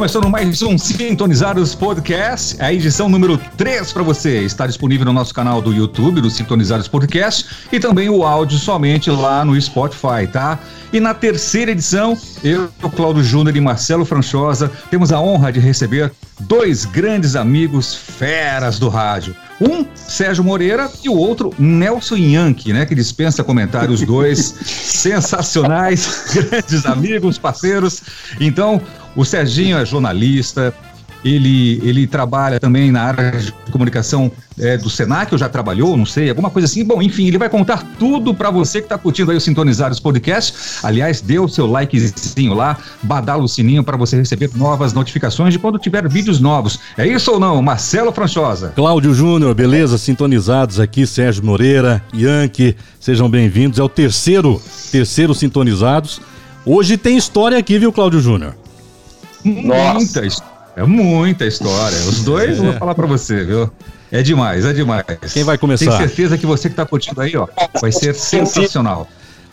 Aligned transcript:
Começando 0.00 0.30
mais 0.30 0.62
um 0.62 0.78
Sintonizados 0.78 1.74
Podcast, 1.74 2.56
a 2.58 2.72
edição 2.72 3.06
número 3.06 3.36
3 3.58 3.92
para 3.92 4.02
você. 4.02 4.42
Está 4.42 4.66
disponível 4.66 5.04
no 5.04 5.12
nosso 5.12 5.34
canal 5.34 5.60
do 5.60 5.74
YouTube, 5.74 6.22
do 6.22 6.30
Sintonizados 6.30 6.88
Podcast, 6.88 7.66
e 7.70 7.78
também 7.78 8.08
o 8.08 8.24
áudio 8.24 8.56
somente 8.56 9.10
lá 9.10 9.44
no 9.44 9.60
Spotify, 9.60 10.26
tá? 10.32 10.58
E 10.90 10.98
na 11.00 11.12
terceira 11.12 11.72
edição, 11.72 12.16
eu, 12.42 12.70
Cláudio 12.96 13.22
Júnior 13.22 13.54
e 13.54 13.60
Marcelo 13.60 14.06
Franchosa 14.06 14.72
temos 14.90 15.12
a 15.12 15.20
honra 15.20 15.52
de 15.52 15.60
receber 15.60 16.10
dois 16.40 16.84
grandes 16.84 17.36
amigos 17.36 17.94
feras 17.94 18.78
do 18.78 18.88
rádio. 18.88 19.34
Um, 19.60 19.84
Sérgio 19.94 20.42
Moreira, 20.42 20.90
e 21.04 21.08
o 21.08 21.14
outro, 21.14 21.54
Nelson 21.58 22.16
Yankee, 22.16 22.72
né? 22.72 22.86
Que 22.86 22.94
dispensa 22.94 23.44
comentários, 23.44 24.00
dois 24.02 24.54
sensacionais, 24.64 26.32
grandes 26.32 26.86
amigos, 26.86 27.36
parceiros. 27.36 28.02
Então, 28.40 28.80
o 29.14 29.24
Serginho 29.24 29.76
é 29.76 29.84
jornalista, 29.84 30.74
ele, 31.24 31.80
ele 31.82 32.06
trabalha 32.06 32.58
também 32.58 32.90
na 32.90 33.02
área 33.02 33.30
de 33.32 33.52
comunicação 33.70 34.30
é, 34.58 34.76
do 34.76 34.90
Senac, 34.90 35.32
ou 35.32 35.38
já 35.38 35.48
trabalhou, 35.48 35.96
não 35.96 36.06
sei, 36.06 36.28
alguma 36.28 36.50
coisa 36.50 36.66
assim. 36.66 36.84
Bom, 36.84 37.00
enfim, 37.02 37.26
ele 37.26 37.38
vai 37.38 37.48
contar 37.48 37.84
tudo 37.98 38.34
para 38.34 38.50
você 38.50 38.80
que 38.80 38.86
está 38.86 38.98
curtindo 38.98 39.30
aí 39.30 39.36
o 39.36 39.40
Sintonizados 39.40 40.00
Podcast. 40.00 40.54
Aliás, 40.82 41.20
dê 41.20 41.38
o 41.38 41.48
seu 41.48 41.66
likezinho 41.66 42.54
lá, 42.54 42.76
badala 43.02 43.42
o 43.42 43.48
sininho 43.48 43.84
para 43.84 43.96
você 43.96 44.16
receber 44.16 44.50
novas 44.54 44.92
notificações 44.92 45.52
de 45.52 45.58
quando 45.58 45.78
tiver 45.78 46.08
vídeos 46.08 46.40
novos. 46.40 46.78
É 46.96 47.06
isso 47.06 47.32
ou 47.32 47.40
não, 47.40 47.60
Marcelo 47.62 48.12
Franchosa? 48.12 48.72
Cláudio 48.74 49.14
Júnior, 49.14 49.54
beleza? 49.54 49.98
Sintonizados 49.98 50.80
aqui, 50.80 51.06
Sérgio 51.06 51.44
Moreira, 51.44 52.02
Yankee, 52.14 52.76
sejam 52.98 53.28
bem-vindos. 53.28 53.78
É 53.78 53.82
o 53.82 53.88
terceiro, 53.88 54.60
terceiro 54.90 55.34
Sintonizados. 55.34 56.20
Hoje 56.64 56.96
tem 56.96 57.16
história 57.16 57.58
aqui, 57.58 57.78
viu, 57.78 57.92
Cláudio 57.92 58.20
Júnior? 58.20 58.54
Muita 59.42 60.26
história. 60.26 60.49
É 60.80 60.84
muita 60.84 61.44
história. 61.44 61.98
Os 62.08 62.24
dois, 62.24 62.58
é. 62.58 62.62
vou 62.62 62.72
falar 62.72 62.94
para 62.94 63.06
você, 63.06 63.44
viu? 63.44 63.70
É 64.10 64.22
demais, 64.22 64.64
é 64.64 64.72
demais. 64.72 65.04
Quem 65.30 65.44
vai 65.44 65.58
começar? 65.58 65.84
Tenho 65.84 65.98
certeza 65.98 66.38
que 66.38 66.46
você 66.46 66.70
que 66.70 66.74
tá 66.74 66.86
curtindo 66.86 67.20
aí, 67.20 67.36
ó, 67.36 67.46
vai 67.78 67.92
ser 67.92 68.14
sensacional. 68.14 69.06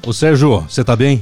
O 0.06 0.14
Sérgio, 0.14 0.62
você 0.62 0.86
tá 0.86 0.96
bem? 0.96 1.20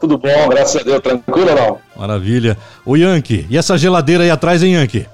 Tudo 0.00 0.16
bom, 0.16 0.48
graças 0.48 0.80
a 0.80 0.84
Deus. 0.84 1.00
Tranquilo 1.00 1.56
não? 1.56 1.80
Maravilha. 1.96 2.56
O 2.86 2.94
Yankee, 2.94 3.48
e 3.50 3.58
essa 3.58 3.76
geladeira 3.76 4.22
aí 4.22 4.30
atrás, 4.30 4.62
hein, 4.62 4.74
Yankee? 4.74 5.08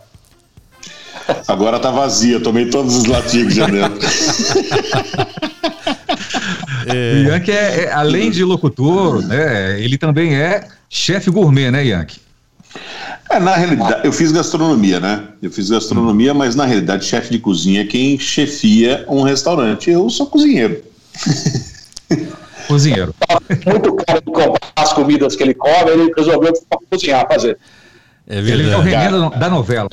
Agora 1.49 1.81
tá 1.81 1.91
vazia, 1.91 2.39
tomei 2.39 2.69
todos 2.69 2.97
os 2.97 3.07
latigos 3.07 3.55
já 3.55 3.67
dentro. 3.67 3.99
é... 6.87 7.15
O 7.15 7.33
Yankee, 7.33 7.51
é, 7.51 7.85
é, 7.85 7.93
além 7.93 8.31
de 8.31 8.45
locutor, 8.45 9.27
né, 9.27 9.81
ele 9.81 9.97
também 9.97 10.37
é 10.37 10.69
chefe 10.91 11.31
gourmet, 11.31 11.71
né, 11.71 11.83
Yankee? 11.87 12.29
É, 13.31 13.39
na 13.39 13.55
realidade, 13.55 14.01
eu 14.05 14.13
fiz 14.13 14.33
gastronomia, 14.33 14.99
né? 14.99 15.25
Eu 15.43 15.51
fiz 15.51 15.71
gastronomia, 15.71 16.35
mas 16.35 16.55
na 16.55 16.65
realidade, 16.65 17.05
chefe 17.05 17.31
de 17.31 17.39
cozinha 17.39 17.83
é 17.83 17.85
quem 17.85 18.19
chefia 18.19 19.05
um 19.09 19.23
restaurante. 19.23 19.91
Eu 19.91 20.09
sou 20.11 20.27
cozinheiro. 20.27 20.83
Cozinheiro. 22.71 23.15
Muito 23.67 23.97
caro 23.97 24.21
de 24.21 24.31
comprar 24.31 24.73
as 24.77 24.93
comidas 24.93 25.35
que 25.35 25.43
ele 25.43 25.55
come, 25.55 25.91
ele 25.91 26.13
resolveu 26.17 26.53
cozinhar, 26.89 27.27
fazer. 27.27 27.59
É 28.29 28.41
verdade. 28.41 28.63
Ele 28.63 28.71
é 28.71 28.77
o 28.77 28.81
René 28.81 29.11
da 29.39 29.51
novela. 29.51 29.91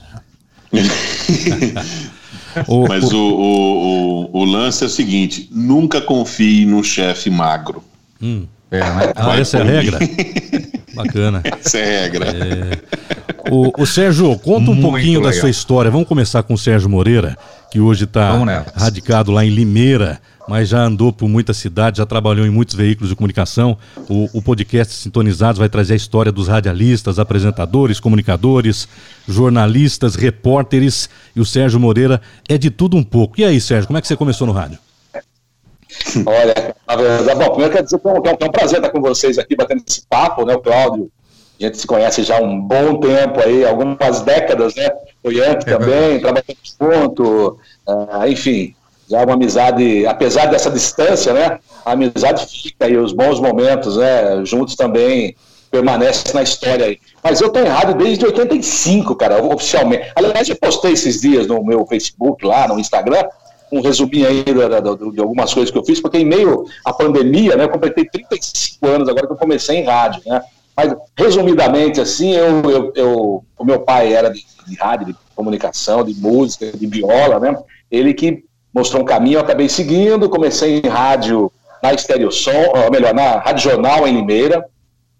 mas 2.88 3.12
o, 3.12 3.18
o, 3.18 4.32
o, 4.32 4.42
o, 4.42 4.46
lance 4.46 4.84
é 4.84 4.88
o 4.88 4.90
seguinte: 4.90 5.50
nunca 5.52 6.00
confie 6.02 6.68
num 6.68 6.84
chefe 6.84 7.32
magro. 7.32 7.84
Hum. 8.22 8.46
É, 8.70 8.80
né? 8.80 9.14
ah, 9.16 9.40
essa 9.40 9.58
é 9.58 9.62
a 9.62 9.64
regra? 9.64 9.98
Bacana. 10.98 11.42
Essa 11.64 11.78
é 11.78 12.02
regra. 12.02 12.26
É... 12.28 13.52
O, 13.52 13.82
o, 13.82 13.86
Sérgio, 13.86 14.38
conta 14.40 14.72
um 14.72 14.74
Muito 14.74 14.82
pouquinho 14.82 15.20
legal. 15.20 15.32
da 15.32 15.40
sua 15.40 15.50
história. 15.50 15.90
Vamos 15.90 16.08
começar 16.08 16.44
com 16.44 16.54
o 16.54 16.58
Sérgio 16.58 16.90
Moreira, 16.90 17.38
que 17.72 17.80
hoje 17.80 18.04
está 18.04 18.38
radicado 18.76 19.32
lá 19.32 19.46
em 19.46 19.50
Limeira, 19.50 20.20
mas 20.50 20.70
já 20.70 20.82
andou 20.82 21.14
por 21.14 21.30
muitas 21.30 21.58
cidades, 21.58 22.00
já 22.00 22.06
trabalhou 22.06 22.46
em 22.46 22.50
muitos 22.50 22.76
veículos 22.76 23.10
de 23.10 23.16
comunicação. 23.16 23.78
O, 24.10 24.28
o 24.34 24.42
podcast 24.42 24.94
Sintonizados 24.94 25.60
vai 25.60 25.70
trazer 25.70 25.94
a 25.94 25.96
história 25.96 26.32
dos 26.32 26.48
radialistas, 26.48 27.20
apresentadores, 27.20 28.00
comunicadores, 28.00 28.88
jornalistas, 29.28 30.16
repórteres. 30.16 31.10
E 31.36 31.40
o 31.40 31.46
Sérgio 31.46 31.80
Moreira 31.80 32.22
é 32.50 32.58
de 32.58 32.70
tudo 32.70 32.98
um 32.98 33.04
pouco. 33.04 33.40
E 33.40 33.46
aí, 33.46 33.62
Sérgio, 33.62 33.88
como 33.88 33.98
é 33.98 34.02
que 34.02 34.08
você 34.08 34.16
começou 34.16 34.46
no 34.46 34.54
rádio? 34.54 34.80
Olha, 36.26 36.76
na 36.88 36.96
verdade, 36.96 37.40
bom, 37.40 37.50
primeiro 37.50 37.74
quero 37.74 37.84
dizer 37.84 38.00
que 38.00 38.08
é, 38.08 38.12
um, 38.12 38.22
que 38.22 38.44
é 38.44 38.48
um 38.48 38.52
prazer 38.52 38.78
estar 38.78 38.90
com 38.90 39.02
vocês 39.02 39.38
aqui, 39.38 39.56
batendo 39.56 39.84
esse 39.86 40.04
papo, 40.08 40.46
né, 40.46 40.56
o 40.56 40.60
Cláudio, 40.60 41.12
a 41.60 41.64
gente 41.64 41.78
se 41.78 41.86
conhece 41.86 42.24
já 42.24 42.38
há 42.38 42.42
um 42.42 42.62
bom 42.62 43.00
tempo 43.00 43.42
aí, 43.42 43.66
algumas 43.66 44.22
décadas, 44.22 44.74
né, 44.76 44.90
o 45.22 45.30
Yankee 45.30 45.70
é 45.70 45.78
também, 45.78 46.20
trabalhando 46.20 46.58
junto, 46.80 47.60
uh, 47.88 48.28
enfim, 48.28 48.74
já 49.10 49.24
uma 49.24 49.34
amizade, 49.34 50.06
apesar 50.08 50.46
dessa 50.46 50.72
distância, 50.72 51.34
né, 51.34 51.60
a 51.86 51.92
amizade 51.92 52.46
fica 52.46 52.88
e 52.88 52.96
os 52.96 53.12
bons 53.12 53.40
momentos, 53.42 53.98
né, 53.98 54.46
juntos 54.46 54.76
também 54.76 55.36
permanecem 55.70 56.34
na 56.34 56.44
história 56.44 56.86
aí. 56.86 57.00
Mas 57.22 57.42
eu 57.42 57.50
tô 57.50 57.60
em 57.60 57.68
rádio 57.68 57.96
desde 57.96 58.26
85, 58.26 59.14
cara, 59.16 59.44
oficialmente. 59.44 60.12
Aliás, 60.16 60.48
eu 60.48 60.56
postei 60.56 60.94
esses 60.94 61.20
dias 61.20 61.46
no 61.46 61.62
meu 61.64 61.86
Facebook 61.86 62.46
lá, 62.46 62.68
no 62.70 62.80
Instagram, 62.80 63.24
um 63.72 63.82
resuminho 63.82 64.28
aí 64.28 64.44
de, 64.44 65.20
algumas 65.20 65.54
coisas 65.54 65.72
que 65.72 65.78
eu 65.78 65.84
fiz, 65.84 66.00
porque 66.00 66.18
em 66.18 66.26
meio 66.26 66.66
à 66.86 66.94
pandemia, 66.94 67.56
né, 67.56 67.66
eu 67.66 67.70
completei 67.70 68.06
35 68.06 68.88
anos 68.88 69.10
agora 69.10 69.28
que 69.28 69.34
eu 69.34 69.38
comecei 69.38 69.78
em 69.78 69.84
rádio, 69.84 70.22
né? 70.26 70.42
Mas, 70.76 70.96
resumidamente, 71.18 72.00
assim, 72.00 72.34
eu, 72.34 72.70
eu, 72.70 72.94
eu 72.96 73.46
o 73.58 73.66
meu 73.66 73.80
pai 73.80 74.14
era 74.14 74.30
de, 74.30 74.46
de, 74.68 74.76
rádio, 74.76 75.08
de 75.08 75.16
comunicação, 75.36 76.04
de 76.04 76.14
música, 76.14 76.72
de 76.72 76.86
viola, 76.86 77.40
né? 77.40 77.58
Ele 77.90 78.14
que 78.14 78.44
mostrou 78.72 79.02
um 79.02 79.06
caminho, 79.06 79.38
eu 79.38 79.42
acabei 79.42 79.68
seguindo, 79.68 80.30
comecei 80.30 80.80
em 80.80 80.88
rádio 80.88 81.52
na 81.82 81.94
Estéreo 81.94 82.32
Som, 82.32 82.52
ou 82.52 82.92
melhor, 82.92 83.14
na 83.14 83.40
Rádio 83.40 83.72
Jornal 83.72 84.08
em 84.08 84.16
Limeira, 84.16 84.66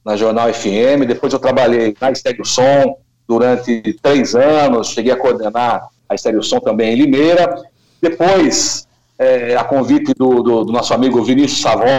na 0.06 0.16
Jornal 0.16 0.54
FM, 0.54 1.06
depois 1.08 1.34
eu 1.34 1.40
trabalhei 1.40 1.96
na 2.00 2.12
Estéreo 2.12 2.46
Som 2.46 2.96
durante 3.28 3.82
três 4.02 4.36
anos, 4.36 4.90
cheguei 4.90 5.12
a 5.12 5.18
coordenar 5.18 5.88
a 6.08 6.16
Estéreo 6.16 6.44
Som 6.44 6.60
também 6.60 6.94
em 6.94 6.96
Limeira, 6.96 7.62
depois, 8.02 8.88
é, 9.18 9.56
a 9.56 9.64
convite 9.64 10.14
do, 10.14 10.42
do, 10.42 10.64
do, 10.66 10.72
nosso 10.72 10.94
amigo 10.94 11.24
Vinícius 11.24 11.62
Savoy, 11.62 11.90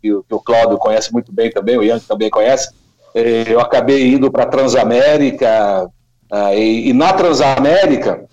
que, 0.00 0.22
que, 0.28 0.34
o 0.34 0.40
Cláudio 0.40 0.78
conhece 0.78 1.12
muito 1.12 1.32
bem 1.32 1.50
também, 1.50 1.78
o 1.78 1.82
Ian 1.82 1.98
também 1.98 2.30
conhece, 2.30 2.72
é, 3.14 3.44
eu 3.46 3.60
acabei 3.60 4.12
indo 4.12 4.30
para 4.30 4.44
a 4.44 4.46
Transamérica, 4.46 5.90
é, 6.30 6.58
e, 6.58 6.90
e, 6.90 6.92
na 6.92 7.12
Transamérica 7.12 8.24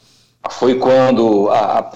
foi 0.50 0.76
quando 0.76 1.50
a, 1.50 1.92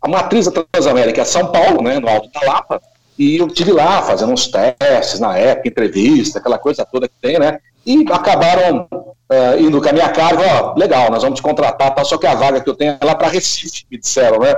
a 0.00 0.08
matriz 0.08 0.46
da 0.46 0.64
Transamérica 0.64 1.22
é 1.22 1.24
São 1.24 1.50
Paulo, 1.50 1.82
né, 1.82 1.98
no 1.98 2.08
Alto 2.08 2.30
da 2.32 2.52
Lapa, 2.52 2.80
e 3.18 3.36
eu 3.36 3.48
tive 3.48 3.72
lá 3.72 4.00
fazendo 4.02 4.32
uns 4.32 4.46
testes 4.46 5.18
na 5.18 5.36
época, 5.36 5.68
entrevista, 5.68 6.38
aquela 6.38 6.58
coisa 6.58 6.86
toda 6.86 7.08
que 7.08 7.14
tem, 7.20 7.38
né? 7.38 7.58
E 7.84 8.04
acabaram 8.12 8.88
uh, 8.92 9.60
indo 9.60 9.80
com 9.82 9.88
a 9.88 9.92
minha 9.92 10.08
carga, 10.10 10.42
ó, 10.62 10.74
legal, 10.78 11.10
nós 11.10 11.22
vamos 11.22 11.40
te 11.40 11.42
contratar, 11.42 11.94
tá, 11.94 12.04
só 12.04 12.16
que 12.16 12.26
a 12.26 12.34
vaga 12.34 12.60
que 12.60 12.70
eu 12.70 12.76
tenho 12.76 12.96
é 13.00 13.04
lá 13.04 13.14
para 13.14 13.28
Recife, 13.28 13.84
me 13.90 13.98
disseram, 13.98 14.38
né? 14.38 14.54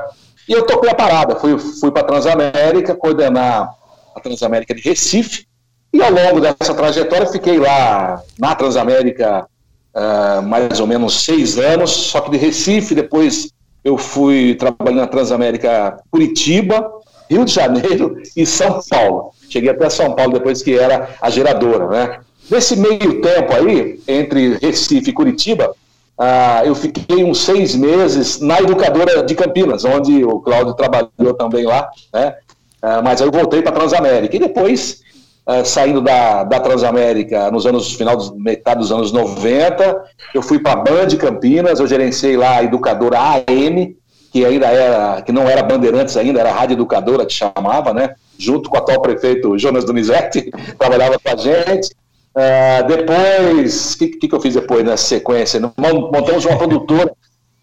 E 0.47 0.53
eu 0.53 0.66
toquei 0.66 0.91
a 0.91 0.94
parada, 0.94 1.37
fui, 1.37 1.59
fui 1.59 1.91
para 1.91 2.03
Transamérica, 2.03 2.94
coordenar 2.94 3.72
a 4.15 4.20
Transamérica 4.20 4.75
de 4.75 4.82
Recife, 4.82 5.47
e 5.93 6.03
ao 6.03 6.10
longo 6.10 6.41
dessa 6.41 6.75
trajetória 6.75 7.26
fiquei 7.26 7.59
lá 7.59 8.23
na 8.38 8.55
Transamérica 8.55 9.46
uh, 9.94 10.43
mais 10.43 10.81
ou 10.81 10.87
menos 10.87 11.25
seis 11.25 11.58
anos, 11.58 11.90
só 11.90 12.20
que 12.20 12.31
de 12.31 12.37
Recife, 12.37 12.94
depois 12.94 13.52
eu 13.82 13.96
fui 13.96 14.55
trabalhando 14.55 15.00
na 15.00 15.06
Transamérica 15.06 15.99
Curitiba, 16.11 17.00
Rio 17.31 17.44
de 17.44 17.53
Janeiro 17.53 18.21
e 18.37 18.44
São 18.44 18.81
Paulo. 18.91 19.31
Cheguei 19.49 19.71
até 19.71 19.88
São 19.88 20.15
Paulo 20.15 20.32
depois 20.32 20.62
que 20.62 20.77
era 20.77 21.11
a 21.21 21.31
geradora, 21.31 21.87
né? 21.87 22.19
Nesse 22.50 22.77
meio 22.77 23.21
tempo 23.21 23.55
aí, 23.55 24.00
entre 24.09 24.59
Recife 24.61 25.11
e 25.11 25.12
Curitiba, 25.12 25.73
ah, 26.19 26.62
eu 26.65 26.75
fiquei 26.75 27.23
uns 27.23 27.38
seis 27.43 27.77
meses 27.77 28.41
na 28.41 28.61
educadora 28.61 29.23
de 29.23 29.35
Campinas, 29.37 29.85
onde 29.85 30.25
o 30.25 30.41
Cláudio 30.41 30.75
trabalhou 30.75 31.35
também 31.38 31.65
lá, 31.65 31.88
né? 32.12 32.35
Ah, 32.82 33.00
mas 33.00 33.23
aí 33.23 33.29
eu 33.29 33.33
voltei 33.33 33.62
para 33.62 33.71
a 33.71 33.75
Transamérica. 33.75 34.35
E 34.35 34.41
depois, 34.41 35.00
ah, 35.47 35.65
saindo 35.65 36.00
da, 36.00 36.43
da 36.43 36.59
Transamérica 36.59 37.49
nos 37.53 37.65
anos, 37.65 37.94
final 37.94 38.17
dos, 38.17 38.33
metade 38.33 38.81
dos 38.81 38.91
anos 38.91 39.12
90, 39.12 40.05
eu 40.35 40.43
fui 40.43 40.59
para 40.59 40.73
a 40.73 40.83
Band 40.83 41.17
Campinas, 41.17 41.79
eu 41.79 41.87
gerenciei 41.87 42.37
lá 42.37 42.56
a 42.56 42.65
educadora 42.65 43.19
AM, 43.21 43.97
que 44.31 44.44
ainda 44.44 44.67
era, 44.67 45.23
que 45.23 45.32
não 45.32 45.49
era 45.49 45.62
Bandeirantes 45.62 46.17
ainda, 46.17 46.41
era 46.41 46.53
Rádio 46.53 46.75
Educadora 46.75 47.27
que 47.27 47.32
chamava, 47.32 47.93
né? 47.93 48.15
Junto 48.38 48.71
com 48.71 48.77
o 48.77 48.79
atual 48.79 49.00
prefeito 49.03 49.59
Jonas 49.59 49.85
Donizete, 49.85 50.50
trabalhava 50.79 51.19
com 51.19 51.31
a 51.31 51.37
gente. 51.37 51.91
Uh, 52.35 52.87
depois, 52.87 53.94
o 53.94 53.99
que, 53.99 54.09
que, 54.09 54.35
eu 54.35 54.41
fiz 54.41 54.55
depois 54.55 54.85
nessa 54.85 55.05
sequência? 55.05 55.61
Montamos 55.77 56.44
uma 56.44 56.56
produtora 56.56 57.12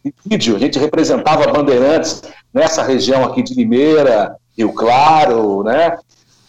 de 0.04 0.14
vídeo, 0.26 0.56
a 0.56 0.60
gente 0.60 0.78
representava 0.78 1.52
Bandeirantes 1.52 2.24
nessa 2.54 2.84
região 2.84 3.24
aqui 3.24 3.42
de 3.42 3.54
Limeira, 3.54 4.36
Rio 4.58 4.74
Claro, 4.74 5.64
né? 5.64 5.98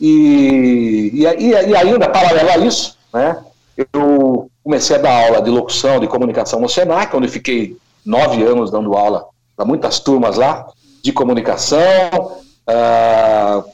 E, 0.00 1.11
e, 1.14 1.23
e 1.23 1.76
ainda, 1.76 2.09
paralelo 2.09 2.50
a 2.50 2.59
isso, 2.59 2.97
né? 3.12 3.37
eu 3.93 4.50
comecei 4.62 4.97
a 4.97 4.99
dar 4.99 5.26
aula 5.26 5.43
de 5.43 5.50
locução, 5.50 6.00
de 6.00 6.09
comunicação 6.09 6.61
no 6.61 6.69
Senac, 6.69 7.17
onde 7.17 7.29
fiquei 7.29 7.76
nove 8.05 8.43
anos 8.43 8.71
dando 8.71 8.94
aula 8.94 9.26
para 9.58 9.66
muitas 9.66 9.99
turmas 9.99 10.37
lá 10.37 10.69
de 11.02 11.12
comunicação. 11.12 12.38
Uh, 12.69 13.64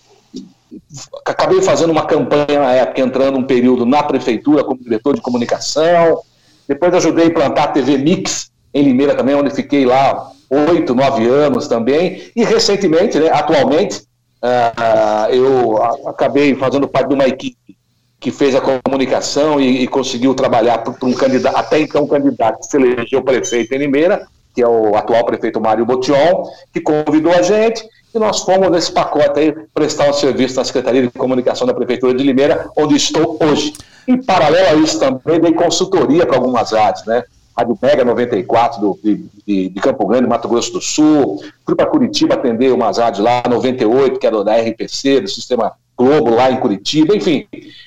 acabei 1.27 1.61
fazendo 1.61 1.91
uma 1.91 2.07
campanha 2.07 2.59
na 2.59 2.73
época, 2.73 3.03
entrando 3.03 3.39
um 3.39 3.45
período 3.45 3.85
na 3.85 4.03
prefeitura 4.03 4.65
como 4.65 4.83
diretor 4.83 5.15
de 5.15 5.21
comunicação. 5.21 6.23
Depois 6.67 6.95
ajudei 6.95 7.27
a 7.27 7.29
implantar 7.29 7.65
a 7.65 7.69
TV 7.69 7.99
Mix 7.99 8.51
em 8.73 8.83
Limeira 8.83 9.15
também, 9.15 9.35
onde 9.35 9.51
fiquei 9.51 9.85
lá 9.85 10.33
oito, 10.71 10.95
nove 10.95 11.29
anos 11.29 11.69
também. 11.69 12.33
E 12.35 12.43
recentemente, 12.43 13.19
né, 13.21 13.29
atualmente, 13.31 14.05
uh, 14.43 15.31
eu 15.31 15.83
acabei 16.09 16.55
fazendo 16.55 16.89
parte 16.89 17.09
de 17.09 17.15
uma 17.15 17.29
equipe 17.29 17.77
que 18.19 18.31
fez 18.31 18.55
a 18.55 18.63
comunicação 18.63 19.61
e, 19.61 19.83
e 19.83 19.87
conseguiu 19.87 20.35
trabalhar 20.35 20.79
para 20.79 21.07
um 21.07 21.13
candidato, 21.13 21.57
até 21.59 21.79
então 21.79 22.07
candidato 22.07 22.61
que 22.61 22.67
se 22.69 22.79
elegeu 22.79 23.23
prefeito 23.23 23.75
em 23.75 23.79
Limeira, 23.79 24.27
que 24.55 24.63
é 24.63 24.69
o 24.69 24.95
atual 24.95 25.25
prefeito 25.27 25.61
Mário 25.61 25.85
Botion, 25.85 26.45
que 26.73 26.81
convidou 26.81 27.33
a 27.33 27.43
gente 27.43 27.85
e 28.15 28.19
nós 28.19 28.43
fomos 28.43 28.71
nesse 28.71 28.93
pacote 28.93 29.41
aí 29.41 29.53
prestar 29.75 30.09
um 30.09 30.13
serviço 30.13 30.57
na 30.57 30.65
Secretaria 30.65 31.03
de 31.03 31.11
Comunicação 31.11 31.67
da 31.67 31.75
Prefeitura 31.75 32.15
de 32.15 32.23
Limeira, 32.23 32.71
onde 32.77 32.95
estou 32.95 33.37
hoje. 33.43 33.75
Em 34.07 34.23
paralelo 34.23 34.69
a 34.69 34.75
isso 34.75 35.01
também, 35.01 35.41
dei 35.41 35.53
consultoria 35.53 36.25
para 36.25 36.37
algumas 36.37 36.71
rádios, 36.71 37.05
né? 37.07 37.25
Rádio 37.57 37.79
Mega 37.81 38.05
94 38.05 38.81
do, 38.81 38.99
de, 39.03 39.69
de, 39.69 39.81
Campo 39.81 40.07
Grande, 40.07 40.29
Mato 40.29 40.49
Grosso 40.49 40.73
do 40.73 40.81
Sul. 40.81 41.43
Fui 41.65 41.75
para 41.75 41.87
Curitiba 41.87 42.35
atender 42.35 42.73
umas 42.73 42.99
rádios 42.99 43.25
lá, 43.25 43.43
98, 43.49 44.19
que 44.19 44.27
era 44.27 44.45
da 44.45 44.57
RPC, 44.57 45.21
do 45.21 45.29
Sistema 45.29 45.73
Globo, 45.97 46.35
lá 46.35 46.51
em 46.51 46.59
Curitiba. 46.59 47.17
Enfim, 47.17 47.47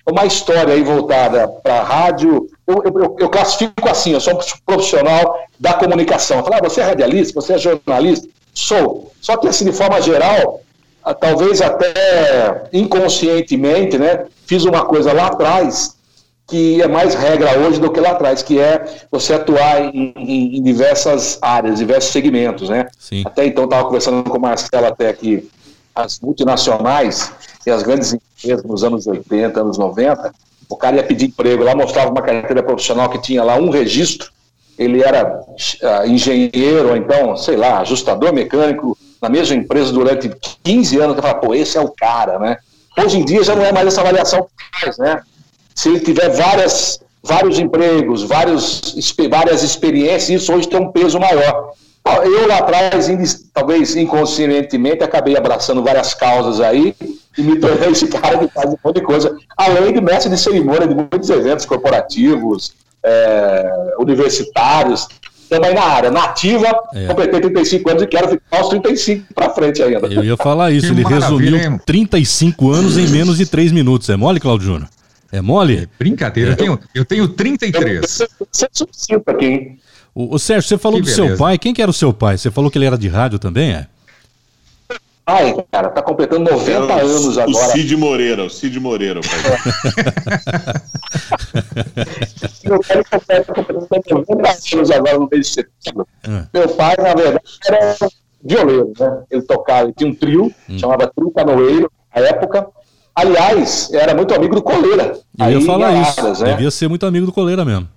uma 0.10 0.26
história 0.26 0.74
aí 0.74 0.84
voltada 0.84 1.48
para 1.48 1.82
a 1.82 1.84
rádio. 1.84 2.50
Eu, 2.66 2.84
eu, 2.84 3.16
eu, 3.20 3.30
classifico 3.30 3.88
assim, 3.90 4.12
eu 4.14 4.20
sou 4.20 4.34
um 4.34 4.40
profissional 4.66 5.40
da 5.60 5.74
comunicação. 5.74 6.44
Falar, 6.44 6.58
ah, 6.58 6.70
você 6.70 6.82
é 6.82 6.86
radialista, 6.86 7.40
você 7.40 7.54
é 7.54 7.58
jornalista? 7.58 8.28
Sou. 8.54 9.12
Só 9.22 9.38
que, 9.38 9.48
assim, 9.48 9.66
de 9.66 9.72
forma 9.72 10.02
geral, 10.02 10.62
talvez 11.20 11.62
até 11.62 12.70
inconscientemente, 12.74 13.98
né, 13.98 14.26
fiz 14.46 14.66
uma 14.66 14.86
coisa 14.86 15.14
lá 15.14 15.28
atrás 15.28 15.98
que 16.48 16.82
é 16.82 16.88
mais 16.88 17.14
regra 17.14 17.60
hoje 17.60 17.78
do 17.80 17.92
que 17.92 18.00
lá 18.00 18.12
atrás, 18.12 18.42
que 18.42 18.58
é 18.58 18.86
você 19.12 19.34
atuar 19.34 19.94
em, 19.94 20.14
em, 20.16 20.58
em 20.58 20.64
diversas 20.64 21.38
áreas, 21.42 21.80
diversos 21.80 22.12
segmentos, 22.14 22.70
né? 22.70 22.88
Sim. 22.98 23.22
Até 23.26 23.46
então 23.46 23.66
estava 23.66 23.84
conversando 23.84 24.24
com 24.24 24.38
o 24.38 24.42
Marcelo 24.42 24.86
até 24.86 25.10
aqui, 25.10 25.50
as 25.98 26.20
multinacionais 26.20 27.32
e 27.66 27.72
as 27.72 27.84
grandes 27.84 28.14
empresas 28.14 28.64
nos 28.64 28.84
anos 28.84 29.08
80, 29.08 29.60
anos 29.60 29.78
90, 29.78 30.34
o 30.70 30.76
cara 30.76 30.98
ia 30.98 31.04
pedir 31.04 31.28
emprego 31.28 31.64
lá, 31.64 31.76
mostrava 31.76 32.12
uma 32.12 32.22
carteira 32.22 32.62
profissional 32.62 33.10
que 33.10 33.22
tinha 33.22 33.44
lá 33.44 33.56
um 33.56 33.70
registro, 33.70 34.32
ele 34.78 35.02
era 35.02 35.42
uh, 35.42 36.08
engenheiro, 36.08 36.90
ou 36.90 36.96
então, 36.96 37.36
sei 37.36 37.56
lá, 37.56 37.80
ajustador 37.80 38.32
mecânico 38.32 38.98
na 39.22 39.28
mesma 39.28 39.56
empresa 39.56 39.92
durante 39.92 40.30
15 40.64 41.00
anos, 41.00 41.16
você 41.16 41.22
fala, 41.22 41.36
pô, 41.36 41.56
esse 41.56 41.78
é 41.78 41.82
o 41.82 41.90
cara, 41.90 42.38
né? 42.38 42.58
Hoje 42.96 43.18
em 43.18 43.26
dia 43.26 43.44
já 43.44 43.56
não 43.56 43.66
é 43.66 43.72
mais 43.72 43.88
essa 43.88 44.02
avaliação 44.02 44.44
que 44.44 44.80
faz, 44.80 44.98
né? 44.98 45.22
se 45.78 45.90
ele 45.90 46.00
tiver 46.00 46.30
várias, 46.30 47.00
vários 47.22 47.60
empregos, 47.60 48.24
vários, 48.24 48.96
várias 49.30 49.62
experiências, 49.62 50.42
isso 50.42 50.52
hoje 50.52 50.68
tem 50.68 50.80
um 50.80 50.92
peso 50.92 51.20
maior. 51.20 51.74
Eu 52.24 52.48
lá 52.48 52.60
atrás, 52.60 53.08
talvez 53.54 53.96
inconscientemente, 53.96 55.04
acabei 55.04 55.38
abraçando 55.38 55.84
várias 55.84 56.14
causas 56.14 56.60
aí 56.62 56.96
e 57.38 57.42
me 57.42 57.60
tornei 57.60 57.90
esse 57.90 58.08
cara 58.08 58.38
que 58.38 58.48
faz 58.54 58.70
um 58.70 58.78
monte 58.84 58.96
de 58.96 59.02
coisa, 59.02 59.36
além 59.56 59.94
de 59.94 60.02
mestre 60.02 60.30
de 60.30 60.38
cerimônia 60.38 60.88
de 60.88 60.96
muitos 60.96 61.30
eventos 61.30 61.66
corporativos, 61.66 62.74
é, 63.04 63.94
universitários, 64.00 65.08
também 65.50 65.74
na 65.74 65.84
área 65.84 66.12
nativa, 66.12 66.68
é. 66.94 67.08
completei 67.08 67.40
35 67.40 67.90
anos 67.90 68.04
e 68.04 68.08
quero 68.08 68.30
ficar 68.30 68.58
aos 68.58 68.70
35 68.70 69.34
para 69.34 69.50
frente 69.52 69.82
ainda. 69.82 70.08
Eu 70.08 70.24
ia 70.24 70.38
falar 70.38 70.72
isso, 70.72 70.88
que 70.88 71.02
ele 71.02 71.08
resumiu 71.08 71.80
35 71.86 72.72
anos 72.72 72.98
em 72.98 73.08
menos 73.08 73.38
de 73.38 73.46
3 73.46 73.72
minutos. 73.72 74.10
É 74.10 74.16
mole, 74.16 74.40
Claudio 74.40 74.68
Júnior? 74.68 74.90
É 75.32 75.42
mole? 75.42 75.84
É 75.84 75.88
brincadeira. 75.98 76.52
Eu 76.52 76.58
tenho, 76.58 76.80
eu 76.94 77.06
tenho 77.06 77.28
33. 77.28 78.24
Você 78.52 78.66
é 78.66 79.32
aqui. 79.32 79.78
O, 80.18 80.34
o 80.34 80.40
Sérgio, 80.40 80.68
você 80.68 80.80
falou 80.80 80.98
que 80.98 81.04
do 81.04 81.16
beleza. 81.16 81.28
seu 81.28 81.38
pai. 81.38 81.60
Quem 81.60 81.76
que 81.76 81.80
era 81.80 81.92
o 81.92 81.94
seu 81.94 82.12
pai? 82.12 82.40
Você 82.40 82.50
falou 82.50 82.72
que 82.72 82.78
ele 82.80 82.86
era 82.86 82.98
de 82.98 83.08
rádio 83.08 83.38
também, 83.38 83.70
é? 83.70 83.86
Ai, 85.24 85.56
cara, 85.72 85.90
tá 85.90 86.02
completando 86.02 86.50
90 86.50 86.82
o, 86.82 86.92
anos 86.92 87.38
agora. 87.38 87.52
O 87.52 87.72
Cid 87.72 87.96
Moreira, 87.96 88.44
o 88.46 88.50
Cid 88.50 88.80
Moreira. 88.80 89.20
Meu 92.66 92.80
pai 92.80 93.04
tá 93.44 93.54
completando 93.54 93.88
90 93.92 94.76
anos 94.76 94.90
agora 94.90 95.20
no 95.20 95.30
mês 95.32 95.50
de 95.50 95.54
setembro. 95.54 96.08
É. 96.24 96.46
Meu 96.52 96.68
pai, 96.70 96.96
na 96.98 97.14
verdade, 97.14 97.46
era 97.68 97.96
violeiro, 98.44 98.92
né? 99.00 99.24
Ele 99.30 99.44
tocava, 99.44 99.84
ele 99.84 99.94
tinha 99.94 100.10
um 100.10 100.16
trio, 100.16 100.52
hum. 100.68 100.80
chamava 100.80 101.12
Trio 101.16 101.30
Canoeiro, 101.30 101.92
na 102.16 102.22
época. 102.24 102.68
Aliás, 103.14 103.94
era 103.94 104.16
muito 104.16 104.34
amigo 104.34 104.56
do 104.56 104.64
Coleira. 104.64 105.20
Eu 105.38 105.52
ia 105.52 105.62
falar 105.62 105.90
Araras, 105.90 106.18
isso. 106.18 106.44
Né? 106.44 106.54
Devia 106.54 106.72
ser 106.72 106.88
muito 106.88 107.06
amigo 107.06 107.28
do 107.28 107.32
Coleira 107.32 107.64
mesmo. 107.64 107.88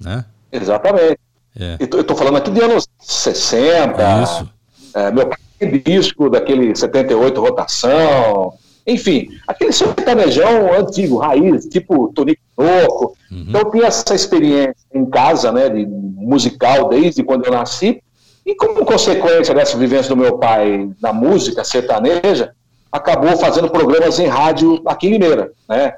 Né? 0.00 0.24
Exatamente. 0.52 1.18
É. 1.58 1.76
Eu 1.80 2.00
estou 2.00 2.16
falando 2.16 2.36
aqui 2.36 2.50
de 2.50 2.60
anos 2.60 2.86
60. 3.00 4.22
Isso. 4.22 4.48
É, 4.94 5.10
meu 5.10 5.26
pai 5.26 5.38
tem 5.58 5.78
disco 5.78 6.28
daquele 6.28 6.74
78 6.74 7.40
rotação. 7.40 8.54
Enfim, 8.86 9.28
aquele 9.48 9.72
sertanejão 9.72 10.72
antigo, 10.72 11.18
raiz, 11.18 11.66
tipo 11.66 12.12
Tonico 12.14 12.40
Noco. 12.56 13.16
Uhum. 13.30 13.46
Então 13.48 13.60
eu 13.62 13.70
tinha 13.70 13.86
essa 13.86 14.14
experiência 14.14 14.76
em 14.94 15.04
casa, 15.06 15.50
né, 15.50 15.68
de 15.68 15.84
musical 15.86 16.88
desde 16.88 17.24
quando 17.24 17.46
eu 17.46 17.52
nasci. 17.52 18.00
E 18.44 18.54
como 18.54 18.84
consequência 18.84 19.52
dessa 19.52 19.76
vivência 19.76 20.14
do 20.14 20.16
meu 20.16 20.38
pai 20.38 20.88
na 21.02 21.12
música 21.12 21.64
sertaneja, 21.64 22.52
acabou 22.92 23.36
fazendo 23.36 23.68
programas 23.68 24.20
em 24.20 24.26
rádio 24.26 24.80
aqui 24.86 25.08
em 25.08 25.12
Limeira, 25.12 25.50
né? 25.68 25.94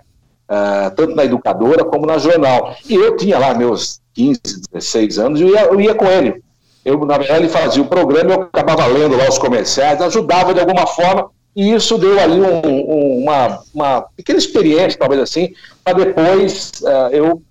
Uh, 0.49 0.95
tanto 0.97 1.15
na 1.15 1.25
educadora 1.25 1.85
como 1.85 2.07
na 2.07 2.17
jornal. 2.17 2.75
E 2.89 2.95
eu 2.95 3.17
tinha 3.17 3.39
lá 3.39 3.55
meus 3.55 4.01
15, 4.15 4.41
16 4.73 5.19
anos, 5.19 5.41
e 5.41 5.43
eu 5.45 5.51
ia, 5.51 5.65
eu 5.65 5.81
ia 5.81 5.95
com 5.95 6.07
ele. 6.07 6.43
Eu, 6.85 7.05
na 7.05 7.19
verdade, 7.19 7.41
ele 7.41 7.49
fazia 7.49 7.83
o 7.83 7.87
programa, 7.87 8.33
eu 8.33 8.43
acabava 8.43 8.87
lendo 8.87 9.17
lá 9.17 9.29
os 9.29 9.39
comerciais, 9.39 10.01
ajudava 10.01 10.55
de 10.55 10.61
alguma 10.61 10.87
forma, 10.87 11.31
e 11.55 11.73
isso 11.75 11.99
deu 11.99 12.19
ali 12.19 12.41
um, 12.41 12.67
um, 12.67 13.23
uma, 13.25 13.59
uma 13.75 14.03
pequena 14.17 14.39
experiência, 14.39 14.99
talvez 14.99 15.21
assim, 15.21 15.53
para 15.85 16.05
depois 16.05 16.73
uh, 16.83 17.13
eu 17.13 17.43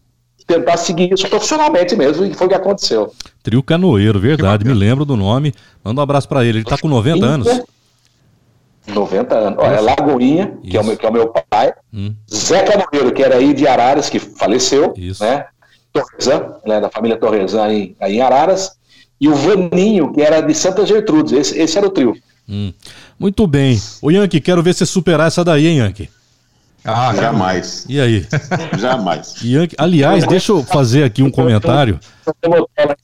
tentar 0.47 0.77
seguir 0.77 1.13
isso 1.13 1.27
profissionalmente 1.29 1.95
mesmo, 1.95 2.25
e 2.25 2.33
foi 2.33 2.47
o 2.47 2.49
que 2.49 2.55
aconteceu. 2.55 3.13
Trio 3.43 3.61
Canoeiro, 3.61 4.19
verdade, 4.19 4.65
me 4.65 4.73
lembro 4.73 5.05
do 5.05 5.15
nome. 5.15 5.53
Manda 5.83 5.99
um 5.99 6.03
abraço 6.03 6.27
para 6.27 6.43
ele, 6.43 6.59
ele 6.59 6.63
está 6.63 6.77
com 6.77 6.87
90 6.87 7.25
anos. 7.25 7.47
90 8.87 9.35
anos. 9.35 9.59
Olha, 9.59 9.81
Lagoinha, 9.81 10.57
que 10.63 10.77
é, 10.77 10.81
o 10.81 10.83
meu, 10.83 10.97
que 10.97 11.05
é 11.05 11.09
o 11.09 11.13
meu 11.13 11.33
pai. 11.49 11.73
Hum. 11.93 12.13
Zé 12.33 12.63
Canoeiro, 12.63 13.13
que 13.13 13.23
era 13.23 13.35
aí 13.35 13.53
de 13.53 13.67
Araras, 13.67 14.09
que 14.09 14.19
faleceu. 14.19 14.93
Isso. 14.97 15.23
Né? 15.23 15.45
Torrezan, 15.91 16.55
né, 16.65 16.79
da 16.79 16.89
família 16.89 17.17
Torrezan 17.17 17.63
aí, 17.63 17.95
aí 17.99 18.17
em 18.17 18.21
Araras. 18.21 18.71
E 19.19 19.27
o 19.27 19.35
Vaninho, 19.35 20.13
que 20.13 20.21
era 20.21 20.41
de 20.41 20.53
Santa 20.53 20.85
Gertrudes. 20.85 21.33
Esse, 21.33 21.59
esse 21.59 21.77
era 21.77 21.87
o 21.87 21.89
trio. 21.89 22.15
Hum. 22.47 22.71
Muito 23.19 23.45
bem. 23.47 23.79
Ô, 24.01 24.11
Yankee, 24.11 24.39
quero 24.39 24.63
ver 24.63 24.73
você 24.73 24.85
superar 24.85 25.27
essa 25.27 25.43
daí, 25.43 25.67
hein, 25.67 25.79
Yankee? 25.79 26.09
Ah, 26.85 27.13
jamais. 27.13 27.85
E 27.89 27.99
aí? 27.99 28.25
jamais. 28.77 29.35
Yankee, 29.43 29.75
aliás, 29.77 30.25
deixa 30.25 30.53
eu 30.53 30.63
fazer 30.63 31.03
aqui 31.03 31.21
um 31.21 31.31
comentário. 31.31 31.99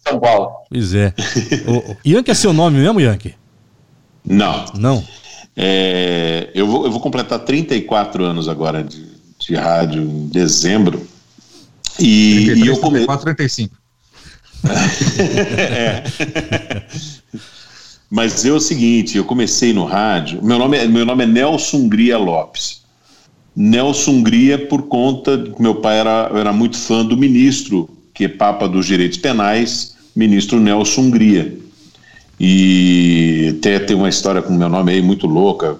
São 0.07 0.19
Paulo. 0.19 0.51
Pois 0.69 0.93
é. 0.93 1.13
O, 1.67 1.97
Yankee 2.05 2.31
é 2.31 2.33
seu 2.33 2.53
nome 2.53 2.79
mesmo, 2.79 3.01
Yankee? 3.01 3.35
Não. 4.23 4.65
Não? 4.75 5.03
É, 5.55 6.49
eu, 6.53 6.67
vou, 6.67 6.85
eu 6.85 6.91
vou 6.91 6.99
completar 6.99 7.39
34 7.39 8.23
anos 8.23 8.47
agora 8.47 8.83
de, 8.83 9.05
de 9.39 9.55
rádio 9.55 10.01
em 10.01 10.27
dezembro. 10.27 11.05
E, 11.99 12.45
33, 12.45 12.65
e 12.65 12.67
eu 12.67 12.77
comecei. 12.77 13.17
35. 13.17 13.75
é. 15.57 16.03
Mas 18.09 18.45
é 18.45 18.51
o 18.51 18.59
seguinte, 18.59 19.17
eu 19.17 19.25
comecei 19.25 19.73
no 19.73 19.85
rádio. 19.85 20.43
Meu 20.43 20.59
nome 20.59 20.77
é, 20.77 20.87
meu 20.87 21.05
nome 21.05 21.23
é 21.23 21.27
Nelson 21.27 21.77
Hungria 21.77 22.17
Lopes. 22.17 22.83
Nelson 23.55 24.11
Hungria 24.11 24.67
por 24.67 24.83
conta 24.83 25.37
de 25.37 25.51
que 25.51 25.61
meu 25.61 25.75
pai 25.75 25.99
era, 25.99 26.31
era 26.33 26.53
muito 26.53 26.77
fã 26.77 27.05
do 27.05 27.17
ministro, 27.17 27.89
que 28.13 28.25
é 28.25 28.27
Papa 28.27 28.67
dos 28.67 28.85
Direitos 28.85 29.17
Penais, 29.17 29.95
ministro 30.15 30.59
Nelson 30.59 31.01
Hungria. 31.01 31.57
E 32.39 33.55
até 33.57 33.79
tem 33.79 33.95
uma 33.95 34.09
história 34.09 34.41
com 34.41 34.53
meu 34.53 34.69
nome 34.69 34.91
aí 34.91 35.01
muito 35.01 35.27
louca, 35.27 35.77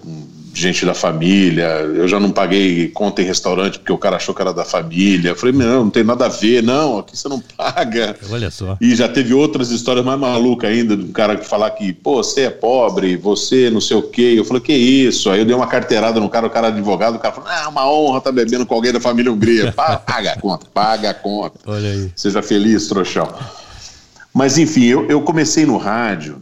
gente 0.54 0.86
da 0.86 0.94
família. 0.94 1.66
Eu 1.80 2.08
já 2.08 2.20
não 2.20 2.32
paguei 2.32 2.88
conta 2.90 3.22
em 3.22 3.26
restaurante 3.26 3.80
porque 3.80 3.92
o 3.92 3.98
cara 3.98 4.18
achou 4.18 4.36
que 4.36 4.42
era 4.42 4.54
da 4.54 4.64
família. 4.64 5.30
Eu 5.30 5.36
falei, 5.36 5.56
não, 5.56 5.86
não 5.86 5.90
tem 5.90 6.04
nada 6.04 6.28
a 6.28 6.30
ver, 6.30 6.62
não, 6.62 7.00
aqui 7.00 7.18
você 7.18 7.28
não 7.28 7.40
paga. 7.40 8.16
Olha 8.30 8.52
só. 8.52 8.78
E 8.80 8.96
já 8.96 9.10
teve 9.10 9.34
outras 9.34 9.72
histórias 9.72 10.06
mais 10.06 10.20
malucas 10.20 10.70
ainda, 10.70 10.96
do 10.96 11.08
cara 11.08 11.36
que 11.36 11.46
falar 11.46 11.72
que, 11.72 11.92
pô, 11.92 12.24
você 12.24 12.42
é 12.42 12.50
pobre, 12.50 13.18
você 13.18 13.70
não 13.70 13.82
sei 13.82 13.98
o 13.98 14.04
quê. 14.04 14.36
Eu 14.38 14.46
falei, 14.46 14.62
que 14.62 14.74
isso? 14.74 15.30
Aí 15.30 15.40
eu 15.40 15.46
dei 15.46 15.56
uma 15.56 15.68
carteirada 15.68 16.20
no 16.20 16.30
cara, 16.30 16.46
o 16.46 16.52
cara 16.52 16.68
é 16.68 16.72
advogado, 16.72 17.16
o 17.16 17.20
cara 17.20 17.34
falou, 17.34 17.50
ah, 17.50 17.68
uma 17.70 17.92
honra 17.92 18.22
tá 18.22 18.32
bebendo 18.32 18.66
com 18.66 18.76
alguém 18.76 18.94
da 18.94 19.00
família 19.00 19.32
Hungria. 19.32 19.72
Paga 19.72 20.34
a 20.34 20.40
conta, 20.40 20.68
paga 20.72 21.10
a 21.10 21.14
conta. 21.14 21.60
Olha 21.66 21.90
aí. 21.90 22.12
Seja 22.16 22.42
feliz, 22.42 22.88
trouxão. 22.88 23.28
Mas 24.34 24.58
enfim, 24.58 24.86
eu, 24.86 25.08
eu 25.08 25.22
comecei 25.22 25.66
no 25.66 25.78
rádio, 25.78 26.42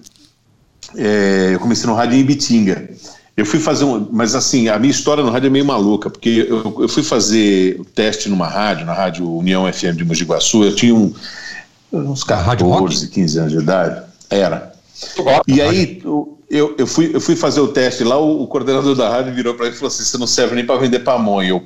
é, 0.96 1.52
eu 1.54 1.60
comecei 1.60 1.88
no 1.88 1.96
rádio 1.96 2.16
em 2.16 2.22
Ibitinga. 2.22 2.90
Eu 3.36 3.46
fui 3.46 3.60
fazer 3.60 3.84
um. 3.84 4.08
Mas 4.12 4.34
assim, 4.34 4.70
a 4.70 4.80
minha 4.80 4.92
história 4.92 5.24
no 5.24 5.30
rádio 5.30 5.48
é 5.48 5.50
meio 5.50 5.66
maluca, 5.66 6.10
porque 6.10 6.48
eu, 6.48 6.82
eu 6.82 6.88
fui 6.88 7.04
fazer 7.04 7.80
o 7.80 7.86
teste 7.86 8.30
numa 8.30 8.48
rádio, 8.48 8.86
na 8.86 8.94
Rádio 8.94 9.30
União 9.30 9.72
FM 9.72 9.96
de 9.96 10.06
Mogi 10.06 10.24
Guaçu, 10.24 10.64
eu 10.64 10.76
tinha 10.76 10.96
um, 10.96 11.14
uns 11.92 12.24
14, 12.24 13.08
15 13.10 13.40
anos 13.40 13.52
de 13.52 13.60
idade. 13.60 14.04
Era. 14.30 14.72
E 15.48 15.62
aí 15.62 16.02
eu, 16.50 16.76
eu, 16.78 16.86
fui, 16.86 17.12
eu 17.14 17.20
fui 17.20 17.36
fazer 17.36 17.62
o 17.62 17.70
teste 17.70 18.04
lá, 18.04 18.18
o, 18.18 18.44
o 18.44 18.48
coordenador 18.48 18.96
da 18.96 19.10
rádio 19.10 19.34
virou 19.34 19.54
para 19.56 19.66
mim 19.66 19.72
e 19.72 19.76
falou 19.76 19.88
assim: 19.88 20.04
você 20.04 20.18
não 20.18 20.28
serve 20.28 20.56
nem 20.56 20.66
para 20.66 20.80
vender 20.80 21.00
pamonha. 21.00 21.50
Eu, 21.50 21.64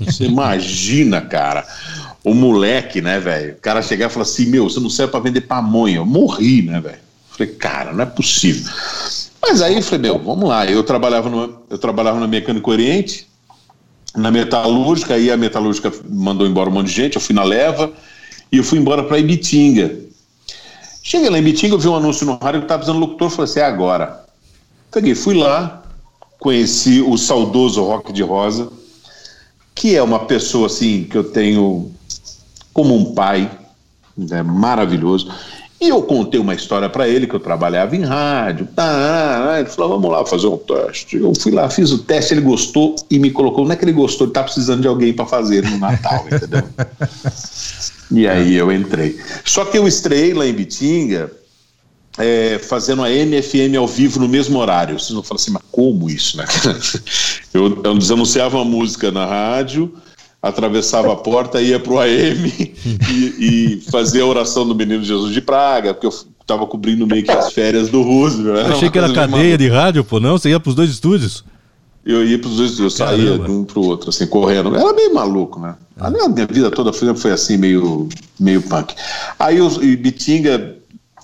você 0.00 0.24
imagina, 0.24 1.20
cara 1.20 1.66
o 2.22 2.34
moleque, 2.34 3.00
né, 3.00 3.18
velho? 3.18 3.54
O 3.54 3.60
cara 3.60 3.82
chegar 3.82 4.06
e 4.06 4.12
falar 4.12 4.24
assim: 4.24 4.46
Meu, 4.46 4.68
você 4.68 4.80
não 4.80 4.90
serve 4.90 5.12
para 5.12 5.20
vender 5.20 5.42
pamonha. 5.42 5.96
Eu 5.96 6.06
morri, 6.06 6.62
né, 6.62 6.80
velho? 6.80 6.98
Falei, 7.30 7.54
cara, 7.54 7.92
não 7.92 8.02
é 8.02 8.06
possível. 8.06 8.70
Mas 9.40 9.62
aí 9.62 9.76
eu 9.76 9.82
falei: 9.82 10.10
Meu, 10.10 10.18
vamos 10.18 10.48
lá. 10.48 10.66
Eu 10.66 10.82
trabalhava, 10.82 11.30
no, 11.30 11.62
eu 11.70 11.78
trabalhava 11.78 12.20
na 12.20 12.26
Mecânico 12.26 12.70
Oriente, 12.70 13.26
na 14.14 14.30
Metalúrgica, 14.30 15.14
aí 15.14 15.30
a 15.30 15.36
Metalúrgica 15.36 15.92
mandou 16.08 16.46
embora 16.46 16.68
um 16.68 16.72
monte 16.72 16.88
de 16.88 16.92
gente. 16.92 17.14
Eu 17.14 17.20
fui 17.20 17.34
na 17.34 17.44
leva 17.44 17.90
e 18.52 18.58
eu 18.58 18.64
fui 18.64 18.78
embora 18.78 19.02
para 19.04 19.18
Ibitinga. 19.18 19.98
Cheguei 21.02 21.30
lá 21.30 21.38
em 21.38 21.40
Ibitinga, 21.40 21.74
eu 21.74 21.78
vi 21.78 21.88
um 21.88 21.96
anúncio 21.96 22.26
no 22.26 22.36
rádio 22.36 22.60
que 22.60 22.66
estava 22.66 22.80
precisando 22.80 23.00
locutor. 23.00 23.30
Falei 23.30 23.50
assim: 23.50 23.60
É 23.60 23.64
agora. 23.64 24.24
Peguei, 24.92 25.14
fui 25.14 25.34
lá, 25.34 25.84
conheci 26.38 27.00
o 27.00 27.16
saudoso 27.16 27.82
Rock 27.84 28.12
de 28.12 28.22
Rosa, 28.22 28.70
que 29.74 29.94
é 29.94 30.02
uma 30.02 30.26
pessoa 30.26 30.66
assim 30.66 31.04
que 31.04 31.16
eu 31.16 31.22
tenho 31.22 31.92
como 32.72 32.94
um 32.94 33.14
pai 33.14 33.50
né, 34.16 34.42
maravilhoso. 34.42 35.30
E 35.80 35.88
eu 35.88 36.02
contei 36.02 36.38
uma 36.38 36.54
história 36.54 36.90
para 36.90 37.08
ele 37.08 37.26
que 37.26 37.34
eu 37.34 37.40
trabalhava 37.40 37.96
em 37.96 38.02
rádio. 38.02 38.68
Tá, 38.76 39.56
ele 39.58 39.70
falou: 39.70 39.98
vamos 39.98 40.10
lá 40.10 40.26
fazer 40.26 40.46
um 40.46 40.58
teste. 40.58 41.16
Eu 41.16 41.32
fui 41.34 41.52
lá, 41.52 41.70
fiz 41.70 41.90
o 41.90 41.98
teste, 41.98 42.34
ele 42.34 42.42
gostou 42.42 42.96
e 43.10 43.18
me 43.18 43.30
colocou. 43.30 43.64
Não 43.64 43.72
é 43.72 43.76
que 43.76 43.84
ele 43.84 43.92
gostou, 43.92 44.26
ele 44.26 44.34
tá 44.34 44.42
precisando 44.42 44.82
de 44.82 44.88
alguém 44.88 45.14
para 45.14 45.24
fazer 45.24 45.64
no 45.64 45.78
Natal, 45.78 46.26
entendeu? 46.30 46.62
e 48.10 48.28
aí 48.28 48.54
eu 48.54 48.70
entrei. 48.70 49.18
Só 49.42 49.64
que 49.64 49.78
eu 49.78 49.88
estreiei 49.88 50.34
lá 50.34 50.46
em 50.46 50.52
Bitinga 50.52 51.32
é, 52.18 52.58
fazendo 52.58 53.02
a 53.02 53.08
MFM 53.08 53.74
ao 53.78 53.86
vivo 53.86 54.20
no 54.20 54.28
mesmo 54.28 54.58
horário. 54.58 54.98
Vocês 54.98 55.12
vão 55.12 55.22
falar 55.22 55.40
assim, 55.40 55.52
mas 55.52 55.62
como 55.72 56.10
isso, 56.10 56.36
né? 56.36 56.44
eu, 57.54 57.80
eu 57.82 57.96
desanunciava 57.96 58.58
uma 58.58 58.66
música 58.66 59.10
na 59.10 59.24
rádio 59.24 59.94
atravessava 60.42 61.12
a 61.12 61.16
porta, 61.16 61.60
ia 61.60 61.78
para 61.78 61.92
o 61.92 61.98
AM 61.98 62.76
e, 63.10 63.24
e, 63.38 63.90
fazia 63.90 64.22
a 64.22 64.26
oração 64.26 64.66
do 64.66 64.74
Menino 64.74 65.04
Jesus 65.04 65.34
de 65.34 65.40
Praga, 65.40 65.92
porque 65.92 66.06
eu 66.06 66.12
estava 66.40 66.66
cobrindo 66.66 67.06
meio 67.06 67.22
que 67.22 67.30
as 67.30 67.52
férias 67.52 67.90
do 67.90 68.02
Roosevelt. 68.02 68.68
Eu 68.68 68.74
achei 68.74 68.90
que 68.90 68.98
era 68.98 69.12
cadeia 69.12 69.58
de 69.58 69.68
rádio, 69.68 70.02
pô, 70.02 70.18
não? 70.18 70.38
Você 70.38 70.48
ia 70.48 70.58
para 70.58 70.70
os 70.70 70.74
dois 70.74 70.90
estúdios? 70.90 71.44
Eu 72.04 72.26
ia 72.26 72.38
para 72.38 72.48
os 72.48 72.56
dois 72.56 72.70
estúdios, 72.70 72.98
eu 72.98 73.06
saía 73.06 73.38
de 73.38 73.50
um 73.50 73.64
para 73.64 73.78
o 73.78 73.86
outro, 73.86 74.08
assim, 74.08 74.26
correndo. 74.26 74.74
Era 74.74 74.92
meio 74.94 75.14
maluco, 75.14 75.60
né? 75.60 75.74
A 75.98 76.10
minha, 76.10 76.26
minha 76.28 76.46
vida 76.46 76.70
toda 76.70 76.92
foi 76.92 77.30
assim, 77.30 77.58
meio, 77.58 78.08
meio 78.38 78.62
punk. 78.62 78.94
Aí 79.38 79.60
o 79.60 79.68
Bitinga, 79.98 80.76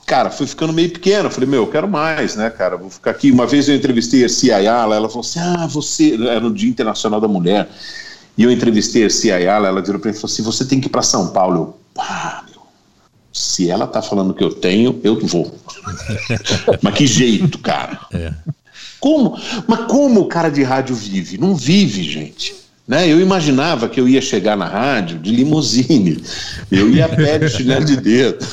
cara, 0.04 0.28
foi 0.28 0.46
ficando 0.46 0.74
meio 0.74 0.90
pequeno. 0.90 1.28
Eu 1.28 1.30
falei, 1.30 1.48
meu, 1.48 1.62
eu 1.62 1.66
quero 1.66 1.88
mais, 1.88 2.36
né, 2.36 2.50
cara? 2.50 2.76
Vou 2.76 2.90
ficar 2.90 3.12
aqui. 3.12 3.32
Uma 3.32 3.46
vez 3.46 3.66
eu 3.66 3.74
entrevistei 3.74 4.22
a 4.22 4.28
Cia 4.28 4.56
Ayala, 4.56 4.94
ela 4.94 5.08
falou 5.08 5.22
assim: 5.22 5.38
ah, 5.38 5.66
você. 5.66 6.14
Era 6.14 6.40
no 6.40 6.52
Dia 6.52 6.68
Internacional 6.68 7.18
da 7.18 7.26
Mulher. 7.26 7.66
E 8.36 8.42
eu 8.42 8.50
entrevistei 8.50 9.04
a 9.04 9.10
Cia 9.10 9.36
Ayala, 9.36 9.68
ela 9.68 9.82
virou 9.82 10.00
para 10.00 10.10
mim 10.10 10.16
e 10.16 10.20
falou 10.20 10.32
assim: 10.32 10.42
você 10.42 10.64
tem 10.64 10.80
que 10.80 10.86
ir 10.86 10.90
para 10.90 11.02
São 11.02 11.28
Paulo. 11.28 11.56
Eu, 11.56 11.78
pá, 11.94 12.44
meu, 12.50 12.62
se 13.32 13.70
ela 13.70 13.86
tá 13.86 14.02
falando 14.02 14.34
que 14.34 14.44
eu 14.44 14.50
tenho, 14.50 15.00
eu 15.02 15.18
vou. 15.26 15.54
Mas 16.82 16.94
que 16.94 17.06
jeito, 17.06 17.58
cara. 17.58 18.00
É. 18.12 18.32
Como? 19.00 19.38
Mas 19.66 19.80
como 19.86 20.20
o 20.20 20.28
cara 20.28 20.48
de 20.48 20.62
rádio 20.62 20.94
vive? 20.94 21.38
Não 21.38 21.54
vive, 21.54 22.02
gente. 22.02 22.54
Né? 22.86 23.08
Eu 23.08 23.20
imaginava 23.20 23.88
que 23.88 24.00
eu 24.00 24.08
ia 24.08 24.20
chegar 24.20 24.56
na 24.56 24.66
rádio 24.66 25.18
de 25.18 25.30
limusine. 25.30 26.22
Eu 26.70 26.90
ia 26.90 27.06
a 27.06 27.08
pé 27.08 27.38
de 27.38 27.48
chinelo 27.48 27.84
de 27.84 27.96
dedo. 27.96 28.44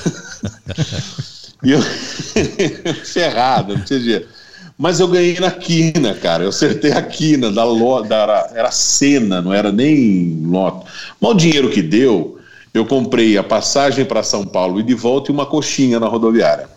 e 1.63 1.71
eu 1.71 1.81
ferrado, 3.05 3.75
não 3.75 3.83
tinha 3.83 3.99
jeito. 3.99 4.27
Mas 4.77 4.99
eu 4.99 5.07
ganhei 5.07 5.39
na 5.39 5.51
quina, 5.51 6.13
cara. 6.15 6.43
Eu 6.43 6.49
acertei 6.49 6.91
a 6.91 7.01
quina 7.01 7.51
da 7.51 7.63
loja, 7.63 8.07
era 8.53 8.71
cena, 8.71 9.41
não 9.41 9.53
era 9.53 9.71
nem 9.71 10.41
loto. 10.45 10.85
Mas 11.19 11.31
o 11.31 11.35
dinheiro 11.35 11.69
que 11.69 11.81
deu, 11.81 12.39
eu 12.73 12.85
comprei 12.85 13.37
a 13.37 13.43
passagem 13.43 14.03
para 14.03 14.23
São 14.23 14.45
Paulo 14.45 14.79
e 14.79 14.83
de 14.83 14.93
volta 14.93 15.31
e 15.31 15.33
uma 15.33 15.45
coxinha 15.45 15.99
na 15.99 16.07
rodoviária. 16.07 16.67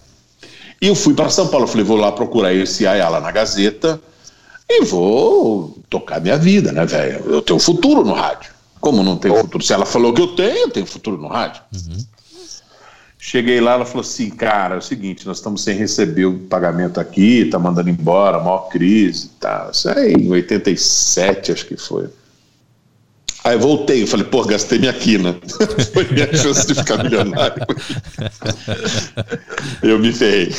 E 0.81 0.89
eu 0.89 0.95
fui 0.95 1.15
para 1.15 1.31
São 1.31 1.49
Paulo, 1.49 1.67
falei, 1.67 1.85
vou 1.85 1.97
lá 1.97 2.13
procurar 2.13 2.53
esse 2.53 2.87
Ayala 2.87 3.19
na 3.19 3.31
Gazeta 3.31 3.99
e 4.69 4.85
vou 4.85 5.79
tocar 5.89 6.21
minha 6.21 6.37
vida, 6.37 6.71
né, 6.73 6.85
velho? 6.85 7.25
Eu 7.27 7.41
tenho 7.41 7.59
futuro 7.59 8.05
no 8.05 8.13
rádio. 8.13 8.51
Como 8.79 9.03
não 9.03 9.17
tenho 9.17 9.37
futuro? 9.37 9.65
Se 9.65 9.73
ela 9.73 9.87
falou 9.87 10.13
que 10.13 10.21
eu 10.21 10.29
tenho, 10.29 10.67
eu 10.67 10.71
tenho 10.71 10.87
futuro 10.87 11.17
no 11.17 11.29
rádio. 11.29 11.63
Uhum. 11.75 12.05
Cheguei 13.29 13.61
lá, 13.61 13.73
ela 13.73 13.85
falou 13.85 14.03
assim, 14.03 14.31
cara, 14.31 14.77
é 14.77 14.79
o 14.79 14.81
seguinte, 14.81 15.27
nós 15.27 15.39
estamos 15.39 15.65
sem 15.65 15.77
receber 15.77 16.27
o 16.27 16.39
pagamento 16.39 17.01
aqui, 17.01 17.47
tá 17.47 17.59
mandando 17.59 17.91
embora, 17.91 18.39
maior 18.39 18.69
crise, 18.69 19.31
tá. 19.41 19.69
Isso 19.73 19.89
aí, 19.89 20.13
em 20.13 20.31
87, 20.31 21.51
acho 21.51 21.67
que 21.67 21.77
foi. 21.77 22.07
Aí 23.43 23.59
voltei, 23.59 24.05
eu 24.05 24.07
falei, 24.07 24.25
pô, 24.27 24.45
gastei 24.45 24.79
minha 24.79 24.93
quina. 24.93 25.37
foi 25.93 26.05
minha 26.09 26.33
chance 26.37 26.69
de 26.69 26.77
ficar 26.77 27.03
milionário. 27.03 27.67
eu 29.83 29.99
me 29.99 30.13
ferrei. 30.13 30.55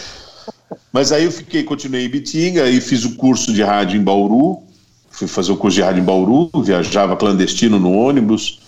Mas 0.90 1.12
aí 1.12 1.24
eu 1.24 1.30
fiquei, 1.30 1.62
continuei 1.62 2.06
em 2.06 2.08
Bitinga, 2.08 2.64
aí 2.64 2.80
fiz 2.80 3.04
o 3.04 3.16
curso 3.16 3.52
de 3.52 3.62
rádio 3.62 4.00
em 4.00 4.02
Bauru, 4.02 4.62
fui 5.10 5.28
fazer 5.28 5.52
o 5.52 5.58
curso 5.58 5.74
de 5.74 5.82
rádio 5.82 6.00
em 6.00 6.06
Bauru, 6.06 6.50
viajava 6.62 7.16
clandestino 7.16 7.78
no 7.78 7.92
ônibus, 7.92 8.61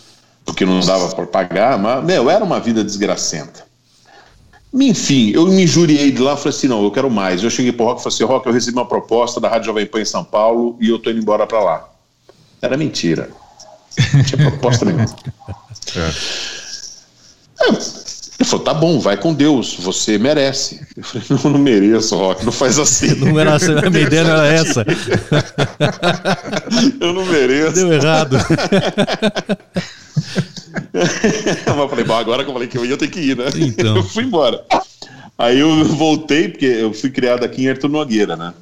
porque 0.44 0.64
não 0.64 0.80
dava 0.80 1.14
para 1.14 1.26
pagar, 1.26 1.78
mas, 1.78 2.04
meu, 2.04 2.30
era 2.30 2.44
uma 2.44 2.60
vida 2.60 2.84
desgracenta. 2.84 3.64
Enfim, 4.72 5.30
eu 5.30 5.46
me 5.46 5.62
injuriei 5.62 6.10
de 6.10 6.20
lá, 6.20 6.36
falei 6.36 6.56
assim, 6.56 6.66
não, 6.66 6.82
eu 6.82 6.90
quero 6.90 7.08
mais. 7.08 7.44
Eu 7.44 7.50
cheguei 7.50 7.72
pro 7.72 7.86
Rock 7.86 8.00
e 8.00 8.02
falei 8.02 8.14
assim, 8.14 8.24
Rock, 8.24 8.46
eu 8.46 8.52
recebi 8.52 8.76
uma 8.76 8.88
proposta 8.88 9.40
da 9.40 9.48
Rádio 9.48 9.66
Jovem 9.66 9.86
Pan 9.86 10.00
em 10.00 10.04
São 10.04 10.24
Paulo 10.24 10.76
e 10.80 10.88
eu 10.88 10.98
tô 10.98 11.10
indo 11.10 11.20
embora 11.20 11.46
para 11.46 11.62
lá. 11.62 11.88
Era 12.60 12.76
mentira. 12.76 13.30
Não 14.12 14.24
tinha 14.24 14.50
proposta 14.50 14.84
nenhuma. 14.84 15.06
É. 15.96 16.10
É, 17.60 17.68
ele 17.68 18.48
falou, 18.48 18.64
tá 18.64 18.74
bom, 18.74 18.98
vai 18.98 19.16
com 19.16 19.32
Deus, 19.32 19.76
você 19.78 20.18
merece. 20.18 20.84
Eu 20.96 21.04
falei, 21.04 21.26
não, 21.30 21.50
não 21.52 21.58
mereço, 21.58 22.16
Rock, 22.16 22.44
não 22.44 22.50
faz 22.50 22.78
assim. 22.78 23.14
Não 23.20 23.38
era 23.38 23.54
assim, 23.54 23.72
a 23.72 23.90
minha 23.90 24.02
ideia 24.02 24.24
não 24.24 24.32
era 24.32 24.48
essa. 24.48 24.84
eu 27.00 27.12
não 27.12 27.24
mereço. 27.26 27.74
Deu 27.74 27.92
errado. 27.92 28.36
Mas 31.76 31.90
falei, 31.90 32.04
bom, 32.04 32.14
agora 32.14 32.44
que 32.44 32.50
eu 32.50 32.54
falei 32.54 32.68
que 32.68 32.78
eu 32.78 32.86
ia 32.86 32.96
ter 32.96 33.08
que 33.08 33.20
ir, 33.20 33.36
né? 33.36 33.46
Então. 33.56 33.96
Eu 33.98 34.02
fui 34.04 34.22
embora. 34.22 34.64
Aí 35.36 35.58
eu 35.58 35.84
voltei, 35.84 36.48
porque 36.48 36.64
eu 36.64 36.92
fui 36.92 37.10
criado 37.10 37.42
aqui 37.42 37.64
em 37.64 37.68
Arthur 37.68 37.88
Nogueira, 37.88 38.36
né? 38.36 38.54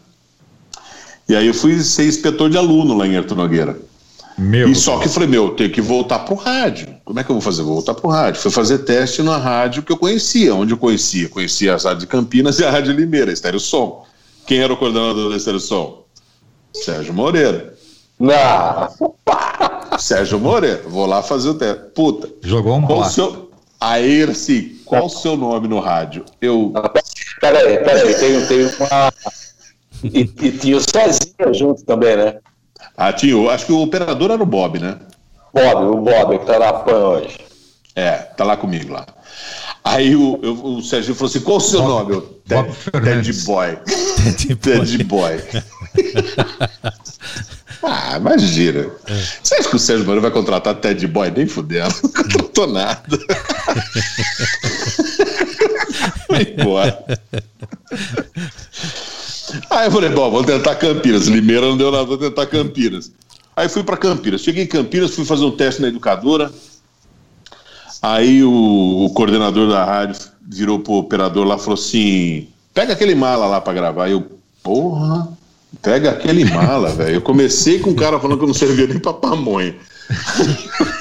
E 1.28 1.36
aí 1.36 1.46
eu 1.46 1.52
fui 1.52 1.78
ser 1.80 2.06
inspetor 2.06 2.48
de 2.48 2.56
aluno 2.56 2.96
lá 2.96 3.06
em 3.06 3.14
Arthur 3.14 3.36
Nogueira. 3.36 3.78
Meu 4.38 4.68
e 4.68 4.74
só 4.74 4.98
que 4.98 5.06
falei, 5.06 5.28
meu, 5.28 5.48
eu 5.48 5.50
tenho 5.50 5.70
que 5.70 5.82
voltar 5.82 6.20
pro 6.20 6.34
rádio. 6.34 6.88
Como 7.04 7.20
é 7.20 7.24
que 7.24 7.30
eu 7.30 7.34
vou 7.34 7.42
fazer? 7.42 7.62
Vou 7.62 7.74
voltar 7.74 7.92
pro 7.92 8.08
rádio. 8.08 8.40
Fui 8.40 8.50
fazer 8.50 8.78
teste 8.78 9.22
na 9.22 9.36
rádio 9.36 9.82
que 9.82 9.92
eu 9.92 9.98
conhecia. 9.98 10.54
Onde 10.54 10.72
eu 10.72 10.78
conhecia? 10.78 11.28
Conhecia 11.28 11.74
as 11.74 11.84
rádios 11.84 12.04
de 12.04 12.06
Campinas 12.06 12.58
e 12.58 12.64
a 12.64 12.70
Rádio 12.70 12.94
Limeira, 12.94 13.30
Estéreo 13.30 13.60
Som. 13.60 14.06
Quem 14.46 14.60
era 14.60 14.72
o 14.72 14.76
coordenador 14.78 15.28
da 15.28 15.36
Estéreo 15.36 15.60
Som? 15.60 16.04
Sérgio 16.72 17.12
Moreira. 17.12 17.74
Não. 18.18 18.32
Sérgio 19.98 20.38
Moreira, 20.38 20.82
vou 20.86 21.06
lá 21.06 21.22
fazer 21.22 21.50
o 21.50 21.54
teste. 21.54 21.82
Puta. 21.94 22.28
Jogou 22.42 22.76
um 22.76 22.82
qual 22.82 23.04
seu... 23.04 23.50
Aí, 23.80 24.22
assim, 24.22 24.76
qual 24.84 25.06
o 25.06 25.08
seu 25.08 25.36
nome 25.36 25.66
no 25.66 25.80
rádio? 25.80 26.24
Eu. 26.40 26.72
Peraí, 27.40 27.78
peraí, 27.78 28.14
tem, 28.14 28.46
tem 28.46 28.66
uma. 28.66 29.12
E, 30.04 30.20
e 30.20 30.52
tinha 30.52 30.76
o 30.76 30.80
Cezinha 30.80 31.52
junto 31.52 31.84
também, 31.84 32.16
né? 32.16 32.36
Ah, 32.96 33.12
tinha. 33.12 33.50
Acho 33.50 33.66
que 33.66 33.72
o 33.72 33.82
operador 33.82 34.30
era 34.30 34.42
o 34.42 34.46
Bob, 34.46 34.78
né? 34.78 34.98
Bob, 35.52 35.84
o 35.84 35.96
Bob, 35.96 36.38
que 36.38 36.46
tá 36.46 36.60
na 36.60 36.72
PAN 36.72 37.08
hoje. 37.08 37.38
É, 37.96 38.12
tá 38.12 38.44
lá 38.44 38.56
comigo 38.56 38.92
lá. 38.92 39.04
Aí 39.84 40.14
o, 40.14 40.38
eu, 40.42 40.64
o 40.64 40.80
Sérgio 40.80 41.16
falou 41.16 41.28
assim: 41.28 41.40
qual 41.40 41.56
o 41.56 41.60
seu 41.60 41.82
Bob, 41.82 42.12
nome? 42.12 42.24
Eu, 42.48 42.64
Ted, 43.02 43.32
Boy. 43.44 43.78
Ted 44.60 45.04
Boy. 45.04 45.42
ah, 47.82 48.16
imagina. 48.16 48.90
É. 49.06 49.24
Você 49.42 49.54
acha 49.56 49.68
que 49.68 49.76
o 49.76 49.78
Sérgio 49.78 50.06
Moro 50.06 50.20
vai 50.20 50.30
contratar 50.30 50.74
Ted 50.76 51.06
Boy? 51.06 51.30
Nem 51.30 51.46
fudendo. 51.46 51.94
Não 52.02 52.10
contratou 52.10 52.66
nada. 52.66 53.18
Vai 56.28 56.54
embora. 56.58 57.04
Aí 59.70 59.86
eu 59.86 59.90
falei, 59.90 60.10
bom, 60.10 60.30
vou 60.30 60.44
tentar 60.44 60.76
Campinas. 60.76 61.26
Limeira 61.26 61.66
não 61.66 61.76
deu 61.76 61.90
nada, 61.90 62.04
vou 62.04 62.16
tentar 62.16 62.46
Campinas. 62.46 63.12
Aí 63.54 63.68
fui 63.68 63.82
para 63.82 63.98
Campinas. 63.98 64.40
Cheguei 64.40 64.64
em 64.64 64.66
Campinas, 64.66 65.14
fui 65.14 65.24
fazer 65.24 65.44
um 65.44 65.50
teste 65.50 65.82
na 65.82 65.88
educadora. 65.88 66.50
Aí 68.00 68.42
o, 68.42 69.04
o 69.04 69.10
coordenador 69.10 69.68
da 69.68 69.84
rádio 69.84 70.18
virou 70.40 70.80
pro 70.80 70.94
operador 70.94 71.46
lá 71.46 71.56
e 71.56 71.60
falou 71.60 71.74
assim: 71.74 72.48
pega 72.72 72.94
aquele 72.94 73.14
mala 73.14 73.46
lá 73.46 73.60
para 73.60 73.74
gravar. 73.74 74.04
Aí 74.04 74.12
eu, 74.12 74.26
porra, 74.62 75.28
pega 75.80 76.10
aquele 76.10 76.44
mala, 76.44 76.90
velho. 76.90 77.16
Eu 77.16 77.22
comecei 77.22 77.78
com 77.78 77.90
um 77.90 77.94
cara 77.94 78.18
falando 78.18 78.38
que 78.38 78.44
eu 78.44 78.48
não 78.48 78.54
servia 78.54 78.86
nem 78.86 78.98
pra 78.98 79.12
pamonha. 79.12 79.74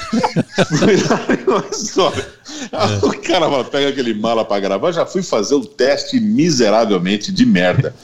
É. 2.71 3.05
O 3.05 3.21
cara 3.21 3.49
fala, 3.49 3.63
pega 3.63 3.89
aquele 3.89 4.13
mala 4.13 4.45
para 4.45 4.59
gravar. 4.59 4.91
Já 4.91 5.05
fui 5.05 5.23
fazer 5.23 5.55
o 5.55 5.65
teste 5.65 6.19
miseravelmente 6.19 7.31
de 7.31 7.45
merda. 7.45 7.95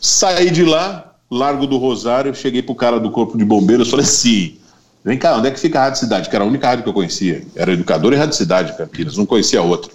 Saí 0.00 0.50
de 0.50 0.64
lá, 0.64 1.14
Largo 1.30 1.66
do 1.66 1.78
Rosário, 1.78 2.34
cheguei 2.34 2.62
pro 2.62 2.74
cara 2.74 3.00
do 3.00 3.10
Corpo 3.10 3.38
de 3.38 3.44
Bombeiros, 3.44 3.90
falei 3.90 4.04
assim: 4.04 4.56
vem 5.04 5.18
cá, 5.18 5.36
onde 5.36 5.48
é 5.48 5.50
que 5.50 5.58
fica 5.58 5.80
a 5.80 5.84
Rádio 5.84 6.00
Cidade? 6.00 6.28
Que 6.28 6.36
era 6.36 6.44
a 6.44 6.48
única 6.48 6.68
rádio 6.68 6.84
que 6.84 6.90
eu 6.90 6.94
conhecia. 6.94 7.42
Era 7.56 7.72
Educador 7.72 8.12
e 8.12 8.16
Rádio 8.16 8.36
Cidade, 8.36 8.76
Campinas, 8.76 9.16
não 9.16 9.24
conhecia 9.24 9.62
outro. 9.62 9.90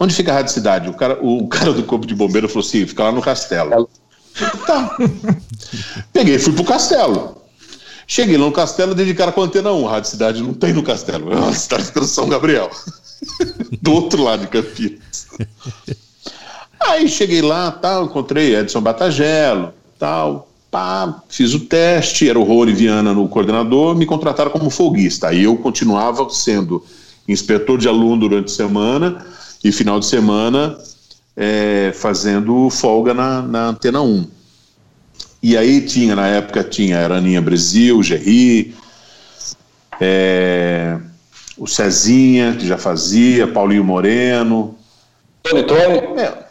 Onde 0.00 0.14
fica 0.14 0.32
a 0.32 0.34
Rádio 0.36 0.52
Cidade? 0.52 0.88
O 0.88 0.94
cara, 0.94 1.18
o 1.22 1.46
cara 1.48 1.72
do 1.72 1.82
Corpo 1.82 2.06
de 2.06 2.14
Bombeiros 2.14 2.50
falou 2.52 2.66
assim: 2.66 2.86
fica 2.86 3.04
lá 3.04 3.12
no 3.12 3.20
castelo. 3.20 3.88
Tá. 4.66 4.96
Peguei 6.12 6.38
fui 6.38 6.52
pro 6.52 6.64
castelo. 6.64 7.42
Cheguei 8.06 8.36
lá 8.36 8.46
no 8.46 8.52
castelo, 8.52 8.94
dedicaram 8.94 9.32
com 9.32 9.42
a 9.42 9.44
antena 9.44 9.72
1. 9.72 9.88
A 9.88 9.90
Rádio 9.90 10.10
Cidade 10.10 10.42
não 10.42 10.54
tem 10.54 10.72
no 10.72 10.82
castelo. 10.82 11.32
É 11.32 11.36
uma 11.36 11.52
cidade 11.52 11.90
de 11.90 12.06
São 12.06 12.28
Gabriel. 12.28 12.70
do 13.82 13.92
outro 13.92 14.22
lado 14.22 14.42
de 14.42 14.48
Campinas. 14.48 15.26
Aí 16.80 17.08
cheguei 17.08 17.42
lá, 17.42 17.70
tal, 17.70 18.04
encontrei 18.04 18.54
Edson 18.54 18.80
Batagelo, 18.80 19.72
tal, 19.98 20.48
pá, 20.70 21.22
fiz 21.28 21.54
o 21.54 21.60
teste, 21.60 22.28
era 22.28 22.38
o 22.38 22.44
Rony 22.44 22.72
Viana 22.72 23.12
no 23.12 23.28
coordenador, 23.28 23.94
me 23.96 24.06
contrataram 24.06 24.50
como 24.50 24.70
folguista. 24.70 25.28
Aí 25.28 25.44
eu 25.44 25.56
continuava 25.56 26.28
sendo 26.30 26.84
inspetor 27.26 27.78
de 27.78 27.88
aluno 27.88 28.20
durante 28.20 28.52
a 28.52 28.54
semana 28.54 29.26
e 29.64 29.72
final 29.72 29.98
de 29.98 30.06
semana 30.06 30.78
é, 31.36 31.92
fazendo 31.94 32.70
folga 32.70 33.12
na, 33.12 33.42
na 33.42 33.66
Antena 33.68 34.00
1. 34.00 34.26
E 35.42 35.56
aí 35.56 35.82
tinha, 35.82 36.16
na 36.16 36.26
época, 36.26 36.64
tinha 36.64 36.98
Araninha 36.98 37.40
Brasil, 37.40 38.02
Gerri, 38.02 38.74
é, 40.00 40.98
o 41.56 41.66
Cezinha, 41.66 42.56
que 42.58 42.66
já 42.66 42.78
fazia, 42.78 43.46
Paulinho 43.46 43.84
Moreno. 43.84 44.76
Tony 45.42 45.62
Tony? 45.64 46.20
É, 46.20 46.46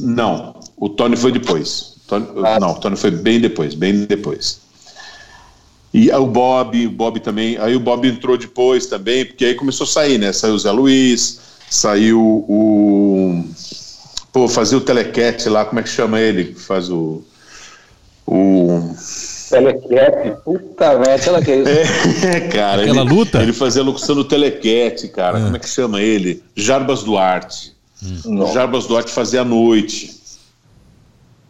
não, 0.00 0.60
o 0.76 0.88
Tony 0.88 1.16
foi 1.16 1.32
depois. 1.32 1.96
Tony, 2.06 2.26
ah. 2.44 2.58
Não, 2.60 2.72
o 2.72 2.80
Tony 2.80 2.96
foi 2.96 3.10
bem 3.10 3.40
depois, 3.40 3.74
bem 3.74 4.04
depois. 4.04 4.60
E 5.94 6.10
o 6.10 6.26
Bob, 6.26 6.86
o 6.86 6.90
Bob 6.90 7.20
também. 7.20 7.58
Aí 7.58 7.76
o 7.76 7.80
Bob 7.80 8.08
entrou 8.08 8.38
depois 8.38 8.86
também, 8.86 9.26
porque 9.26 9.44
aí 9.44 9.54
começou 9.54 9.84
a 9.84 9.88
sair, 9.88 10.18
né? 10.18 10.32
Saiu 10.32 10.54
o 10.54 10.58
Zé 10.58 10.70
Luiz, 10.70 11.40
saiu 11.68 12.20
o. 12.20 13.01
Pô, 14.32 14.48
fazia 14.48 14.78
o 14.78 14.80
telequete 14.80 15.48
lá, 15.48 15.64
como 15.64 15.80
é 15.80 15.82
que 15.82 15.88
chama 15.88 16.20
ele? 16.20 16.54
Faz 16.54 16.88
o. 16.88 17.22
O. 18.26 18.94
Telequete, 19.50 20.34
puta 20.42 20.94
merda, 20.94 21.14
aquela 21.14 21.42
que 21.42 21.50
é 21.50 21.56
isso. 21.58 21.70
É, 22.26 22.40
cara. 22.48 22.82
Aquela 22.82 23.02
ele, 23.02 23.10
luta? 23.10 23.42
Ele 23.42 23.52
fazia 23.52 23.82
a 23.82 23.84
locução 23.84 24.14
do 24.14 24.24
telequete, 24.24 25.08
cara. 25.08 25.38
É. 25.38 25.42
Como 25.42 25.56
é 25.56 25.58
que 25.58 25.68
chama 25.68 26.00
ele? 26.00 26.42
Jarbas 26.56 27.02
Duarte. 27.02 27.74
Hum. 28.02 28.42
O 28.42 28.52
Jarbas 28.52 28.86
Duarte 28.86 29.10
fazia 29.12 29.42
à 29.42 29.44
noite. 29.44 30.21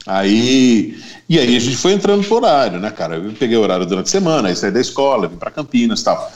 Aí. 0.06 0.98
E 1.28 1.38
aí 1.38 1.56
a 1.56 1.60
gente 1.60 1.76
foi 1.76 1.92
entrando 1.92 2.26
por 2.26 2.42
horário, 2.42 2.78
né, 2.78 2.90
cara? 2.90 3.16
Eu 3.16 3.32
peguei 3.32 3.56
o 3.56 3.60
horário 3.60 3.86
durante 3.86 4.06
a 4.06 4.10
semana, 4.10 4.48
aí 4.48 4.56
saí 4.56 4.70
da 4.70 4.80
escola, 4.80 5.28
vim 5.28 5.36
para 5.36 5.50
Campinas 5.50 6.00
e 6.00 6.04
tal. 6.04 6.30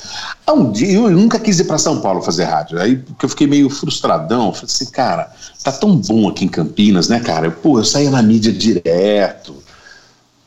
Há 0.46 0.52
um 0.52 0.72
dia 0.72 0.92
eu 0.92 1.10
nunca 1.10 1.38
quis 1.38 1.58
ir 1.58 1.64
para 1.64 1.76
São 1.76 2.00
Paulo 2.00 2.22
fazer 2.22 2.44
rádio. 2.44 2.80
Aí 2.80 2.96
porque 2.96 3.26
eu 3.26 3.28
fiquei 3.28 3.46
meio 3.46 3.68
frustradão. 3.68 4.52
Falei 4.52 4.66
assim, 4.66 4.86
cara, 4.86 5.30
tá 5.62 5.72
tão 5.72 5.96
bom 5.96 6.28
aqui 6.28 6.44
em 6.44 6.48
Campinas, 6.48 7.08
né, 7.08 7.20
cara? 7.20 7.50
Pô, 7.50 7.78
eu 7.78 7.84
saía 7.84 8.10
na 8.10 8.22
mídia 8.22 8.52
direto. 8.52 9.62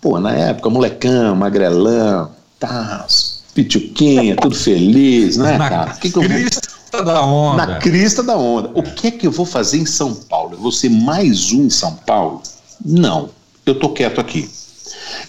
Pô, 0.01 0.19
na 0.19 0.31
época, 0.31 0.69
molecão, 0.69 1.35
magrelão, 1.35 2.31
tá, 2.57 3.05
pituquinha, 3.53 4.35
tudo 4.37 4.55
feliz, 4.55 5.35
né, 5.37 5.57
cara? 5.57 5.91
Que 5.91 6.09
que 6.09 6.17
eu 6.17 6.23
crista 6.23 7.03
da 7.03 7.21
onda. 7.23 7.65
Na 7.65 7.75
crista 7.79 8.23
da 8.23 8.37
onda. 8.37 8.71
O 8.73 8.81
que 8.81 9.07
é 9.07 9.11
que 9.11 9.27
eu 9.27 9.31
vou 9.31 9.45
fazer 9.45 9.77
em 9.77 9.85
São 9.85 10.15
Paulo? 10.15 10.53
Eu 10.53 10.59
vou 10.59 10.71
ser 10.71 10.89
mais 10.89 11.51
um 11.51 11.65
em 11.65 11.69
São 11.69 11.93
Paulo? 11.93 12.41
Não. 12.83 13.29
Eu 13.65 13.75
tô 13.75 13.89
quieto 13.89 14.19
aqui. 14.19 14.49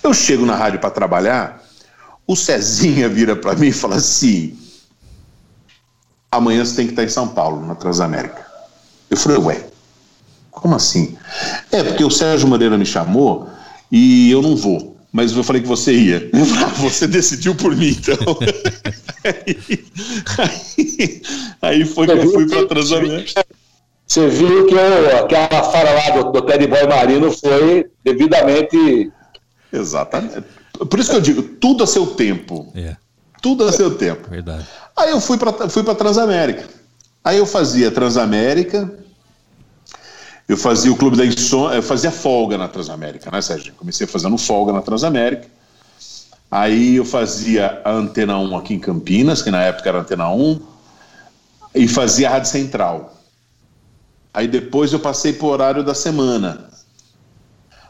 Eu 0.03 0.15
chego 0.15 0.47
na 0.47 0.57
rádio 0.57 0.81
para 0.81 0.91
trabalhar, 0.91 1.63
o 2.27 2.35
Cezinha 2.35 3.09
vira 3.09 3.37
para 3.37 3.55
mim 3.55 3.69
e 3.69 3.73
fala 3.73 3.97
assim: 3.97 4.57
amanhã 6.31 6.65
você 6.65 6.77
tem 6.77 6.87
que 6.87 6.93
estar 6.93 7.05
em 7.05 7.09
São 7.09 7.29
Paulo, 7.29 7.67
na 7.67 7.75
Transamérica. 7.75 8.47
Eu 9.11 9.17
falei, 9.17 9.39
ué, 9.39 9.67
como 10.51 10.75
assim? 10.75 11.17
É, 11.71 11.83
porque 11.83 12.05
o 12.05 12.11
Sérgio 12.11 12.49
Moreira 12.49 12.79
me 12.79 12.87
chamou 12.87 13.49
e 13.91 14.31
eu 14.31 14.41
não 14.41 14.57
vou 14.57 14.91
mas 15.13 15.37
eu 15.37 15.43
falei 15.43 15.61
que 15.61 15.69
você 15.69 15.93
ia. 15.93 16.31
você 16.79 17.07
decidiu 17.07 17.55
por 17.55 17.75
mim, 17.75 17.91
então. 17.91 18.17
aí, 19.25 19.57
aí, 20.39 21.23
aí, 21.61 21.85
foi 21.85 22.07
que 22.07 22.13
eu 22.13 22.31
fui 22.31 22.49
para 22.49 22.67
Transamérica. 22.67 23.45
Você 24.11 24.27
viu 24.27 24.67
que 24.67 24.75
eu, 24.75 25.25
aquela 25.25 25.63
fala 25.63 25.93
lá 25.93 26.11
do, 26.11 26.33
do 26.33 26.43
Teddy 26.43 26.67
Boy 26.67 26.85
Marino 26.85 27.31
foi 27.31 27.89
devidamente. 28.03 29.13
Exatamente. 29.73 30.43
Por 30.73 30.99
isso 30.99 31.11
que 31.11 31.17
eu 31.17 31.21
digo, 31.21 31.43
tudo 31.45 31.85
a 31.85 31.87
seu 31.87 32.09
tempo. 32.09 32.73
É. 32.75 32.97
Tudo 33.41 33.63
a 33.63 33.71
seu 33.71 33.97
tempo. 33.97 34.29
Verdade. 34.29 34.67
Aí 34.97 35.11
eu 35.11 35.21
fui 35.21 35.39
para 35.39 35.69
fui 35.69 35.85
Transamérica. 35.95 36.65
Aí 37.23 37.39
eu 37.39 37.47
fazia 37.47 37.89
Transamérica, 37.93 38.93
eu 40.49 40.57
fazia 40.57 40.91
o 40.91 40.97
Clube 40.97 41.17
da 41.17 41.25
Insônia, 41.25 41.77
eu 41.77 41.83
fazia 41.83 42.11
folga 42.11 42.59
na 42.59 42.67
Transamérica, 42.67 43.31
né, 43.31 43.41
Sérgio? 43.41 43.75
Comecei 43.75 44.09
fazendo 44.09 44.37
folga 44.37 44.73
na 44.73 44.83
Transamérica. 44.83 45.47
Aí 46.51 46.97
eu 46.97 47.05
fazia 47.05 47.81
a 47.85 47.93
Antena 47.93 48.37
1 48.39 48.57
aqui 48.57 48.75
em 48.75 48.81
Campinas, 48.81 49.41
que 49.41 49.53
na 49.53 49.63
época 49.63 49.89
era 49.89 50.01
Antena 50.01 50.29
1, 50.31 50.61
e 51.77 51.87
fazia 51.87 52.27
a 52.27 52.33
Rádio 52.33 52.51
Central. 52.51 53.20
Aí 54.33 54.47
depois 54.47 54.93
eu 54.93 55.01
passei 55.01 55.33
para 55.33 55.47
o 55.47 55.51
horário 55.51 55.83
da 55.83 55.95
semana. 55.95 56.71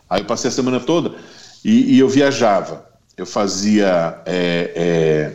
Aí 0.09 0.23
eu 0.23 0.25
passei 0.25 0.49
a 0.49 0.53
semana 0.53 0.81
toda 0.81 1.15
e, 1.65 1.95
e 1.95 1.99
eu 1.99 2.09
viajava. 2.09 2.87
Eu 3.17 3.27
fazia 3.27 4.21
é, 4.25 4.73
é, 4.75 5.33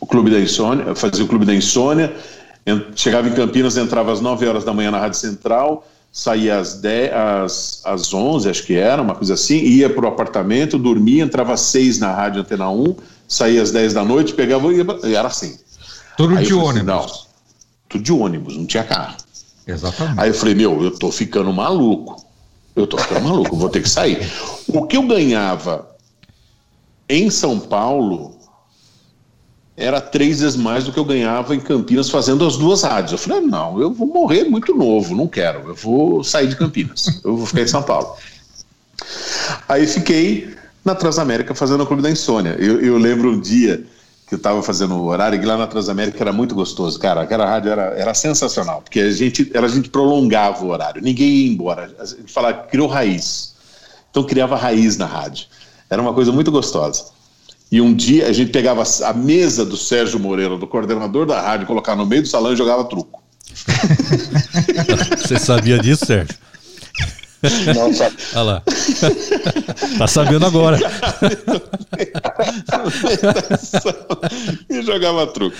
o 0.00 0.06
Clube 0.06 0.30
da 0.30 0.40
Insônia, 0.40 0.84
eu 0.84 0.96
fazia 0.96 1.24
o 1.24 1.28
Clube 1.28 1.44
da 1.44 1.54
Insônia, 1.54 2.14
chegava 2.96 3.28
em 3.28 3.34
Campinas, 3.34 3.76
entrava 3.76 4.12
às 4.12 4.20
9 4.20 4.46
horas 4.46 4.64
da 4.64 4.72
manhã 4.72 4.90
na 4.90 4.98
Rádio 4.98 5.18
Central, 5.18 5.86
saía 6.10 6.58
às, 6.58 6.74
10, 6.74 7.12
às, 7.12 7.82
às 7.84 8.14
11, 8.14 8.48
acho 8.48 8.64
que 8.64 8.74
era, 8.74 9.00
uma 9.02 9.14
coisa 9.14 9.34
assim, 9.34 9.58
ia 9.58 9.88
para 9.88 10.04
o 10.04 10.08
apartamento, 10.08 10.78
dormia, 10.78 11.22
entrava 11.22 11.52
às 11.52 11.60
6 11.60 11.98
na 11.98 12.12
rádio 12.12 12.40
Antena 12.40 12.70
1, 12.70 12.96
saía 13.28 13.62
às 13.62 13.70
10 13.70 13.94
da 13.94 14.04
noite, 14.04 14.34
pegava 14.34 14.72
e 14.72 14.78
ia, 14.78 15.16
era 15.16 15.28
assim. 15.28 15.58
Tudo 16.16 16.36
Aí 16.36 16.44
de 16.44 16.52
assim, 16.52 16.62
ônibus? 16.62 16.86
Não, 16.86 17.06
tudo 17.88 18.04
de 18.04 18.12
ônibus, 18.12 18.56
não 18.56 18.66
tinha 18.66 18.84
carro. 18.84 19.16
Exatamente. 19.66 20.20
Aí 20.20 20.30
eu 20.30 20.34
falei, 20.34 20.54
meu, 20.54 20.82
eu 20.82 20.90
tô 20.90 21.10
ficando 21.10 21.52
maluco. 21.52 22.24
Eu 22.74 22.86
tô 22.86 22.96
ficando 22.96 23.22
maluco, 23.22 23.56
vou 23.56 23.68
ter 23.68 23.82
que 23.82 23.88
sair. 23.88 24.30
O 24.66 24.86
que 24.86 24.96
eu 24.96 25.06
ganhava 25.06 25.90
em 27.08 27.30
São 27.30 27.58
Paulo 27.58 28.34
era 29.76 30.00
três 30.00 30.40
vezes 30.40 30.56
mais 30.56 30.84
do 30.84 30.92
que 30.92 30.98
eu 30.98 31.04
ganhava 31.04 31.54
em 31.54 31.60
Campinas 31.60 32.08
fazendo 32.08 32.46
as 32.46 32.56
duas 32.56 32.82
rádios. 32.82 33.12
Eu 33.12 33.18
falei, 33.18 33.40
não, 33.40 33.80
eu 33.80 33.92
vou 33.92 34.06
morrer 34.06 34.44
muito 34.44 34.74
novo, 34.74 35.14
não 35.14 35.28
quero, 35.28 35.68
eu 35.68 35.74
vou 35.74 36.24
sair 36.24 36.48
de 36.48 36.56
Campinas, 36.56 37.20
eu 37.24 37.36
vou 37.36 37.46
ficar 37.46 37.62
em 37.62 37.68
São 37.68 37.82
Paulo. 37.82 38.16
Aí 39.68 39.86
fiquei 39.86 40.54
na 40.84 40.94
Transamérica 40.94 41.54
fazendo 41.54 41.82
o 41.82 41.86
Clube 41.86 42.02
da 42.02 42.10
Insônia. 42.10 42.56
Eu, 42.58 42.80
eu 42.80 42.98
lembro 42.98 43.30
um 43.30 43.40
dia 43.40 43.84
que 44.26 44.34
eu 44.34 44.38
estava 44.38 44.62
fazendo 44.62 44.94
o 44.94 45.06
horário 45.06 45.40
e 45.40 45.44
lá 45.44 45.56
na 45.56 45.66
Transamérica 45.66 46.22
era 46.22 46.32
muito 46.32 46.54
gostoso, 46.54 46.98
cara, 46.98 47.22
aquela 47.22 47.46
rádio 47.46 47.70
era, 47.70 47.82
era 47.96 48.14
sensacional, 48.14 48.80
porque 48.82 49.00
a 49.00 49.10
gente, 49.10 49.50
a 49.54 49.68
gente 49.68 49.90
prolongava 49.90 50.64
o 50.64 50.68
horário, 50.68 51.02
ninguém 51.02 51.28
ia 51.28 51.52
embora, 51.52 51.94
a 51.98 52.04
gente 52.04 52.32
falava, 52.32 52.62
criou 52.64 52.88
raiz, 52.88 53.54
então 54.10 54.24
criava 54.24 54.56
raiz 54.56 54.96
na 54.96 55.06
rádio, 55.06 55.46
era 55.90 56.00
uma 56.00 56.14
coisa 56.14 56.32
muito 56.32 56.50
gostosa. 56.50 57.12
E 57.70 57.80
um 57.80 57.94
dia 57.94 58.26
a 58.26 58.32
gente 58.34 58.50
pegava 58.50 58.82
a 58.82 59.12
mesa 59.14 59.64
do 59.64 59.78
Sérgio 59.78 60.20
Moreira, 60.20 60.58
do 60.58 60.66
coordenador 60.66 61.24
da 61.24 61.40
rádio, 61.40 61.66
colocava 61.66 62.02
no 62.02 62.06
meio 62.06 62.20
do 62.20 62.28
salão 62.28 62.52
e 62.52 62.56
jogava 62.56 62.84
truco. 62.84 63.22
Você 65.16 65.38
sabia 65.38 65.78
disso, 65.78 66.04
Sérgio? 66.04 66.36
Não 67.74 67.92
sabe. 67.92 68.16
Olha 68.34 68.42
lá. 68.42 68.62
tá 69.98 70.06
sabendo 70.06 70.46
agora. 70.46 70.78
e 74.70 74.82
jogava 74.82 75.26
truco. 75.26 75.56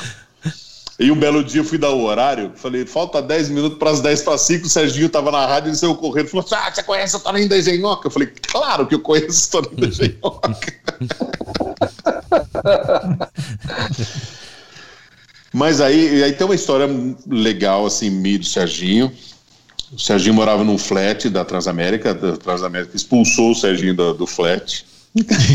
E 0.98 1.10
um 1.10 1.16
belo 1.16 1.42
dia 1.42 1.60
eu 1.60 1.64
fui 1.64 1.78
dar 1.78 1.90
o 1.90 2.04
horário, 2.04 2.52
falei, 2.54 2.86
falta 2.86 3.20
10 3.20 3.48
minutos 3.48 3.78
para 3.78 3.90
as 3.90 4.00
10 4.00 4.22
para 4.22 4.38
5, 4.38 4.66
o 4.66 4.68
Serginho 4.68 5.06
estava 5.06 5.32
na 5.32 5.44
rádio 5.44 5.72
e 5.72 5.76
saiu 5.76 5.96
correndo, 5.96 6.28
falou 6.28 6.46
ah, 6.52 6.70
você 6.72 6.82
conhece 6.82 7.16
o 7.16 7.20
Toninho 7.20 7.48
da 7.48 7.58
Engenhoca? 7.58 8.06
Eu 8.06 8.10
falei, 8.10 8.28
claro 8.42 8.86
que 8.86 8.94
eu 8.94 9.00
conheço 9.00 9.48
o 9.48 9.62
Toninho 9.62 9.80
da 9.80 9.86
Engenhoca. 9.88 10.56
Mas 15.52 15.80
aí, 15.80 16.22
aí 16.22 16.32
tem 16.32 16.46
uma 16.46 16.54
história 16.54 16.88
legal, 17.26 17.84
assim, 17.84 18.08
me 18.08 18.38
do 18.38 18.46
Serginho. 18.46 19.12
O 19.92 19.98
Serginho 19.98 20.34
morava 20.34 20.64
num 20.64 20.78
flat 20.78 21.28
da 21.28 21.44
Transamérica, 21.44 22.12
a 22.12 22.36
Transamérica 22.36 22.96
expulsou 22.96 23.50
o 23.50 23.54
Serginho 23.54 23.94
do, 23.94 24.14
do 24.14 24.26
flat. 24.26 24.86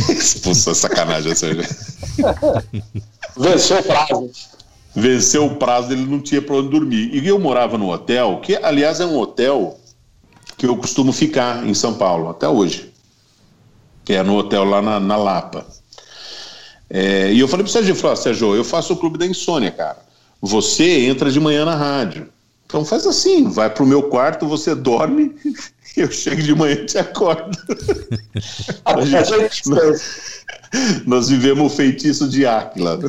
Expulsou 0.10 0.76
sacanagem, 0.76 1.34
Serginho. 1.34 1.67
Venceu 3.36 3.80
o 3.80 3.84
prazo. 3.84 4.32
Venceu 4.95 5.45
o 5.45 5.56
prazo, 5.56 5.91
ele 5.91 6.06
não 6.06 6.19
tinha 6.19 6.41
para 6.41 6.56
onde 6.56 6.69
dormir. 6.69 7.10
E 7.13 7.28
eu 7.28 7.39
morava 7.39 7.78
no 7.78 7.91
hotel, 7.91 8.39
que 8.41 8.56
aliás 8.56 9.00
é 9.00 9.06
um 9.06 9.17
hotel 9.17 9.80
que 10.58 10.65
eu 10.65 10.78
costumo 10.78 11.12
ficar 11.12 11.65
em 11.67 11.73
São 11.73 11.95
Paulo, 11.95 12.30
até 12.30 12.47
hoje. 12.47 12.91
Que 14.06 14.13
é 14.13 14.23
no 14.23 14.38
hotel 14.38 14.63
lá 14.63 14.82
na, 14.82 15.00
na 15.00 15.17
Lapa. 15.17 15.65
É, 16.89 17.32
e 17.34 17.39
eu 17.39 17.47
falei 17.47 17.63
pro 17.63 17.71
Sérgio, 17.71 17.95
falei, 17.95 18.17
Sérgio, 18.17 18.56
eu 18.56 18.63
faço 18.63 18.93
o 18.93 18.97
clube 18.97 19.17
da 19.17 19.26
insônia, 19.26 19.71
cara. 19.71 19.97
Você 20.41 21.08
entra 21.08 21.32
de 21.32 21.39
manhã 21.39 21.65
na 21.65 21.76
rádio. 21.76 22.30
Então 22.67 22.84
faz 22.84 23.08
assim, 23.08 23.49
vai 23.49 23.69
pro 23.69 23.86
meu 23.86 24.03
quarto, 24.03 24.45
você 24.45 24.75
dorme, 24.75 25.34
eu 25.95 26.12
chego 26.12 26.41
de 26.41 26.53
manhã 26.53 26.73
e 26.73 26.86
te 26.86 26.97
acordo. 26.97 27.58
a 28.84 29.01
gente, 29.06 29.63
nós, 29.71 30.43
nós, 31.06 31.30
vivemos 31.30 31.71
o 31.71 31.75
feitiço 31.75 32.27
de 32.27 32.45
Áquila. 32.45 32.99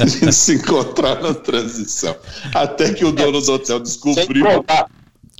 a 0.00 0.06
gente 0.06 0.32
se 0.32 0.54
encontrar 0.54 1.20
na 1.20 1.34
transição. 1.34 2.16
Até 2.54 2.94
que 2.94 3.04
o 3.04 3.10
dono 3.10 3.40
do 3.40 3.52
hotel 3.54 3.80
descobriu. 3.80 4.64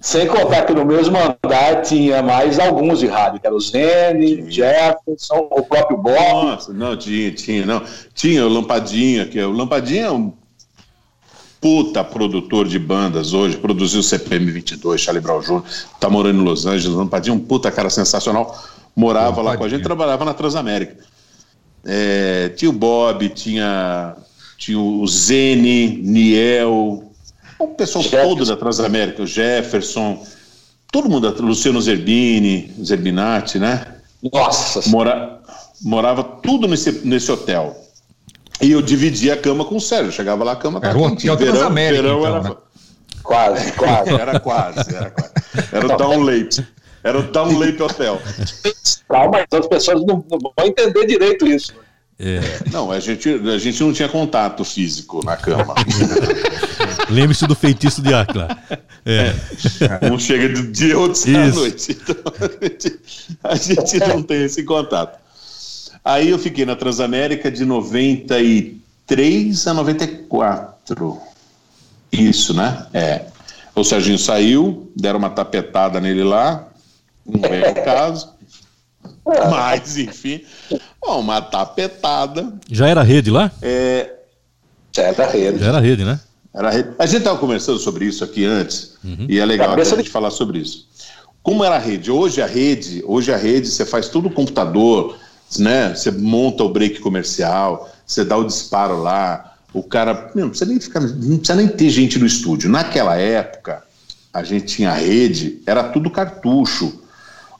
Sem 0.00 0.28
contar 0.28 0.64
que 0.64 0.72
no 0.72 0.84
mesmo 0.84 1.16
andar 1.18 1.82
tinha 1.82 2.22
mais 2.22 2.58
alguns 2.58 3.00
de 3.00 3.08
rádio, 3.08 3.40
que 3.40 3.46
era 3.46 3.54
o 3.54 3.60
Zene, 3.60 4.48
Jefferson, 4.48 5.48
o 5.50 5.62
próprio 5.62 5.96
Bob. 5.96 6.16
Nossa, 6.16 6.72
não, 6.72 6.96
tinha, 6.96 7.32
tinha, 7.32 7.66
não. 7.66 7.82
Tinha 8.14 8.46
o 8.46 8.48
Lampadinha, 8.48 9.26
que 9.26 9.38
é 9.38 9.44
o 9.44 9.50
Lampadinha 9.50 10.06
é 10.06 10.10
um 10.10 10.32
puta 11.60 12.04
produtor 12.04 12.68
de 12.68 12.78
bandas 12.78 13.32
hoje, 13.32 13.56
produziu 13.56 13.98
o 13.98 14.02
CPM 14.02 14.48
22, 14.52 15.00
Charlie 15.00 15.20
Brown 15.20 15.40
Jr., 15.40 15.62
tá 15.98 16.08
morando 16.08 16.40
em 16.40 16.44
Los 16.44 16.66
Angeles, 16.66 16.96
Lampadinha, 16.96 17.34
um 17.34 17.40
puta 17.40 17.68
cara 17.72 17.90
sensacional, 17.90 18.56
morava 18.94 19.42
Lampadinha. 19.42 19.50
lá 19.50 19.56
com 19.56 19.64
a 19.64 19.68
gente, 19.68 19.82
trabalhava 19.82 20.24
na 20.24 20.32
Transamérica. 20.32 20.96
É, 21.84 22.50
tinha 22.50 22.70
o 22.70 22.72
Bob, 22.72 23.28
tinha, 23.30 24.14
tinha 24.56 24.78
o 24.78 25.04
Zene, 25.08 26.00
Niel, 26.04 27.07
o 27.58 27.68
pessoal 27.68 28.04
Jefferson. 28.04 28.28
todo 28.28 28.44
da 28.46 28.56
Transamérica, 28.56 29.22
o 29.22 29.26
Jefferson, 29.26 30.24
todo 30.92 31.08
mundo, 31.08 31.34
Luciano 31.42 31.80
Zerbini, 31.80 32.72
Zerbinati, 32.82 33.58
né? 33.58 33.86
Nossa! 34.32 34.88
Mora, 34.88 35.40
morava 35.82 36.22
tudo 36.22 36.66
nesse, 36.66 37.06
nesse 37.06 37.30
hotel. 37.30 37.76
E 38.60 38.72
eu 38.72 38.82
dividia 38.82 39.34
a 39.34 39.36
cama 39.36 39.64
com 39.64 39.76
o 39.76 39.80
Sérgio. 39.80 40.10
Chegava 40.10 40.42
lá, 40.42 40.52
a 40.52 40.56
cama 40.56 40.80
Era 40.82 40.98
o 40.98 41.02
hotel 41.02 41.36
verão, 41.36 41.52
Transamérica, 41.52 42.02
verão 42.02 42.18
então, 42.18 42.36
era... 42.36 42.48
Né? 42.48 42.56
Quase, 43.22 43.72
quase. 43.72 44.10
Era 44.10 44.40
quase, 44.40 44.94
era 44.94 45.10
quase. 45.10 45.32
Era 45.70 45.86
o 45.86 45.96
Down 45.96 46.22
Late. 46.22 46.66
Era 47.04 47.18
o 47.18 47.22
Down 47.22 47.58
Late 47.58 47.82
Hotel. 47.82 48.20
Calma, 49.08 49.44
as 49.52 49.66
pessoas 49.66 50.04
não, 50.04 50.24
não 50.30 50.38
vão 50.38 50.66
entender 50.66 51.06
direito 51.06 51.46
isso. 51.46 51.74
É. 52.18 52.40
Não, 52.72 52.90
a 52.90 52.98
gente, 52.98 53.28
a 53.28 53.58
gente 53.58 53.80
não 53.80 53.92
tinha 53.92 54.08
contato 54.08 54.64
físico 54.64 55.24
na 55.24 55.36
cama. 55.36 55.74
Lembre-se 57.10 57.46
do 57.46 57.54
feitiço 57.54 58.02
de 58.02 58.12
Aquila. 58.12 58.48
É. 59.04 59.32
Um 60.10 60.18
chega 60.18 60.48
de 60.48 60.66
dia, 60.70 60.98
outro 60.98 61.18
sai 61.18 61.34
à 61.34 61.46
noite. 61.48 61.92
Então, 61.92 62.16
a 62.38 62.64
gente, 62.64 62.98
a 63.42 63.54
gente 63.54 63.98
não 64.08 64.22
tem 64.22 64.44
esse 64.44 64.62
contato. 64.64 65.18
Aí 66.04 66.28
eu 66.30 66.38
fiquei 66.38 66.66
na 66.66 66.76
Transamérica 66.76 67.50
de 67.50 67.64
93 67.64 69.66
a 69.66 69.74
94. 69.74 71.18
Isso, 72.12 72.54
né? 72.54 72.86
É. 72.92 73.22
O 73.74 73.82
Serginho 73.84 74.18
saiu, 74.18 74.90
deram 74.96 75.18
uma 75.18 75.30
tapetada 75.30 76.00
nele 76.00 76.24
lá, 76.24 76.66
não 77.24 77.40
é 77.44 77.70
o 77.70 77.84
caso. 77.84 78.34
Mas, 79.50 79.96
enfim, 79.98 80.42
uma 81.02 81.40
tapetada. 81.40 82.52
Já 82.70 82.88
era 82.88 83.02
rede 83.02 83.30
lá? 83.30 83.50
É, 83.62 84.10
já 84.94 85.02
era 85.02 85.30
rede. 85.30 85.58
Já 85.58 85.66
era 85.66 85.80
rede, 85.80 86.04
né? 86.04 86.20
Era 86.58 86.70
rede. 86.70 86.88
A 86.98 87.06
gente 87.06 87.18
estava 87.18 87.38
conversando 87.38 87.78
sobre 87.78 88.04
isso 88.04 88.24
aqui 88.24 88.44
antes, 88.44 88.96
uhum. 89.04 89.26
e 89.28 89.38
é 89.38 89.46
legal 89.46 89.74
a 89.74 89.84
gente 89.84 90.02
de... 90.02 90.10
falar 90.10 90.32
sobre 90.32 90.58
isso. 90.58 90.88
Como 91.40 91.62
era 91.62 91.76
a 91.76 91.78
rede? 91.78 92.10
Hoje 92.10 92.42
a 92.42 92.46
rede, 92.46 93.00
hoje 93.06 93.32
a 93.32 93.36
rede, 93.36 93.68
você 93.68 93.86
faz 93.86 94.08
tudo 94.08 94.28
no 94.28 94.34
computador, 94.34 95.16
né? 95.56 95.94
Você 95.94 96.10
monta 96.10 96.64
o 96.64 96.68
break 96.68 96.98
comercial, 96.98 97.88
você 98.04 98.24
dá 98.24 98.36
o 98.36 98.42
disparo 98.42 99.00
lá, 99.00 99.54
o 99.72 99.84
cara. 99.84 100.32
Não 100.34 100.48
precisa 100.48 100.68
nem 100.68 100.80
ficar, 100.80 101.00
não 101.00 101.38
precisa 101.38 101.54
nem 101.54 101.68
ter 101.68 101.90
gente 101.90 102.18
no 102.18 102.26
estúdio. 102.26 102.68
Naquela 102.68 103.16
época, 103.16 103.84
a 104.34 104.42
gente 104.42 104.66
tinha 104.66 104.92
rede, 104.92 105.62
era 105.64 105.84
tudo 105.84 106.10
cartucho. 106.10 107.02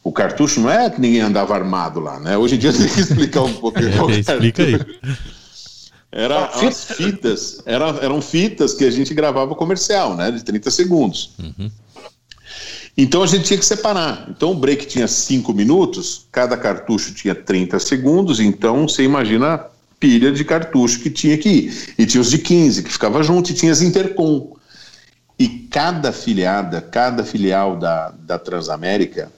O 0.02 0.10
cartucho 0.10 0.60
não 0.60 0.70
é 0.70 0.90
que 0.90 1.00
ninguém 1.00 1.20
andava 1.20 1.54
armado 1.54 2.00
lá, 2.00 2.18
né? 2.18 2.36
Hoje 2.36 2.56
em 2.56 2.58
dia 2.58 2.72
tem 2.74 2.88
que 2.88 3.00
explicar 3.00 3.42
um 3.42 3.54
pouco. 3.54 3.78
é, 3.78 4.18
explica 4.18 4.64
aí. 4.64 4.76
Era 6.10 6.46
as 6.46 6.84
fitas, 6.84 7.60
era, 7.66 7.88
eram 8.00 8.22
fitas 8.22 8.72
que 8.72 8.84
a 8.84 8.90
gente 8.90 9.12
gravava 9.12 9.54
comercial, 9.54 10.16
né? 10.16 10.30
De 10.30 10.42
30 10.42 10.70
segundos. 10.70 11.32
Uhum. 11.38 11.70
Então 12.96 13.22
a 13.22 13.26
gente 13.26 13.44
tinha 13.44 13.58
que 13.58 13.64
separar. 13.64 14.26
Então 14.28 14.52
o 14.52 14.54
break 14.54 14.86
tinha 14.86 15.06
5 15.06 15.52
minutos, 15.52 16.26
cada 16.32 16.56
cartucho 16.56 17.14
tinha 17.14 17.34
30 17.34 17.78
segundos, 17.78 18.40
então 18.40 18.88
você 18.88 19.04
imagina 19.04 19.54
a 19.54 19.66
pilha 20.00 20.32
de 20.32 20.44
cartucho 20.44 21.00
que 21.00 21.10
tinha 21.10 21.36
que 21.36 21.48
ir. 21.48 21.94
E 21.98 22.06
tinha 22.06 22.20
os 22.20 22.30
de 22.30 22.38
15 22.38 22.82
que 22.82 22.90
ficava 22.90 23.22
junto, 23.22 23.50
e 23.50 23.54
tinha 23.54 23.70
as 23.70 23.82
Intercom. 23.82 24.56
E 25.38 25.48
cada 25.48 26.10
filiada, 26.10 26.80
cada 26.80 27.22
filial 27.22 27.76
da, 27.76 28.10
da 28.10 28.38
Transamérica 28.38 29.30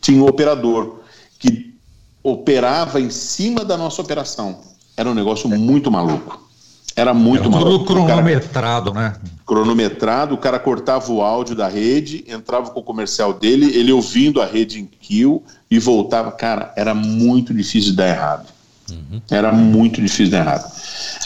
tinha 0.00 0.22
um 0.22 0.26
operador 0.26 1.00
que 1.38 1.74
operava 2.22 3.00
em 3.00 3.10
cima 3.10 3.64
da 3.64 3.76
nossa 3.76 4.00
operação. 4.00 4.69
Era 5.00 5.08
um 5.08 5.14
negócio 5.14 5.48
muito 5.48 5.90
maluco. 5.90 6.46
Era 6.94 7.14
muito 7.14 7.44
Era 7.44 7.50
maluco. 7.50 7.86
cronometrado, 7.86 8.92
cara, 8.92 9.08
né? 9.08 9.16
Cronometrado, 9.46 10.34
o 10.34 10.38
cara 10.38 10.58
cortava 10.58 11.10
o 11.10 11.22
áudio 11.22 11.56
da 11.56 11.66
rede, 11.68 12.22
entrava 12.28 12.68
com 12.70 12.80
o 12.80 12.82
comercial 12.82 13.32
dele, 13.32 13.74
ele 13.74 13.90
ouvindo 13.92 14.42
a 14.42 14.44
rede 14.44 14.78
em 14.78 14.84
kill 14.84 15.42
e 15.70 15.78
voltava. 15.78 16.30
Cara, 16.32 16.74
era 16.76 16.92
muito 16.92 17.54
difícil 17.54 17.92
de 17.92 17.96
dar 17.96 18.08
errado. 18.08 18.46
Uhum. 18.90 19.22
Era 19.30 19.50
muito 19.50 20.02
difícil 20.02 20.26
de 20.26 20.32
dar 20.32 20.40
errado. 20.40 20.70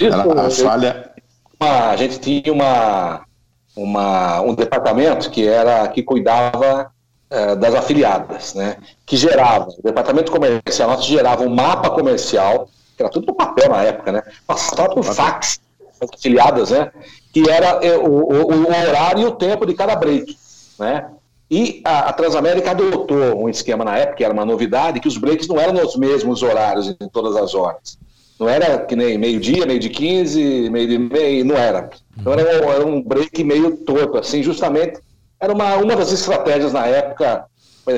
Era, 0.00 0.46
a 0.46 0.50
falha. 0.50 1.10
a 1.58 1.96
gente 1.96 2.20
tinha 2.20 2.52
uma, 2.52 3.22
uma, 3.74 4.40
um 4.42 4.54
departamento 4.54 5.30
que 5.30 5.48
era 5.48 5.88
que 5.88 6.00
cuidava 6.00 6.92
é, 7.28 7.56
das 7.56 7.74
afiliadas, 7.74 8.54
né? 8.54 8.76
Que 9.04 9.16
gerava, 9.16 9.66
o 9.66 9.82
departamento 9.82 10.30
comercial 10.30 10.90
nosso 10.90 11.08
gerava 11.08 11.42
um 11.42 11.52
mapa 11.52 11.90
comercial, 11.90 12.68
era 13.02 13.10
tudo 13.10 13.26
no 13.26 13.34
papel 13.34 13.68
na 13.68 13.82
época, 13.82 14.12
né? 14.12 14.22
Passava 14.46 14.94
por 14.94 15.04
fax, 15.04 15.60
as 16.00 16.08
afiliadas, 16.12 16.70
né? 16.70 16.90
Que 17.32 17.48
era 17.48 17.84
é, 17.84 17.96
o, 17.96 18.04
o, 18.04 18.52
o, 18.52 18.68
horário 18.68 19.22
e 19.22 19.26
o 19.26 19.32
tempo 19.32 19.66
de 19.66 19.74
cada 19.74 19.96
break, 19.96 20.36
né? 20.78 21.10
E 21.50 21.82
a, 21.84 22.10
a, 22.10 22.12
Transamérica 22.12 22.70
adotou 22.70 23.42
um 23.42 23.48
esquema 23.48 23.84
na 23.84 23.96
época, 23.98 24.16
que 24.16 24.24
era 24.24 24.32
uma 24.32 24.44
novidade, 24.44 25.00
que 25.00 25.08
os 25.08 25.16
breaks 25.16 25.46
não 25.46 25.58
eram 25.58 25.74
nos 25.74 25.96
mesmos 25.96 26.42
horários 26.42 26.88
em 26.88 27.08
todas 27.08 27.36
as 27.36 27.54
horas. 27.54 27.98
Não 28.38 28.48
era 28.48 28.78
que 28.78 28.96
nem 28.96 29.16
meio-dia, 29.16 29.66
meio 29.66 29.78
de 29.78 29.88
15, 29.88 30.70
meio 30.70 30.88
de 30.88 30.98
meio, 30.98 31.44
não 31.44 31.56
era. 31.56 31.90
Então 32.18 32.32
era 32.32 32.66
um, 32.66 32.72
era 32.72 32.86
um 32.86 33.02
break 33.02 33.44
meio 33.44 33.76
torto, 33.76 34.18
assim, 34.18 34.42
justamente 34.42 35.00
era 35.40 35.52
uma, 35.52 35.76
uma 35.76 35.94
das 35.94 36.10
estratégias 36.10 36.72
na 36.72 36.86
época 36.86 37.44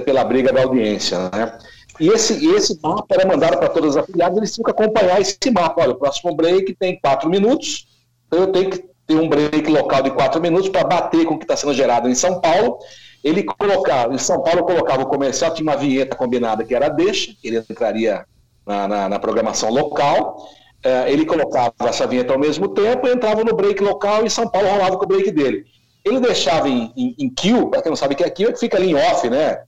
pela 0.05 0.25
briga 0.25 0.53
da 0.53 0.63
audiência, 0.63 1.31
né? 1.31 1.57
E 1.99 2.09
esse, 2.09 2.47
esse 2.55 2.79
mapa 2.83 3.07
era 3.11 3.27
mandado 3.27 3.59
para 3.59 3.69
todas 3.69 3.97
as 3.97 4.05
afiliadas, 4.05 4.37
eles 4.37 4.55
tinham 4.55 4.65
que 4.65 4.71
acompanhar 4.71 5.21
esse 5.21 5.39
mapa. 5.53 5.83
Olha, 5.83 5.93
o 5.93 5.97
próximo 5.97 6.35
break 6.35 6.75
tem 6.75 7.01
quatro 7.01 7.29
minutos, 7.29 7.87
então 8.27 8.41
eu 8.41 8.53
tenho 8.53 8.71
que 8.71 8.85
ter 9.07 9.15
um 9.15 9.29
break 9.29 9.71
local 9.71 10.03
de 10.03 10.11
quatro 10.11 10.41
minutos 10.41 10.69
para 10.69 10.85
bater 10.85 11.25
com 11.25 11.35
o 11.35 11.39
que 11.39 11.45
está 11.45 11.57
sendo 11.57 11.73
gerado 11.73 12.09
em 12.09 12.15
São 12.15 12.41
Paulo. 12.41 12.79
Ele 13.23 13.43
colocava, 13.43 14.15
em 14.15 14.19
São 14.19 14.43
Paulo 14.43 14.65
colocava 14.65 15.03
o 15.03 15.07
comercial, 15.07 15.55
tinha 15.55 15.69
uma 15.69 15.77
vinheta 15.77 16.17
combinada 16.17 16.65
que 16.65 16.75
era 16.75 16.89
deixa, 16.89 17.33
ele 17.43 17.59
entraria 17.59 18.25
na, 18.67 18.89
na, 18.89 19.09
na 19.09 19.19
programação 19.19 19.71
local. 19.71 20.37
É, 20.85 21.11
ele 21.11 21.25
colocava 21.25 21.73
essa 21.81 22.07
vinheta 22.07 22.33
ao 22.33 22.39
mesmo 22.39 22.69
tempo, 22.69 23.09
entrava 23.09 23.43
no 23.43 23.55
break 23.55 23.83
local 23.83 24.25
e 24.25 24.31
São 24.31 24.49
Paulo 24.49 24.69
rolava 24.69 24.97
com 24.97 25.05
o 25.05 25.09
break 25.09 25.31
dele. 25.31 25.65
ele 26.05 26.21
deixava 26.21 26.69
em, 26.69 26.93
em, 26.97 27.15
em 27.19 27.31
kill, 27.31 27.69
para 27.69 27.83
quem 27.83 27.91
não 27.91 27.97
sabe 27.97 28.15
o 28.15 28.17
que 28.17 28.23
é 28.23 28.31
kill, 28.31 28.51
é 28.51 28.53
que 28.53 28.61
fica 28.61 28.77
ali 28.77 28.91
em 28.91 28.95
off, 28.95 29.29
né? 29.29 29.63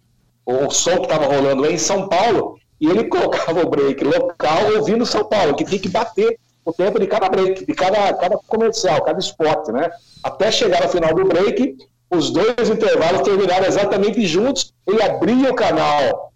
O, 0.48 0.70
som 0.70 0.96
que 0.96 1.02
estava 1.02 1.26
rolando 1.26 1.66
em 1.66 1.76
São 1.76 2.08
Paulo, 2.08 2.58
e 2.80 2.88
ele 2.88 3.04
colocava 3.08 3.60
o 3.60 3.68
break 3.68 4.02
local 4.02 4.76
ouvindo 4.76 5.04
São 5.04 5.24
Paulo, 5.24 5.54
que 5.54 5.64
tem 5.64 5.78
que 5.78 5.90
bater 5.90 6.38
o 6.64 6.72
tempo 6.72 6.98
de 6.98 7.06
cada 7.06 7.28
break, 7.28 7.66
de 7.66 7.74
cada, 7.74 8.12
cada 8.14 8.38
comercial, 8.46 9.02
cada 9.02 9.18
spot, 9.18 9.68
né? 9.68 9.90
Até 10.22 10.50
chegar 10.50 10.82
ao 10.82 10.88
final 10.88 11.14
do 11.14 11.24
break, 11.24 11.76
os 12.10 12.30
dois 12.30 12.70
intervalos 12.70 13.22
terminaram 13.22 13.66
exatamente 13.66 14.26
juntos, 14.26 14.72
ele 14.86 15.02
abria 15.02 15.50
o 15.50 15.54
canal 15.54 16.32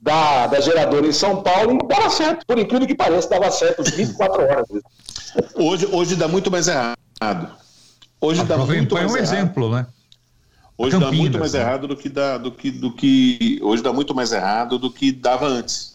da, 0.00 0.46
da 0.46 0.60
geradora 0.60 1.06
em 1.06 1.12
São 1.12 1.42
Paulo 1.42 1.78
e 1.82 1.88
dava 1.88 2.10
certo, 2.10 2.44
por 2.46 2.58
incrível 2.58 2.86
que 2.86 2.94
pareça, 2.94 3.28
dava 3.28 3.50
certo 3.50 3.82
24 3.82 4.42
horas. 4.42 4.68
Hoje, 5.54 5.88
hoje 5.90 6.16
dá 6.16 6.28
muito 6.28 6.50
mais 6.50 6.68
errado. 6.68 7.48
Hoje 8.20 8.44
dá 8.44 8.58
muito 8.58 8.94
mais 8.94 9.06
é 9.06 9.14
um 9.14 9.16
errado. 9.16 9.34
exemplo, 9.34 9.70
né? 9.70 9.86
Hoje 10.76 10.98
dá 10.98 11.12
muito 11.12 11.38
mais 11.38 11.52
né? 11.52 11.60
errado 11.60 11.86
do 11.86 11.96
que, 11.96 12.08
dá, 12.08 12.36
do, 12.36 12.50
que, 12.50 12.70
do 12.70 12.92
que. 12.92 13.60
Hoje 13.62 13.82
dá 13.82 13.92
muito 13.92 14.14
mais 14.14 14.32
errado 14.32 14.78
do 14.78 14.90
que 14.90 15.12
dava 15.12 15.46
antes. 15.46 15.94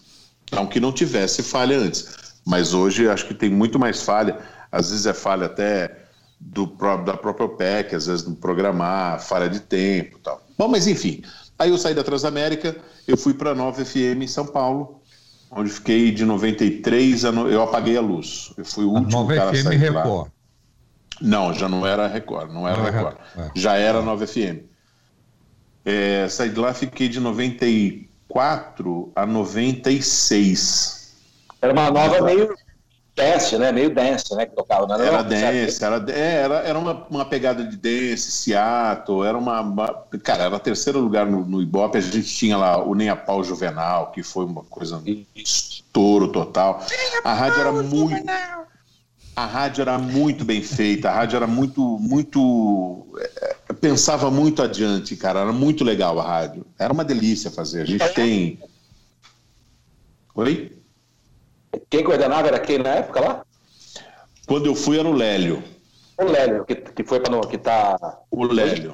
Não 0.52 0.66
que 0.66 0.80
não 0.80 0.92
tivesse 0.92 1.44
falha 1.44 1.78
antes. 1.78 2.18
Mas 2.46 2.74
hoje 2.74 3.08
acho 3.10 3.28
que 3.28 3.34
tem 3.34 3.50
muito 3.50 3.78
mais 3.78 4.02
falha. 4.02 4.40
Às 4.72 4.90
vezes 4.92 5.06
é 5.06 5.14
falha 5.14 5.48
até 5.48 6.06
do, 6.40 6.66
da 7.06 7.18
própria 7.18 7.46
OPEC, 7.46 7.96
às 7.96 8.08
vezes 8.08 8.26
no 8.26 8.36
programar, 8.36 9.20
falha 9.20 9.50
de 9.50 9.60
tempo 9.60 10.18
tal. 10.20 10.42
Bom, 10.58 10.68
mas 10.68 10.88
enfim. 10.88 11.22
Aí 11.58 11.70
eu 11.70 11.78
saí 11.78 11.94
da 11.94 12.04
Transamérica, 12.04 12.76
eu 13.06 13.18
fui 13.18 13.34
para 13.34 13.52
a 13.52 13.56
Nova 13.56 13.84
FM 13.84 14.22
em 14.22 14.28
São 14.28 14.46
Paulo, 14.46 15.02
onde 15.52 15.70
fiquei 15.70 16.12
de 16.12 16.24
93 16.24 17.26
a. 17.26 17.32
No... 17.32 17.50
Eu 17.50 17.62
apaguei 17.62 17.98
a 17.98 18.02
luz. 18.02 18.54
Eu 18.58 18.64
fui 18.64 18.86
o 18.86 18.92
último 18.92 19.12
Nova 19.12 19.36
cara 19.36 19.54
FM 19.54 19.60
a 19.60 19.64
sair 19.64 19.78
Record. 19.78 20.28
Lá. 20.28 20.39
Não, 21.22 21.54
já 21.54 21.68
não 21.68 21.86
era 21.86 22.08
Record, 22.08 22.52
não 22.52 22.68
era 22.68 22.78
não 22.78 22.86
Record. 22.86 23.16
É. 23.38 23.52
Já 23.56 23.76
era 23.76 24.02
9 24.02 24.28
FM. 24.28 24.64
É, 25.86 26.28
saí 26.30 26.50
de 26.50 26.60
lá, 26.60 26.74
fiquei 26.74 27.08
de 27.10 27.20
94 27.20 29.12
a 29.16 29.26
96. 29.26 31.16
Era 31.62 31.74
uma 31.74 31.92
nova 31.92 32.22
meio 32.22 32.56
dance, 33.16 33.58
né? 33.58 33.72
Meio 33.72 33.94
dance, 33.94 34.34
né? 34.34 34.46
Que 34.46 34.56
tocava, 34.56 34.88
né? 34.88 35.06
Era 35.06 35.22
dance, 35.22 35.84
era, 35.84 36.06
é, 36.12 36.36
era, 36.44 36.56
era 36.60 36.80
uma, 36.80 37.06
uma 37.10 37.26
pegada 37.26 37.64
de 37.64 37.76
dance, 37.76 38.32
Seattle, 38.32 39.26
era 39.26 39.38
uma, 39.38 39.62
uma 39.62 40.06
Cara, 40.24 40.44
era 40.46 40.60
terceiro 40.60 41.00
lugar 41.00 41.26
no, 41.26 41.46
no 41.46 41.62
Ibope, 41.62 41.98
a 41.98 42.02
gente 42.02 42.24
tinha 42.24 42.58
lá 42.58 42.82
o 42.82 42.96
Nem 42.96 43.10
a 43.10 43.16
Pau 43.16 43.44
Juvenal, 43.44 44.12
que 44.12 44.24
foi 44.24 44.46
uma 44.46 44.64
coisa 44.64 45.02
estouro 45.36 46.30
total. 46.30 46.86
A 47.24 47.34
rádio 47.34 47.60
era 47.60 47.72
muito 47.72 48.24
a 49.40 49.46
rádio 49.46 49.82
era 49.82 49.98
muito 49.98 50.44
bem 50.44 50.62
feita, 50.62 51.10
a 51.10 51.14
rádio 51.14 51.38
era 51.38 51.48
muito, 51.48 51.82
muito. 51.82 53.08
É, 53.42 53.74
pensava 53.74 54.30
muito 54.30 54.62
adiante, 54.62 55.16
cara. 55.16 55.40
Era 55.40 55.54
muito 55.54 55.84
legal 55.84 56.20
a 56.20 56.24
rádio. 56.24 56.66
Era 56.78 56.92
uma 56.92 57.06
delícia 57.06 57.50
fazer. 57.50 57.84
A 57.84 57.86
gente 57.86 58.08
tem. 58.10 58.60
Oi? 60.36 60.78
Quem 61.90 62.04
coordenava 62.04 62.48
era 62.48 62.60
quem 62.60 62.80
na 62.80 62.90
época 62.90 63.22
lá? 63.22 63.46
Quando 64.46 64.66
eu 64.66 64.76
fui 64.76 65.00
era 65.00 65.08
o 65.08 65.14
Lélio. 65.14 65.64
O 66.18 66.26
Lélio, 66.26 66.66
que, 66.66 66.76
que 66.76 67.04
foi 67.04 67.20
para 67.22 67.40
que 67.48 67.58
tá. 67.58 67.98
O 68.30 68.44
Lélio. 68.44 68.94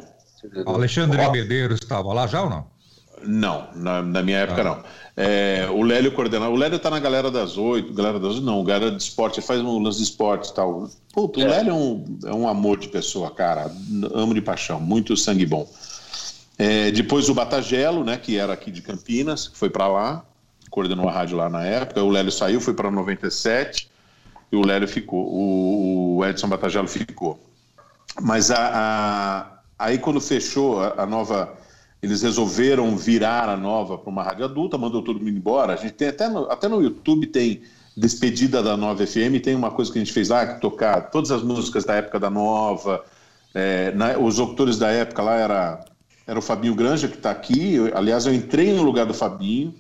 O 0.66 0.72
Alexandre 0.72 1.28
Medeiros 1.32 1.80
estava 1.82 2.14
lá 2.14 2.28
já 2.28 2.44
ou 2.44 2.50
não? 2.50 2.68
Não, 3.26 3.68
na, 3.76 4.02
na 4.02 4.22
minha 4.22 4.40
época 4.40 4.62
ah. 4.62 4.64
não. 4.64 4.84
É, 5.18 5.68
o 5.72 5.82
Lélio 5.82 6.12
coordenava. 6.12 6.52
O 6.52 6.56
Lélio 6.56 6.78
tá 6.78 6.90
na 6.90 7.00
galera 7.00 7.32
das 7.32 7.58
oito, 7.58 7.94
galera 7.94 8.20
das 8.20 8.40
não, 8.40 8.64
galera 8.64 8.92
de 8.92 9.02
esporte, 9.02 9.40
ele 9.40 9.48
faz 9.48 9.62
um 9.62 9.80
lance 9.80 9.98
de 9.98 10.04
esporte 10.04 10.50
e 10.50 10.54
tal. 10.54 10.90
Puta, 11.14 11.40
é. 11.40 11.46
o 11.46 11.48
Lélio 11.48 11.72
é 11.72 11.74
um, 11.74 12.20
é 12.26 12.34
um 12.34 12.48
amor 12.48 12.78
de 12.78 12.90
pessoa, 12.90 13.32
cara. 13.32 13.72
Amo 14.14 14.34
de 14.34 14.42
paixão, 14.42 14.80
muito 14.80 15.16
sangue 15.16 15.46
bom. 15.46 15.70
É, 16.58 16.92
depois 16.92 17.30
o 17.30 17.34
Batagelo, 17.34 18.04
né, 18.04 18.18
que 18.18 18.38
era 18.38 18.54
aqui 18.54 18.72
de 18.72 18.82
Campinas, 18.82 19.48
que 19.48 19.58
foi 19.58 19.70
para 19.70 19.88
lá, 19.88 20.26
coordenou 20.70 21.08
a 21.08 21.12
rádio 21.12 21.38
lá 21.38 21.50
na 21.50 21.64
época. 21.64 22.04
O 22.04 22.10
Lélio 22.10 22.32
saiu, 22.32 22.60
foi 22.60 22.74
para 22.74 22.92
97 22.92 23.90
e 24.52 24.56
o 24.56 24.66
Lélio 24.66 24.88
ficou. 24.88 25.26
O, 25.26 26.18
o 26.18 26.26
Edson 26.26 26.48
Batagelo 26.48 26.88
ficou. 26.88 27.40
Mas 28.22 28.52
a, 28.52 28.72
a, 28.74 29.60
aí 29.80 29.98
quando 29.98 30.20
fechou 30.20 30.82
a, 30.82 31.04
a 31.04 31.06
nova 31.06 31.54
eles 32.06 32.22
resolveram 32.22 32.96
virar 32.96 33.50
a 33.50 33.58
nova 33.58 33.98
para 33.98 34.12
uma 34.12 34.22
rádio 34.22 34.46
adulta, 34.46 34.78
mandou 34.78 35.02
todo 35.02 35.18
mundo 35.18 35.32
embora. 35.32 35.74
A 35.74 35.76
gente 35.76 35.94
tem 35.94 36.10
até 36.10 36.30
no, 36.30 36.52
até 36.52 36.68
no 36.68 36.80
YouTube 36.80 37.26
tem 37.26 37.64
despedida 37.98 38.62
da 38.62 38.78
Nova 38.78 39.08
FM, 39.08 39.42
tem 39.44 39.56
uma 39.56 39.72
coisa 39.72 39.92
que 39.92 39.98
a 39.98 40.04
gente 40.04 40.14
fez 40.14 40.30
lá, 40.30 40.46
que 40.46 40.62
tocar 40.62 41.10
todas 41.10 41.32
as 41.32 41.42
músicas 41.42 41.84
da 41.84 41.96
época 41.96 42.20
da 42.20 42.30
Nova. 42.30 43.04
É, 43.56 43.92
na, 43.94 44.20
os 44.20 44.38
locutores 44.38 44.78
da 44.78 44.92
época 44.92 45.24
lá 45.24 45.34
era, 45.34 45.86
era 46.28 46.38
o 46.38 46.44
Fabinho 46.44 46.76
Granja, 46.76 47.08
que 47.08 47.18
está 47.18 47.32
aqui. 47.32 47.74
Eu, 47.74 47.98
aliás, 47.98 48.28
eu 48.28 48.34
entrei 48.36 48.72
no 48.72 48.84
lugar 48.84 49.08
do 49.08 49.14
Fabinho. 49.14 49.74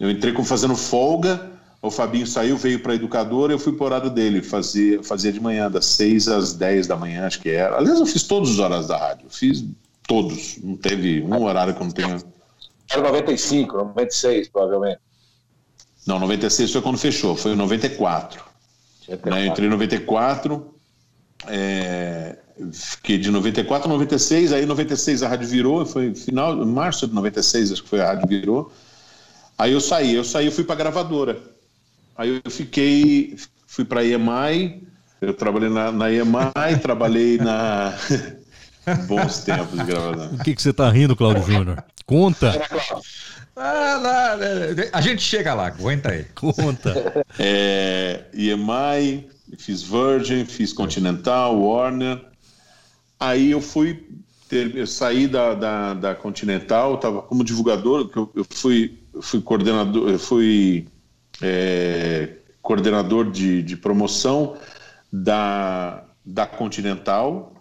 Eu 0.00 0.10
entrei 0.10 0.32
como 0.32 0.48
fazendo 0.48 0.74
folga. 0.74 1.52
O 1.80 1.92
Fabinho 1.92 2.26
saiu, 2.26 2.56
veio 2.56 2.80
para 2.80 2.90
a 2.90 2.96
educadora, 2.96 3.52
eu 3.52 3.58
fui 3.60 3.72
para 3.72 3.84
o 3.84 3.86
horário 3.86 4.10
dele, 4.10 4.42
fazia, 4.42 5.00
fazia 5.04 5.30
de 5.30 5.38
manhã, 5.38 5.70
das 5.70 5.86
6 5.86 6.26
às 6.26 6.52
10 6.54 6.88
da 6.88 6.96
manhã, 6.96 7.24
acho 7.24 7.40
que 7.40 7.50
era. 7.50 7.76
Aliás, 7.76 8.00
eu 8.00 8.06
fiz 8.06 8.24
todas 8.24 8.50
as 8.50 8.58
horas 8.58 8.88
da 8.88 8.96
rádio, 8.96 9.26
fiz 9.30 9.64
Todos. 10.06 10.58
Não 10.62 10.76
teve 10.76 11.22
um 11.22 11.42
horário 11.42 11.74
que 11.74 11.80
não 11.80 11.90
tenha. 11.90 12.18
Era 12.90 13.02
95, 13.02 13.76
96, 13.76 14.48
provavelmente. 14.48 15.00
Não, 16.06 16.20
96 16.20 16.72
foi 16.72 16.82
quando 16.82 16.98
fechou, 16.98 17.34
foi 17.34 17.52
em 17.52 17.56
94. 17.56 18.40
Né, 19.08 19.46
eu 19.46 19.46
entrei 19.46 19.66
em 19.66 19.70
94, 19.70 20.74
é, 21.48 22.36
fiquei 22.72 23.18
de 23.18 23.30
94 23.30 23.88
a 23.88 23.92
96, 23.92 24.52
aí 24.52 24.62
em 24.62 24.66
96 24.66 25.22
a 25.22 25.28
rádio 25.28 25.48
virou, 25.48 25.86
foi 25.86 26.14
final, 26.14 26.56
março 26.64 27.06
de 27.06 27.14
96 27.14 27.72
acho 27.72 27.82
que 27.82 27.88
foi 27.88 28.00
a 28.00 28.06
rádio 28.06 28.28
virou. 28.28 28.72
Aí 29.58 29.72
eu 29.72 29.80
saí, 29.80 30.14
eu 30.14 30.24
saí, 30.24 30.46
eu 30.46 30.52
fui 30.52 30.64
para 30.64 30.76
gravadora. 30.76 31.40
Aí 32.16 32.40
eu 32.44 32.50
fiquei, 32.50 33.36
fui 33.66 33.84
para 33.84 34.00
a 34.00 34.04
EMI, 34.04 34.82
eu 35.20 35.34
trabalhei 35.34 35.68
na, 35.68 35.92
na 35.92 36.12
EMI, 36.12 36.78
trabalhei 36.82 37.38
na 37.38 37.94
Bons 39.06 39.40
tempos 39.40 39.78
de 39.78 39.84
gravação. 39.84 40.34
O 40.34 40.44
que, 40.44 40.54
que 40.54 40.62
você 40.62 40.72
tá 40.72 40.88
rindo, 40.90 41.16
Claudio 41.16 41.42
Júnior? 41.42 41.84
Conta. 42.04 42.62
Ah, 43.56 44.36
a 44.92 45.00
gente 45.00 45.22
chega 45.22 45.54
lá, 45.54 45.66
aguenta 45.66 46.10
aí. 46.10 46.24
Conta. 46.34 47.24
É, 47.38 48.24
EMI, 48.32 49.28
fiz 49.58 49.82
Virgin, 49.82 50.44
fiz 50.44 50.72
Continental, 50.72 51.58
Warner. 51.58 52.20
Aí 53.18 53.50
eu 53.50 53.60
fui, 53.60 54.06
ter, 54.48 54.74
eu 54.76 54.86
saí 54.86 55.26
da, 55.26 55.54
da, 55.54 55.94
da 55.94 56.14
Continental, 56.14 56.94
estava 56.94 57.22
como 57.22 57.42
divulgador, 57.42 58.10
eu, 58.14 58.30
eu 58.34 58.46
fui, 58.48 58.98
fui 59.20 59.40
coordenador, 59.40 60.08
eu 60.10 60.18
fui 60.18 60.86
é, 61.42 62.36
coordenador 62.62 63.30
de, 63.30 63.62
de 63.62 63.76
promoção 63.76 64.56
da, 65.12 66.04
da 66.24 66.46
Continental, 66.46 67.55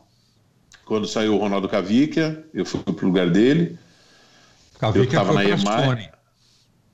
quando 0.85 1.07
saiu 1.07 1.35
o 1.35 1.37
Ronaldo 1.37 1.67
Cavicchia, 1.67 2.45
eu 2.53 2.65
fui 2.65 2.79
pro 2.81 3.07
lugar 3.07 3.29
dele. 3.29 3.77
Cavicchia 4.79 5.01
eu 5.01 5.05
estava 5.05 5.33
na 5.33 5.43
EMAI. 5.43 6.11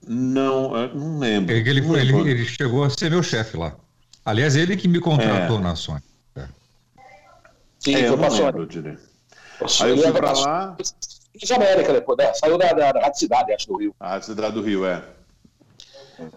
Não, 0.08 0.88
não 0.96 1.20
lembro. 1.20 1.54
Ele, 1.54 1.82
não 1.82 1.96
ele, 1.96 2.12
lembro. 2.12 2.28
ele, 2.28 2.46
chegou 2.46 2.84
a 2.84 2.90
ser 2.90 3.12
meu 3.12 3.22
chefe 3.22 3.58
lá. 3.58 3.76
Aliás, 4.26 4.56
ele 4.56 4.76
que 4.78 4.88
me 4.88 5.00
contratou 5.00 5.58
é. 5.58 5.62
na 5.62 5.76
Sony. 5.76 6.02
É. 6.36 6.46
Sim, 7.80 7.96
é, 7.96 8.08
eu 8.08 8.18
não 8.18 8.30
lembro 8.30 8.66
direito. 8.66 9.02
Aí 9.82 9.90
eu 9.92 9.98
fui 9.98 10.12
para 10.12 10.32
lá. 10.32 10.78
De 11.36 11.54
América 11.54 11.94
depois, 11.94 12.18
né? 12.18 12.34
Saiu 12.34 12.58
da, 12.58 12.74
da, 12.74 12.92
da 12.92 13.14
Cidade, 13.14 13.54
acho, 13.54 13.68
do 13.68 13.78
Rio. 13.78 13.96
A 14.00 14.20
Cidade 14.22 14.54
do 14.54 14.62
Rio, 14.62 14.86
é. 14.86 15.04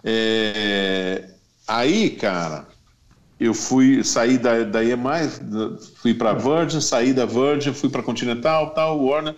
é. 0.03 1.29
Aí, 1.67 2.11
cara, 2.11 2.65
eu 3.39 3.53
fui 3.53 4.03
saí 4.03 4.37
da, 4.37 4.63
da 4.63 4.83
EMI, 4.83 5.79
fui 5.95 6.13
para 6.13 6.33
Virgin, 6.33 6.79
saí 6.79 7.13
da 7.13 7.25
Virgin, 7.25 7.73
fui 7.73 7.89
para 7.89 8.01
Continental, 8.01 8.71
tal, 8.71 8.99
Warner, 8.99 9.35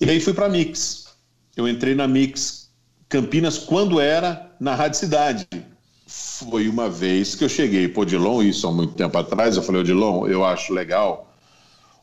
e 0.00 0.08
aí 0.08 0.20
fui 0.20 0.32
para 0.32 0.48
Mix. 0.48 1.06
Eu 1.56 1.68
entrei 1.68 1.94
na 1.94 2.08
Mix 2.08 2.70
Campinas 3.08 3.58
quando 3.58 4.00
era 4.00 4.50
na 4.58 4.74
Rádio 4.74 4.98
Cidade. 4.98 5.46
Foi 6.06 6.68
uma 6.68 6.88
vez 6.88 7.34
que 7.34 7.44
eu 7.44 7.48
cheguei, 7.48 7.88
pô, 7.88 8.02
Odilon, 8.02 8.42
isso 8.42 8.66
há 8.66 8.72
muito 8.72 8.94
tempo 8.94 9.16
atrás, 9.16 9.56
eu 9.56 9.62
falei, 9.62 9.82
Odilon, 9.82 10.26
eu 10.26 10.44
acho 10.44 10.72
legal 10.72 11.32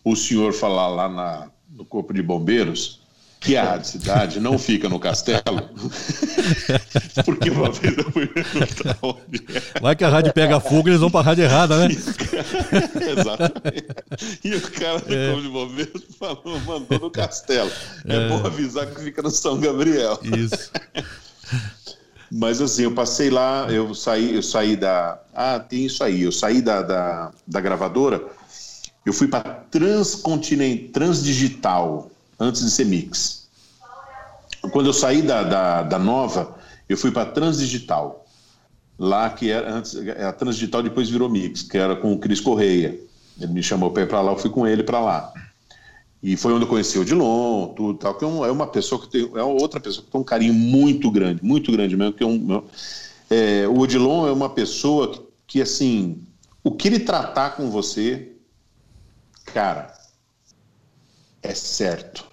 o 0.03 0.15
senhor 0.15 0.53
falar 0.53 0.87
lá 0.87 1.09
na, 1.09 1.51
no 1.69 1.83
Corpo 1.83 2.13
de 2.13 2.21
Bombeiros 2.21 3.01
que 3.39 3.55
a 3.55 3.81
Cidade 3.81 4.39
não 4.39 4.59
fica 4.59 4.89
no 4.89 4.99
castelo, 4.99 5.41
porque 7.23 7.49
uma 7.49 7.71
vez 7.71 7.97
eu 7.97 8.11
fui 8.11 8.27
perguntar 8.27 8.97
onde 9.01 9.45
é. 9.55 9.79
Vai 9.79 9.95
que 9.95 10.03
a 10.03 10.09
rádio 10.09 10.33
pega 10.33 10.59
fogo 10.59 10.89
eles 10.89 10.99
vão 10.99 11.09
para 11.09 11.21
a 11.21 11.23
rádio 11.23 11.45
errada, 11.45 11.87
né? 11.87 11.95
Exatamente. 11.95 13.87
E 14.43 14.55
o 14.55 14.61
cara 14.71 14.99
do 14.99 15.13
é. 15.13 15.27
Corpo 15.27 15.41
de 15.41 15.49
Bombeiros 15.49 16.03
falou, 16.19 16.59
mandou 16.65 16.99
no 16.99 17.09
castelo. 17.09 17.71
É, 18.05 18.15
é 18.15 18.27
bom 18.27 18.45
avisar 18.45 18.87
que 18.87 19.01
fica 19.01 19.21
no 19.21 19.31
São 19.31 19.57
Gabriel. 19.57 20.19
Isso. 20.23 20.71
Mas 22.31 22.61
assim, 22.61 22.83
eu 22.83 22.91
passei 22.91 23.29
lá, 23.29 23.67
eu 23.71 23.95
saí, 23.95 24.35
eu 24.35 24.43
saí 24.43 24.75
da. 24.75 25.19
Ah, 25.33 25.59
tem 25.59 25.85
isso 25.85 26.03
aí, 26.03 26.23
eu 26.23 26.31
saí 26.31 26.61
da, 26.61 26.81
da, 26.81 27.31
da 27.47 27.59
gravadora 27.59 28.23
Eu 29.05 29.13
fui 29.13 29.27
para 29.27 29.41
Transcontinental, 29.71 30.91
Transdigital, 30.91 32.11
antes 32.39 32.63
de 32.63 32.71
ser 32.71 32.85
Mix. 32.85 33.47
Quando 34.71 34.87
eu 34.87 34.93
saí 34.93 35.21
da, 35.21 35.43
da, 35.43 35.83
da 35.83 35.99
Nova, 35.99 36.55
eu 36.87 36.97
fui 36.97 37.11
para 37.11 37.29
Transdigital. 37.31 38.25
Lá 38.97 39.29
que 39.29 39.49
era 39.49 39.73
antes, 39.73 39.95
a 39.95 40.33
Transdigital 40.33 40.83
depois 40.83 41.09
virou 41.09 41.29
Mix, 41.29 41.61
que 41.61 41.77
era 41.77 41.95
com 41.95 42.13
o 42.13 42.19
Cris 42.19 42.39
Correia. 42.39 42.99
Ele 43.39 43.53
me 43.53 43.63
chamou 43.63 43.91
para 43.91 44.03
ir 44.03 44.07
para 44.07 44.21
lá, 44.21 44.31
eu 44.31 44.37
fui 44.37 44.49
com 44.49 44.67
ele 44.67 44.83
para 44.83 44.99
lá. 44.99 45.33
E 46.21 46.35
foi 46.35 46.51
onde 46.51 46.65
eu 46.65 46.69
conheci 46.69 46.97
o 46.97 47.01
Odilon, 47.01 47.69
tudo 47.69 47.97
tal, 47.97 48.15
que 48.15 48.25
é, 48.25 48.27
é 48.27 48.51
uma 48.51 48.67
pessoa 48.67 48.99
que 49.01 49.07
tem, 49.07 49.31
é 49.35 49.43
outra 49.43 49.79
pessoa 49.79 50.05
que 50.05 50.11
tem 50.11 50.19
um 50.19 50.23
carinho 50.23 50.53
muito 50.53 51.09
grande, 51.09 51.43
muito 51.43 51.71
grande 51.71 51.95
mesmo, 51.95 52.13
que 52.13 52.23
é 52.23 52.27
um, 52.27 52.61
é, 53.29 53.65
o 53.67 53.79
Odilon 53.79 54.27
é 54.27 54.31
uma 54.31 54.49
pessoa 54.49 55.11
que, 55.11 55.21
que, 55.47 55.61
assim, 55.61 56.21
o 56.61 56.71
que 56.71 56.89
ele 56.89 56.99
tratar 56.99 57.51
com 57.51 57.69
você, 57.69 58.33
cara, 59.45 59.93
é 61.41 61.53
certo, 61.55 62.28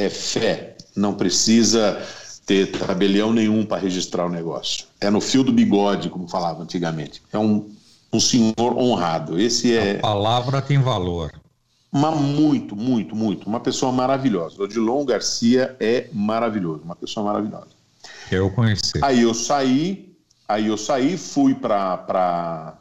é 0.00 0.10
fé, 0.10 0.76
não 0.96 1.14
precisa 1.14 2.00
ter 2.46 2.72
tabelião 2.72 3.32
nenhum 3.32 3.64
para 3.64 3.80
registrar 3.80 4.26
o 4.26 4.28
negócio. 4.28 4.86
É 5.00 5.10
no 5.10 5.20
fio 5.20 5.44
do 5.44 5.52
bigode, 5.52 6.08
como 6.08 6.26
falava 6.26 6.62
antigamente. 6.62 7.22
É 7.32 7.38
um, 7.38 7.70
um 8.12 8.18
senhor 8.18 8.76
honrado. 8.76 9.38
Esse 9.38 9.76
é. 9.76 9.98
A 9.98 10.00
palavra 10.00 10.60
tem 10.60 10.80
valor. 10.80 11.32
Mas 11.92 12.20
muito, 12.20 12.74
muito, 12.74 13.14
muito. 13.14 13.46
Uma 13.46 13.60
pessoa 13.60 13.92
maravilhosa. 13.92 14.62
Odilon 14.62 15.04
Garcia 15.04 15.76
é 15.80 16.08
maravilhoso, 16.12 16.82
uma 16.84 16.96
pessoa 16.96 17.26
maravilhosa. 17.26 17.68
Eu 18.30 18.50
conheci. 18.50 18.98
Aí 19.02 19.22
eu 19.22 19.34
saí, 19.34 20.14
aí 20.48 20.66
eu 20.66 20.76
saí, 20.76 21.16
fui 21.16 21.54
para 21.54 22.76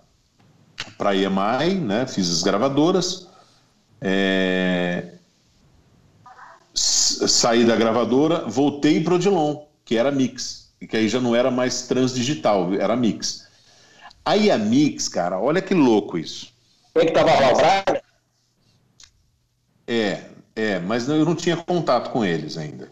para 0.97 1.15
EMI, 1.15 1.75
né? 1.75 2.05
Fiz 2.08 2.29
as 2.29 2.41
gravadoras. 2.41 3.27
É, 4.01 5.18
saí 6.73 7.65
da 7.65 7.75
gravadora, 7.75 8.45
voltei 8.47 9.03
para 9.03 9.15
Odilon, 9.15 9.63
que 9.84 9.97
era 9.97 10.12
mix, 10.12 10.71
que 10.89 10.95
aí 10.95 11.10
já 11.10 11.19
não 11.19 11.36
era 11.36 11.51
mais 11.51 11.84
transdigital, 11.84 12.73
era 12.73 12.95
mix. 12.95 13.47
Aí 14.23 14.51
a 14.51 14.58
mix, 14.58 15.08
cara, 15.08 15.39
olha 15.39 15.62
que 15.62 15.73
louco 15.73 16.17
isso. 16.17 16.53
Quem 16.93 17.08
que 17.08 17.12
tava 17.13 17.32
lá, 17.39 17.51
o 17.51 17.55
Braga? 17.55 18.01
É, 19.88 20.25
é, 20.55 20.79
mas 20.79 21.08
eu 21.08 21.25
não 21.25 21.36
tinha 21.36 21.58
contato 21.58 22.12
com 22.12 22.23
eles 22.23 22.58
ainda. 22.58 22.91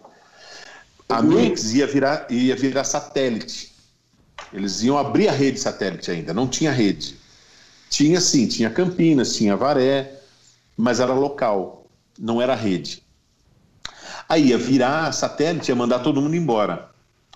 A 1.10 1.22
Mix 1.22 1.74
ia 1.74 1.88
virar, 1.88 2.26
ia 2.30 2.56
virar 2.56 2.84
satélite. 2.84 3.74
Eles 4.52 4.82
iam 4.84 4.98
abrir 4.98 5.28
a 5.28 5.32
rede 5.32 5.60
satélite 5.60 6.10
ainda, 6.10 6.34
não 6.34 6.48
tinha 6.48 6.72
rede. 6.72 7.18
Tinha 7.90 8.20
sim, 8.20 8.48
tinha 8.48 8.70
Campinas, 8.70 9.36
tinha 9.36 9.56
Varé, 9.56 10.22
mas 10.76 11.00
era 11.00 11.13
local, 11.13 11.86
não 12.20 12.42
era 12.42 12.56
rede. 12.56 13.04
Aí 14.28 14.48
ia 14.48 14.58
virar 14.58 15.12
satélite, 15.13 15.70
ia 15.70 15.76
mandar 15.76 16.00
todo 16.00 16.22
mundo 16.22 16.36
embora. 16.36 16.90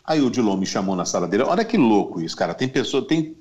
Aí 0.05 0.21
o 0.21 0.29
Dilon 0.29 0.57
me 0.57 0.65
chamou 0.65 0.95
na 0.95 1.05
sala 1.05 1.27
dele. 1.27 1.43
Olha 1.43 1.63
que 1.63 1.77
louco 1.77 2.21
isso, 2.21 2.35
cara. 2.35 2.53
Tem 2.53 2.67
pessoa, 2.67 3.07
tem. 3.07 3.35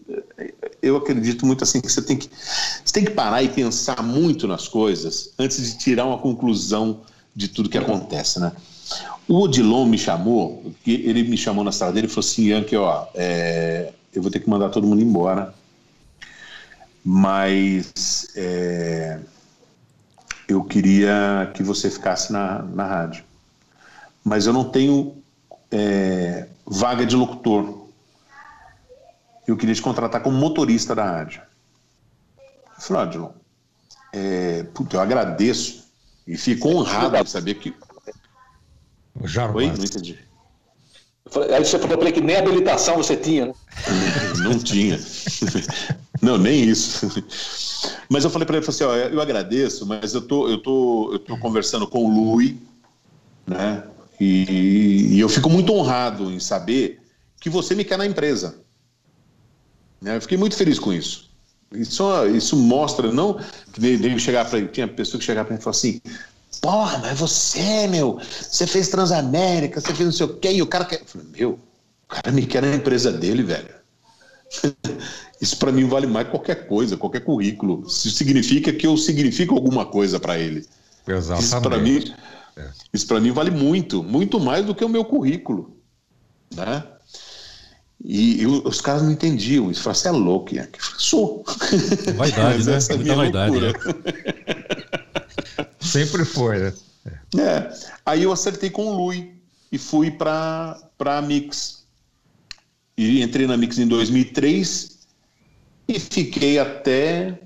Eu 0.80 0.96
acredito 0.96 1.44
muito 1.44 1.64
assim 1.64 1.80
que 1.80 1.90
você 1.90 2.02
tem 2.02 2.16
que 2.16 2.30
você 2.30 2.92
tem 2.92 3.04
que 3.04 3.10
parar 3.10 3.42
e 3.42 3.48
pensar 3.48 4.02
muito 4.02 4.46
nas 4.46 4.68
coisas 4.68 5.32
antes 5.38 5.72
de 5.72 5.78
tirar 5.78 6.06
uma 6.06 6.18
conclusão 6.18 7.00
de 7.34 7.48
tudo 7.48 7.68
que 7.68 7.78
acontece, 7.78 8.38
né? 8.38 8.52
O 9.28 9.40
Odilon 9.40 9.86
me 9.86 9.96
chamou, 9.96 10.72
ele 10.86 11.22
me 11.22 11.36
chamou 11.36 11.62
na 11.62 11.72
sala 11.72 11.92
dele 11.92 12.06
e 12.06 12.10
falou 12.10 12.28
assim, 12.28 12.50
Yankee, 12.50 12.76
ó, 12.76 13.06
é, 13.14 13.92
eu 14.12 14.20
vou 14.20 14.30
ter 14.30 14.40
que 14.40 14.50
mandar 14.50 14.70
todo 14.70 14.86
mundo 14.86 15.00
embora, 15.00 15.54
mas 17.04 18.26
é, 18.34 19.20
eu 20.48 20.64
queria 20.64 21.50
que 21.54 21.62
você 21.62 21.88
ficasse 21.88 22.32
na, 22.32 22.62
na 22.62 22.84
rádio. 22.84 23.29
Mas 24.24 24.46
eu 24.46 24.52
não 24.52 24.64
tenho 24.64 25.22
é, 25.70 26.48
vaga 26.66 27.06
de 27.06 27.16
locutor. 27.16 27.88
Eu 29.46 29.56
queria 29.56 29.74
te 29.74 29.82
contratar 29.82 30.22
como 30.22 30.36
motorista 30.36 30.94
da 30.94 31.04
rádio. 31.04 31.42
Eu 32.38 32.82
falei, 32.82 33.02
Odilon, 33.02 33.30
é, 34.12 34.62
puta, 34.74 34.96
eu 34.96 35.00
agradeço 35.00 35.84
e 36.26 36.36
fico 36.36 36.68
honrado 36.68 37.24
de 37.24 37.30
saber 37.30 37.54
que. 37.54 37.74
Já 39.24 39.50
Oi? 39.50 39.66
Não 39.66 39.74
entendi. 39.74 40.18
Aí 41.52 41.64
você 41.64 41.78
falou 41.78 41.98
que 41.98 42.20
nem 42.20 42.36
habilitação 42.36 42.96
você 42.96 43.16
tinha, 43.16 43.46
né? 43.46 43.54
Não 44.42 44.58
tinha. 44.58 44.98
Não, 46.20 46.36
nem 46.36 46.64
isso. 46.64 47.06
Mas 48.08 48.24
eu 48.24 48.30
falei 48.30 48.46
para 48.46 48.56
ele, 48.56 48.66
assim, 48.66 48.84
ó, 48.84 48.94
eu 48.94 49.20
agradeço, 49.20 49.86
mas 49.86 50.12
eu 50.12 50.22
tô, 50.22 50.48
eu 50.48 50.58
tô, 50.58 51.12
eu 51.12 51.18
tô 51.20 51.38
conversando 51.38 51.86
com 51.86 52.04
o 52.04 52.10
Lui, 52.10 52.60
né? 53.46 53.84
E, 54.20 55.14
e, 55.14 55.20
eu 55.20 55.28
fico 55.28 55.48
muito 55.48 55.72
honrado 55.72 56.30
em 56.30 56.38
saber 56.38 57.00
que 57.40 57.48
você 57.48 57.74
me 57.74 57.84
quer 57.84 57.96
na 57.96 58.04
empresa. 58.04 58.56
Né? 60.00 60.16
Eu 60.16 60.20
fiquei 60.20 60.36
muito 60.36 60.54
feliz 60.54 60.78
com 60.78 60.92
isso. 60.92 61.30
Isso, 61.72 62.04
isso 62.26 62.56
mostra, 62.56 63.10
não 63.12 63.38
que 63.72 64.18
chegar 64.18 64.44
para 64.44 64.66
tinha 64.66 64.86
pessoa 64.88 65.18
que 65.18 65.24
chegava 65.24 65.46
para 65.46 65.54
mim 65.54 65.60
e 65.60 65.62
falou 65.62 65.76
assim: 65.76 66.00
Porra, 66.60 66.98
mas 66.98 67.18
você, 67.18 67.86
meu, 67.86 68.18
você 68.18 68.66
fez 68.66 68.88
Transamérica, 68.88 69.80
você 69.80 69.94
fez 69.94 70.06
não 70.06 70.12
sei 70.12 70.26
o 70.26 70.36
quê, 70.36 70.52
e 70.52 70.62
o 70.62 70.66
cara 70.66 70.84
quer. 70.84 71.00
Eu 71.00 71.06
falei, 71.06 71.26
meu, 71.38 71.50
o 71.52 72.08
cara 72.08 72.32
me 72.32 72.44
quer 72.44 72.60
na 72.60 72.74
empresa 72.74 73.10
dele, 73.10 73.42
velho. 73.42 73.74
Isso 75.40 75.56
para 75.56 75.72
mim 75.72 75.88
vale 75.88 76.06
mais 76.06 76.26
que 76.26 76.32
qualquer 76.32 76.66
coisa, 76.66 76.96
qualquer 76.96 77.20
currículo. 77.20 77.84
Isso 77.86 78.10
significa 78.10 78.72
que 78.72 78.86
eu 78.86 78.96
significo 78.96 79.54
alguma 79.54 79.86
coisa 79.86 80.20
para 80.20 80.38
ele. 80.38 80.66
Exatamente. 81.06 81.44
Isso 81.44 81.60
para 81.62 81.78
mim, 81.78 82.14
é. 82.56 82.70
Isso 82.92 83.06
para 83.06 83.20
mim 83.20 83.30
vale 83.30 83.50
muito, 83.50 84.02
muito 84.02 84.40
mais 84.40 84.64
do 84.64 84.74
que 84.74 84.84
o 84.84 84.88
meu 84.88 85.04
currículo. 85.04 85.76
Né? 86.54 86.84
E, 88.04 88.42
e 88.42 88.46
os 88.46 88.80
caras 88.80 89.02
não 89.02 89.10
entendiam. 89.10 89.70
Isso 89.70 89.82
falaram, 89.82 90.00
você 90.00 90.08
é 90.08 90.12
louco, 90.12 90.54
Ian. 90.54 90.68
Sou. 90.96 91.44
Vaidade, 92.16 92.64
né? 92.66 92.74
Essa 92.74 92.94
é 92.94 92.96
Muita 92.96 93.14
vaidade. 93.14 93.56
É. 93.66 93.72
Sempre 95.80 96.24
foi, 96.24 96.58
né? 96.58 96.72
É. 97.38 97.72
Aí 98.04 98.22
eu 98.22 98.32
acertei 98.32 98.70
com 98.70 98.86
o 98.86 98.96
Lui 98.96 99.34
e 99.70 99.78
fui 99.78 100.10
para 100.10 100.78
a 100.98 101.22
Mix. 101.22 101.84
E 102.96 103.22
entrei 103.22 103.46
na 103.46 103.56
Mix 103.56 103.78
em 103.78 103.86
2003 103.86 104.98
e 105.88 105.98
fiquei 105.98 106.58
até 106.58 107.40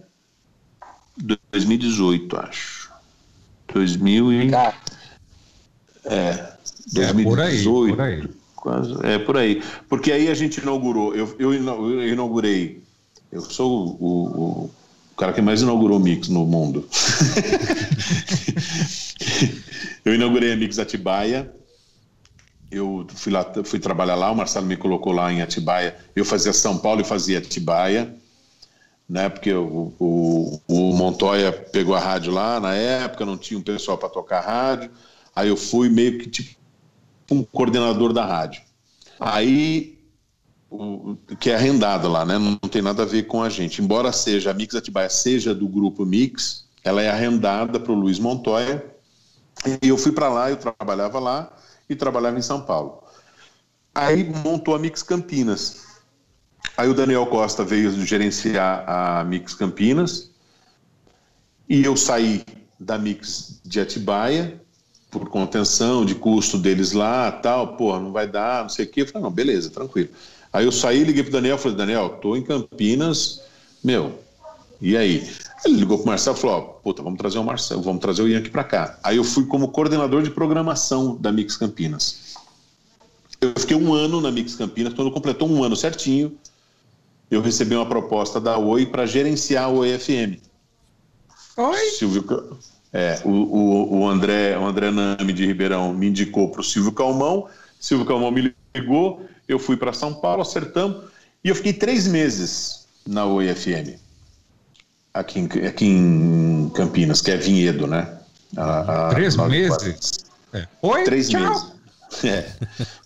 2018, 1.17 2.37
acho. 2.37 2.91
2000 3.73 4.33
e... 4.33 4.51
Cara, 4.51 4.75
é, 6.05 6.53
2018. 6.93 7.13
É 7.21 7.23
por 7.23 7.41
aí, 7.41 7.65
por 7.93 8.01
aí. 8.01 8.29
Quase, 8.65 8.95
é 9.03 9.19
por 9.19 9.37
aí. 9.37 9.63
Porque 9.91 10.11
aí 10.11 10.31
a 10.31 10.35
gente 10.35 10.59
inaugurou, 10.59 11.15
eu, 11.15 11.37
eu, 11.39 11.53
inaugurei, 11.53 12.83
eu 13.31 13.43
sou 13.43 13.99
o, 14.01 14.07
o, 14.07 14.65
o, 14.65 14.71
cara 15.19 15.35
que 15.35 15.43
mais 15.43 15.61
inaugurou 15.61 16.01
Mix 16.01 16.29
no 16.29 16.47
mundo. 16.47 16.89
eu 20.03 20.15
inaugurei 20.15 20.55
a 20.55 20.57
Mix 20.57 20.79
Atibaia, 20.79 21.53
eu 22.71 23.07
fui 23.15 23.31
lá, 23.31 23.45
fui 23.65 23.79
trabalhar 23.79 24.15
lá, 24.15 24.31
o 24.31 24.37
Marcelo 24.37 24.67
me 24.67 24.79
colocou 24.79 25.13
lá 25.13 25.31
em 25.31 25.43
Atibaia, 25.43 25.95
eu 26.17 26.25
fazia 26.25 26.55
São 26.55 26.79
Paulo 26.79 27.03
e 27.03 27.05
fazia 27.05 27.37
Atibaia, 27.39 28.15
né, 29.07 29.29
porque 29.29 29.53
o, 29.53 29.93
o, 29.99 30.59
o 30.67 30.95
Montoya 30.95 31.53
pegou 31.53 31.95
a 31.95 32.01
rádio 32.01 32.33
lá 32.33 32.59
na 32.59 32.75
época, 32.75 33.27
não 33.27 33.37
tinha 33.37 33.61
um 33.61 33.63
pessoal 33.63 33.99
para 33.99 34.09
tocar 34.09 34.41
rádio, 34.41 34.91
Aí 35.35 35.49
eu 35.49 35.57
fui 35.57 35.89
meio 35.89 36.19
que 36.19 36.29
tipo 36.29 36.57
um 37.31 37.43
coordenador 37.43 38.13
da 38.13 38.25
rádio. 38.25 38.63
Aí, 39.19 39.99
que 41.41 41.51
é 41.51 41.55
arrendado 41.55 42.09
lá, 42.09 42.25
né? 42.25 42.39
Não 42.39 42.57
tem 42.57 42.83
nada 42.83 43.03
a 43.03 43.07
ver 43.07 43.25
com 43.25 43.43
a 43.43 43.49
gente. 43.49 43.83
Embora 43.83 44.13
seja 44.13 44.51
a 44.51 44.55
Mix 44.55 44.75
Atibaia 44.75 45.09
seja 45.09 45.55
do 45.55 45.69
grupo 45.69 46.05
Mix, 46.05 46.67
ela 46.83 47.03
é 47.03 47.11
arrendada 47.11 47.81
para 47.81 47.93
o 47.93 47.95
Luiz 47.95 48.19
Montoya. 48.19 48.85
E 49.83 49.89
eu 49.89 49.97
fui 49.97 50.13
para 50.13 50.29
lá, 50.29 50.51
eu 50.51 50.57
trabalhava 50.57 51.19
lá 51.19 51.57
e 51.89 51.95
trabalhava 51.95 52.39
em 52.39 52.43
São 52.43 52.61
Paulo. 52.61 53.03
Aí 53.95 54.25
montou 54.45 54.75
a 54.75 54.79
Mix 54.79 55.03
Campinas. 55.03 55.85
Aí 56.77 56.89
o 56.89 56.95
Daniel 56.95 57.27
Costa 57.27 57.65
veio 57.65 57.91
gerenciar 58.05 58.85
a 58.89 59.25
Mix 59.25 59.55
Campinas 59.55 60.31
e 61.69 61.85
eu 61.85 61.97
saí 61.97 62.45
da 62.81 62.99
Mix 62.99 63.61
de 63.65 63.81
Atibaia 63.81 64.61
por 65.19 65.29
contenção 65.29 66.05
de 66.05 66.17
custo 66.17 66.59
deles 66.59 66.93
lá, 66.93 67.31
tal, 67.31 67.77
porra, 67.77 68.01
não 68.01 68.11
vai 68.11 68.27
dar, 68.27 68.63
não 68.63 68.69
sei 68.69 68.85
o 68.85 68.89
quê. 68.89 69.03
Eu 69.03 69.07
falei, 69.07 69.23
não, 69.23 69.31
beleza, 69.31 69.71
tranquilo. 69.71 70.09
Aí 70.53 70.65
eu 70.65 70.73
saí, 70.73 71.05
liguei 71.05 71.23
pro 71.23 71.33
Daniel, 71.33 71.57
falei, 71.57 71.77
Daniel, 71.77 72.19
tô 72.21 72.37
em 72.37 72.43
Campinas, 72.43 73.43
meu, 73.83 74.19
e 74.81 74.97
aí? 74.97 75.29
Ele 75.65 75.77
ligou 75.77 75.99
pro 75.99 76.09
Marcelo 76.09 76.37
e 76.37 76.41
falou, 76.41 76.57
ó, 76.57 76.61
puta, 76.61 77.03
vamos 77.03 77.19
trazer 77.19 77.39
o 77.39 77.45
Marcelo, 77.45 77.81
vamos 77.81 78.01
trazer 78.01 78.23
o 78.23 78.29
Ian 78.29 78.39
aqui 78.39 78.51
pra 78.51 78.65
cá. 78.65 78.99
Aí 79.03 79.17
eu 79.17 79.25
fui 79.25 79.47
como 79.47 79.69
coordenador 79.69 80.23
de 80.23 80.31
programação 80.31 81.17
da 81.17 81.31
Mix 81.31 81.57
Campinas. 81.57 82.35
Eu 83.41 83.53
fiquei 83.57 83.77
um 83.77 83.95
ano 83.95 84.21
na 84.21 84.31
Mix 84.31 84.57
Campinas, 84.57 84.95
quando 84.95 85.11
completou 85.11 85.49
um 85.49 85.63
ano 85.63 85.77
certinho, 85.77 86.37
eu 87.31 87.41
recebi 87.41 87.75
uma 87.75 87.87
proposta 87.87 88.41
da 88.41 88.59
Oi 88.59 88.87
para 88.87 89.07
gerenciar 89.07 89.71
o 89.71 89.79
Oi 89.79 89.99
FM. 89.99 90.41
Oi? 91.57 91.91
Silvio, 91.91 92.25
é, 92.95 93.21
o, 93.25 93.29
o, 93.29 93.99
o, 93.99 94.09
André, 94.09 94.57
o 94.57 94.65
André 94.65 94.89
Nami 94.93 95.33
de 95.33 95.45
Ribeirão 95.45 95.93
me 95.93 96.07
indicou 96.07 96.49
para 96.49 96.61
o 96.61 96.65
Silvio 96.65 96.93
Calmão. 96.93 97.49
Silvio 97.81 98.07
Calmão 98.07 98.31
me 98.31 98.55
ligou, 98.73 99.27
eu 99.49 99.59
fui 99.59 99.77
para 99.77 99.93
São 99.93 100.15
Paulo, 100.15 100.43
acertamos, 100.43 101.03
e 101.43 101.49
eu 101.49 101.57
fiquei 101.57 101.73
três 101.73 102.07
meses 102.07 102.87
na 103.05 103.27
OIFM, 103.27 103.99
aqui 105.13 105.41
em, 105.41 105.67
aqui 105.67 105.87
em 105.87 106.71
Campinas, 106.73 107.21
que 107.21 107.33
é 107.33 107.37
Vinhedo, 107.37 107.89
né? 107.89 108.17
A, 108.57 109.09
a, 109.09 109.11
três 109.11 109.37
meses? 109.37 110.25
É. 110.53 110.69
Oi, 110.81 111.03
três 111.03 111.29
tchau. 111.29 111.41
meses. 111.41 111.75
É, 112.23 112.49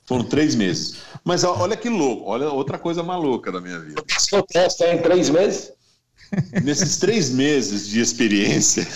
foram 0.05 0.24
três 0.24 0.55
meses. 0.55 0.97
Mas 1.24 1.43
olha 1.43 1.74
que 1.78 1.89
louco, 1.89 2.28
olha 2.28 2.51
outra 2.51 2.78
coisa 2.78 3.03
maluca 3.03 3.51
da 3.51 3.59
minha 3.59 3.78
vida. 3.78 4.03
Passou 4.03 4.41
o 4.41 4.43
teste 4.43 4.84
em 4.84 4.99
três 4.99 5.30
meses? 5.30 5.72
Nesses 6.62 6.99
três 6.99 7.31
meses 7.31 7.89
de 7.89 8.01
experiência, 8.01 8.87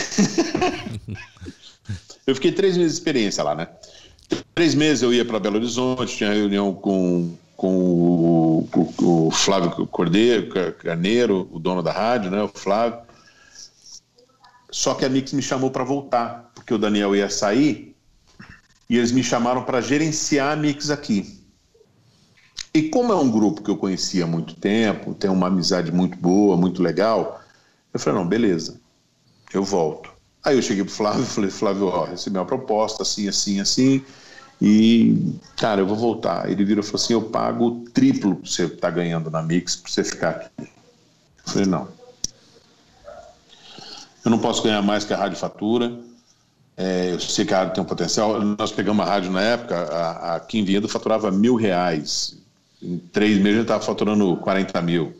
eu 2.26 2.34
fiquei 2.34 2.52
três 2.52 2.76
meses 2.76 2.92
de 2.92 2.98
experiência 2.98 3.42
lá, 3.42 3.54
né? 3.54 3.68
Três 4.54 4.74
meses 4.74 5.02
eu 5.02 5.12
ia 5.12 5.24
para 5.24 5.40
Belo 5.40 5.56
Horizonte, 5.56 6.16
tinha 6.16 6.32
reunião 6.32 6.74
com, 6.74 7.34
com 7.56 7.74
o, 7.74 8.68
o, 8.74 9.26
o 9.26 9.30
Flávio 9.30 9.86
Cordeiro, 9.86 10.74
Carneiro, 10.74 11.48
o 11.50 11.58
dono 11.58 11.82
da 11.82 11.92
rádio, 11.92 12.30
né? 12.30 12.42
O 12.42 12.48
Flávio. 12.48 13.00
Só 14.70 14.94
que 14.94 15.04
a 15.04 15.08
Mix 15.08 15.32
me 15.32 15.42
chamou 15.42 15.70
para 15.70 15.84
voltar, 15.84 16.50
porque 16.54 16.72
o 16.72 16.78
Daniel 16.78 17.14
ia 17.14 17.28
sair 17.28 17.94
e 18.88 18.96
eles 18.96 19.12
me 19.12 19.22
chamaram 19.22 19.64
para 19.64 19.80
gerenciar 19.80 20.52
a 20.52 20.56
Mix 20.56 20.90
aqui. 20.90 21.41
E 22.74 22.88
como 22.88 23.12
é 23.12 23.16
um 23.16 23.30
grupo 23.30 23.62
que 23.62 23.70
eu 23.70 23.76
conhecia 23.76 24.24
há 24.24 24.26
muito 24.26 24.54
tempo, 24.54 25.14
tem 25.14 25.30
uma 25.30 25.48
amizade 25.48 25.92
muito 25.92 26.16
boa, 26.16 26.56
muito 26.56 26.82
legal, 26.82 27.42
eu 27.92 28.00
falei, 28.00 28.18
não, 28.18 28.26
beleza, 28.26 28.80
eu 29.52 29.62
volto. 29.62 30.10
Aí 30.42 30.56
eu 30.56 30.62
cheguei 30.62 30.82
pro 30.82 30.92
Flávio 30.92 31.22
e 31.22 31.26
falei, 31.26 31.50
Flávio, 31.50 31.86
ó, 31.86 32.04
recebi 32.04 32.38
uma 32.38 32.46
proposta, 32.46 33.02
assim, 33.02 33.28
assim, 33.28 33.60
assim, 33.60 34.02
e, 34.60 35.34
cara, 35.56 35.80
eu 35.80 35.86
vou 35.86 35.96
voltar. 35.96 36.48
Ele 36.48 36.64
virou 36.64 36.82
e 36.82 36.86
falou 36.86 37.02
assim, 37.02 37.12
eu 37.12 37.22
pago 37.22 37.66
o 37.66 37.80
triplo 37.90 38.36
que 38.36 38.48
você 38.48 38.68
tá 38.68 38.90
ganhando 38.90 39.30
na 39.30 39.42
Mix 39.42 39.76
pra 39.76 39.90
você 39.90 40.04
ficar 40.04 40.30
aqui. 40.30 40.50
Eu 40.58 40.66
falei, 41.52 41.66
não. 41.66 41.88
Eu 44.24 44.30
não 44.30 44.38
posso 44.38 44.62
ganhar 44.62 44.80
mais 44.80 45.04
que 45.04 45.12
a 45.12 45.16
rádio 45.16 45.36
fatura, 45.36 45.98
é, 46.76 47.12
eu 47.12 47.20
sei 47.20 47.44
que 47.44 47.52
a 47.52 47.58
rádio 47.58 47.74
tem 47.74 47.82
um 47.82 47.86
potencial. 47.86 48.40
Nós 48.40 48.72
pegamos 48.72 49.04
a 49.04 49.08
rádio 49.08 49.30
na 49.30 49.42
época, 49.42 49.76
a, 49.76 50.36
a 50.36 50.40
Kim 50.40 50.64
faturava 50.88 51.30
mil 51.30 51.54
reais 51.56 52.41
em 52.82 52.98
três 52.98 53.36
meses 53.36 53.52
ele 53.52 53.62
estava 53.62 53.82
faturando 53.82 54.36
40 54.38 54.82
mil. 54.82 55.14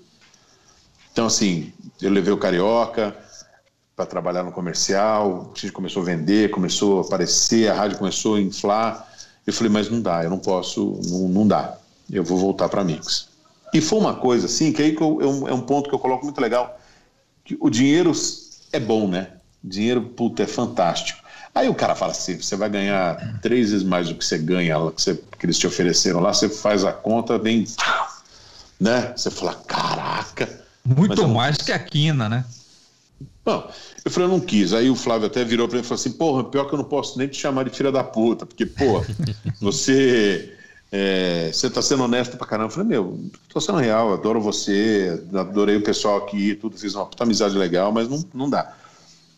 Então, 1.12 1.26
assim, 1.26 1.72
eu 2.00 2.10
levei 2.10 2.32
o 2.32 2.38
Carioca 2.38 3.16
para 3.94 4.06
trabalhar 4.06 4.42
no 4.42 4.50
comercial, 4.50 5.52
a 5.54 5.58
gente 5.58 5.72
começou 5.72 6.02
a 6.02 6.06
vender, 6.06 6.50
começou 6.50 6.98
a 6.98 7.02
aparecer, 7.02 7.70
a 7.70 7.74
rádio 7.74 7.98
começou 7.98 8.36
a 8.36 8.40
inflar. 8.40 9.08
Eu 9.46 9.52
falei, 9.52 9.70
mas 9.70 9.90
não 9.90 10.00
dá, 10.00 10.24
eu 10.24 10.30
não 10.30 10.38
posso, 10.38 11.00
não, 11.06 11.28
não 11.28 11.46
dá. 11.46 11.76
Eu 12.10 12.24
vou 12.24 12.38
voltar 12.38 12.68
para 12.68 12.82
Mix. 12.82 13.28
E 13.72 13.80
foi 13.80 13.98
uma 13.98 14.14
coisa 14.14 14.46
assim, 14.46 14.72
que 14.72 14.82
aí 14.82 14.96
que 14.96 15.02
eu, 15.02 15.20
é, 15.20 15.26
um, 15.26 15.48
é 15.48 15.54
um 15.54 15.60
ponto 15.60 15.88
que 15.88 15.94
eu 15.94 15.98
coloco 15.98 16.24
muito 16.24 16.40
legal, 16.40 16.78
que 17.44 17.56
o 17.60 17.70
dinheiro 17.70 18.12
é 18.72 18.80
bom, 18.80 19.08
né? 19.08 19.32
Dinheiro, 19.62 20.02
puta, 20.02 20.42
é 20.42 20.46
fantástico. 20.46 21.21
Aí 21.54 21.68
o 21.68 21.74
cara 21.74 21.94
fala 21.94 22.12
assim: 22.12 22.40
você 22.40 22.56
vai 22.56 22.70
ganhar 22.70 23.40
três 23.40 23.70
vezes 23.70 23.86
mais 23.86 24.08
do 24.08 24.14
que 24.14 24.24
você 24.24 24.38
ganha, 24.38 24.74
que, 24.90 25.02
você, 25.02 25.14
que 25.38 25.46
eles 25.46 25.58
te 25.58 25.66
ofereceram 25.66 26.20
lá, 26.20 26.32
você 26.32 26.48
faz 26.48 26.84
a 26.84 26.92
conta, 26.92 27.38
vem. 27.38 27.66
Né? 28.80 29.12
Você 29.14 29.30
fala: 29.30 29.54
caraca. 29.54 30.62
Muito 30.84 31.28
mais 31.28 31.56
que 31.58 31.70
a 31.70 31.78
quina, 31.78 32.28
né? 32.28 32.44
Bom, 33.44 33.70
eu 34.04 34.10
falei, 34.10 34.28
eu 34.28 34.32
não 34.32 34.40
quis. 34.40 34.72
Aí 34.72 34.88
o 34.88 34.96
Flávio 34.96 35.26
até 35.26 35.44
virou 35.44 35.68
para 35.68 35.76
mim 35.76 35.82
e 35.82 35.86
falou 35.86 36.00
assim: 36.00 36.12
porra, 36.12 36.44
pior 36.44 36.64
que 36.64 36.74
eu 36.74 36.78
não 36.78 36.84
posso 36.84 37.18
nem 37.18 37.28
te 37.28 37.36
chamar 37.36 37.64
de 37.64 37.70
filha 37.70 37.92
da 37.92 38.02
puta, 38.02 38.46
porque, 38.46 38.64
pô, 38.64 39.04
você. 39.60 40.56
É, 40.94 41.50
você 41.50 41.70
tá 41.70 41.80
sendo 41.80 42.04
honesto 42.04 42.36
pra 42.36 42.46
caramba. 42.46 42.68
Eu 42.68 42.72
falei, 42.72 42.88
meu, 42.88 43.18
tô 43.48 43.58
sendo 43.60 43.78
real, 43.78 44.12
adoro 44.12 44.42
você, 44.42 45.22
adorei 45.32 45.76
o 45.76 45.82
pessoal 45.82 46.18
aqui, 46.18 46.54
tudo, 46.54 46.76
fiz 46.76 46.94
uma 46.94 47.06
puta 47.06 47.24
amizade 47.24 47.56
legal, 47.56 47.90
mas 47.90 48.08
não, 48.10 48.22
não 48.34 48.50
dá. 48.50 48.74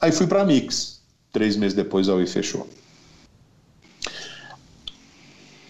Aí 0.01 0.11
fui 0.11 0.27
pra 0.27 0.45
Mix. 0.45 0.94
Três 1.35 1.57
meses 1.57 1.75
depois 1.75 2.09
a 2.09 2.15
Oi 2.15 2.29
fechou. 2.29 2.69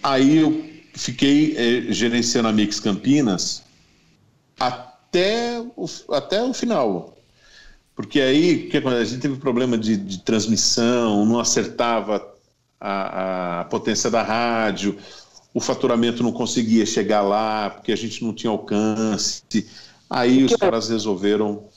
Aí 0.03 0.37
eu 0.37 0.63
fiquei 0.93 1.57
eh, 1.57 1.91
gerenciando 1.91 2.49
a 2.49 2.53
Mix 2.53 2.79
Campinas 2.79 3.63
até 4.61 5.59
o, 5.75 5.87
até 6.11 6.43
o 6.43 6.53
final. 6.53 7.17
Porque 7.97 8.21
aí 8.21 8.69
que 8.69 8.77
a 8.77 9.05
gente 9.05 9.23
teve 9.23 9.37
problema 9.37 9.79
de, 9.79 9.97
de 9.97 10.19
transmissão, 10.19 11.25
não 11.25 11.41
acertava 11.41 12.35
a, 12.79 13.61
a, 13.61 13.65
potência 13.65 14.11
da 14.11 14.23
rádio, 14.23 14.99
o 15.55 15.61
faturamento 15.61 16.23
não 16.23 16.33
conseguia 16.33 16.85
chegar 16.85 17.23
lá, 17.23 17.71
porque 17.71 17.91
a 17.91 17.97
gente 17.97 18.23
não 18.23 18.35
tinha 18.35 18.51
alcance. 18.51 19.43
Aí 20.11 20.45
os 20.45 20.53
é? 20.53 20.59
caras 20.59 20.91
resolveram. 20.91 21.71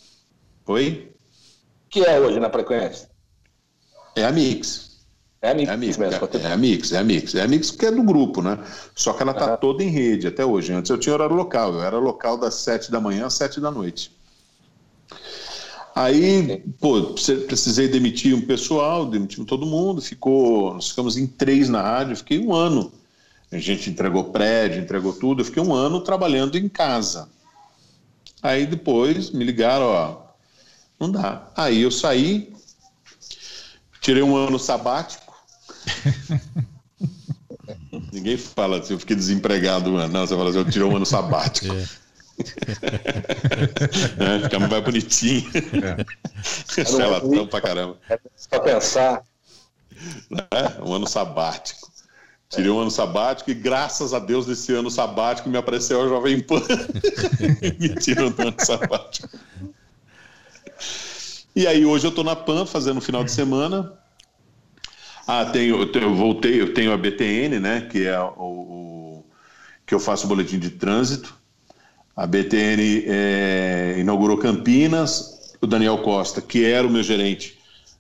Oi? 0.66 1.10
O 1.86 1.90
que 1.90 2.02
é 2.02 2.20
hoje 2.20 2.38
na 2.38 2.50
frequência? 2.50 3.16
É 4.18 4.26
a 4.26 4.32
Mix. 4.32 4.88
É 5.40 5.52
a 5.52 5.54
Mix, 5.54 5.70
é 5.70 5.74
a 5.74 5.78
Mix, 5.78 5.98
mesmo, 5.98 6.04
é, 6.04 6.48
é, 6.48 6.52
a 6.52 6.58
Mix, 6.58 6.92
é 6.92 6.98
a 6.98 7.04
Mix. 7.04 7.36
É 7.36 7.42
a 7.44 7.48
Mix 7.48 7.70
que 7.70 7.86
é 7.86 7.92
do 7.92 8.02
grupo, 8.02 8.42
né? 8.42 8.58
Só 8.96 9.14
que 9.14 9.22
ela 9.22 9.32
está 9.32 9.52
uhum. 9.52 9.58
toda 9.58 9.84
em 9.84 9.90
rede 9.90 10.26
até 10.26 10.44
hoje. 10.44 10.74
Antes 10.74 10.90
eu 10.90 10.98
tinha 10.98 11.14
horário 11.14 11.36
local, 11.36 11.76
eu 11.76 11.84
era 11.84 12.00
local 12.00 12.38
das 12.38 12.56
sete 12.56 12.92
da 12.92 13.00
manhã 13.00 13.28
às 13.28 13.36
sete 13.36 13.62
da 13.62 13.70
noite. 13.70 14.12
Aí, 15.94 16.64
pô, 16.80 17.14
precisei 17.48 17.88
demitir 17.88 18.36
um 18.36 18.42
pessoal, 18.42 19.06
demitimos 19.06 19.48
todo 19.48 19.66
mundo, 19.66 20.02
ficou, 20.02 20.74
nós 20.74 20.90
ficamos 20.90 21.18
em 21.18 21.26
três 21.28 21.70
na 21.70 21.82
rádio, 21.82 22.16
fiquei 22.18 22.40
um 22.40 22.54
ano. 22.54 22.92
A 23.52 23.58
gente 23.58 23.90
entregou 23.90 24.26
prédio, 24.26 24.82
entregou 24.82 25.14
tudo, 25.14 25.42
eu 25.42 25.46
fiquei 25.46 25.62
um 25.62 25.74
ano 25.74 26.02
trabalhando 26.02 26.58
em 26.58 26.68
casa. 26.68 27.30
Aí 28.42 28.66
depois 28.66 29.32
me 29.32 29.44
ligaram, 29.44 29.86
ó, 29.86 30.18
não 31.00 31.12
dá. 31.12 31.52
Aí 31.56 31.82
eu 31.82 31.92
saí, 31.92 32.54
Tirei 34.08 34.24
um 34.24 34.38
ano 34.38 34.58
sabático. 34.58 35.36
Ninguém 38.14 38.38
fala 38.38 38.80
assim, 38.80 38.94
eu 38.94 39.00
fiquei 39.00 39.18
desempregado 39.18 39.92
um 39.92 39.98
ano. 39.98 40.14
Não, 40.14 40.26
você 40.26 40.34
fala 40.34 40.50
assim, 40.50 40.60
eu 40.60 40.72
tirei 40.72 40.88
um 40.88 40.96
ano 40.96 41.06
sabático. 41.06 41.76
É. 41.76 41.84
é, 44.38 44.44
fica 44.44 44.60
mais 44.60 44.82
bonitinho. 44.82 45.44
É. 45.84 46.86
Charlatão 46.86 47.48
pra 47.48 47.60
caramba. 47.60 47.98
É 48.08 48.18
pra 48.50 48.62
pensar. 48.62 49.24
É, 50.52 50.82
um 50.82 50.94
ano 50.94 51.06
sabático. 51.06 51.92
Tirei 52.48 52.72
um 52.72 52.80
ano 52.80 52.92
sabático 52.92 53.52
e 53.52 53.56
graças 53.56 54.14
a 54.14 54.20
Deus 54.20 54.48
nesse 54.48 54.72
ano 54.72 54.90
sabático 54.90 55.50
me 55.50 55.58
apareceu 55.58 56.02
a 56.02 56.08
Jovem 56.08 56.40
Pan. 56.40 56.62
me 57.78 57.90
tirou 57.96 58.30
do 58.30 58.42
ano 58.42 58.56
sabático. 58.58 59.28
E 61.58 61.66
aí 61.66 61.84
hoje 61.88 62.06
eu 62.06 62.10
estou 62.10 62.24
na 62.24 62.36
PAN 62.36 62.68
fazendo 62.68 63.02
final 63.02 63.24
de 63.24 63.32
semana. 63.32 63.92
Ah, 65.26 65.44
tenho, 65.44 65.90
eu, 65.92 66.14
voltei, 66.14 66.62
eu 66.62 66.72
tenho 66.72 66.94
a 66.94 66.98
BTN, 66.98 67.60
né? 67.60 67.82
Que 67.82 68.06
é 68.06 68.20
o, 68.20 68.30
o 68.38 69.26
que 69.84 69.96
eu 69.96 70.00
faço 70.00 70.26
o 70.26 70.28
boletim 70.28 70.60
de 70.60 70.70
trânsito. 70.70 71.36
A 72.16 72.28
BTN 72.28 73.06
é, 73.08 73.96
inaugurou 73.98 74.38
Campinas. 74.38 75.56
O 75.60 75.66
Daniel 75.66 75.98
Costa, 76.04 76.44
que 76.44 76.64
era 76.64 76.86
o 76.86 76.92
meu 76.92 77.02
gerente 77.02 77.58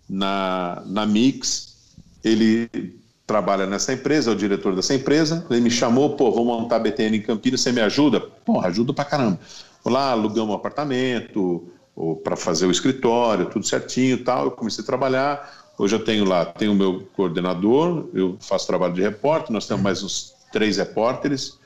na, 0.08 0.84
na 0.86 1.08
Mix, 1.08 1.78
ele 2.24 2.70
trabalha 3.26 3.66
nessa 3.66 3.92
empresa, 3.92 4.30
é 4.30 4.34
o 4.36 4.38
diretor 4.38 4.76
dessa 4.76 4.94
empresa. 4.94 5.44
Ele 5.50 5.62
me 5.62 5.72
chamou, 5.72 6.16
pô, 6.16 6.32
vou 6.32 6.46
montar 6.46 6.76
a 6.76 6.80
BTN 6.80 7.18
em 7.18 7.22
Campinas, 7.24 7.62
você 7.62 7.72
me 7.72 7.82
ajuda? 7.82 8.20
Pô, 8.20 8.62
ajuda 8.62 8.94
pra 8.94 9.04
caramba. 9.04 9.40
Vou 9.84 9.92
lá, 9.92 10.12
alugamos 10.12 10.52
um 10.52 10.56
apartamento, 10.56 11.72
para 12.24 12.36
fazer 12.36 12.66
o 12.66 12.72
escritório, 12.72 13.50
tudo 13.50 13.66
certinho 13.66 14.24
tal. 14.24 14.46
Eu 14.46 14.52
comecei 14.52 14.84
a 14.84 14.86
trabalhar. 14.86 15.68
Hoje 15.78 15.96
eu 15.96 16.04
tenho 16.04 16.26
lá, 16.26 16.46
tenho 16.46 16.72
o 16.72 16.76
meu 16.76 17.08
coordenador, 17.16 18.10
eu 18.14 18.36
faço 18.40 18.66
trabalho 18.66 18.94
de 18.94 19.02
repórter, 19.02 19.52
nós 19.52 19.68
temos 19.68 19.84
mais 19.84 20.02
uns 20.02 20.34
três 20.52 20.78
repórteres. 20.78 21.60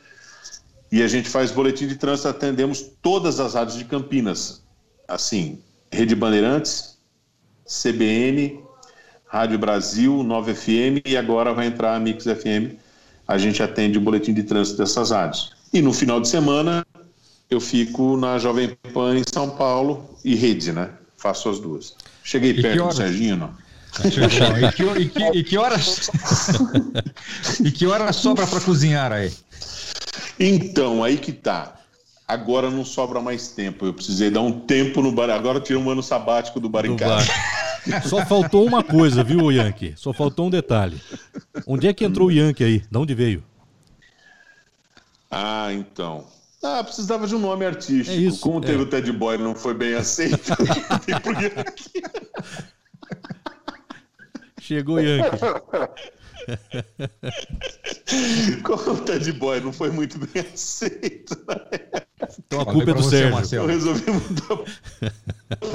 E 0.91 1.01
a 1.01 1.07
gente 1.07 1.29
faz 1.29 1.51
boletim 1.51 1.87
de 1.87 1.95
trânsito, 1.95 2.27
atendemos 2.27 2.81
todas 3.01 3.39
as 3.39 3.53
rádios 3.53 3.77
de 3.77 3.85
Campinas. 3.85 4.61
Assim, 5.07 5.59
Rede 5.89 6.13
Bandeirantes, 6.13 6.97
CBN, 7.65 8.61
Rádio 9.25 9.57
Brasil, 9.57 10.23
9 10.23 10.53
FM 10.53 11.07
e 11.07 11.15
agora 11.15 11.53
vai 11.53 11.67
entrar 11.67 11.95
a 11.95 11.99
Mix 11.99 12.25
FM. 12.25 12.75
A 13.25 13.37
gente 13.37 13.63
atende 13.63 13.97
o 13.97 14.01
boletim 14.01 14.33
de 14.33 14.43
trânsito 14.43 14.77
dessas 14.77 15.11
rádios. 15.11 15.53
E 15.73 15.81
no 15.81 15.93
final 15.93 16.19
de 16.19 16.27
semana, 16.27 16.85
eu 17.51 17.59
fico 17.59 18.15
na 18.15 18.39
Jovem 18.39 18.77
Pan 18.93 19.17
em 19.17 19.23
São 19.31 19.49
Paulo 19.49 20.09
e 20.23 20.33
rede, 20.35 20.71
né? 20.71 20.89
Faço 21.17 21.49
as 21.49 21.59
duas. 21.59 21.95
Cheguei 22.23 22.51
e 22.51 22.61
perto 22.61 22.87
do 22.87 22.95
Serginho, 22.95 23.35
não? 23.35 23.53
e, 24.05 24.71
que, 24.71 24.83
e, 24.83 25.09
que, 25.09 25.37
e 25.39 25.43
que 25.43 25.57
horas 25.57 26.09
e 27.59 27.69
que 27.69 27.85
horas 27.85 28.15
sobra 28.15 28.47
para 28.47 28.61
cozinhar 28.61 29.11
aí? 29.11 29.33
Então, 30.39 31.03
aí 31.03 31.17
que 31.17 31.33
tá. 31.33 31.75
Agora 32.25 32.71
não 32.71 32.85
sobra 32.85 33.19
mais 33.19 33.49
tempo. 33.49 33.85
Eu 33.85 33.93
precisei 33.93 34.31
dar 34.31 34.39
um 34.39 34.61
tempo 34.61 35.01
no 35.01 35.11
bar. 35.11 35.29
Agora 35.29 35.57
eu 35.57 35.61
tirei 35.61 35.81
um 35.81 35.89
ano 35.89 36.01
sabático 36.01 36.57
do 36.61 36.69
bar 36.69 36.85
em 36.85 36.95
casa. 36.95 37.27
Só 38.07 38.25
faltou 38.25 38.65
uma 38.65 38.81
coisa, 38.81 39.25
viu, 39.25 39.51
Yankee? 39.51 39.93
Só 39.97 40.13
faltou 40.13 40.47
um 40.47 40.49
detalhe. 40.49 41.01
Onde 41.67 41.87
é 41.87 41.93
que 41.93 42.05
entrou 42.05 42.29
o 42.29 42.31
Yankee 42.31 42.63
aí? 42.63 42.79
De 42.89 42.97
onde 42.97 43.13
veio? 43.13 43.43
Ah, 45.29 45.73
então. 45.73 46.25
Ah, 46.63 46.83
precisava 46.83 47.25
de 47.25 47.35
um 47.35 47.39
nome 47.39 47.65
artístico. 47.65 48.11
É 48.11 48.15
isso, 48.19 48.39
Como 48.39 48.59
é. 48.59 48.67
teve 48.67 48.83
o 48.83 48.85
Ted 48.85 49.11
Boy 49.11 49.35
não 49.37 49.55
foi 49.55 49.73
bem 49.73 49.95
aceito, 49.95 50.39
Chegou 54.61 54.97
o 54.97 54.99
Yankee. 54.99 55.37
Como 58.63 58.91
o 58.91 58.97
Ted 59.01 59.31
Boy 59.33 59.59
não 59.59 59.73
foi 59.73 59.91
muito 59.91 60.17
bem 60.19 60.45
aceito. 60.53 61.35
Então 62.45 62.61
a 62.61 62.65
culpa 62.65 62.91
é 62.91 62.93
do 62.93 63.03
Sérgio. 63.03 63.33
Marcelo. 63.33 63.63
Eu 63.63 63.67
resolvi 63.67 64.11
mudar. 64.11 64.63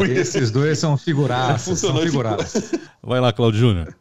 Esses 0.09 0.51
dois 0.51 0.78
são 0.78 0.97
figuraças. 0.97 1.80
São 1.80 1.97
figuraças. 1.99 2.72
Vai 3.03 3.20
lá, 3.20 3.32
Claudio 3.32 3.61
Júnior. 3.61 3.95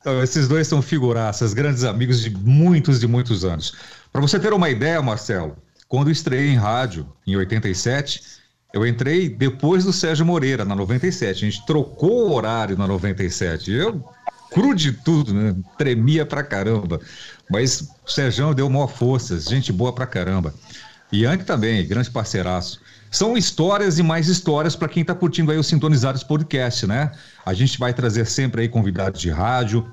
Então, 0.00 0.22
esses 0.22 0.48
dois 0.48 0.66
são 0.66 0.80
figuraças, 0.80 1.52
grandes 1.52 1.84
amigos 1.84 2.22
de 2.22 2.30
muitos 2.30 3.02
e 3.02 3.06
muitos 3.06 3.44
anos. 3.44 3.74
Para 4.10 4.20
você 4.20 4.40
ter 4.40 4.52
uma 4.52 4.70
ideia, 4.70 5.00
Marcelo, 5.02 5.56
quando 5.88 6.10
estreiei 6.10 6.50
em 6.50 6.56
rádio, 6.56 7.06
em 7.26 7.36
87, 7.36 8.22
eu 8.72 8.86
entrei 8.86 9.28
depois 9.28 9.84
do 9.84 9.92
Sérgio 9.92 10.24
Moreira, 10.24 10.64
na 10.64 10.74
97. 10.74 11.44
A 11.44 11.50
gente 11.50 11.66
trocou 11.66 12.28
o 12.28 12.32
horário 12.32 12.78
na 12.78 12.86
97. 12.86 13.72
Eu, 13.72 14.02
cru 14.52 14.74
de 14.74 14.92
tudo, 14.92 15.34
né? 15.34 15.54
Tremia 15.76 16.24
pra 16.24 16.42
caramba. 16.42 17.00
Mas 17.50 17.80
o 18.06 18.10
Sérgio 18.10 18.54
deu 18.54 18.70
maior 18.70 18.86
força, 18.86 19.38
gente 19.38 19.72
boa 19.72 19.92
pra 19.92 20.06
caramba. 20.06 20.54
Yankee 21.12 21.44
também, 21.44 21.86
grande 21.86 22.10
parceiraço. 22.10 22.80
São 23.10 23.36
histórias 23.36 23.98
e 23.98 24.04
mais 24.04 24.28
histórias 24.28 24.76
para 24.76 24.88
quem 24.88 25.00
está 25.00 25.12
curtindo 25.12 25.50
aí 25.50 25.58
o 25.58 25.64
Sintonizados 25.64 26.22
Podcast, 26.22 26.86
né? 26.86 27.10
A 27.44 27.52
gente 27.52 27.76
vai 27.76 27.92
trazer 27.92 28.24
sempre 28.24 28.62
aí 28.62 28.68
convidados 28.68 29.20
de 29.20 29.30
rádio, 29.30 29.84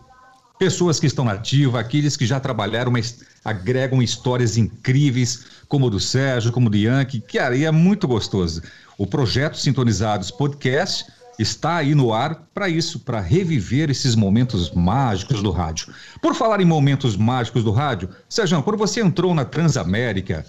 pessoas 0.59 0.99
que 0.99 1.07
estão 1.07 1.25
na 1.25 1.31
ativa, 1.31 1.79
aqueles 1.79 2.15
que 2.15 2.27
já 2.27 2.39
trabalharam, 2.39 2.91
mas 2.91 3.23
agregam 3.43 4.03
histórias 4.03 4.55
incríveis, 4.55 5.45
como 5.67 5.87
o 5.87 5.89
do 5.89 5.99
Sérgio, 5.99 6.51
como 6.51 6.67
o 6.67 6.69
do 6.69 6.77
Yankee, 6.77 7.19
que 7.19 7.39
aí 7.39 7.65
é 7.65 7.71
muito 7.71 8.07
gostoso. 8.07 8.61
O 8.99 9.07
projeto 9.07 9.57
Sintonizados 9.57 10.29
Podcast 10.29 11.05
está 11.39 11.77
aí 11.77 11.95
no 11.95 12.13
ar 12.13 12.47
para 12.53 12.69
isso, 12.69 12.99
para 12.99 13.19
reviver 13.19 13.89
esses 13.89 14.13
momentos 14.15 14.71
mágicos 14.71 15.41
do 15.41 15.49
rádio. 15.49 15.93
Por 16.21 16.35
falar 16.35 16.61
em 16.61 16.65
momentos 16.65 17.15
mágicos 17.15 17.63
do 17.63 17.71
rádio, 17.71 18.09
Sérgio, 18.29 18.61
quando 18.61 18.77
você 18.77 19.01
entrou 19.01 19.33
na 19.33 19.43
Transamérica, 19.43 20.45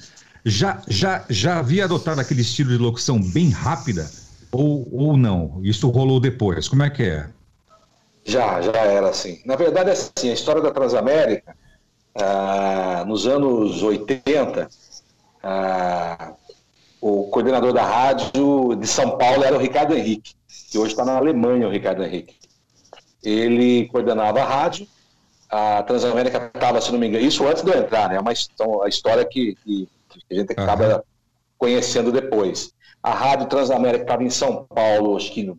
já, 0.49 0.82
já, 0.88 1.24
já 1.28 1.59
havia 1.59 1.84
adotado 1.84 2.20
aquele 2.20 2.42
estilo 2.42 2.70
de 2.70 2.78
locução 2.78 3.20
bem 3.20 3.51
rápida? 3.51 4.11
Ou, 4.51 4.88
ou 4.92 5.16
não? 5.16 5.61
Isso 5.62 5.88
rolou 5.90 6.18
depois? 6.18 6.68
Como 6.68 6.82
é 6.82 6.90
que 6.90 7.03
é? 7.03 7.28
Já, 8.24 8.61
já 8.61 8.72
era 8.72 9.09
assim. 9.09 9.40
Na 9.44 9.57
verdade, 9.57 9.90
assim, 9.90 10.30
a 10.30 10.34
história 10.34 10.62
da 10.62 10.70
Transamérica, 10.70 11.57
ah, 12.14 13.05
nos 13.07 13.26
anos 13.26 13.82
80, 13.82 14.68
ah, 15.42 16.32
o 17.01 17.24
coordenador 17.28 17.72
da 17.72 17.84
rádio 17.84 18.74
de 18.74 18.86
São 18.86 19.16
Paulo 19.16 19.44
era 19.44 19.57
o 19.57 19.61
Ricardo 19.61 19.94
Henrique, 19.94 20.34
que 20.70 20.78
hoje 20.78 20.92
está 20.92 21.05
na 21.05 21.16
Alemanha, 21.16 21.66
o 21.66 21.70
Ricardo 21.70 22.03
Henrique. 22.03 22.36
Ele 23.22 23.86
coordenava 23.88 24.40
a 24.40 24.44
rádio, 24.44 24.86
a 25.49 25.82
Transamérica 25.82 26.51
estava, 26.55 26.80
se 26.80 26.92
não 26.92 26.99
me 26.99 27.09
engano, 27.09 27.24
isso 27.24 27.46
antes 27.46 27.62
de 27.62 27.70
eu 27.70 27.78
entrar, 27.78 28.09
né? 28.09 28.16
É 28.16 28.20
uma, 28.20 28.32
a 28.84 28.88
história 28.88 29.24
que 29.24 29.57
que 29.64 29.88
a 30.31 30.35
gente 30.35 30.53
acaba 30.53 30.97
uhum. 30.97 31.03
conhecendo 31.57 32.13
depois. 32.13 32.73
A 33.03 33.13
Rádio 33.13 33.47
Transamérica 33.47 34.05
estava 34.05 34.25
em 34.25 34.31
São 34.31 34.67
Paulo, 34.67 35.17
acho 35.17 35.33
que 35.33 35.43
no 35.43 35.59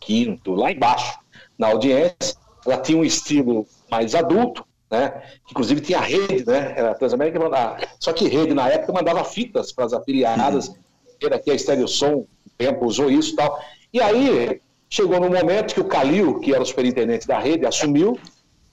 15, 0.00 0.40
lá 0.46 0.70
embaixo, 0.70 1.18
na 1.58 1.68
audiência. 1.68 2.36
Ela 2.64 2.78
tinha 2.78 2.98
um 2.98 3.04
estilo 3.04 3.66
mais 3.90 4.14
adulto, 4.14 4.66
né? 4.90 5.10
Que 5.46 5.52
inclusive 5.52 5.80
tinha 5.80 6.00
rede, 6.00 6.44
né? 6.46 6.74
Era 6.76 6.90
a 6.90 6.94
Transamérica 6.94 7.38
mandava. 7.38 7.78
Só 8.00 8.12
que 8.12 8.28
rede 8.28 8.54
na 8.54 8.68
época 8.68 8.92
mandava 8.92 9.24
fitas 9.24 9.72
para 9.72 9.84
as 9.84 9.92
afiliadas. 9.92 10.68
Uhum. 10.68 10.76
Era 11.22 11.36
aqui 11.36 11.50
a 11.50 11.54
Estéreo 11.54 11.88
Som, 11.88 12.14
o 12.14 12.28
tempo 12.58 12.84
usou 12.84 13.10
isso 13.10 13.32
e 13.32 13.36
tal. 13.36 13.60
E 13.92 14.00
aí 14.00 14.60
chegou 14.88 15.20
no 15.20 15.30
momento 15.30 15.74
que 15.74 15.80
o 15.80 15.84
Calil, 15.84 16.40
que 16.40 16.52
era 16.52 16.62
o 16.62 16.66
superintendente 16.66 17.26
da 17.26 17.38
rede, 17.38 17.66
assumiu 17.66 18.18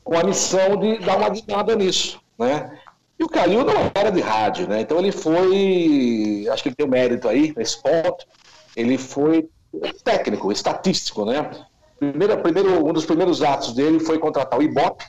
com 0.04 0.18
a 0.18 0.24
missão 0.24 0.76
de 0.78 1.00
dar 1.00 1.18
uma 1.18 1.30
guinada 1.30 1.76
nisso, 1.76 2.20
né? 2.38 2.80
E 3.20 3.24
o 3.24 3.30
Calil 3.30 3.64
não 3.64 3.92
era 3.94 4.10
de 4.10 4.22
rádio, 4.22 4.68
né? 4.68 4.82
Então 4.82 5.00
ele 5.00 5.12
foi, 5.12 6.48
acho 6.52 6.64
que 6.64 6.70
ele 6.70 6.76
tem 6.76 6.86
um 6.86 6.90
mérito 6.90 7.28
aí 7.28 7.54
nesse 7.56 7.82
ponto, 7.82 8.26
ele 8.76 8.98
foi 8.98 9.48
técnico, 10.04 10.52
estatístico, 10.52 11.26
né? 11.26 11.50
Primeiro, 12.00 12.38
primeiro, 12.40 12.86
um 12.86 12.94
dos 12.94 13.06
primeiros 13.06 13.42
atos 13.42 13.74
dele 13.74 14.00
foi 14.00 14.20
contratar 14.20 14.60
o 14.60 14.64
Ibope 14.64 15.06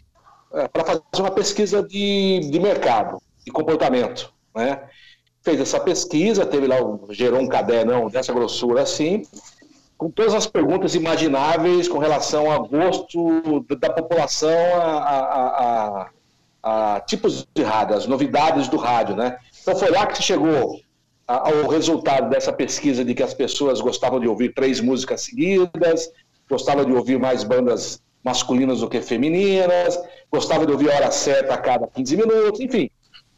é, 0.53 0.69
para 0.69 0.85
fazer 0.85 1.03
uma 1.19 1.31
pesquisa 1.31 1.83
de, 1.83 2.41
de 2.51 2.61
mercado, 2.61 3.21
de 3.45 3.51
comportamento, 3.51 4.33
né? 4.55 4.83
Fez 5.43 5.61
essa 5.61 5.81
pesquisa, 5.81 6.47
teve 6.47 6.67
lá, 6.67 6.77
gerou 7.11 7.41
um 7.41 7.49
caderno 7.49 8.09
dessa 8.09 8.33
grossura 8.33 8.83
assim, 8.83 9.23
com 9.97 10.11
todas 10.11 10.35
as 10.35 10.47
perguntas 10.47 10.95
imagináveis 10.95 11.89
com 11.89 11.99
relação 11.99 12.51
ao 12.51 12.67
gosto 12.67 13.65
da 13.79 13.91
população 13.91 14.51
a, 14.77 14.87
a, 14.87 16.03
a 16.03 16.11
a 16.65 16.99
tipos 17.07 17.47
de 17.55 17.63
rádio, 17.63 17.95
as 17.95 18.07
novidades 18.07 18.69
do 18.69 18.79
rádio, 18.79 19.15
né? 19.15 19.37
Então 19.61 19.77
foi 19.77 19.91
lá 19.91 20.07
que 20.07 20.23
chegou 20.23 20.81
ao 21.27 21.69
resultado 21.69 22.31
dessa 22.31 22.53
pesquisa 22.53 23.05
de 23.05 23.15
que 23.15 23.23
as 23.23 23.35
pessoas 23.35 23.81
gostavam 23.81 24.19
de 24.19 24.27
ouvir 24.27 24.55
três 24.55 24.81
músicas 24.81 25.23
seguidas, 25.23 26.11
gostavam 26.49 26.85
de 26.85 26.93
ouvir 26.93 27.19
mais 27.19 27.45
bandas 27.45 28.03
masculinas 28.23 28.81
do 28.81 28.89
que 28.89 29.03
femininas, 29.03 29.99
gostavam 30.33 30.65
de 30.65 30.73
ouvir 30.73 30.91
a 30.91 30.97
hora 30.97 31.11
certa 31.11 31.55
a 31.55 31.59
cada 31.59 31.87
15 31.87 32.17
minutos, 32.17 32.61
enfim, 32.61 32.91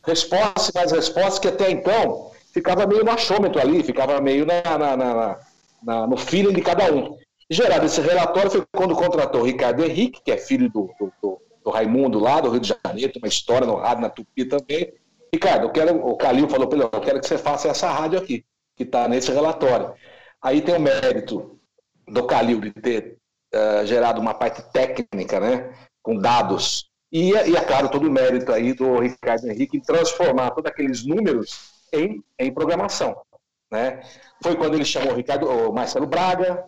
respostas 0.05 0.71
mais 0.73 0.93
respostas 0.93 1.41
que 1.41 1.49
até 1.49 1.71
então 1.71 2.31
ficava 2.53 2.87
meio 2.87 3.05
no 3.05 3.11
achômetro 3.11 3.61
ali, 3.61 3.83
ficava 3.83 4.21
meio 4.21 4.47
na, 4.47 4.63
na, 4.79 4.97
na, 4.97 5.39
na 5.83 6.07
no 6.07 6.17
feeling 6.17 6.55
de 6.55 6.63
cada 6.63 6.93
um. 6.93 7.17
gerado 7.51 7.87
esse 7.87 8.01
relatório 8.01 8.51
foi 8.51 8.65
quando 8.73 8.95
contratou 8.95 9.41
o 9.41 9.45
Ricardo 9.45 9.85
Henrique, 9.85 10.21
que 10.25 10.31
é 10.31 10.37
filho 10.37 10.71
do, 10.71 10.91
do, 10.99 11.13
do 11.21 11.46
do 11.67 11.73
Raimundo 11.73 12.21
lá 12.21 12.41
do 12.41 12.49
Rio 12.49 12.61
de 12.61 12.73
Janeiro, 12.85 13.13
tem 13.13 13.21
uma 13.21 13.29
história 13.29 13.67
no 13.67 13.75
rádio 13.75 14.03
na 14.03 14.09
Tupi 14.09 14.45
também. 14.45 14.95
Ricardo, 15.35 15.65
eu 15.65 15.71
quero, 15.71 16.07
o 16.07 16.17
Calil 16.17 16.49
falou 16.49 16.69
para 16.69 16.79
ele, 16.79 16.89
eu 16.93 17.01
quero 17.01 17.21
que 17.21 17.27
você 17.27 17.37
faça 17.37 17.67
essa 17.67 17.91
rádio 17.91 18.21
aqui, 18.21 18.45
que 18.77 18.85
está 18.85 19.09
nesse 19.09 19.33
relatório. 19.33 19.93
Aí 20.41 20.63
tem 20.63 20.77
o 20.77 20.81
mérito 20.81 21.59
do 22.07 22.25
Calil 22.25 22.61
de 22.61 22.71
ter 22.71 23.19
uh, 23.53 23.85
gerado 23.85 24.21
uma 24.21 24.33
parte 24.33 24.63
técnica, 24.71 25.41
né, 25.41 25.75
com 26.01 26.17
dados, 26.17 26.89
e, 27.11 27.31
e 27.31 27.57
é 27.57 27.61
claro, 27.65 27.89
todo 27.89 28.07
o 28.07 28.13
mérito 28.13 28.53
aí 28.53 28.73
do 28.73 29.01
Ricardo 29.01 29.49
Henrique 29.49 29.77
em 29.77 29.81
transformar 29.81 30.53
todos 30.53 30.71
aqueles 30.71 31.05
números 31.05 31.83
em, 31.93 32.23
em 32.39 32.55
programação. 32.55 33.17
Né? 33.73 34.03
Foi 34.41 34.55
quando 34.55 34.75
ele 34.75 34.85
chamou 34.85 35.13
o, 35.13 35.17
Ricardo, 35.17 35.49
o 35.49 35.73
Marcelo 35.73 36.07
Braga, 36.07 36.65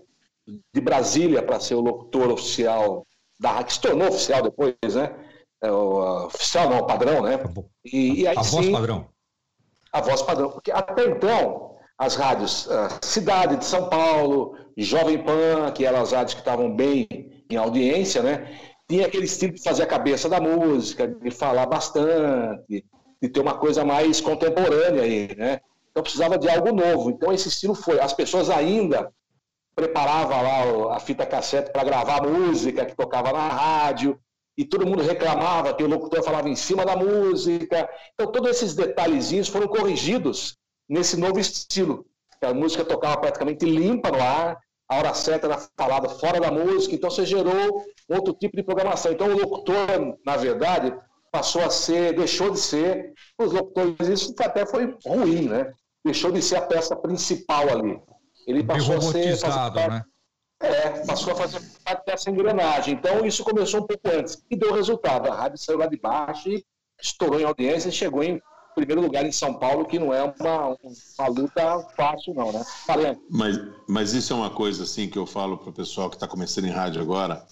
de 0.74 0.80
Brasília, 0.80 1.40
para 1.42 1.60
ser 1.60 1.74
o 1.76 1.80
locutor 1.80 2.30
oficial 2.30 3.06
da 3.38 3.62
que 3.62 3.72
se 3.72 3.80
tornou 3.80 4.08
oficial 4.08 4.42
depois, 4.42 4.74
né? 4.94 5.14
É, 5.62 5.70
o, 5.70 6.26
oficial 6.26 6.68
não, 6.68 6.86
padrão, 6.86 7.22
né? 7.22 7.38
E, 7.84 8.22
e 8.22 8.28
aí, 8.28 8.36
a 8.36 8.42
sim, 8.42 8.56
voz 8.56 8.68
padrão. 8.70 9.08
A 9.92 10.00
voz 10.00 10.22
padrão, 10.22 10.50
porque 10.50 10.70
até 10.70 11.06
então 11.06 11.76
as 11.98 12.14
rádios 12.14 12.68
Cidade 13.02 13.56
de 13.56 13.64
São 13.64 13.88
Paulo, 13.88 14.56
Jovem 14.76 15.18
Pan, 15.18 15.72
que 15.72 15.84
eram 15.84 16.00
as 16.00 16.12
rádios 16.12 16.34
que 16.34 16.40
estavam 16.40 16.74
bem 16.74 17.08
em 17.50 17.56
audiência, 17.56 18.22
né? 18.22 18.56
Tinha 18.88 19.06
aquele 19.06 19.24
estilo 19.24 19.54
de 19.54 19.62
fazer 19.62 19.82
a 19.82 19.86
cabeça 19.86 20.28
da 20.28 20.40
música, 20.40 21.06
de 21.08 21.30
falar 21.30 21.66
bastante, 21.66 22.84
de 23.20 23.28
ter 23.28 23.40
uma 23.40 23.54
coisa 23.54 23.84
mais 23.84 24.20
contemporânea 24.20 25.02
aí, 25.02 25.34
né? 25.36 25.60
Então 25.90 26.02
precisava 26.02 26.38
de 26.38 26.48
algo 26.48 26.72
novo. 26.72 27.10
Então 27.10 27.32
esse 27.32 27.48
estilo 27.48 27.74
foi. 27.74 27.98
As 27.98 28.12
pessoas 28.12 28.48
ainda 28.48 29.12
preparava 29.78 30.40
lá 30.42 30.96
a 30.96 30.98
fita 30.98 31.24
cassete 31.24 31.70
para 31.70 31.84
gravar 31.84 32.26
música 32.26 32.84
que 32.84 32.96
tocava 32.96 33.32
na 33.32 33.48
rádio, 33.48 34.18
e 34.56 34.64
todo 34.64 34.84
mundo 34.84 35.04
reclamava 35.04 35.72
que 35.72 35.84
o 35.84 35.88
locutor 35.88 36.20
falava 36.24 36.48
em 36.48 36.56
cima 36.56 36.84
da 36.84 36.96
música. 36.96 37.88
Então, 38.12 38.32
todos 38.32 38.50
esses 38.50 38.74
detalhezinhos 38.74 39.46
foram 39.46 39.68
corrigidos 39.68 40.56
nesse 40.88 41.16
novo 41.16 41.38
estilo. 41.38 42.04
A 42.42 42.52
música 42.52 42.84
tocava 42.84 43.18
praticamente 43.18 43.64
limpa 43.64 44.10
no 44.10 44.20
ar, 44.20 44.58
a 44.88 44.96
hora 44.96 45.14
certa 45.14 45.46
era 45.46 45.58
falada 45.78 46.08
fora 46.08 46.40
da 46.40 46.50
música, 46.50 46.92
então 46.92 47.08
você 47.08 47.24
gerou 47.24 47.84
outro 48.08 48.34
tipo 48.34 48.56
de 48.56 48.64
programação. 48.64 49.12
Então, 49.12 49.28
o 49.28 49.38
locutor, 49.38 50.18
na 50.26 50.36
verdade, 50.36 50.92
passou 51.30 51.62
a 51.62 51.70
ser, 51.70 52.16
deixou 52.16 52.50
de 52.50 52.58
ser, 52.58 53.12
os 53.38 53.52
locutores, 53.52 54.08
isso 54.08 54.34
até 54.40 54.66
foi 54.66 54.96
ruim, 55.06 55.48
né? 55.48 55.72
Deixou 56.04 56.32
de 56.32 56.42
ser 56.42 56.56
a 56.56 56.62
peça 56.62 56.96
principal 56.96 57.68
ali. 57.68 58.00
Ele 58.48 58.64
passou 58.64 58.96
a 58.96 59.00
ser. 59.02 59.38
Parte, 59.40 59.88
né? 59.90 60.02
É, 60.60 61.04
passou 61.04 61.34
a 61.34 61.36
fazer 61.36 61.60
parte 61.84 62.06
dessa 62.06 62.30
engrenagem. 62.30 62.94
Então, 62.94 63.24
isso 63.26 63.44
começou 63.44 63.80
um 63.80 63.86
pouco 63.86 64.08
antes 64.08 64.42
e 64.50 64.56
deu 64.56 64.72
resultado. 64.72 65.30
A 65.30 65.34
rádio 65.34 65.58
saiu 65.58 65.78
lá 65.78 65.86
de 65.86 65.98
baixo 65.98 66.48
e 66.48 66.64
estourou 67.00 67.38
em 67.38 67.44
audiência 67.44 67.90
e 67.90 67.92
chegou 67.92 68.24
em 68.24 68.40
primeiro 68.74 69.02
lugar 69.02 69.26
em 69.26 69.32
São 69.32 69.54
Paulo, 69.54 69.84
que 69.84 69.98
não 69.98 70.14
é 70.14 70.22
uma, 70.22 70.76
uma 71.18 71.28
luta 71.28 71.80
fácil, 71.94 72.32
não, 72.32 72.50
né? 72.50 72.64
Falei. 72.86 73.18
Mas, 73.28 73.60
mas 73.86 74.12
isso 74.14 74.32
é 74.32 74.36
uma 74.36 74.50
coisa 74.50 74.84
assim 74.84 75.08
que 75.08 75.18
eu 75.18 75.26
falo 75.26 75.58
para 75.58 75.68
o 75.68 75.72
pessoal 75.72 76.08
que 76.08 76.16
está 76.16 76.26
começando 76.26 76.64
em 76.64 76.70
rádio 76.70 77.02
agora, 77.02 77.44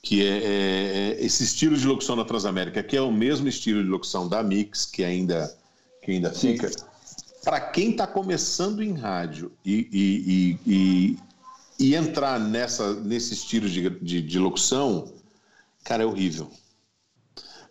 que 0.00 0.24
é, 0.24 0.38
é, 0.38 0.44
é, 0.44 1.24
esse 1.24 1.42
estilo 1.42 1.76
de 1.76 1.86
locução 1.86 2.16
da 2.16 2.24
Transamérica, 2.24 2.84
que 2.84 2.96
é 2.96 3.00
o 3.00 3.10
mesmo 3.10 3.48
estilo 3.48 3.82
de 3.82 3.88
locução 3.88 4.28
da 4.28 4.42
Mix, 4.44 4.86
que 4.86 5.02
ainda, 5.02 5.52
que 6.02 6.12
ainda 6.12 6.30
fica. 6.30 6.70
Para 7.46 7.60
quem 7.60 7.92
está 7.92 8.08
começando 8.08 8.82
em 8.82 8.92
rádio 8.92 9.52
e, 9.64 9.88
e, 9.92 10.58
e, 10.66 11.18
e, 11.78 11.94
entrar 11.94 12.40
nessa, 12.40 12.92
nesse 12.94 13.34
estilo 13.34 13.68
de, 13.68 13.88
de, 13.88 14.20
de 14.20 14.38
locução, 14.40 15.14
cara, 15.84 16.02
é 16.02 16.06
horrível 16.06 16.50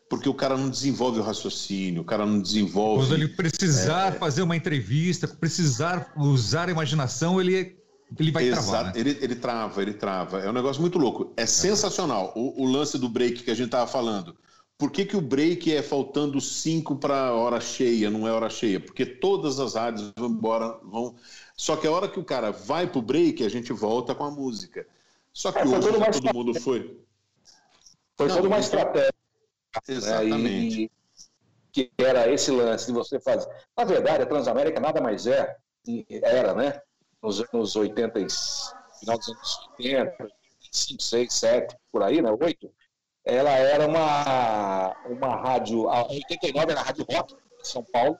porque 0.10 0.30
o 0.30 0.34
cara 0.34 0.56
não 0.56 0.70
desenvolve 0.70 1.20
o 1.20 1.24
raciocínio, 1.24 2.02
o 2.02 2.06
cara 2.06 2.26
não 2.26 2.40
desenvolve. 2.40 3.06
Quando 3.06 3.16
ele 3.16 3.28
precisar 3.28 4.14
é, 4.14 4.18
fazer 4.18 4.44
uma 4.44 4.56
entrevista, 4.56 5.28
precisar 5.28 6.14
usar 6.16 6.70
a 6.70 6.72
imaginação, 6.72 7.42
ele, 7.42 7.76
ele 8.18 8.32
vai 8.32 8.48
exato, 8.48 8.70
travar. 8.70 8.86
Né? 8.86 8.94
Ele, 8.96 9.18
ele 9.20 9.36
trava, 9.36 9.82
ele 9.82 9.94
trava. 9.94 10.40
É 10.40 10.50
um 10.50 10.54
negócio 10.54 10.82
muito 10.82 10.98
louco. 10.98 11.34
É, 11.36 11.44
é. 11.44 11.46
sensacional 11.46 12.32
o, 12.36 12.64
o, 12.64 12.66
lance 12.66 12.98
do 12.98 13.10
break 13.10 13.44
que 13.44 13.52
a 13.52 13.56
gente 13.56 13.66
estava 13.66 13.88
falando. 13.88 14.36
Por 14.78 14.92
que, 14.92 15.06
que 15.06 15.16
o 15.16 15.22
break 15.22 15.74
é 15.74 15.82
faltando 15.82 16.42
cinco 16.42 16.98
para 16.98 17.34
hora 17.34 17.62
cheia, 17.62 18.10
não 18.10 18.28
é 18.28 18.32
hora 18.32 18.50
cheia? 18.50 18.80
Porque 18.80 19.06
todas 19.06 19.60
as 19.60 19.76
rádios 19.76 20.12
vão 20.18 20.30
embora, 20.30 20.78
vão. 20.84 21.16
Só 21.56 21.78
que 21.78 21.88
a 21.88 21.92
hora 21.92 22.10
que 22.10 22.20
o 22.20 22.26
cara 22.26 22.52
vai 22.52 22.86
pro 22.86 23.02
break, 23.02 23.46
a 23.46 23.50
gente 23.50 23.72
volta 23.72 24.14
com 24.14 24.26
a 24.26 24.32
música. 24.32 24.86
Só 25.32 25.52
que 25.52 25.60
é, 25.60 25.66
hoje 25.66 26.22
todo 26.22 26.34
mundo 26.34 26.60
foi. 26.60 27.00
Foi 28.18 28.28
toda 28.28 28.48
uma 28.48 28.60
estratégia 28.60 29.12
Exatamente. 29.88 30.84
Né? 30.84 30.90
Que 31.72 31.92
era 31.98 32.30
esse 32.32 32.52
lance 32.52 32.88
de 32.88 32.94
você 32.94 33.20
fazer. 33.20 33.50
Na 33.78 33.84
verdade, 33.84 34.24
a 34.24 34.26
Transamérica 34.26 34.80
nada 34.80 35.02
mais 35.02 35.28
é, 35.28 35.58
era, 36.22 36.54
né? 36.54 36.82
Nos 37.22 37.42
anos 37.42 37.76
80, 37.76 38.14
final 39.00 39.18
dos 39.18 39.30
anos 39.30 39.70
80, 39.78 40.28
5, 40.72 41.04
6, 41.04 41.34
7, 41.34 41.78
por 41.92 42.04
aí, 42.04 42.22
né? 42.22 42.30
8. 42.32 42.72
Ela 43.26 43.50
era 43.52 43.88
uma, 43.88 44.96
uma 45.08 45.36
rádio. 45.36 45.90
A 45.90 46.08
89 46.08 46.72
era 46.72 46.80
a 46.80 46.84
Rádio 46.84 47.06
Rock, 47.12 47.34
em 47.34 47.64
São 47.64 47.84
Paulo. 47.84 48.18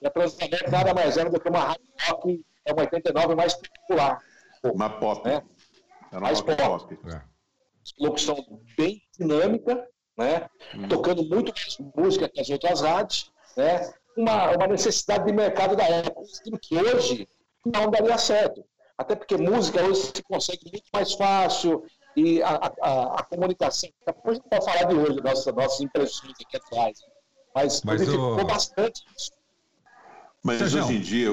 E 0.00 0.06
a 0.06 0.10
Transamérica 0.10 0.70
nada 0.70 0.94
mais 0.94 1.16
era 1.16 1.28
do 1.28 1.40
que 1.40 1.48
uma 1.48 1.60
rádio 1.60 1.84
rock, 2.08 2.44
é 2.64 2.72
uma 2.72 2.82
89 2.82 3.34
mais 3.34 3.54
popular. 3.54 4.18
Uma 4.62 4.90
pop. 4.90 5.28
Né? 5.28 5.42
Era 6.12 6.20
mais 6.20 6.40
pop. 6.40 6.56
pop. 6.56 6.98
É. 7.12 7.20
Locução 7.98 8.36
bem 8.76 9.02
dinâmica, 9.18 9.86
né? 10.16 10.48
Hum. 10.74 10.88
Tocando 10.88 11.24
muito 11.24 11.52
mais 11.52 11.76
música 11.96 12.28
que 12.28 12.40
as 12.40 12.48
outras 12.48 12.80
rádios, 12.80 13.32
né? 13.56 13.92
Uma, 14.16 14.52
uma 14.52 14.66
necessidade 14.68 15.24
de 15.26 15.32
mercado 15.32 15.74
da 15.74 15.84
época, 15.84 16.22
que 16.62 16.76
hoje 16.76 17.28
não 17.66 17.90
daria 17.90 18.16
certo. 18.16 18.64
Até 18.96 19.16
porque 19.16 19.36
música 19.36 19.82
hoje 19.82 20.12
se 20.14 20.22
consegue 20.22 20.70
muito 20.70 20.86
mais 20.92 21.12
fácil 21.14 21.84
e 22.16 22.42
a, 22.42 22.72
a, 22.82 23.20
a 23.20 23.22
comunicação. 23.24 23.90
Depois 24.06 24.38
a 24.38 24.40
gente 24.40 24.48
pode 24.48 24.64
falar 24.64 24.84
de 24.84 24.94
hoje, 24.94 25.20
nossa, 25.22 25.52
nossas 25.52 25.80
impressões 25.80 26.32
aqui 26.32 26.56
atrás. 26.56 26.98
Mas, 27.54 27.82
mas 27.82 28.08
o... 28.08 28.44
bastante 28.44 29.02
isso. 29.16 29.32
Mas 30.42 30.60
hoje 30.60 30.96
em 30.96 31.00
dia, 31.00 31.30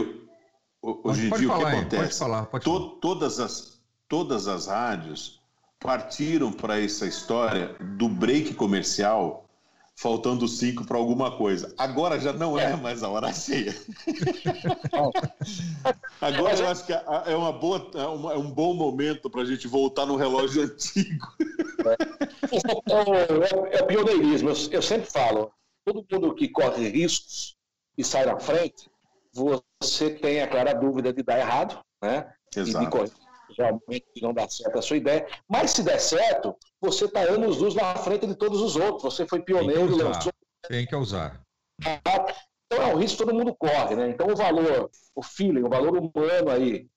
hoje 0.82 1.28
em 1.28 1.30
dia 1.32 1.52
o 1.52 1.58
que 1.58 1.64
acontece? 1.66 1.96
Pode 1.96 2.20
falar, 2.20 2.46
pode 2.46 2.66
falar. 2.66 2.80
To, 2.80 2.90
todas, 3.02 3.40
as, 3.40 3.82
todas 4.08 4.48
as 4.48 4.68
rádios 4.68 5.42
partiram 5.80 6.52
para 6.52 6.80
essa 6.80 7.06
história 7.06 7.76
do 7.98 8.08
break 8.08 8.54
comercial 8.54 9.50
faltando 9.96 10.48
cinco 10.48 10.86
para 10.86 10.98
alguma 10.98 11.38
coisa. 11.38 11.74
Agora 11.78 12.20
já 12.20 12.34
não 12.34 12.58
é 12.58 12.76
mais 12.76 13.04
a 13.04 13.10
hora 13.10 13.32
cheia. 13.34 13.76
Agora 16.20 16.58
eu 16.58 16.68
acho 16.68 16.86
que 16.86 16.94
é, 16.94 17.36
uma 17.36 17.52
boa, 17.52 17.92
é, 17.94 18.38
um 18.38 18.52
bom 18.52 18.74
momento 18.74 19.30
para 19.30 19.42
a 19.42 19.46
gente 19.46 19.68
voltar 19.68 20.06
no 20.06 20.16
relógio 20.16 20.64
antigo. 20.64 21.28
É, 23.72 23.78
é 23.78 23.84
pioneirismo. 23.84 24.50
Eu, 24.50 24.56
eu, 24.72 24.82
sempre 24.82 25.10
falo, 25.10 25.52
todo 25.86 26.06
mundo 26.12 26.34
que 26.34 26.48
corre 26.48 26.90
riscos 26.90 27.56
e 27.98 28.04
sai 28.04 28.26
na 28.26 28.40
frente, 28.40 28.90
você 29.34 30.10
tem 30.10 30.42
a 30.42 30.48
clara 30.48 30.74
dúvida 30.74 31.14
de 31.14 31.24
dar 31.24 31.40
errado, 31.40 31.80
né? 32.02 32.32
Exato. 32.56 32.84
E 32.84 32.86
de 32.86 32.92
correr 32.92 33.12
realmente 33.58 34.22
não 34.22 34.34
dá 34.34 34.48
certo 34.50 34.80
a 34.80 34.82
sua 34.82 34.98
ideia. 34.98 35.28
Mas 35.48 35.72
se 35.72 35.84
der 35.84 36.00
certo, 36.00 36.56
você 36.82 37.06
está 37.06 37.22
anos 37.22 37.58
luz 37.58 37.76
na 37.76 37.96
frente 37.96 38.26
de 38.26 38.36
todos 38.36 38.60
os 38.60 38.76
outros. 38.76 39.04
Você 39.04 39.28
foi 39.28 39.42
pioneiro, 39.42 39.88
Tem 39.88 39.88
que 39.88 39.94
usar. 39.94 40.08
Lançou... 40.08 40.32
Tem 40.68 40.86
que 40.88 40.96
usar. 40.96 41.42
Então 41.80 42.84
é 42.84 42.94
um 42.94 42.98
risco 42.98 43.18
que 43.18 43.24
todo 43.26 43.38
mundo 43.38 43.56
corre, 43.56 43.96
né? 43.96 44.10
Então 44.10 44.28
o 44.28 44.36
valor, 44.36 44.90
o 45.14 45.22
feeling, 45.22 45.64
o 45.64 45.70
valor 45.70 45.96
humano 45.98 46.50
aí 46.50 46.88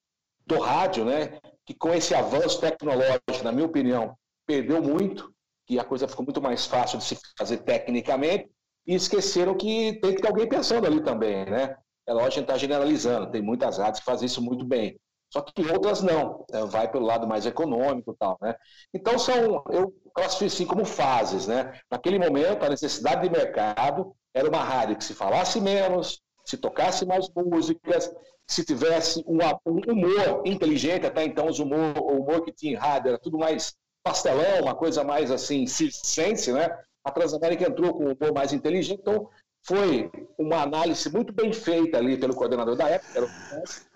do 0.47 0.59
rádio, 0.59 1.05
né? 1.05 1.39
Que 1.66 1.74
com 1.74 1.93
esse 1.93 2.14
avanço 2.14 2.61
tecnológico, 2.61 3.43
na 3.43 3.53
minha 3.53 3.66
opinião, 3.66 4.16
perdeu 4.47 4.82
muito, 4.82 5.35
que 5.66 5.78
a 5.78 5.85
coisa 5.85 6.09
ficou 6.09 6.24
muito 6.24 6.41
mais 6.41 6.66
fácil 6.66 6.99
de 6.99 7.05
se 7.05 7.18
fazer 7.37 7.59
tecnicamente, 7.59 8.51
e 8.87 8.95
esqueceram 8.95 9.57
que 9.57 9.99
tem 10.01 10.14
que 10.14 10.20
ter 10.20 10.28
alguém 10.28 10.49
pensando 10.49 10.87
ali 10.87 11.03
também, 11.03 11.45
né? 11.47 11.76
É 12.07 12.12
lógico 12.12 12.32
que 12.32 12.39
a 12.39 12.41
gente 12.41 12.45
está 12.45 12.59
generalizando, 12.59 13.30
tem 13.30 13.41
muitas 13.41 13.78
rádios 13.78 14.01
que 14.01 14.05
fazem 14.05 14.26
isso 14.26 14.43
muito 14.43 14.64
bem. 14.64 14.99
Só 15.35 15.41
que 15.41 15.68
outras 15.68 16.01
não, 16.01 16.47
né? 16.49 16.64
vai 16.66 16.89
pelo 16.89 17.05
lado 17.05 17.26
mais 17.26 17.45
econômico 17.45 18.12
e 18.12 18.16
tal, 18.16 18.39
né? 18.41 18.55
Então 18.95 19.18
são, 19.18 19.64
eu 19.68 19.93
classifico 20.14 20.45
assim 20.47 20.64
como 20.64 20.85
fases, 20.85 21.49
né? 21.49 21.76
Naquele 21.91 22.20
momento, 22.20 22.64
a 22.64 22.68
necessidade 22.68 23.22
de 23.22 23.37
mercado 23.37 24.14
era 24.32 24.49
uma 24.49 24.62
rádio 24.62 24.95
que 24.97 25.03
se 25.03 25.12
falasse 25.12 25.61
menos, 25.61 26.22
se 26.45 26.57
tocasse 26.57 27.05
mais 27.05 27.28
músicas, 27.35 28.14
se 28.47 28.64
tivesse 28.64 29.24
um, 29.26 29.39
um 29.66 29.80
humor 29.91 30.43
inteligente, 30.45 31.05
até 31.05 31.24
então 31.24 31.49
os 31.49 31.59
humor, 31.59 31.99
o 31.99 32.20
humor 32.20 32.45
que 32.45 32.53
tinha 32.53 32.74
em 32.74 32.76
rádio 32.76 33.09
era 33.09 33.18
tudo 33.18 33.37
mais 33.37 33.74
pastelão, 34.05 34.62
uma 34.62 34.76
coisa 34.76 35.03
mais 35.03 35.32
assim, 35.32 35.66
circense, 35.66 36.53
né? 36.53 36.68
A 37.03 37.11
Transamérica 37.11 37.68
entrou 37.68 37.93
com 37.93 38.05
um 38.05 38.12
humor 38.12 38.32
mais 38.32 38.53
inteligente, 38.53 39.01
então 39.01 39.28
foi 39.66 40.12
uma 40.39 40.62
análise 40.62 41.11
muito 41.11 41.32
bem 41.32 41.53
feita 41.53 41.99
ali 41.99 42.16
pelo 42.16 42.37
coordenador 42.37 42.76
da 42.76 42.89
época, 42.89 43.11
era 43.16 43.26
o 43.26 43.93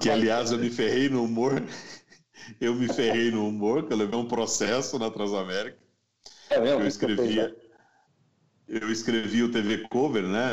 que, 0.00 0.10
aliás, 0.10 0.50
eu 0.50 0.58
me 0.58 0.70
ferrei 0.70 1.08
no 1.08 1.24
humor. 1.24 1.62
Eu 2.60 2.74
me 2.74 2.88
ferrei 2.92 3.30
no 3.30 3.46
humor, 3.46 3.86
que 3.86 3.92
eu 3.92 3.96
levei 3.96 4.18
um 4.18 4.26
processo 4.26 4.98
na 4.98 5.10
Transamérica. 5.10 5.76
É 6.50 6.58
mesmo? 6.58 6.80
Eu 6.80 6.86
escrevia. 6.86 7.54
Eu 8.66 8.90
escrevi 8.90 9.42
o 9.42 9.50
TV 9.50 9.88
Cover, 9.88 10.24
né? 10.24 10.52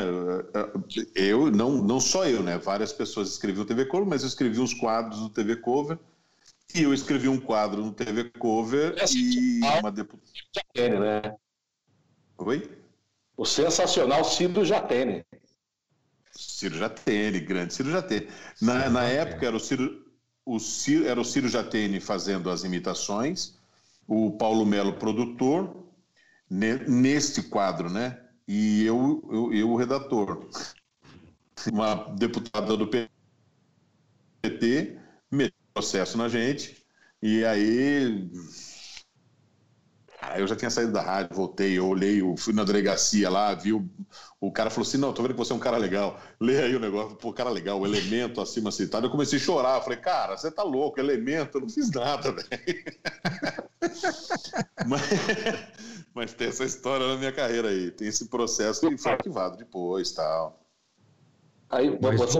Eu, 1.14 1.50
não, 1.50 1.82
não 1.82 2.00
só 2.00 2.26
eu, 2.26 2.42
né? 2.42 2.58
Várias 2.58 2.92
pessoas 2.92 3.30
escreviam 3.30 3.62
o 3.62 3.66
TV 3.66 3.86
Cover, 3.86 4.06
mas 4.06 4.22
eu 4.22 4.28
escrevi 4.28 4.58
uns 4.58 4.72
quadros 4.72 5.20
do 5.20 5.28
TV 5.28 5.56
Cover. 5.56 5.98
E 6.74 6.82
eu 6.82 6.92
escrevi 6.92 7.28
um 7.28 7.38
quadro 7.38 7.84
no 7.84 7.92
TV 7.92 8.30
Cover 8.30 8.94
é 8.98 9.04
e 9.14 9.60
uma 9.80 9.92
deputada. 9.92 10.32
Né? 10.76 11.36
Oi? 12.38 12.70
O 13.36 13.44
sensacional 13.44 14.24
Cido 14.24 14.64
Jatene. 14.64 15.24
Ciro 16.36 16.76
Jatene, 16.76 17.40
grande 17.40 17.74
Ciro 17.74 17.90
Jatene. 17.90 18.28
Na, 18.60 18.88
na 18.90 19.04
época 19.04 19.46
era 19.46 19.56
o 19.56 19.60
Ciro, 19.60 20.04
o 20.44 20.58
Ciro, 20.58 21.06
era 21.06 21.20
o 21.20 21.24
Ciro 21.24 21.48
Jatene 21.48 22.00
fazendo 22.00 22.50
as 22.50 22.64
imitações, 22.64 23.58
o 24.06 24.32
Paulo 24.32 24.64
Melo 24.64 24.94
produtor, 24.94 25.86
ne, 26.48 26.76
neste 26.88 27.42
quadro, 27.42 27.90
né? 27.90 28.20
E 28.46 28.84
eu, 28.84 29.28
eu, 29.30 29.52
eu 29.52 29.70
o 29.70 29.76
redator. 29.76 30.48
Uma 31.72 31.94
deputada 32.16 32.76
do 32.76 32.86
PT 32.86 33.08
meteu 35.30 35.56
processo 35.76 36.16
na 36.16 36.26
gente, 36.26 36.82
e 37.22 37.44
aí 37.44 38.30
Aí 40.30 40.40
eu 40.40 40.46
já 40.46 40.56
tinha 40.56 40.70
saído 40.70 40.92
da 40.92 41.00
rádio, 41.00 41.36
voltei, 41.36 41.78
eu 41.78 41.86
olhei, 41.86 42.20
eu 42.20 42.36
fui 42.36 42.52
na 42.52 42.64
delegacia 42.64 43.30
lá, 43.30 43.54
vi 43.54 43.72
o, 43.72 43.88
o 44.40 44.50
cara 44.50 44.70
falou 44.70 44.86
assim: 44.86 44.98
não, 44.98 45.12
tô 45.12 45.22
vendo 45.22 45.32
que 45.32 45.38
você 45.38 45.52
é 45.52 45.56
um 45.56 45.60
cara 45.60 45.76
legal. 45.76 46.18
Lê 46.40 46.62
aí 46.62 46.74
o 46.74 46.80
negócio, 46.80 47.16
pô, 47.16 47.32
cara 47.32 47.48
legal, 47.48 47.80
o 47.80 47.86
elemento 47.86 48.40
acima 48.40 48.72
citado. 48.72 49.06
Eu 49.06 49.10
comecei 49.10 49.38
a 49.38 49.42
chorar, 49.42 49.80
falei, 49.82 49.98
cara, 49.98 50.36
você 50.36 50.50
tá 50.50 50.62
louco, 50.62 50.98
elemento, 50.98 51.58
eu 51.58 51.62
não 51.62 51.68
fiz 51.68 51.90
nada, 51.90 52.32
velho. 52.34 52.84
mas, 54.86 55.02
mas 56.12 56.34
tem 56.34 56.48
essa 56.48 56.64
história 56.64 57.06
na 57.06 57.16
minha 57.16 57.32
carreira 57.32 57.68
aí, 57.68 57.90
tem 57.90 58.08
esse 58.08 58.28
processo 58.28 58.88
que 58.88 58.98
foi 58.98 59.12
arquivado 59.12 59.56
depois 59.56 60.10
tal. 60.12 60.60
Aí, 61.70 61.90
você, 61.90 62.38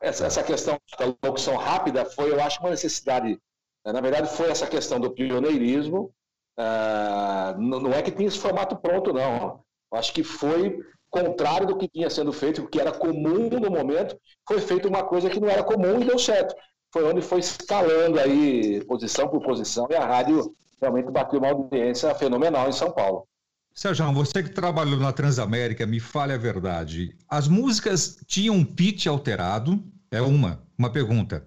essa, 0.00 0.26
essa 0.26 0.42
questão 0.42 0.78
da 0.98 1.14
locução 1.24 1.56
rápida 1.56 2.04
foi, 2.04 2.30
eu 2.30 2.42
acho, 2.42 2.60
uma 2.60 2.70
necessidade. 2.70 3.40
Né? 3.84 3.92
Na 3.92 4.00
verdade, 4.00 4.34
foi 4.34 4.50
essa 4.50 4.66
questão 4.66 5.00
do 5.00 5.10
pioneirismo 5.10 6.12
Uh, 6.60 7.58
não 7.58 7.92
é 7.92 8.02
que 8.02 8.10
tinha 8.10 8.28
esse 8.28 8.38
formato 8.38 8.76
pronto, 8.76 9.12
não. 9.12 9.60
Acho 9.92 10.12
que 10.12 10.22
foi 10.22 10.78
contrário 11.08 11.66
do 11.66 11.76
que 11.76 11.88
tinha 11.88 12.10
sendo 12.10 12.32
feito, 12.32 12.68
que 12.68 12.80
era 12.80 12.92
comum 12.92 13.48
no 13.48 13.70
momento, 13.70 14.16
foi 14.46 14.60
feito 14.60 14.86
uma 14.86 15.02
coisa 15.02 15.30
que 15.30 15.40
não 15.40 15.48
era 15.48 15.64
comum 15.64 16.00
e 16.00 16.04
deu 16.04 16.18
certo. 16.18 16.54
Foi 16.92 17.04
onde 17.04 17.22
foi 17.22 17.40
escalando 17.40 18.18
aí, 18.18 18.84
posição 18.84 19.28
por 19.28 19.42
posição, 19.42 19.86
e 19.90 19.94
a 19.94 20.04
rádio 20.04 20.54
realmente 20.80 21.10
bateu 21.10 21.38
uma 21.38 21.48
audiência 21.48 22.14
fenomenal 22.14 22.68
em 22.68 22.72
São 22.72 22.92
Paulo. 22.92 23.26
Sérgio, 23.72 24.12
você 24.12 24.42
que 24.42 24.50
trabalhou 24.50 24.98
na 24.98 25.12
Transamérica, 25.12 25.86
me 25.86 26.00
fale 26.00 26.32
a 26.32 26.38
verdade. 26.38 27.16
As 27.28 27.48
músicas 27.48 28.18
tinham 28.26 28.54
um 28.56 28.64
pitch 28.64 29.06
alterado? 29.06 29.82
É 30.10 30.20
uma, 30.20 30.60
uma 30.76 30.90
pergunta. 30.90 31.46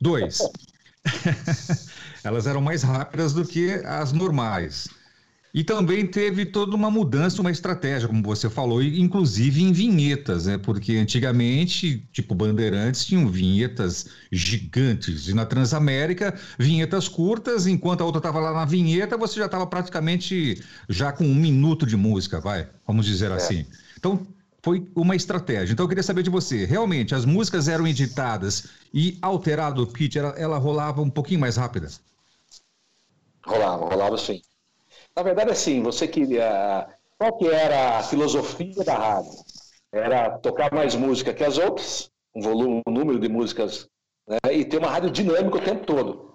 Dois, 0.00 0.38
elas 2.24 2.46
eram 2.46 2.60
mais 2.60 2.82
rápidas 2.82 3.32
do 3.32 3.44
que 3.44 3.72
as 3.84 4.12
normais. 4.12 4.88
E 5.52 5.64
também 5.64 6.06
teve 6.06 6.46
toda 6.46 6.76
uma 6.76 6.90
mudança, 6.90 7.40
uma 7.40 7.50
estratégia, 7.50 8.06
como 8.06 8.22
você 8.22 8.48
falou, 8.48 8.80
inclusive 8.80 9.60
em 9.60 9.72
vinhetas, 9.72 10.46
né? 10.46 10.56
Porque 10.56 10.96
antigamente, 10.96 12.06
tipo 12.12 12.36
Bandeirantes, 12.36 13.04
tinham 13.04 13.28
vinhetas 13.28 14.06
gigantes. 14.30 15.26
E 15.26 15.34
na 15.34 15.44
Transamérica, 15.44 16.38
vinhetas 16.56 17.08
curtas, 17.08 17.66
enquanto 17.66 18.02
a 18.02 18.04
outra 18.04 18.20
estava 18.20 18.38
lá 18.38 18.52
na 18.52 18.64
vinheta, 18.64 19.16
você 19.16 19.40
já 19.40 19.46
estava 19.46 19.66
praticamente 19.66 20.62
já 20.88 21.10
com 21.10 21.24
um 21.24 21.34
minuto 21.34 21.84
de 21.84 21.96
música, 21.96 22.40
vai, 22.40 22.68
vamos 22.86 23.04
dizer 23.04 23.32
é. 23.32 23.34
assim. 23.34 23.66
Então, 23.98 24.24
foi 24.62 24.86
uma 24.94 25.16
estratégia. 25.16 25.72
Então 25.72 25.84
eu 25.84 25.88
queria 25.88 26.02
saber 26.02 26.22
de 26.22 26.30
você, 26.30 26.64
realmente 26.64 27.14
as 27.14 27.24
músicas 27.24 27.68
eram 27.68 27.86
editadas 27.86 28.66
e 28.92 29.18
alterado 29.22 29.82
o 29.82 29.86
pitch, 29.86 30.16
ela, 30.16 30.30
ela 30.30 30.58
rolava 30.58 31.00
um 31.00 31.10
pouquinho 31.10 31.40
mais 31.40 31.56
rápida? 31.56 31.88
Rolava, 33.44 33.86
rolava 33.86 34.18
sim. 34.18 34.42
Na 35.16 35.22
verdade, 35.22 35.50
assim, 35.50 35.82
você 35.82 36.06
queria. 36.06 36.86
Qual 37.18 37.36
que 37.36 37.46
era 37.48 37.98
a 37.98 38.02
filosofia 38.02 38.84
da 38.84 38.96
rádio? 38.96 39.32
Era 39.92 40.38
tocar 40.38 40.72
mais 40.72 40.94
música 40.94 41.34
que 41.34 41.44
as 41.44 41.58
outras, 41.58 42.10
um 42.34 42.40
volume, 42.40 42.82
um 42.86 42.92
número 42.92 43.18
de 43.18 43.28
músicas, 43.28 43.88
né, 44.26 44.38
e 44.52 44.64
ter 44.64 44.78
uma 44.78 44.90
rádio 44.90 45.10
dinâmica 45.10 45.58
o 45.58 45.60
tempo 45.60 45.84
todo. 45.84 46.30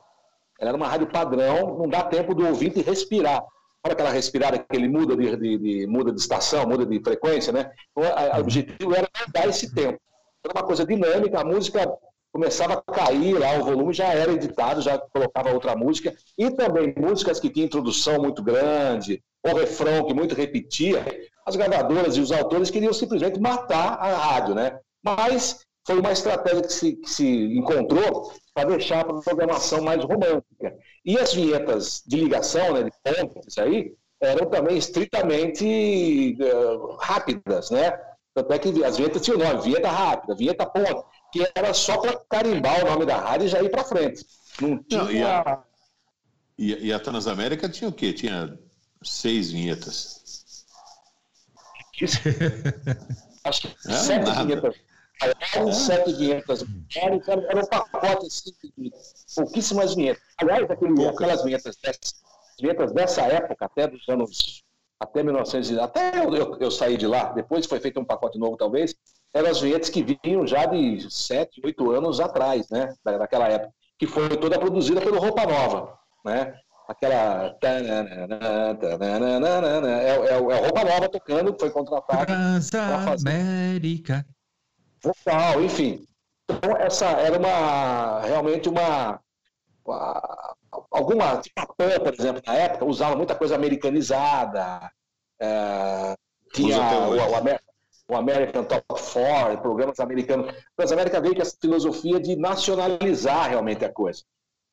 Ela 0.60 0.70
era 0.70 0.78
uma 0.78 0.88
rádio 0.88 1.08
padrão, 1.08 1.78
não 1.78 1.88
dá 1.88 2.04
tempo 2.04 2.34
do 2.34 2.46
ouvinte 2.46 2.82
respirar. 2.82 3.44
Olha 3.86 3.94
aquela 3.94 4.10
respirada 4.10 4.58
que 4.58 4.76
ele 4.76 4.88
muda 4.88 5.16
de, 5.16 5.36
de, 5.36 5.58
de, 5.60 5.88
muda 5.88 6.12
de 6.12 6.20
estação, 6.20 6.68
muda 6.68 6.84
de 6.88 7.00
frequência, 7.04 7.54
né? 7.54 7.72
Então, 7.92 8.12
o 8.36 8.40
objetivo 8.40 8.96
era 8.96 9.08
dar 9.32 9.48
esse 9.48 9.76
tempo. 9.76 10.00
Era 10.44 10.54
uma 10.60 10.66
coisa 10.66 10.84
dinâmica, 10.84 11.40
a 11.40 11.46
música 11.46 11.96
começava 12.34 12.74
a 12.86 12.92
cair 12.92 13.38
lá, 13.38 13.60
o 13.60 13.64
volume 13.64 13.94
já 13.94 14.08
era 14.08 14.34
editado, 14.34 14.82
já 14.82 14.98
colocava 14.98 15.54
outra 15.54 15.76
música, 15.76 16.16
e 16.36 16.50
também 16.50 16.96
músicas 16.98 17.40
que 17.40 17.50
tinham 17.50 17.68
introdução 17.68 18.20
muito 18.20 18.42
grande, 18.42 19.24
ou 19.44 19.56
refrão 19.56 20.04
que 20.04 20.16
muito 20.16 20.34
repetia, 20.34 21.06
as 21.46 21.56
gravadoras 21.56 22.18
e 22.18 22.22
os 22.22 22.32
autores 22.32 22.72
queriam 22.72 22.92
simplesmente 22.92 23.40
matar 23.40 24.00
a 24.00 24.16
rádio, 24.16 24.56
né? 24.56 24.80
Mas 25.04 25.60
foi 25.86 26.00
uma 26.00 26.12
estratégia 26.12 26.62
que 26.62 26.74
se, 26.74 26.94
que 26.94 27.10
se 27.10 27.58
encontrou 27.58 28.34
para 28.54 28.70
deixar 28.70 29.02
a 29.02 29.22
programação 29.22 29.82
mais 29.82 30.04
romântica. 30.04 30.76
E 31.06 31.18
as 31.18 31.34
vinhetas 31.34 32.02
de 32.06 32.18
ligação, 32.18 32.74
né, 32.74 32.84
de 32.84 32.92
pontes 33.04 33.58
aí, 33.58 33.94
eram 34.20 34.50
também 34.50 34.78
estritamente 34.78 36.38
uh, 36.42 36.96
rápidas, 37.00 37.70
né? 37.70 37.92
Tanto 38.34 38.52
é 38.52 38.60
que 38.60 38.84
as 38.84 38.98
vinhetas 38.98 39.22
tinham 39.22 39.38
nome, 39.38 39.62
vinheta 39.62 39.90
rápida, 39.90 40.36
vinheta 40.36 40.66
ponta 40.66 41.06
que 41.36 41.46
era 41.54 41.74
só 41.74 41.98
para 41.98 42.18
carimbar 42.30 42.82
o 42.82 42.90
nome 42.90 43.06
da 43.06 43.18
rádio 43.18 43.46
e 43.46 43.50
já 43.50 43.62
ir 43.62 43.70
para 43.70 43.84
frente. 43.84 44.26
Não 44.62 44.82
tinha. 44.84 45.04
Não, 45.04 45.12
e, 45.12 45.22
a, 45.22 45.64
e, 46.58 46.88
e, 46.88 46.94
a, 46.94 47.00
Transamérica 47.00 47.68
tinha 47.68 47.90
o 47.90 47.94
quê? 47.94 48.14
Tinha 48.14 48.58
seis 49.04 49.52
vinhetas. 49.52 50.56
Acho 53.44 53.62
que 53.62 53.68
é, 53.68 53.94
sete 53.94 54.26
nada. 54.26 54.44
vinhetas. 54.44 54.76
É. 55.22 55.72
sete 55.72 56.14
vinhetas. 56.14 56.64
Era, 56.96 57.16
era 57.50 57.64
um 57.64 57.68
pacote 57.68 58.28
assim, 58.28 58.52
de 58.78 58.92
pouquíssimas 59.36 59.96
vinhetas. 59.96 60.22
Aliás, 60.38 60.70
aquele, 60.70 61.08
aquelas 61.08 61.44
vinhetas 61.44 61.76
dessas, 61.82 62.14
vinhetas 62.60 62.92
dessa 62.92 63.22
época, 63.22 63.66
até 63.66 63.88
dos 63.88 64.08
anos. 64.10 64.64
Até 64.98 65.22
1900, 65.22 65.78
até 65.78 66.24
eu, 66.26 66.34
eu, 66.34 66.58
eu 66.58 66.72
saí 66.72 66.96
de 66.96 67.06
lá, 67.06 67.34
depois 67.34 67.66
foi 67.66 67.82
feito 67.82 68.00
um 68.00 68.06
pacote 68.06 68.40
novo, 68.40 68.56
talvez 68.56 68.96
eram 69.34 69.50
as 69.50 69.60
vinhetas 69.60 69.90
que 69.90 70.02
vinham 70.02 70.48
já 70.48 70.66
de 70.66 71.12
7, 71.12 71.62
8 71.64 71.92
anos 71.92 72.22
atrás, 72.22 72.70
né? 72.70 72.96
Daquela 73.04 73.50
época, 73.50 73.74
que 74.00 74.08
foi 74.08 74.30
toda 74.38 74.58
produzida 74.58 75.02
pelo 75.02 75.20
Roupa 75.20 75.46
Nova, 75.46 76.00
né? 76.24 76.56
Aquela. 76.88 77.54
É, 80.00 80.10
é, 80.12 80.28
é 80.28 80.60
Roupa 80.60 80.84
Nova 80.86 81.10
tocando, 81.10 81.56
foi 81.60 81.70
contratado. 81.72 82.26
Transamérica. 82.72 84.26
Vocal, 85.06 85.62
enfim. 85.62 86.06
Então, 86.50 86.78
essa 86.78 87.06
era 87.06 87.38
uma. 87.38 88.22
Realmente 88.22 88.70
uma. 88.70 89.20
uma 89.86 90.56
alguma. 90.92 91.38
Tipo 91.38 91.76
por 91.76 92.14
exemplo, 92.14 92.42
na 92.46 92.54
época, 92.56 92.86
usava 92.86 93.16
muita 93.16 93.36
coisa 93.36 93.56
americanizada. 93.56 94.92
É, 95.40 96.16
tinha 96.54 96.78
o, 96.78 97.12
o, 97.12 97.16
o, 97.16 97.60
o 98.08 98.16
American 98.16 98.64
Top 98.64 98.84
Four, 99.00 99.58
programas 99.62 100.00
americanos. 100.00 100.54
Mas 100.78 100.92
a 100.92 100.96
América 100.96 101.22
veio 101.22 101.36
com 101.36 101.42
essa 101.42 101.58
filosofia 101.60 102.20
de 102.20 102.36
nacionalizar 102.36 103.50
realmente 103.50 103.84
a 103.84 103.92
coisa. 103.92 104.24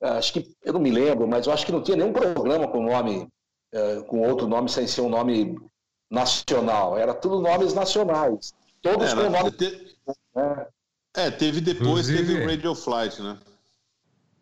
Ah, 0.03 0.18
acho 0.18 0.33
que, 0.33 0.55
eu 0.64 0.72
não 0.72 0.80
me 0.80 0.91
lembro, 0.91 1.26
mas 1.28 1.47
eu 1.47 1.53
acho 1.53 1.64
que 1.64 1.72
não 1.72 1.83
tinha 1.83 1.97
nenhum 1.97 2.12
programa 2.12 2.68
com 2.68 2.83
nome, 2.83 3.28
uh, 3.74 4.05
com 4.05 4.20
outro 4.20 4.47
nome 4.47 4.68
sem 4.68 4.87
ser 4.87 5.01
um 5.01 5.09
nome 5.09 5.57
nacional. 6.11 6.99
Era 6.99 7.14
tudo 7.14 7.41
nomes 7.41 7.72
nacionais. 7.72 8.53
Todos 8.83 9.14
com 9.14 9.30
nome. 9.30 9.51
Te... 9.53 9.91
É. 10.36 11.26
é, 11.26 11.30
teve 11.30 11.60
depois, 11.60 12.08
Inclusive... 12.08 12.18
teve 12.18 12.44
o 12.44 12.48
Radio 12.48 12.74
Flight, 12.74 13.22
né? 13.22 13.38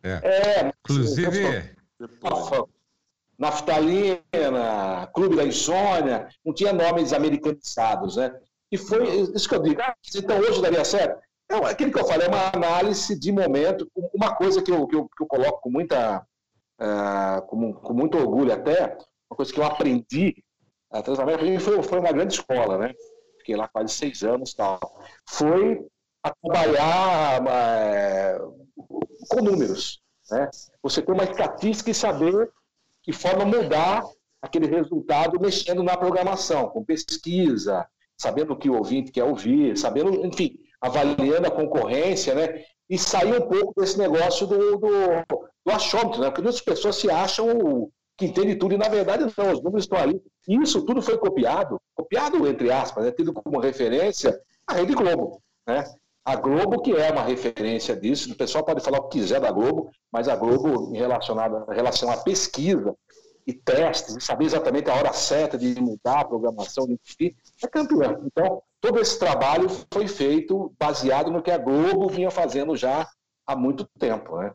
É. 0.02 0.10
é 0.22 0.72
Inclusive. 0.84 1.74
Naftalina, 3.38 4.20
Clube 5.14 5.36
da 5.36 5.44
Insônia, 5.44 6.28
não 6.44 6.52
tinha 6.52 6.72
nomes 6.72 7.12
americanizados, 7.12 8.16
né? 8.16 8.38
E 8.70 8.76
foi 8.76 9.08
isso 9.34 9.48
que 9.48 9.54
eu 9.54 9.62
digo. 9.62 9.80
Ah, 9.80 9.94
então 10.14 10.38
hoje 10.38 10.60
daria 10.60 10.84
certo? 10.84 11.20
Não, 11.50 11.64
aquilo 11.64 11.90
que 11.90 11.98
eu 11.98 12.06
falei 12.06 12.26
é 12.26 12.30
uma 12.30 12.50
análise 12.54 13.18
de 13.18 13.32
momento. 13.32 13.90
Uma 14.14 14.34
coisa 14.34 14.62
que 14.62 14.70
eu, 14.70 14.86
que 14.86 14.94
eu, 14.94 15.08
que 15.08 15.22
eu 15.22 15.26
coloco 15.26 15.62
com, 15.62 15.70
muita, 15.70 16.24
uh, 16.80 17.42
com, 17.48 17.72
com, 17.72 17.92
muito 17.92 18.16
orgulho 18.16 18.52
até, 18.52 18.96
uma 19.28 19.36
coisa 19.36 19.52
que 19.52 19.58
eu 19.58 19.64
aprendi, 19.64 20.44
a 20.90 21.02
Transamérica 21.02 21.60
foi, 21.60 21.82
foi 21.82 21.98
uma 21.98 22.12
grande 22.12 22.34
escola, 22.34 22.78
né? 22.78 22.94
Fiquei 23.50 23.56
lá 23.56 23.66
quase 23.66 23.92
seis 23.92 24.22
anos 24.22 24.54
tal. 24.54 24.78
Foi 25.28 25.84
a 26.22 26.32
trabalhar 26.32 27.42
uh, 27.42 28.66
com 29.28 29.42
números. 29.42 30.00
Né? 30.30 30.48
Você 30.80 31.02
ter 31.02 31.10
uma 31.10 31.24
estatística 31.24 31.90
e 31.90 31.94
saber 31.94 32.48
que 33.02 33.12
forma 33.12 33.44
mudar 33.44 34.04
aquele 34.40 34.68
resultado 34.68 35.40
mexendo 35.40 35.82
na 35.82 35.96
programação, 35.96 36.68
com 36.68 36.84
pesquisa, 36.84 37.84
sabendo 38.16 38.52
o 38.52 38.56
que 38.56 38.70
o 38.70 38.76
ouvinte 38.76 39.10
quer 39.10 39.24
ouvir, 39.24 39.76
sabendo, 39.76 40.24
enfim, 40.24 40.56
avaliando 40.80 41.48
a 41.48 41.50
concorrência, 41.50 42.34
né? 42.36 42.64
E 42.88 42.96
sair 42.96 43.34
um 43.34 43.48
pouco 43.48 43.80
desse 43.80 43.98
negócio 43.98 44.46
do, 44.46 44.78
do, 44.78 44.88
do 45.66 45.72
achômetro, 45.72 46.20
né? 46.20 46.28
Porque 46.28 46.42
muitas 46.42 46.60
pessoas 46.60 46.94
se 46.94 47.10
acham 47.10 47.90
que 48.20 48.26
entendem 48.26 48.58
tudo 48.58 48.74
e, 48.74 48.76
na 48.76 48.86
verdade, 48.86 49.24
não, 49.24 49.52
os 49.52 49.62
números 49.62 49.84
estão 49.84 49.98
ali. 49.98 50.22
E 50.46 50.54
isso 50.56 50.84
tudo 50.84 51.00
foi 51.00 51.16
copiado, 51.16 51.80
copiado, 51.94 52.46
entre 52.46 52.70
aspas, 52.70 53.06
né? 53.06 53.10
tido 53.10 53.32
como 53.32 53.58
referência 53.58 54.38
a 54.66 54.74
Rede 54.74 54.94
Globo, 54.94 55.42
né? 55.66 55.84
A 56.22 56.36
Globo, 56.36 56.82
que 56.82 56.94
é 56.94 57.10
uma 57.10 57.22
referência 57.22 57.96
disso, 57.96 58.30
o 58.30 58.36
pessoal 58.36 58.62
pode 58.62 58.82
falar 58.82 58.98
o 58.98 59.08
que 59.08 59.18
quiser 59.18 59.40
da 59.40 59.50
Globo, 59.50 59.90
mas 60.12 60.28
a 60.28 60.36
Globo, 60.36 60.94
em 60.94 60.98
relação 60.98 61.38
à, 61.40 61.72
relação 61.72 62.10
à 62.10 62.18
pesquisa, 62.18 62.94
e 63.46 63.54
testes, 63.54 64.14
e 64.14 64.20
saber 64.20 64.44
exatamente 64.44 64.90
a 64.90 64.94
hora 64.94 65.14
certa 65.14 65.56
de 65.56 65.80
mudar 65.80 66.20
a 66.20 66.24
programação, 66.24 66.86
de 66.86 67.34
é 67.64 67.66
campeã. 67.66 68.20
Então, 68.22 68.62
todo 68.82 69.00
esse 69.00 69.18
trabalho 69.18 69.66
foi 69.90 70.06
feito 70.06 70.72
baseado 70.78 71.30
no 71.30 71.42
que 71.42 71.50
a 71.50 71.56
Globo 71.56 72.06
vinha 72.10 72.30
fazendo 72.30 72.76
já 72.76 73.08
há 73.46 73.56
muito 73.56 73.88
tempo, 73.98 74.36
né? 74.36 74.52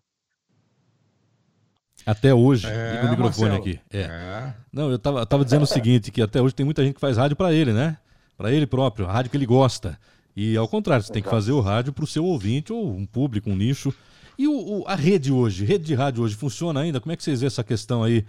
Até 2.05 2.33
hoje, 2.33 2.67
é, 2.67 3.01
o 3.03 3.09
microfone 3.09 3.49
Marcelo. 3.49 3.55
aqui. 3.55 3.79
É. 3.91 4.01
é. 4.01 4.53
Não, 4.71 4.91
eu 4.91 4.99
tava, 4.99 5.25
tava 5.25 5.43
dizendo 5.43 5.63
o 5.63 5.67
seguinte, 5.67 6.11
que 6.11 6.21
até 6.21 6.41
hoje 6.41 6.53
tem 6.53 6.65
muita 6.65 6.83
gente 6.83 6.95
que 6.95 7.01
faz 7.01 7.17
rádio 7.17 7.35
para 7.35 7.51
ele, 7.53 7.73
né? 7.73 7.97
Para 8.37 8.51
ele 8.51 8.67
próprio, 8.67 9.05
rádio 9.05 9.31
que 9.31 9.37
ele 9.37 9.45
gosta. 9.45 9.97
E 10.35 10.55
ao 10.55 10.67
contrário, 10.67 11.03
você 11.03 11.11
tem 11.11 11.23
que 11.23 11.29
fazer 11.29 11.51
o 11.53 11.61
rádio 11.61 11.93
para 11.93 12.03
o 12.03 12.07
seu 12.07 12.25
ouvinte 12.25 12.71
ou 12.71 12.93
um 12.93 13.05
público, 13.05 13.49
um 13.49 13.55
nicho 13.55 13.93
e 14.37 14.47
o, 14.47 14.53
o, 14.53 14.83
a 14.85 14.95
rede 14.95 15.31
hoje, 15.31 15.63
rede 15.63 15.85
de 15.85 15.95
rádio 15.95 16.23
hoje, 16.23 16.35
funciona 16.35 16.81
ainda? 16.81 16.99
Como 16.99 17.11
é 17.11 17.15
que 17.15 17.23
vocês 17.23 17.41
vê 17.41 17.47
essa 17.47 17.63
questão 17.63 18.03
aí 18.03 18.25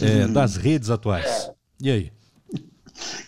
é, 0.00 0.26
das 0.26 0.56
redes 0.56 0.90
atuais? 0.90 1.50
E 1.80 1.90
aí? 1.90 2.12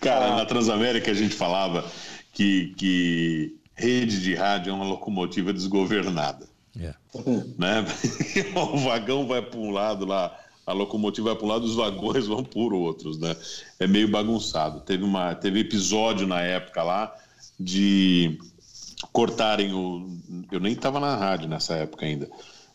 Cara, 0.00 0.36
na 0.36 0.46
Transamérica 0.46 1.10
a 1.10 1.14
gente 1.14 1.34
falava 1.34 1.84
que, 2.32 2.74
que 2.76 3.56
rede 3.74 4.22
de 4.22 4.34
rádio 4.34 4.70
é 4.70 4.74
uma 4.74 4.84
locomotiva 4.84 5.52
desgovernada. 5.52 6.48
É. 7.14 7.44
Né? 7.58 7.86
o 8.54 8.78
vagão 8.78 9.26
vai 9.26 9.42
para 9.42 9.58
um 9.58 9.70
lado 9.70 10.04
lá, 10.06 10.38
a 10.66 10.72
locomotiva 10.72 11.30
vai 11.30 11.36
para 11.36 11.46
um 11.46 11.48
lado, 11.48 11.64
os 11.64 11.74
vagões 11.74 12.26
vão 12.28 12.42
por 12.42 12.72
outros, 12.72 13.18
né? 13.18 13.36
É 13.78 13.86
meio 13.86 14.08
bagunçado. 14.08 14.80
Teve, 14.80 15.04
uma, 15.04 15.34
teve 15.34 15.60
episódio 15.60 16.26
na 16.26 16.40
época 16.40 16.82
lá 16.82 17.14
de 17.58 18.38
cortarem 19.12 19.72
o. 19.72 20.18
Eu 20.50 20.60
nem 20.60 20.72
estava 20.72 21.00
na 21.00 21.16
rádio 21.16 21.48
nessa 21.48 21.74
época 21.74 22.06
ainda. 22.06 22.28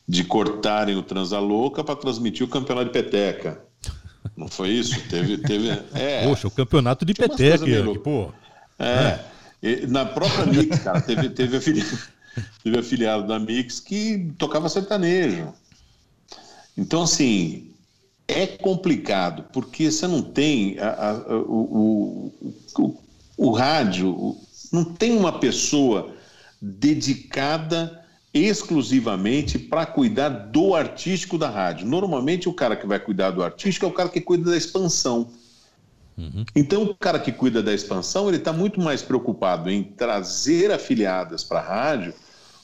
De 0.08 0.24
cortarem 0.24 0.96
o 0.96 1.04
Transalouca 1.04 1.84
para 1.84 1.96
transmitir 1.96 2.46
o 2.46 2.50
campeonato 2.50 2.88
de 2.88 2.94
peteca. 2.94 3.62
Não 4.36 4.48
foi 4.48 4.70
isso? 4.70 5.00
Teve. 5.10 5.38
teve 5.38 5.70
é, 5.94 6.24
Poxa, 6.24 6.48
o 6.48 6.52
campeonato 6.52 7.06
de 7.06 7.14
peteca, 7.14 7.66
pô. 8.04 8.32
É. 8.80 9.20
é. 9.62 9.88
Na 9.88 10.06
própria 10.06 10.46
Mix, 10.46 10.80
cara, 10.80 11.02
teve, 11.02 11.30
teve, 11.30 11.58
afiliado, 11.58 11.98
teve 12.64 12.78
afiliado 12.78 13.28
da 13.28 13.40
Mix 13.40 13.80
que 13.80 14.32
tocava 14.38 14.70
sertanejo. 14.70 15.54
Então, 16.78 17.04
assim, 17.04 17.72
é 18.28 18.46
complicado, 18.46 19.46
porque 19.52 19.90
você 19.90 20.08
não 20.08 20.22
tem 20.22 20.78
a, 20.80 21.10
a, 21.10 21.38
o, 21.38 22.32
o, 22.78 22.82
o, 22.82 22.98
o 23.38 23.52
rádio, 23.52 24.36
não 24.72 24.84
tem 24.84 25.18
uma 25.18 25.40
pessoa 25.40 26.14
dedicada 26.62 28.04
exclusivamente 28.34 29.58
para 29.58 29.86
cuidar 29.86 30.30
do 30.30 30.76
artístico 30.76 31.38
da 31.38 31.50
rádio. 31.50 31.88
Normalmente, 31.88 32.48
o 32.48 32.54
cara 32.54 32.76
que 32.76 32.86
vai 32.86 33.00
cuidar 33.00 33.32
do 33.32 33.42
artístico 33.42 33.86
é 33.86 33.90
o 33.90 33.94
cara 33.94 34.10
que 34.10 34.22
cuida 34.22 34.52
da 34.52 34.58
expansão. 34.58 35.32
Uhum. 36.18 36.46
Então, 36.56 36.84
o 36.84 36.96
cara 36.96 37.20
que 37.20 37.32
cuida 37.32 37.64
da 37.64 37.74
expansão, 37.74 38.28
ele 38.28 38.38
está 38.38 38.52
muito 38.52 38.82
mais 38.82 39.02
preocupado 39.02 39.70
em 39.70 39.84
trazer 39.84 40.72
afiliadas 40.72 41.44
para 41.44 41.60
a 41.60 41.64
rádio 41.64 42.14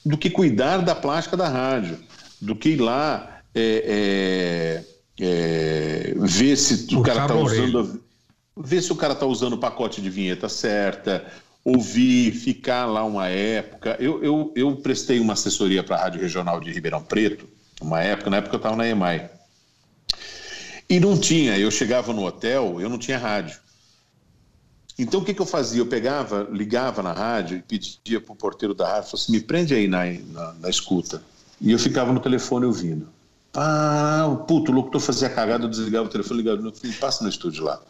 do 0.05 0.17
que 0.17 0.29
cuidar 0.29 0.79
da 0.79 0.93
plástica 0.93 1.37
da 1.37 1.47
rádio, 1.47 1.97
do 2.41 2.55
que 2.55 2.69
ir 2.69 2.81
lá 2.81 3.41
é, 3.55 4.83
é, 5.19 5.23
é, 5.23 6.13
ver 6.17 6.57
se 6.57 6.93
o, 6.95 6.99
o 6.99 7.03
cara 7.03 7.21
está 7.21 7.35
usando, 7.35 8.03
ver 8.57 8.81
se 8.81 8.91
o 8.91 8.95
cara 8.95 9.13
está 9.13 9.25
usando 9.25 9.53
o 9.53 9.57
pacote 9.57 10.01
de 10.01 10.09
vinheta 10.09 10.49
certa, 10.49 11.25
ouvir, 11.63 12.33
ficar 12.33 12.85
lá 12.85 13.03
uma 13.05 13.27
época. 13.27 13.95
Eu, 13.99 14.23
eu, 14.23 14.53
eu 14.55 14.75
prestei 14.77 15.19
uma 15.19 15.33
assessoria 15.33 15.83
para 15.83 15.95
a 15.95 15.99
Rádio 16.01 16.21
Regional 16.21 16.59
de 16.59 16.71
Ribeirão 16.71 17.01
Preto, 17.01 17.47
uma 17.81 18.01
época, 18.01 18.29
na 18.29 18.37
época 18.37 18.55
eu 18.55 18.57
estava 18.57 18.75
na 18.75 18.87
EMAI. 18.87 19.29
E 20.89 20.99
não 20.99 21.17
tinha, 21.17 21.57
eu 21.57 21.71
chegava 21.71 22.11
no 22.11 22.25
hotel, 22.25 22.81
eu 22.81 22.89
não 22.89 22.97
tinha 22.97 23.17
rádio. 23.17 23.57
Então 24.97 25.21
o 25.21 25.25
que, 25.25 25.33
que 25.33 25.41
eu 25.41 25.45
fazia? 25.45 25.81
Eu 25.81 25.85
pegava, 25.85 26.47
ligava 26.51 27.01
na 27.01 27.11
rádio 27.11 27.57
e 27.57 27.61
pedia 27.61 28.21
para 28.21 28.33
o 28.33 28.35
porteiro 28.35 28.73
da 28.73 28.87
rádio, 28.87 29.09
falou 29.09 29.23
assim, 29.23 29.31
me 29.31 29.39
prende 29.39 29.73
aí 29.73 29.87
na, 29.87 30.05
na, 30.05 30.53
na, 30.53 30.69
escuta. 30.69 31.21
E 31.59 31.71
eu 31.71 31.79
ficava 31.79 32.13
no 32.13 32.19
telefone 32.19 32.65
ouvindo. 32.65 33.07
Ah, 33.55 34.43
puto, 34.47 34.71
o 34.71 34.75
locutor 34.75 35.01
fazia 35.01 35.29
cagada, 35.29 35.65
eu 35.65 35.69
desligava 35.69 36.05
o 36.05 36.09
telefone, 36.09 36.41
ligava 36.41 36.61
no 36.61 36.73
filho, 36.73 36.93
passa 36.99 37.23
no 37.23 37.29
estúdio 37.29 37.63
lá. 37.63 37.81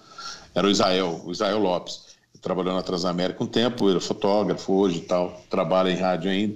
Era 0.56 0.68
o 0.68 0.70
Israel, 0.70 1.22
o 1.26 1.32
Israel 1.32 1.60
Lopes 1.60 2.14
trabalhou 2.42 2.74
na 2.74 2.84
Transamérica 2.84 3.42
um 3.42 3.48
tempo, 3.48 3.90
era 3.90 4.02
fotógrafo 4.02 4.74
hoje 4.74 4.98
e 4.98 5.02
tal, 5.02 5.42
trabalha 5.50 5.90
em 5.90 5.96
rádio 5.96 6.30
ainda. 6.30 6.56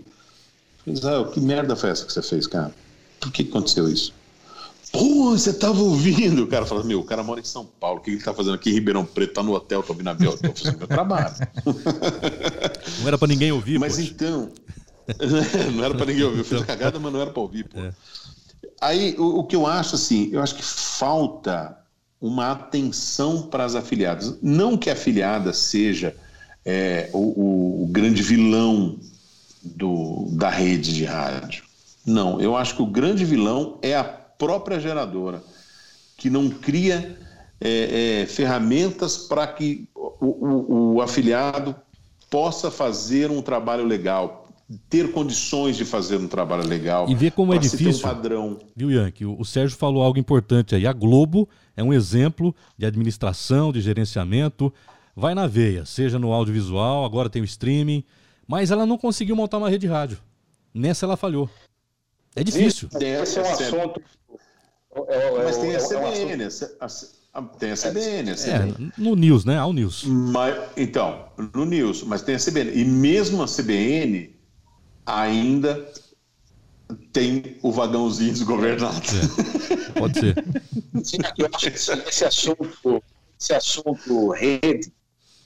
Israel, 0.86 1.28
que 1.32 1.39
merda 1.39 1.76
foi 1.76 1.89
essa 1.89 2.06
que 2.06 2.14
você 2.14 2.22
fez, 2.22 2.45
cara? 2.45 2.74
Por 3.20 3.32
que 3.32 3.43
aconteceu 3.43 3.89
isso? 3.89 4.14
Pô, 4.91 5.31
você 5.31 5.53
tava 5.53 5.81
ouvindo? 5.81 6.43
O 6.43 6.47
cara 6.47 6.65
fala, 6.65 6.83
meu, 6.83 6.99
o 6.99 7.03
cara 7.03 7.23
mora 7.23 7.39
em 7.39 7.43
São 7.43 7.65
Paulo, 7.65 7.99
o 7.99 8.01
que 8.01 8.11
ele 8.11 8.23
tá 8.23 8.33
fazendo 8.33 8.55
aqui 8.55 8.69
em 8.69 8.73
Ribeirão 8.73 9.05
Preto? 9.05 9.33
Tá 9.33 9.43
no 9.43 9.53
hotel, 9.53 9.83
tô 9.83 9.93
ouvindo 9.93 10.09
a 10.09 10.13
Bel, 10.13 10.38
tô 10.38 10.53
fazendo 10.53 10.77
meu 10.77 10.88
trabalho. 10.88 11.35
Não 12.99 13.07
era 13.07 13.17
pra 13.17 13.27
ninguém 13.27 13.51
ouvir, 13.51 13.79
Mas 13.79 13.97
poxa. 13.97 14.09
então, 14.09 14.49
não 15.75 15.83
era 15.83 15.93
pra 15.93 16.05
ninguém 16.05 16.23
ouvir, 16.23 16.39
eu 16.39 16.45
fiz 16.45 16.61
a 16.61 16.65
cagada, 16.65 16.99
mas 16.99 17.13
não 17.13 17.21
era 17.21 17.31
pra 17.31 17.41
ouvir, 17.41 17.63
pô. 17.65 17.79
É. 17.79 17.93
Aí, 18.81 19.15
o, 19.17 19.39
o 19.39 19.43
que 19.45 19.55
eu 19.55 19.65
acho, 19.65 19.95
assim, 19.95 20.29
eu 20.31 20.41
acho 20.41 20.55
que 20.55 20.63
falta 20.63 21.77
uma 22.19 22.51
atenção 22.51 23.43
para 23.43 23.63
as 23.63 23.75
afiliadas. 23.75 24.38
Não 24.41 24.77
que 24.77 24.89
a 24.89 24.93
afiliada 24.93 25.53
seja 25.53 26.15
é, 26.65 27.09
o, 27.13 27.83
o, 27.83 27.88
grande 27.88 28.21
vilão 28.21 28.99
do, 29.63 30.27
da 30.31 30.49
rede 30.49 30.93
de 30.93 31.05
rádio. 31.05 31.63
Não, 32.05 32.41
eu 32.41 32.55
acho 32.55 32.75
que 32.75 32.81
o 32.81 32.85
grande 32.85 33.23
vilão 33.23 33.77
é 33.81 33.95
a 33.95 34.03
própria 34.38 34.79
geradora, 34.79 35.43
que 36.17 36.29
não 36.29 36.49
cria 36.49 37.17
é, 37.59 38.21
é, 38.21 38.25
ferramentas 38.25 39.17
para 39.17 39.47
que 39.47 39.88
o, 39.95 40.25
o, 40.25 40.95
o 40.95 41.01
afiliado 41.01 41.75
possa 42.29 42.69
fazer 42.69 43.31
um 43.31 43.41
trabalho 43.41 43.85
legal, 43.85 44.49
ter 44.89 45.11
condições 45.11 45.77
de 45.77 45.85
fazer 45.85 46.17
um 46.17 46.27
trabalho 46.27 46.67
legal. 46.67 47.09
E 47.09 47.15
ver 47.15 47.31
como 47.31 47.53
é 47.53 47.57
difícil. 47.57 48.05
Um 48.05 48.09
padrão. 48.09 48.59
Viu, 48.75 48.91
Yankee? 48.91 49.25
O, 49.25 49.39
o 49.39 49.45
Sérgio 49.45 49.77
falou 49.77 50.03
algo 50.03 50.19
importante 50.19 50.75
aí. 50.75 50.85
A 50.85 50.93
Globo 50.93 51.47
é 51.75 51.83
um 51.83 51.93
exemplo 51.93 52.53
de 52.77 52.85
administração, 52.85 53.71
de 53.71 53.81
gerenciamento. 53.81 54.73
Vai 55.15 55.33
na 55.33 55.47
veia, 55.47 55.85
seja 55.85 56.19
no 56.19 56.31
audiovisual, 56.31 57.03
agora 57.03 57.29
tem 57.29 57.41
o 57.41 57.45
streaming, 57.45 58.03
mas 58.47 58.69
ela 58.69 58.85
não 58.85 58.99
conseguiu 58.99 59.35
montar 59.35 59.57
uma 59.57 59.69
rede 59.69 59.88
rádio. 59.88 60.19
Nessa 60.73 61.07
ela 61.07 61.17
falhou. 61.17 61.49
É 62.35 62.43
difícil. 62.43 62.88
Esse 63.01 63.39
é 63.39 63.41
um 63.41 63.51
assunto. 63.51 64.01
É, 65.08 65.28
é, 65.28 65.43
mas 65.43 65.58
tem 65.58 65.76
a 65.76 65.80
CBN, 65.80 66.43
a, 67.34 67.41
tem 67.41 67.72
a 67.72 67.76
CBN. 67.76 68.32
A 68.32 68.36
CBN. 68.36 68.91
É, 68.98 69.02
no 69.02 69.16
News, 69.16 69.45
né? 69.45 69.58
Ao 69.58 69.74
News. 69.74 70.04
Mas, 70.06 70.56
então, 70.76 71.26
no 71.54 71.66
News, 71.66 72.04
mas 72.04 72.22
tem 72.22 72.36
a 72.36 72.39
CBN. 72.39 72.72
E 72.74 72.86
mesmo 72.86 73.43
a 73.43 73.48
CBN, 73.48 74.36
ainda 75.06 75.88
tem 77.12 77.58
o 77.62 77.72
vagãozinho 77.72 78.32
desgovernado. 78.32 79.02
É, 79.95 80.00
pode 80.00 80.20
ser. 80.20 80.36
Sim, 81.04 81.18
eu 81.38 81.50
acho 81.54 81.72
que 81.72 81.78
esse 81.78 82.26
assunto, 82.26 83.04
esse 83.39 83.54
assunto 83.54 84.32
rede 84.32 84.91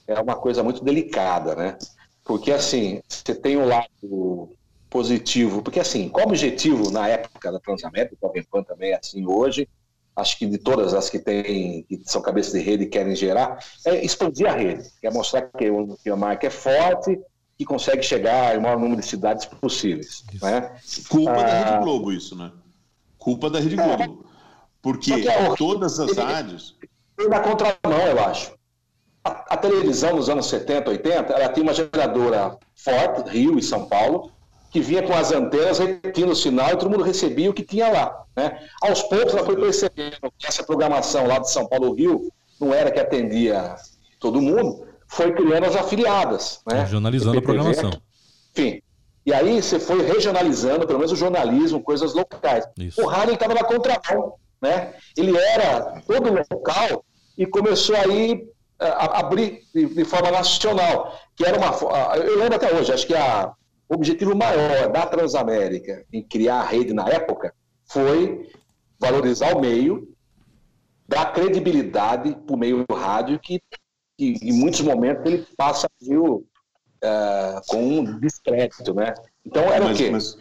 é 0.07 0.19
uma 0.19 0.35
coisa 0.35 0.63
muito 0.63 0.83
delicada, 0.83 1.55
né? 1.55 1.77
Porque 2.23 2.51
assim, 2.51 3.01
você 3.07 3.33
tem 3.33 3.57
o 3.57 3.65
lado 3.65 4.55
positivo, 4.91 5.63
porque 5.63 5.79
assim, 5.79 6.09
qual 6.09 6.25
o 6.25 6.29
objetivo 6.29 6.91
na 6.91 7.07
época 7.07 7.49
da 7.49 7.59
Transamérica, 7.59 8.13
o 8.13 8.27
Jovem 8.27 8.43
Pan 8.43 8.61
também 8.61 8.91
é 8.91 8.99
assim 8.99 9.25
hoje, 9.25 9.67
acho 10.13 10.37
que 10.37 10.45
de 10.45 10.57
todas 10.57 10.93
as 10.93 11.09
que 11.09 11.17
tem, 11.17 11.83
que 11.83 12.01
são 12.03 12.21
cabeças 12.21 12.51
de 12.51 12.59
rede 12.59 12.83
e 12.83 12.87
querem 12.87 13.15
gerar, 13.15 13.57
é 13.85 14.03
expandir 14.03 14.47
a 14.47 14.53
rede, 14.53 14.89
quer 15.01 15.13
mostrar 15.13 15.43
que, 15.43 15.71
que 16.03 16.09
a 16.09 16.15
marca 16.17 16.45
é 16.45 16.49
forte, 16.49 17.17
que 17.57 17.63
consegue 17.63 18.03
chegar 18.03 18.53
ao 18.53 18.61
maior 18.61 18.77
número 18.77 18.99
de 18.99 19.07
cidades 19.07 19.45
possíveis. 19.45 20.25
Né? 20.41 20.75
Culpa 21.07 21.31
ah, 21.31 21.43
da 21.43 21.63
Rede 21.63 21.83
Globo, 21.83 22.11
isso, 22.11 22.35
né? 22.35 22.51
Culpa 23.17 23.49
da 23.49 23.59
Rede 23.59 23.79
é. 23.79 23.83
Globo. 23.83 24.25
Porque 24.81 25.13
é, 25.13 25.55
todas 25.55 25.99
as 25.99 26.17
rádios. 26.17 26.75
Na 27.29 27.39
contramão, 27.39 28.07
eu 28.07 28.19
acho. 28.25 28.53
A, 29.23 29.53
a, 29.53 29.57
televisão 29.57 30.15
nos 30.15 30.27
anos 30.27 30.47
70, 30.47 30.89
80, 30.89 31.33
ela 31.33 31.53
tinha 31.53 31.63
uma 31.63 31.73
geradora 31.73 32.57
forte, 32.73 33.29
Rio 33.29 33.59
e 33.59 33.61
São 33.61 33.85
Paulo, 33.85 34.31
que 34.71 34.79
vinha 34.79 35.03
com 35.03 35.13
as 35.13 35.31
antenas 35.31 35.79
repetindo 35.79 36.31
o 36.31 36.35
sinal 36.35 36.69
e 36.69 36.77
todo 36.77 36.89
mundo 36.89 37.03
recebia 37.03 37.49
o 37.49 37.53
que 37.53 37.61
tinha 37.61 37.91
lá. 37.91 38.23
Né? 38.35 38.57
Aos 38.81 39.03
poucos 39.03 39.33
ela 39.33 39.45
foi 39.45 39.57
percebendo 39.57 40.31
que 40.37 40.47
essa 40.47 40.63
programação 40.63 41.27
lá 41.27 41.39
de 41.39 41.51
São 41.51 41.67
Paulo 41.67 41.93
Rio 41.93 42.31
não 42.59 42.73
era 42.73 42.89
que 42.89 42.99
atendia 42.99 43.75
todo 44.17 44.41
mundo, 44.41 44.87
foi 45.07 45.33
criando 45.33 45.65
as 45.65 45.75
afiliadas. 45.75 46.61
Né? 46.71 46.79
Regionalizando 46.79 47.37
a 47.37 47.41
programação. 47.41 47.91
Enfim. 48.55 48.81
E 49.25 49.33
aí 49.33 49.61
você 49.61 49.79
foi 49.79 50.01
regionalizando, 50.03 50.87
pelo 50.87 50.99
menos 50.99 51.11
o 51.11 51.15
jornalismo, 51.15 51.83
coisas 51.83 52.13
locais. 52.13 52.65
Isso. 52.77 53.01
O 53.01 53.07
rádio 53.07 53.33
estava 53.33 53.53
na 53.53 53.63
contramão. 53.63 54.35
Né? 54.61 54.93
Ele 55.17 55.37
era 55.37 56.01
todo 56.07 56.31
local 56.31 57.03
e 57.37 57.45
começou 57.45 57.95
aí 57.95 58.47
a 58.79 59.19
abrir 59.19 59.63
de, 59.73 59.85
de, 59.85 60.05
forma 60.05 60.31
nacional, 60.31 61.19
que 61.35 61.45
era 61.45 61.57
uma. 61.57 62.15
Eu 62.15 62.39
lembro 62.39 62.55
até 62.55 62.73
hoje, 62.73 62.91
acho 62.91 63.05
que 63.05 63.13
a, 63.13 63.51
o 63.91 63.95
objetivo 63.95 64.33
maior 64.33 64.89
da 64.89 65.05
Transamérica 65.05 66.05
em 66.13 66.23
criar 66.23 66.61
a 66.61 66.65
rede 66.65 66.93
na 66.93 67.09
época 67.09 67.53
foi 67.85 68.49
valorizar 68.97 69.55
o 69.55 69.59
meio, 69.59 70.15
dar 71.05 71.33
credibilidade 71.33 72.33
para 72.35 72.55
o 72.55 72.57
meio 72.57 72.85
rádio 72.89 73.37
que 73.37 73.61
que 74.17 74.37
em 74.41 74.53
muitos 74.53 74.81
momentos 74.81 75.25
ele 75.25 75.47
passa 75.57 75.89
viu, 75.99 76.47
uh, 77.03 77.61
com 77.67 77.81
um 77.81 78.19
descrédito, 78.19 78.93
né? 78.93 79.15
Então 79.43 79.63
era 79.63 79.85
mas, 79.85 79.95
o 79.95 79.97
quê? 79.97 80.11
Mas... 80.11 80.37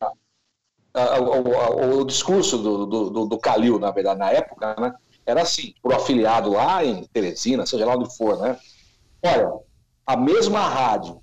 o, 1.98 2.05
discurso 2.05 2.59
do, 2.59 2.84
do, 2.84 3.26
do 3.26 3.38
Calil, 3.38 3.78
na 3.78 3.90
verdade, 3.90 4.18
na 4.18 4.30
época, 4.30 4.76
né? 4.78 4.94
Era 5.24 5.42
assim, 5.42 5.72
para 5.82 5.92
o 5.92 5.96
afiliado 5.96 6.51
lá 6.51 6.84
em 6.84 7.05
Teresina, 7.05 7.64
seja 7.64 7.86
lá 7.86 7.94
onde 7.94 8.14
for, 8.14 8.38
né? 8.38 8.59
Olha, 9.24 9.51
a 10.07 10.16
mesma 10.16 10.61
rádio, 10.61 11.20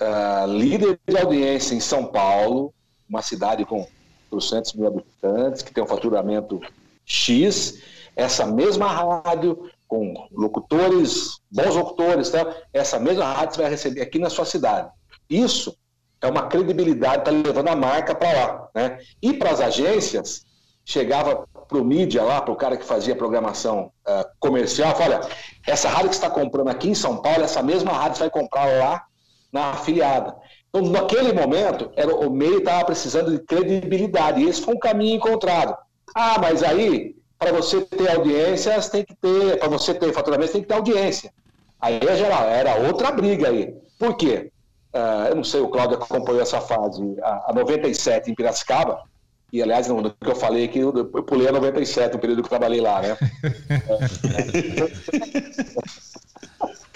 uh, 0.00 0.46
líder 0.46 0.98
de 1.06 1.16
audiência 1.18 1.74
em 1.74 1.80
São 1.80 2.06
Paulo, 2.06 2.72
uma 3.08 3.22
cidade 3.22 3.64
com 3.64 3.86
200 4.30 4.74
mil 4.74 4.86
habitantes, 4.86 5.62
que 5.62 5.72
tem 5.72 5.82
um 5.82 5.86
faturamento 5.86 6.60
X, 7.04 7.82
essa 8.16 8.46
mesma 8.46 8.86
rádio 9.22 9.70
com 9.88 10.28
locutores, 10.30 11.40
bons 11.50 11.74
locutores, 11.74 12.30
tá? 12.30 12.46
essa 12.72 12.98
mesma 12.98 13.24
rádio 13.24 13.56
você 13.56 13.62
vai 13.62 13.70
receber 13.70 14.02
aqui 14.02 14.18
na 14.18 14.30
sua 14.30 14.44
cidade. 14.44 14.88
Isso 15.28 15.76
é 16.20 16.28
uma 16.28 16.46
credibilidade, 16.46 17.18
está 17.18 17.30
levando 17.30 17.68
a 17.68 17.76
marca 17.76 18.14
para 18.14 18.32
lá. 18.32 18.68
Né? 18.74 18.98
E 19.20 19.32
para 19.32 19.50
as 19.50 19.60
agências, 19.60 20.44
chegava 20.84 21.44
para 21.68 21.78
o 21.78 21.84
mídia 21.84 22.22
lá, 22.22 22.40
para 22.40 22.52
o 22.52 22.56
cara 22.56 22.76
que 22.76 22.84
fazia 22.84 23.16
programação 23.16 23.92
uh, 24.06 24.24
comercial, 24.38 24.94
fala, 24.94 25.16
olha, 25.16 25.28
essa 25.66 25.88
rádio 25.88 26.10
que 26.10 26.16
está 26.16 26.30
comprando 26.30 26.68
aqui 26.68 26.88
em 26.88 26.94
São 26.94 27.16
Paulo, 27.16 27.42
essa 27.42 27.62
mesma 27.62 27.92
rádio 27.92 28.16
você 28.16 28.22
vai 28.24 28.30
comprar 28.30 28.66
lá 28.66 29.04
na 29.52 29.70
afiliada. 29.70 30.36
Então, 30.68 30.90
naquele 30.90 31.32
momento, 31.32 31.90
era, 31.96 32.14
o 32.14 32.30
meio 32.30 32.58
estava 32.58 32.84
precisando 32.84 33.32
de 33.32 33.40
credibilidade, 33.40 34.40
e 34.40 34.48
esse 34.48 34.62
foi 34.62 34.74
um 34.74 34.78
caminho 34.78 35.16
encontrado. 35.16 35.76
Ah, 36.14 36.38
mas 36.40 36.62
aí 36.62 37.16
para 37.40 37.52
você 37.52 37.80
ter 37.80 38.10
audiências, 38.10 38.90
tem 38.90 39.02
que 39.02 39.14
ter, 39.14 39.58
para 39.58 39.68
você 39.68 39.94
ter 39.94 40.12
faturamento, 40.12 40.52
tem 40.52 40.60
que 40.60 40.68
ter 40.68 40.74
audiência. 40.74 41.32
Aí 41.80 41.98
geral, 42.14 42.44
era 42.44 42.74
outra 42.86 43.10
briga 43.10 43.48
aí. 43.48 43.74
Por 43.98 44.14
quê? 44.14 44.52
Uh, 44.92 45.28
eu 45.30 45.36
não 45.36 45.44
sei, 45.44 45.60
o 45.60 45.68
Cláudio 45.68 45.96
acompanhou 45.96 46.42
essa 46.42 46.60
fase, 46.60 47.02
a, 47.22 47.50
a 47.50 47.54
97 47.54 48.30
em 48.30 48.34
Piracicaba, 48.34 49.02
e 49.50 49.62
aliás, 49.62 49.88
no, 49.88 50.02
no, 50.02 50.10
que 50.10 50.30
eu 50.30 50.36
falei 50.36 50.66
aqui, 50.66 50.80
eu, 50.80 50.94
eu 50.94 51.22
pulei 51.22 51.48
a 51.48 51.52
97, 51.52 52.16
o 52.16 52.18
período 52.18 52.42
que 52.42 52.46
eu 52.46 52.50
trabalhei 52.50 52.82
lá, 52.82 53.00
né? 53.00 53.16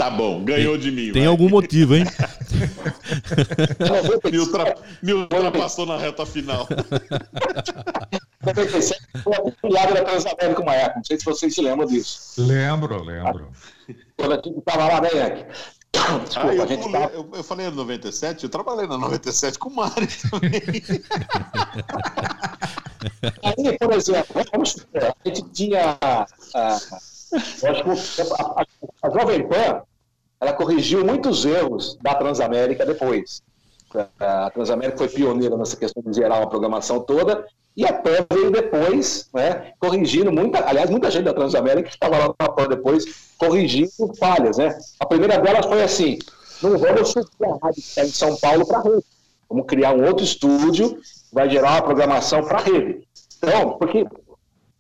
Tá 0.05 0.11
bom, 0.11 0.45
ganhou 0.45 0.77
de 0.77 0.91
mim. 0.91 1.13
Tem 1.13 1.23
vai. 1.23 1.31
algum 1.31 1.49
motivo, 1.49 1.97
hein? 1.97 2.05
me, 4.31 4.39
ultra, 4.39 4.77
me 5.03 5.15
ultrapassou 5.15 5.87
na 5.87 5.97
reta 5.97 6.27
final. 6.27 6.69
97 8.45 9.01
foi 9.23 9.33
o 9.63 9.73
lado 9.73 9.95
da 9.95 10.05
Transamérica 10.05 10.61
uma 10.61 10.75
época, 10.75 10.97
não 10.97 11.05
sei 11.05 11.19
se 11.19 11.25
vocês 11.25 11.55
se 11.55 11.63
lembram 11.63 11.89
disso. 11.89 12.35
Lembro, 12.37 13.03
lembro. 13.03 13.49
Quando 14.19 14.33
a 14.33 14.37
gente 14.37 14.59
estava 14.59 14.89
lá, 14.89 15.01
né, 15.01 15.09
Yankee? 15.15 15.47
Desculpa, 15.95 16.51
ah, 16.51 16.55
eu, 16.55 16.69
gente 16.69 16.93
tá... 16.93 17.11
eu, 17.15 17.31
eu, 17.33 17.43
falei 17.43 17.71
no 17.71 17.77
97, 17.77 18.45
eu 18.45 18.51
trabalhei 18.51 18.87
na 18.87 18.99
97 18.99 19.59
com 19.59 19.71
o 19.71 19.75
Mário 19.75 20.07
também. 20.31 20.61
Aí, 23.43 23.79
por 23.79 23.93
exemplo, 23.95 24.45
vamos 24.53 24.73
supor, 24.73 25.03
a 25.03 25.15
gente 25.25 25.43
tinha. 25.51 25.97
A, 26.03 26.27
a, 26.55 26.77
a, 26.77 28.67
a 29.03 29.11
Jovem 29.11 29.49
Pan, 29.49 29.83
ela 30.45 30.53
corrigiu 30.53 31.05
muitos 31.05 31.45
erros 31.47 31.97
da 32.03 32.15
Transamérica 32.15 32.85
depois. 32.85 33.43
A 34.21 34.51
Transamérica 34.51 34.99
foi 34.99 35.09
pioneira 35.09 35.57
nessa 35.57 35.77
questão 35.77 36.03
de 36.05 36.13
gerar 36.13 36.39
uma 36.39 36.49
programação 36.49 37.01
toda, 37.01 37.47
e 37.77 37.85
a 37.87 37.93
PAN 37.93 38.27
veio 38.31 38.51
depois, 38.51 39.29
né, 39.33 39.73
corrigindo 39.81 40.31
muita, 40.31 40.69
aliás, 40.69 40.91
muita 40.91 41.11
gente 41.11 41.25
da 41.25 41.35
Transamérica 41.35 41.89
que 41.89 41.95
estava 41.95 42.19
lá 42.19 42.35
na 42.39 42.49
PAN 42.49 42.69
depois, 42.69 43.33
corrigindo 43.39 43.91
falhas, 44.19 44.59
né. 44.59 44.77
A 45.01 45.07
primeira 45.07 45.39
delas 45.39 45.65
foi 45.67 45.83
assim, 45.83 46.19
não 46.63 46.77
vamos 46.77 47.09
subir 47.09 47.27
a 47.43 47.65
rádio 47.65 47.83
que 47.83 47.89
está 47.89 48.05
em 48.05 48.09
São 48.09 48.37
Paulo 48.37 48.67
para 48.67 48.79
a 48.79 48.83
rede, 48.83 49.05
vamos 49.49 49.67
criar 49.67 49.93
um 49.95 50.05
outro 50.05 50.25
estúdio, 50.25 50.99
vai 51.33 51.49
gerar 51.49 51.73
uma 51.73 51.83
programação 51.83 52.43
para 52.45 52.59
a 52.59 52.63
rede. 52.63 53.09
Então, 53.39 53.79
porque 53.79 54.05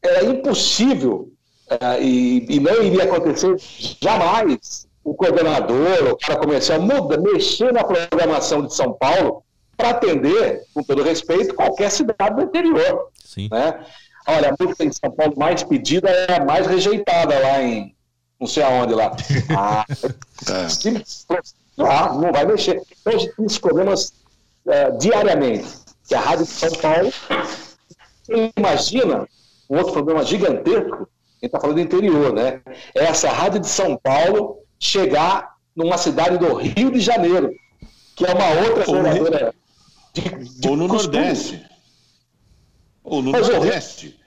era 0.02 0.24
impossível, 0.24 1.32
uh, 1.70 2.00
e, 2.00 2.46
e 2.48 2.60
não 2.60 2.82
iria 2.82 3.04
acontecer 3.04 3.56
jamais, 4.00 4.86
o 5.04 5.14
coordenador, 5.14 6.12
o 6.12 6.16
cara 6.16 6.38
comercial, 6.38 6.80
muda, 6.80 7.18
mexer 7.18 7.72
na 7.72 7.84
programação 7.84 8.66
de 8.66 8.74
São 8.74 8.92
Paulo 8.92 9.44
para 9.76 9.90
atender, 9.90 10.62
com 10.72 10.82
todo 10.82 11.02
respeito, 11.02 11.54
qualquer 11.54 11.90
cidade 11.90 12.36
do 12.36 12.42
interior. 12.42 13.08
Sim. 13.22 13.48
Né? 13.50 13.84
Olha, 14.26 14.50
a 14.50 14.64
música 14.64 14.84
em 14.84 14.92
São 14.92 15.10
Paulo 15.10 15.34
mais 15.36 15.62
pedida 15.62 16.08
é 16.08 16.36
a 16.36 16.44
mais 16.44 16.66
rejeitada 16.66 17.38
lá 17.38 17.62
em 17.62 17.94
não 18.40 18.46
sei 18.46 18.62
aonde 18.62 18.94
lá. 18.94 19.14
Ah, 19.56 19.84
é. 20.50 21.82
ah 21.82 22.14
não 22.14 22.32
vai 22.32 22.44
mexer. 22.44 22.82
Então 23.00 23.12
a 23.12 23.18
gente 23.18 23.34
tem 23.34 23.46
esses 23.46 23.58
problemas 23.58 24.12
é, 24.66 24.90
diariamente. 24.92 25.68
Que 26.06 26.14
a 26.14 26.20
Rádio 26.20 26.44
de 26.44 26.50
São 26.50 26.70
Paulo, 26.72 27.12
imagina 28.56 29.26
um 29.70 29.78
outro 29.78 29.92
problema 29.92 30.22
gigantesco, 30.22 30.94
a 30.94 30.98
gente 30.98 31.46
está 31.46 31.58
falando 31.58 31.76
do 31.76 31.82
interior, 31.82 32.32
né? 32.32 32.60
É 32.94 33.04
essa 33.04 33.30
Rádio 33.30 33.60
de 33.60 33.68
São 33.68 33.96
Paulo 33.96 34.63
chegar 34.84 35.56
numa 35.74 35.96
cidade 35.96 36.36
do 36.38 36.54
Rio 36.54 36.90
de 36.92 37.00
Janeiro, 37.00 37.50
que 38.14 38.24
é 38.24 38.32
uma 38.32 38.48
outra 38.60 38.84
geradora 38.84 39.54
de, 40.12 40.22
de 40.60 40.68
Ou 40.68 40.76
no 40.76 40.88
costume. 40.88 41.16
Nordeste. 41.16 41.66
Ou 43.02 43.22
no 43.22 43.32
Mas 43.32 43.48
Nordeste. 43.48 44.20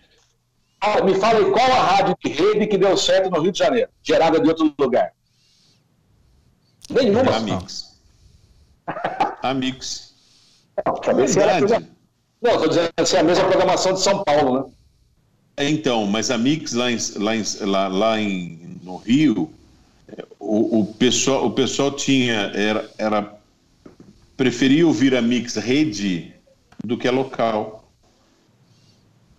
Ah, 0.81 1.01
me 1.01 1.15
fala 1.15 1.39
aí, 1.39 1.51
qual 1.51 1.71
a 1.71 1.83
rádio 1.83 2.17
de 2.23 2.31
rede 2.31 2.67
que 2.67 2.77
deu 2.77 2.97
certo 2.97 3.29
no 3.29 3.39
Rio 3.39 3.51
de 3.51 3.59
Janeiro, 3.59 3.89
gerada 4.03 4.39
de 4.39 4.47
outro 4.47 4.73
lugar? 4.79 5.13
Nenhuma. 6.89 7.35
Amigos. 7.35 7.95
Amigos. 9.41 10.15
Não, 10.85 10.93
Não, 12.41 12.51
estou 12.51 12.67
dizendo 12.67 12.91
que 12.93 13.15
é 13.15 13.19
a 13.19 13.23
mesma 13.23 13.45
programação 13.45 13.93
de 13.93 14.01
São 14.01 14.23
Paulo, 14.23 14.59
né? 14.59 14.73
Então, 15.59 16.05
mas 16.05 16.29
a 16.29 16.37
Mix 16.37 16.73
lá, 16.73 16.91
em, 16.91 16.97
lá, 17.15 17.35
em, 17.35 17.43
lá, 17.61 17.87
lá 17.87 18.19
em, 18.19 18.79
no 18.83 18.97
Rio, 18.97 19.51
o, 20.39 20.81
o, 20.81 20.85
pessoal, 20.93 21.45
o 21.45 21.51
pessoal 21.51 21.91
tinha, 21.91 22.51
era, 22.53 22.89
era 22.97 23.33
preferia 24.35 24.85
ouvir 24.85 25.15
a 25.15 25.21
mix 25.21 25.55
rede 25.55 26.33
do 26.83 26.97
que 26.97 27.07
a 27.07 27.11
local. 27.11 27.91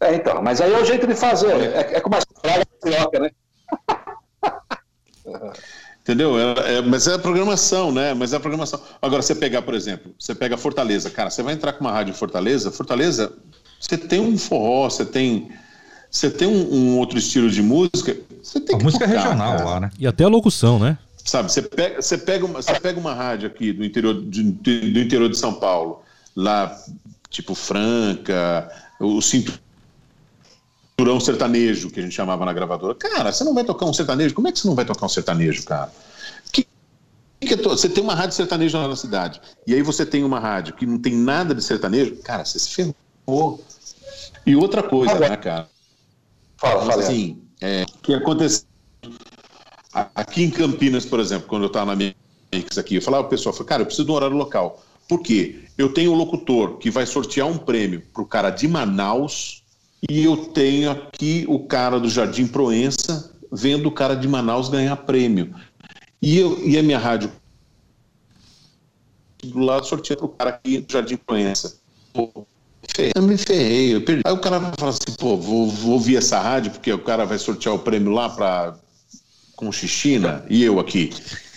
É, 0.01 0.14
então, 0.14 0.42
mas 0.42 0.61
aí 0.61 0.72
é 0.72 0.80
o 0.80 0.84
jeito 0.84 1.07
de 1.07 1.14
fazer, 1.14 1.53
é, 1.53 1.96
é 1.96 2.01
como 2.01 2.16
a 2.16 2.40
praga 2.40 2.66
coloca, 2.80 3.20
né? 3.20 3.30
Entendeu? 6.09 6.38
É, 6.38 6.76
é, 6.76 6.80
mas 6.80 7.07
é 7.07 7.14
a 7.14 7.18
programação, 7.18 7.92
né? 7.92 8.14
Mas 8.14 8.32
é 8.32 8.36
a 8.36 8.40
programação. 8.40 8.80
Agora, 9.03 9.20
você 9.20 9.34
pegar, 9.34 9.61
por 9.61 9.74
exemplo, 9.74 10.14
você 10.18 10.34
pega 10.34 10.57
Fortaleza, 10.57 11.11
cara, 11.11 11.28
você 11.28 11.42
vai 11.42 11.53
entrar 11.53 11.74
com 11.74 11.80
uma 11.84 11.92
rádio 11.92 12.12
em 12.12 12.14
Fortaleza, 12.14 12.70
Fortaleza, 12.70 13.36
você 13.78 13.99
tem 13.99 14.18
um 14.18 14.38
forró, 14.38 14.88
você 14.88 15.05
tem. 15.05 15.51
Você 16.11 16.30
tem 16.30 16.48
um, 16.48 16.74
um 16.74 16.98
outro 16.98 17.18
estilo 17.18 17.50
de 17.50 17.62
música. 17.62 18.16
Você 18.42 18.61
tem 18.61 18.76
a 18.76 18.78
música 18.78 19.06
tocar, 19.06 19.20
regional 19.20 19.56
cara. 19.56 19.68
lá, 19.68 19.80
né? 19.80 19.90
E 19.98 20.06
até 20.06 20.24
a 20.24 20.28
locução, 20.28 20.78
né? 20.78 20.98
Sabe, 21.24 21.52
você 21.52 21.61
pega, 21.61 22.00
você 22.00 22.16
pega, 22.16 22.46
uma, 22.46 22.62
você 22.62 22.80
pega 22.80 22.98
uma 22.98 23.12
rádio 23.12 23.48
aqui 23.48 23.70
do 23.70 23.84
interior 23.84 24.14
de, 24.14 24.42
do 24.42 24.98
interior 24.98 25.28
de 25.28 25.36
São 25.36 25.52
Paulo, 25.52 26.02
lá, 26.34 26.74
tipo 27.28 27.54
Franca, 27.54 28.72
o 28.98 29.20
cinturão 29.20 29.61
sertanejo, 31.20 31.90
que 31.90 32.00
a 32.00 32.02
gente 32.02 32.14
chamava 32.14 32.46
na 32.46 32.52
gravadora. 32.54 32.94
Cara, 32.94 33.30
você 33.30 33.44
não 33.44 33.52
vai 33.52 33.62
tocar 33.62 33.84
um 33.84 33.92
sertanejo? 33.92 34.34
Como 34.34 34.48
é 34.48 34.52
que 34.52 34.59
você 34.59 34.66
não 34.66 34.74
vai 34.74 34.86
tocar 34.86 35.04
um 35.04 35.11
sertanejo, 35.11 35.64
cara? 35.64 35.92
Que, 36.50 36.66
que 37.40 37.56
você 37.56 37.90
tem 37.90 38.02
uma 38.02 38.14
rádio 38.14 38.34
sertanejo 38.34 38.78
lá 38.78 38.88
na 38.88 38.96
cidade, 38.96 39.38
e 39.66 39.74
aí 39.74 39.82
você 39.82 40.06
tem 40.06 40.24
uma 40.24 40.40
rádio 40.40 40.74
que 40.74 40.86
não 40.86 40.98
tem 40.98 41.14
nada 41.14 41.54
de 41.54 41.62
sertanejo, 41.62 42.16
cara, 42.22 42.46
você 42.46 42.59
se 42.59 42.70
ferrou. 42.70 43.62
E 44.46 44.56
outra 44.56 44.82
coisa, 44.82 45.18
né, 45.18 45.36
cara? 45.36 45.68
Fala, 46.59 46.84
fala. 46.84 47.02
Assim, 47.02 47.40
é, 47.61 47.84
o 47.84 47.98
que 48.02 48.14
aconteceu 48.14 48.68
Aqui 50.14 50.42
em 50.42 50.50
Campinas, 50.50 51.04
por 51.06 51.18
exemplo, 51.18 51.48
quando 51.48 51.62
eu 51.62 51.68
estava 51.68 51.86
na 51.86 51.96
minha 51.96 52.14
mix 52.52 52.76
aqui, 52.76 52.96
eu 52.96 53.02
falava 53.02 53.24
para 53.24 53.28
o 53.28 53.30
pessoal, 53.30 53.54
cara, 53.64 53.82
eu 53.82 53.86
preciso 53.86 54.06
de 54.06 54.12
um 54.12 54.14
horário 54.14 54.36
local. 54.36 54.82
Por 55.09 55.22
quê? 55.22 55.64
Eu 55.76 55.92
tenho 55.92 56.12
um 56.12 56.14
locutor 56.14 56.76
que 56.76 56.90
vai 56.90 57.06
sortear 57.06 57.46
um 57.46 57.56
prêmio 57.56 58.02
para 58.12 58.22
o 58.22 58.26
cara 58.26 58.50
de 58.50 58.68
Manaus 58.68 59.62
e 60.09 60.24
eu 60.24 60.36
tenho 60.36 60.90
aqui 60.90 61.44
o 61.48 61.61
cara 61.61 61.98
do 61.98 62.09
Jardim 62.09 62.46
Proença 62.46 63.34
vendo 63.50 63.86
o 63.86 63.92
cara 63.92 64.14
de 64.14 64.28
Manaus 64.28 64.68
ganhar 64.68 64.94
prêmio. 64.96 65.54
E, 66.20 66.38
eu, 66.38 66.62
e 66.66 66.78
a 66.78 66.82
minha 66.82 66.98
rádio 66.98 67.32
do 69.42 69.61
lado 69.61 69.86
sorteia 69.86 70.16
para 70.16 70.26
o 70.26 70.28
cara 70.28 70.50
aqui 70.50 70.80
do 70.80 70.92
Jardim 70.92 71.16
Proença. 71.16 71.78
Eu 73.14 73.22
me 73.22 73.37
ferrei, 73.37 73.95
eu 73.95 74.05
perdi. 74.05 74.22
Aí 74.24 74.33
o 74.33 74.41
cara 74.41 74.59
vai 74.59 74.72
falar 74.79 74.91
assim, 74.91 75.16
pô, 75.18 75.37
vou, 75.37 75.68
vou 75.68 75.93
ouvir 75.93 76.16
essa 76.16 76.39
rádio 76.39 76.72
porque 76.72 76.93
o 76.93 76.99
cara 76.99 77.24
vai 77.24 77.39
sortear 77.39 77.74
o 77.74 77.79
prêmio 77.79 78.12
lá 78.12 78.76
com 79.57 79.70
Xixina 79.70 80.45
e 80.49 80.64
eu 80.64 80.79
aqui. 80.79 81.11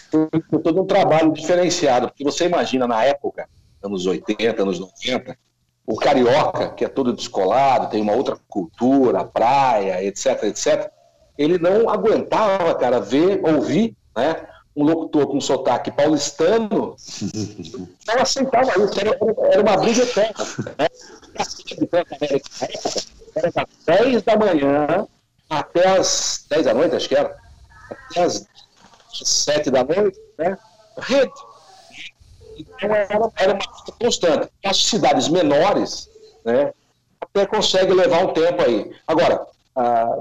Foi 0.10 0.62
todo 0.62 0.82
um 0.82 0.86
trabalho 0.86 1.32
diferenciado, 1.32 2.08
porque 2.08 2.24
você 2.24 2.46
imagina 2.46 2.86
na 2.86 3.04
época, 3.04 3.48
anos 3.82 4.06
80, 4.06 4.62
anos 4.62 4.80
90, 4.80 5.38
o 5.86 5.96
carioca, 5.96 6.70
que 6.72 6.86
é 6.86 6.90
todo 6.90 7.14
descolado, 7.14 7.90
tem 7.90 8.02
uma 8.02 8.14
outra 8.14 8.38
cultura, 8.48 9.24
praia, 9.24 10.04
etc, 10.04 10.44
etc, 10.44 10.92
ele 11.38 11.58
não 11.58 11.90
aguentava, 11.90 12.76
cara, 12.76 13.00
ver, 13.00 13.42
ouvir, 13.44 13.96
né, 14.16 14.46
um 14.76 14.84
locutor 14.84 15.28
com 15.28 15.42
sotaque 15.42 15.92
paulistano, 15.92 16.96
não 18.08 18.22
aceitava 18.22 18.72
isso, 18.84 19.00
era, 19.00 19.18
era 19.52 19.62
uma 19.62 19.78
briga 19.78 20.04
eterna. 20.04 20.46
Né? 20.78 20.88
Era 23.36 23.52
das 23.52 23.68
10 23.86 24.24
da 24.24 24.38
manhã 24.38 25.08
até 25.50 25.88
as 25.88 26.46
10 26.50 26.66
da 26.66 26.74
noite, 26.74 26.96
acho 26.96 27.10
que 27.10 27.16
era, 27.16 27.36
até 27.90 28.24
as 28.24 28.48
sete 29.24 29.70
da 29.70 29.84
noite, 29.84 30.20
né? 30.38 30.58
Rede. 30.98 31.32
Então 32.58 32.90
era, 32.90 33.32
era 33.36 33.54
uma 33.54 33.66
constante. 34.00 34.50
As 34.64 34.78
cidades 34.78 35.28
menores, 35.28 36.10
né? 36.46 36.74
Até 37.20 37.46
consegue 37.46 37.94
levar 37.94 38.26
um 38.26 38.34
tempo 38.34 38.62
aí. 38.62 38.96
Agora, 39.08 39.46
ah, 39.76 40.20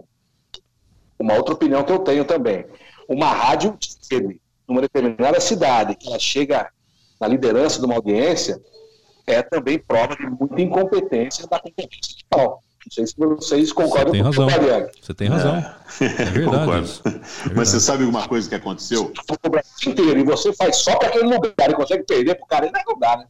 uma 1.19 1.35
outra 1.35 1.55
opinião 1.55 1.85
que 1.85 1.93
eu 1.93 2.01
tenho 2.01 2.25
também. 2.25 2.67
Uma 3.09 3.33
rádio 3.33 3.77
numa 4.69 4.81
determinada 4.81 5.41
cidade, 5.41 5.95
que 5.97 6.09
ela 6.09 6.19
chega 6.19 6.69
na 7.21 7.29
liderança 7.29 7.79
de 7.79 7.85
uma 7.85 7.97
audiência, 7.97 8.61
é 9.27 9.43
também 9.43 9.79
prova 9.79 10.17
de 10.17 10.27
muita 10.27 10.61
incompetência 10.61 11.47
da 11.47 11.59
competência 11.59 12.01
digital. 12.01 12.63
Não 12.87 12.93
sei 12.93 13.07
se 13.07 13.15
vocês 13.19 13.73
concordam 13.73 14.33
com 14.33 14.43
o 14.43 14.47
Mariano. 14.47 14.89
Você 15.01 15.13
tem 15.13 15.29
razão. 15.29 15.57
É, 15.57 15.77
é 16.01 16.09
verdade. 16.25 16.45
Concordo. 16.45 16.91
É 17.05 17.11
verdade. 17.11 17.53
Mas 17.55 17.69
você 17.69 17.81
sabe 17.81 18.05
uma 18.05 18.27
coisa 18.27 18.49
que 18.49 18.55
aconteceu? 18.55 19.13
O 19.45 19.51
Brasil 19.51 19.93
inteiro, 19.93 20.19
e 20.19 20.25
você 20.25 20.53
faz 20.55 20.77
só 20.77 20.97
para 20.97 21.09
aquele 21.09 21.25
lugar 21.25 21.71
e 21.71 21.75
consegue 21.75 22.05
perder 22.05 22.37
para 22.37 22.45
o 22.45 22.47
cara, 22.47 22.73
não 22.87 22.99
dá, 22.99 23.19
né? 23.19 23.27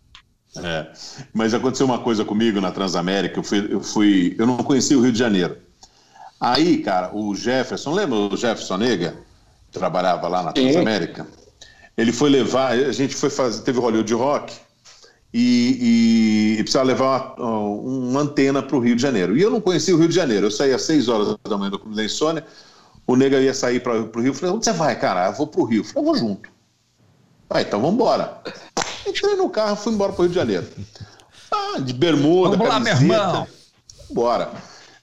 É, 0.57 0.93
mas 1.33 1.55
aconteceu 1.55 1.87
uma 1.87 2.01
coisa 2.01 2.25
comigo 2.25 2.61
na 2.61 2.73
Transamérica. 2.73 3.39
Eu 3.39 3.43
fui, 3.43 3.69
eu 3.71 3.81
fui, 3.81 4.37
eu 4.39 4.47
não 4.47 4.57
conhecia 4.59 4.99
o 4.99 5.01
Rio 5.01 5.13
de 5.13 5.19
Janeiro. 5.19 5.59
Aí, 6.41 6.79
cara, 6.79 7.15
o 7.15 7.35
Jefferson, 7.35 7.93
lembra 7.93 8.17
o 8.17 8.37
Jefferson 8.37 8.77
Nega? 8.79 9.15
Trabalhava 9.73 10.29
lá 10.29 10.43
na 10.43 10.53
Transamérica? 10.53 11.27
Ele 11.97 12.13
foi 12.13 12.31
levar, 12.31 12.73
a 12.73 12.93
gente 12.93 13.15
foi 13.15 13.31
fazer, 13.31 13.63
teve 13.63 13.79
Hollywood 13.79 14.13
Rock 14.15 14.55
e, 15.33 16.57
e, 16.57 16.61
e 16.61 16.63
precisava 16.63 16.87
levar 16.87 17.35
uma, 17.39 17.59
uma 18.09 18.21
antena 18.21 18.63
para 18.63 18.77
o 18.77 18.81
Rio 18.81 18.97
de 18.97 19.03
Janeiro. 19.03 19.37
E 19.37 19.43
eu 19.43 19.51
não 19.51 19.61
conhecia 19.61 19.95
o 19.95 19.99
Rio 19.99 20.09
de 20.09 20.15
Janeiro, 20.15 20.47
eu 20.47 20.51
saía 20.51 20.77
às 20.77 20.83
6 20.83 21.09
horas 21.09 21.37
da 21.49 21.59
manhã 21.59 21.71
do 21.71 21.79
Clube 21.79 21.97
da 21.97 22.05
Insônia, 22.05 22.45
o 23.07 23.17
Nega 23.17 23.41
ia 23.41 23.53
sair 23.53 23.81
para 23.81 24.01
o 24.01 24.21
Rio, 24.21 24.29
eu 24.29 24.35
falei, 24.35 24.55
onde 24.55 24.65
você 24.65 24.73
vai, 24.73 24.99
cara? 24.99 25.27
Eu 25.27 25.33
vou 25.35 25.47
para 25.47 25.61
o 25.61 25.65
Rio. 25.65 25.81
Eu 25.81 25.85
falei, 25.85 26.01
eu 26.01 26.05
vou 26.05 26.17
junto. 26.17 26.49
Ah, 27.49 27.61
então 27.61 27.81
vamos 27.81 27.97
embora. 27.97 28.41
Entrei 29.07 29.35
no 29.35 29.51
carro, 29.51 29.77
fui 29.77 29.93
embora 29.93 30.13
para 30.13 30.21
o 30.21 30.25
Rio 30.25 30.31
de 30.31 30.39
Janeiro. 30.39 30.67
Ah, 31.51 31.81
de 31.81 31.93
bermuda, 31.93 32.57
vamos 32.57 32.73
camiseta. 32.73 33.01
Lá, 33.01 33.01
meu 33.01 33.29
irmão. 33.29 33.47
Bora. 34.11 34.51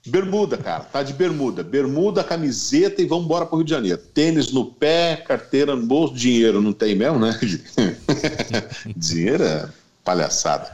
Bermuda, 0.09 0.57
cara, 0.57 0.83
tá 0.83 1.03
de 1.03 1.13
bermuda. 1.13 1.63
Bermuda, 1.63 2.23
camiseta 2.23 3.01
e 3.01 3.05
vamos 3.05 3.25
embora 3.25 3.45
pro 3.45 3.57
Rio 3.57 3.65
de 3.65 3.71
Janeiro. 3.71 3.97
Tênis 4.13 4.51
no 4.51 4.65
pé, 4.65 5.17
carteira 5.17 5.75
no 5.75 5.85
bolso, 5.85 6.13
dinheiro 6.13 6.61
não 6.61 6.73
tem 6.73 6.95
mesmo, 6.95 7.19
né? 7.19 7.37
dinheiro 8.95 9.43
é 9.43 9.69
palhaçada. 10.03 10.71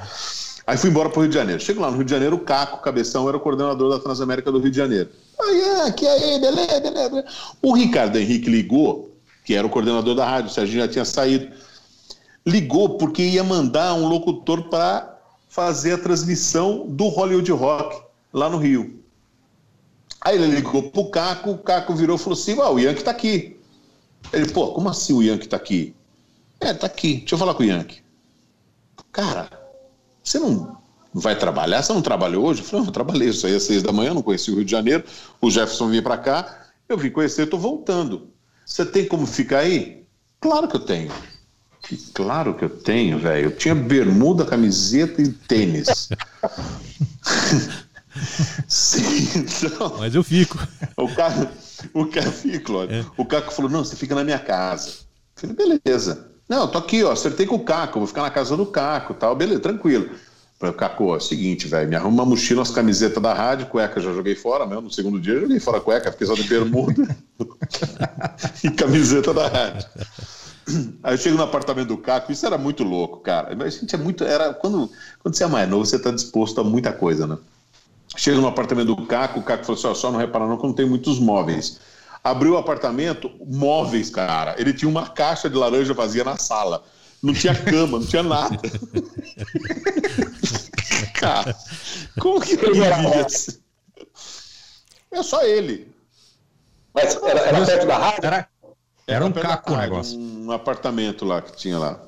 Aí 0.66 0.78
fui 0.78 0.90
embora 0.90 1.10
pro 1.10 1.22
Rio 1.22 1.30
de 1.30 1.36
Janeiro. 1.36 1.62
Chego 1.62 1.82
lá 1.82 1.90
no 1.90 1.98
Rio 1.98 2.06
de 2.06 2.12
Janeiro, 2.12 2.36
o 2.36 2.40
Caco 2.40 2.82
Cabeção 2.82 3.28
era 3.28 3.36
o 3.36 3.40
coordenador 3.40 3.90
da 3.90 4.00
Transamérica 4.00 4.52
do 4.52 4.60
Rio 4.60 4.72
de 4.72 4.78
Janeiro. 4.78 5.10
Aí, 5.40 5.62
é, 5.62 5.92
que 5.92 6.08
aí, 6.08 6.40
beleza, 6.40 6.80
beleza. 6.80 7.26
O 7.62 7.74
Ricardo 7.74 8.18
Henrique 8.18 8.50
ligou, 8.50 9.14
que 9.44 9.56
era 9.56 9.68
o 9.68 9.70
coordenador 9.70 10.16
da 10.16 10.26
rádio, 10.26 10.50
o 10.50 10.54
Serginho 10.54 10.86
já 10.86 10.88
tinha 10.88 11.06
saído. 11.06 11.52
Ligou 12.46 12.98
porque 12.98 13.22
ia 13.24 13.44
mandar 13.44 13.94
um 13.94 14.08
locutor 14.08 14.70
para 14.70 15.18
fazer 15.50 15.94
a 15.94 15.98
transmissão 15.98 16.86
do 16.88 17.08
Hollywood 17.10 17.52
Rock 17.52 18.02
lá 18.32 18.50
no 18.50 18.58
Rio. 18.58 19.03
Aí 20.24 20.36
ele 20.38 20.48
ligou 20.48 20.90
pro 20.90 21.10
Caco, 21.10 21.52
o 21.52 21.58
Caco 21.58 21.94
virou 21.94 22.16
e 22.16 22.20
falou 22.20 22.40
assim: 22.40 22.60
ah, 22.60 22.70
o 22.70 22.80
Yankee 22.80 23.04
tá 23.04 23.12
aqui. 23.12 23.60
Ele, 24.32 24.50
pô, 24.52 24.72
como 24.72 24.90
assim 24.90 25.14
o 25.14 25.22
Yankee 25.22 25.48
tá 25.48 25.58
aqui? 25.58 25.94
É, 26.62 26.74
tá 26.74 26.88
aqui. 26.88 27.18
Deixa 27.18 27.36
eu 27.36 27.40
falar 27.40 27.54
com 27.54 27.64
o 27.64 27.66
Yankee. 27.66 28.02
Cara, 29.12 29.50
você 30.24 30.40
não 30.40 30.78
vai 31.14 31.38
trabalhar? 31.38 31.84
Você 31.84 31.92
não 31.92 32.02
trabalhou 32.02 32.46
hoje? 32.46 32.62
Eu 32.62 32.66
falei, 32.66 32.82
não, 32.82 32.88
eu 32.88 32.94
trabalhei, 32.94 33.30
eu 33.30 33.34
saí 33.34 33.56
às 33.56 33.64
seis 33.64 33.84
da 33.84 33.92
manhã, 33.92 34.14
não 34.14 34.22
conheci 34.22 34.50
o 34.50 34.56
Rio 34.56 34.66
de 34.66 34.72
Janeiro, 34.72 35.04
o 35.42 35.52
Jefferson 35.52 35.90
vinha 35.90 36.02
para 36.02 36.18
cá, 36.18 36.68
eu 36.88 36.98
vim 36.98 37.12
conhecer, 37.12 37.48
tô 37.48 37.58
voltando. 37.58 38.30
Você 38.66 38.86
tem 38.86 39.06
como 39.06 39.28
ficar 39.28 39.60
aí? 39.60 40.06
Claro 40.40 40.68
que 40.70 40.78
eu 40.78 40.86
tenho. 40.86 41.12
Claro 42.14 42.56
que 42.56 42.64
eu 42.64 42.70
tenho, 42.70 43.20
velho. 43.20 43.48
Eu 43.48 43.56
tinha 43.56 43.76
bermuda, 43.76 44.46
camiseta 44.46 45.22
e 45.22 45.30
tênis. 45.30 46.10
Sim, 48.68 49.30
então, 49.36 49.98
Mas 49.98 50.14
eu 50.14 50.24
fico. 50.24 50.60
O 50.98 51.08
cara, 51.14 51.52
o 51.94 52.06
cara 52.06 52.32
fica, 52.32 52.72
é. 52.90 53.06
O 53.18 53.26
Caco 53.26 53.54
falou: 53.54 53.72
não, 53.72 53.84
você 53.84 53.96
fica 53.96 54.16
na 54.16 54.24
minha 54.24 54.40
casa. 54.40 54.90
Eu 55.42 55.56
falei, 55.56 55.80
beleza. 55.80 56.28
Não, 56.48 56.68
tô 56.68 56.78
aqui, 56.78 57.04
ó, 57.04 57.12
acertei 57.12 57.46
com 57.46 57.56
o 57.56 57.64
Caco, 57.64 58.00
vou 58.00 58.08
ficar 58.08 58.22
na 58.22 58.30
casa 58.30 58.56
do 58.56 58.66
Caco 58.66 59.14
tal, 59.14 59.36
beleza, 59.36 59.62
tranquilo. 59.62 60.10
Falei, 60.60 60.76
Caco, 60.76 61.14
é 61.14 61.18
o 61.18 61.20
seguinte, 61.20 61.68
velho, 61.68 61.90
me 61.90 61.96
arruma 61.96 62.24
uma 62.24 62.26
mochila, 62.26 62.62
as 62.62 62.72
camisetas 62.72 63.22
da 63.22 63.34
rádio, 63.34 63.68
cueca 63.68 64.00
já 64.00 64.14
joguei 64.14 64.36
fora 64.36 64.66
mesmo, 64.66 64.84
no 64.84 64.92
segundo 64.92 65.20
dia 65.20 65.40
joguei 65.40 65.60
fora 65.60 65.78
a 65.78 65.82
cueca, 65.82 66.12
fiquei 66.12 66.28
só 66.28 66.36
de 66.36 66.44
bermuda 66.44 67.16
e 68.64 68.70
camiseta 68.72 69.34
da 69.34 69.48
rádio. 69.48 69.88
Aí 71.04 71.14
eu 71.14 71.18
chego 71.18 71.36
no 71.36 71.44
apartamento 71.44 71.90
do 71.90 71.98
Caco, 71.98 72.32
isso 72.32 72.46
era 72.46 72.58
muito 72.58 72.84
louco, 72.84 73.20
cara. 73.20 73.50
A 73.64 73.70
gente 73.70 73.94
é 73.94 73.98
muito. 73.98 74.24
Era, 74.24 74.54
quando, 74.54 74.90
quando 75.20 75.36
você 75.36 75.44
é 75.44 75.48
mais 75.48 75.68
novo, 75.68 75.86
você 75.86 75.98
está 75.98 76.12
disposto 76.12 76.62
a 76.62 76.64
muita 76.64 76.94
coisa, 76.94 77.28
né? 77.28 77.38
Chega 78.16 78.38
no 78.38 78.48
apartamento 78.48 78.96
do 78.96 79.06
Caco, 79.06 79.40
o 79.40 79.44
Caco 79.44 79.66
falou 79.66 79.78
assim: 79.78 79.88
ó, 79.88 79.94
só 79.94 80.12
não 80.12 80.20
repara 80.20 80.48
não 80.48 80.58
que 80.58 80.64
não 80.64 80.74
tem 80.74 80.86
muitos 80.86 81.20
móveis. 81.20 81.80
Abriu 82.24 82.54
o 82.54 82.58
apartamento, 82.58 83.30
móveis, 83.46 84.10
cara. 84.10 84.56
Ele 84.58 84.74
tinha 84.74 84.90
uma 84.90 85.10
caixa 85.10 85.50
de 85.50 85.56
laranja 85.56 85.94
vazia 85.94 86.24
na 86.24 86.38
sala. 86.38 86.84
Não 87.22 87.34
tinha 87.34 87.56
cama, 87.56 88.00
não 88.00 88.06
tinha 88.06 88.24
nada. 88.24 88.60
cara, 91.16 91.56
como 92.20 92.42
que 92.42 92.54
ele 92.54 92.74
vivia 92.74 93.26
assim? 93.26 93.60
É 95.12 95.24
só 95.24 95.44
ele. 95.44 95.94
Mas 96.94 97.16
era, 97.24 97.40
era 97.40 97.66
perto 97.66 97.88
da 97.88 97.98
rádio? 97.98 98.26
Era, 98.26 98.48
era 99.08 99.26
um 99.26 99.32
caco 99.32 99.74
o 99.74 99.78
negócio. 99.78 100.20
Um 100.20 100.52
apartamento 100.52 101.26
lá 101.26 101.42
que 101.42 101.56
tinha 101.56 101.78
lá. 101.78 102.00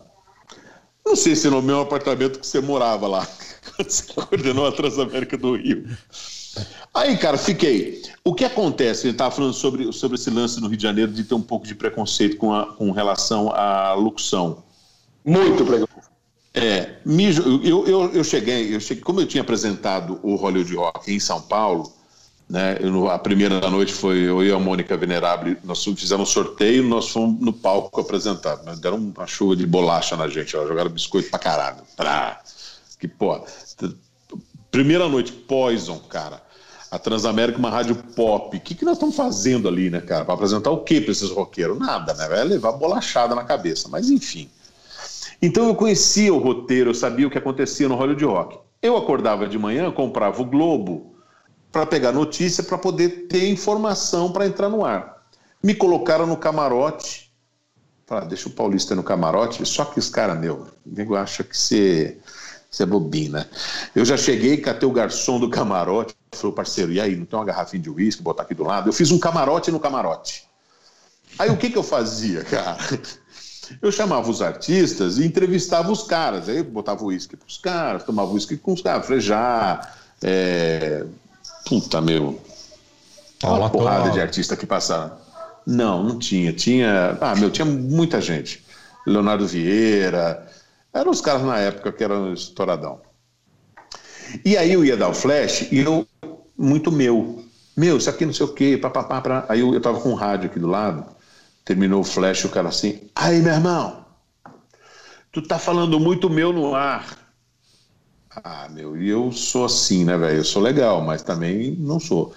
Não 1.06 1.16
sei 1.16 1.36
se 1.36 1.50
no 1.50 1.62
meu 1.62 1.82
apartamento 1.82 2.40
que 2.40 2.48
você 2.48 2.60
morava 2.60 3.08
lá, 3.08 3.28
você 3.78 4.04
coordenou 4.14 4.68
a 4.68 4.72
Transamérica 4.72 5.38
do 5.38 5.56
Rio. 5.56 5.86
Aí, 6.94 7.18
cara, 7.18 7.38
fiquei. 7.38 8.02
O 8.24 8.34
que 8.34 8.46
acontece? 8.46 9.08
Ele 9.08 9.14
estava 9.14 9.32
falando 9.32 9.54
sobre, 9.54 9.92
sobre 9.92 10.16
esse 10.16 10.30
lance 10.30 10.62
no 10.62 10.68
Rio 10.68 10.78
de 10.78 10.84
Janeiro 10.84 11.12
de 11.12 11.24
ter 11.24 11.36
um 11.36 11.42
pouco 11.42 11.68
de 11.68 11.76
preconceito 11.76 12.38
com, 12.38 12.54
a, 12.54 12.74
com 12.74 12.92
relação 12.92 13.52
à 13.52 13.94
locução. 13.94 14.64
Muito 15.24 15.66
preconceito. 15.66 16.06
É, 16.54 16.96
eu, 17.06 17.86
eu, 17.86 18.12
eu, 18.14 18.24
cheguei, 18.24 18.74
eu 18.74 18.80
cheguei, 18.80 19.04
como 19.04 19.20
eu 19.20 19.28
tinha 19.28 19.42
apresentado 19.42 20.22
o 20.24 20.36
Hollywood 20.36 20.74
Rock 20.74 21.14
em 21.14 21.20
São 21.20 21.42
Paulo, 21.42 21.92
né, 22.50 22.78
eu, 22.80 23.10
a 23.10 23.20
primeira 23.20 23.60
da 23.60 23.70
noite 23.70 23.92
foi 23.92 24.20
eu 24.20 24.42
e 24.42 24.50
a 24.54 24.58
Mônica 24.58 24.96
Venerável, 24.96 25.58
nós 25.66 25.84
fizemos 25.84 26.30
um 26.30 26.32
sorteio, 26.32 26.82
nós 26.82 27.10
fomos 27.10 27.42
no 27.42 27.52
palco 27.52 28.00
apresentado, 28.00 28.62
mas 28.64 28.80
deram 28.80 28.98
uma 28.98 29.28
chuva 29.28 29.54
de 29.54 29.68
bolacha 29.68 30.16
na 30.16 30.30
gente, 30.30 30.56
ó, 30.56 30.66
jogaram 30.66 30.90
biscoito 30.90 31.30
pra 31.30 31.40
caralho. 31.40 31.82
Pra, 31.98 32.40
que, 33.08 33.16
pô, 33.16 33.40
primeira 34.72 35.08
noite, 35.08 35.32
Poison, 35.32 36.00
cara. 36.00 36.44
A 36.92 37.00
Transamérica, 37.00 37.58
uma 37.58 37.70
rádio 37.70 37.96
pop. 38.16 38.56
O 38.56 38.62
que, 38.62 38.76
que 38.76 38.86
nós 38.86 38.96
estamos 38.96 39.16
fazendo 39.16 39.68
ali, 39.68 39.90
né, 39.90 40.00
cara? 40.00 40.24
Para 40.24 40.34
apresentar 40.34 40.72
o 40.72 40.84
que 40.84 41.02
para 41.02 41.12
esses 41.12 41.30
roqueiros? 41.30 41.78
Nada, 41.78 42.14
né? 42.14 42.28
Vai 42.28 42.44
levar 42.44 42.72
bolachada 42.74 43.36
na 43.36 43.44
cabeça. 43.44 43.90
Mas 43.90 44.10
enfim. 44.10 44.50
Então 45.42 45.68
eu 45.68 45.76
conhecia 45.76 46.34
o 46.34 46.38
roteiro, 46.38 46.92
eu 46.92 46.94
sabia 46.94 47.28
o 47.28 47.30
que 47.30 47.38
acontecia 47.38 47.90
no 47.90 47.96
Hollywood 47.96 48.26
Rock. 48.26 48.60
Eu 48.82 48.96
acordava 48.96 49.48
de 49.48 49.58
manhã, 49.58 49.92
comprava 49.92 50.42
o 50.42 50.46
Globo, 50.46 51.16
para 51.72 51.86
pegar 51.86 52.14
notícia, 52.14 52.64
para 52.64 52.78
poder 52.78 53.28
ter 53.28 53.50
informação 53.50 54.32
para 54.32 54.46
entrar 54.46 54.70
no 54.70 54.86
ar. 54.86 55.26
Me 55.62 55.76
colocaram 55.76 56.26
no 56.26 56.38
camarote. 56.38 57.34
Falaram, 58.06 58.28
deixa 58.28 58.48
o 58.48 58.52
Paulista 58.52 58.96
no 58.96 59.04
camarote. 59.04 59.66
Só 59.66 59.84
que 59.84 60.00
os 60.00 60.10
caras, 60.10 60.40
meu, 60.40 60.68
o 60.86 60.96
nego 60.96 61.16
acha 61.16 61.44
que 61.44 61.58
você, 61.58 62.18
você 62.76 62.84
é 62.84 62.86
bobina. 62.86 63.50
Eu 63.96 64.04
já 64.04 64.18
cheguei, 64.18 64.58
catei 64.58 64.88
o 64.88 64.92
garçom 64.92 65.40
do 65.40 65.50
camarote. 65.50 66.16
Falei, 66.32 66.56
parceiro, 66.56 66.92
e 66.92 67.00
aí, 67.00 67.16
não 67.16 67.26
tem 67.26 67.40
uma 67.40 67.46
garrafinha 67.46 67.82
de 67.82 67.90
uísque, 67.90 68.22
botar 68.22 68.44
aqui 68.44 68.54
do 68.54 68.64
lado? 68.64 68.90
Eu 68.90 68.94
fiz 68.94 69.12
um 69.12 69.20
camarote 69.20 69.72
no 69.72 69.80
camarote. 69.80 70.44
Aí 71.40 71.50
o 71.50 71.58
que, 71.58 71.70
que 71.70 71.78
eu 71.78 71.84
fazia, 71.84 72.44
cara? 72.46 72.78
Eu 73.82 73.92
chamava 73.92 74.30
os 74.30 74.42
artistas 74.42 75.18
e 75.18 75.26
entrevistava 75.26 75.92
os 75.92 76.04
caras. 76.04 76.50
Aí 76.50 76.58
eu 76.58 76.64
botava 76.66 77.04
uísque 77.06 77.38
para 77.38 77.48
os 77.48 77.58
caras, 77.58 78.04
tomava 78.04 78.32
uísque 78.32 78.58
com 78.58 78.74
os 78.74 78.82
caras. 78.82 79.24
Já, 79.24 79.94
é, 80.22 81.06
Puta, 81.66 82.00
meu. 82.00 82.40
Uma 83.44 83.70
porrada 83.70 84.12
de 84.12 84.22
artista 84.22 84.56
que 84.56 84.66
passaram. 84.66 85.18
Não, 85.66 86.04
não 86.04 86.20
tinha. 86.20 86.54
Tinha. 86.54 87.18
Ah, 87.20 87.36
meu, 87.36 87.50
tinha 87.50 87.66
muita 87.66 88.22
gente. 88.22 88.64
Leonardo 89.06 89.48
Vieira. 89.48 90.48
Eram 90.96 91.12
os 91.12 91.20
caras 91.20 91.44
na 91.44 91.60
época 91.60 91.92
que 91.92 92.02
eram 92.02 92.34
estouradão. 92.34 93.02
E 94.46 94.56
aí 94.56 94.72
eu 94.72 94.86
ia 94.86 94.96
dar 94.96 95.10
o 95.10 95.14
flash 95.14 95.68
e 95.70 95.80
eu, 95.80 96.08
muito 96.58 96.90
meu. 96.90 97.44
Meu, 97.76 97.98
isso 97.98 98.10
aqui 98.10 98.26
não 98.26 98.32
sei 98.32 98.46
o 98.46 98.54
quê, 98.54 98.78
papapá. 98.78 99.46
Aí 99.50 99.60
eu, 99.60 99.74
eu 99.74 99.82
tava 99.82 100.00
com 100.00 100.12
um 100.12 100.16
rádio 100.16 100.50
aqui 100.50 100.58
do 100.58 100.68
lado. 100.68 101.06
Terminou 101.66 102.00
o 102.00 102.04
flash, 102.06 102.46
o 102.46 102.50
cara 102.50 102.70
assim. 102.70 103.02
Aí, 103.14 103.42
meu 103.42 103.54
irmão, 103.54 104.06
tu 105.34 105.42
tá 105.42 105.60
falando 105.60 106.00
muito 106.00 106.30
meu 106.30 106.54
no 106.54 106.74
ar. 106.74 107.18
Ah, 108.32 108.70
meu, 108.70 108.96
e 108.96 109.10
eu 109.10 109.34
sou 109.34 109.66
assim, 109.66 110.06
né, 110.06 110.18
velho? 110.18 110.38
Eu 110.38 110.46
sou 110.46 110.62
legal, 110.62 111.02
mas 111.02 111.22
também 111.22 111.72
não 111.78 112.00
sou. 112.00 112.34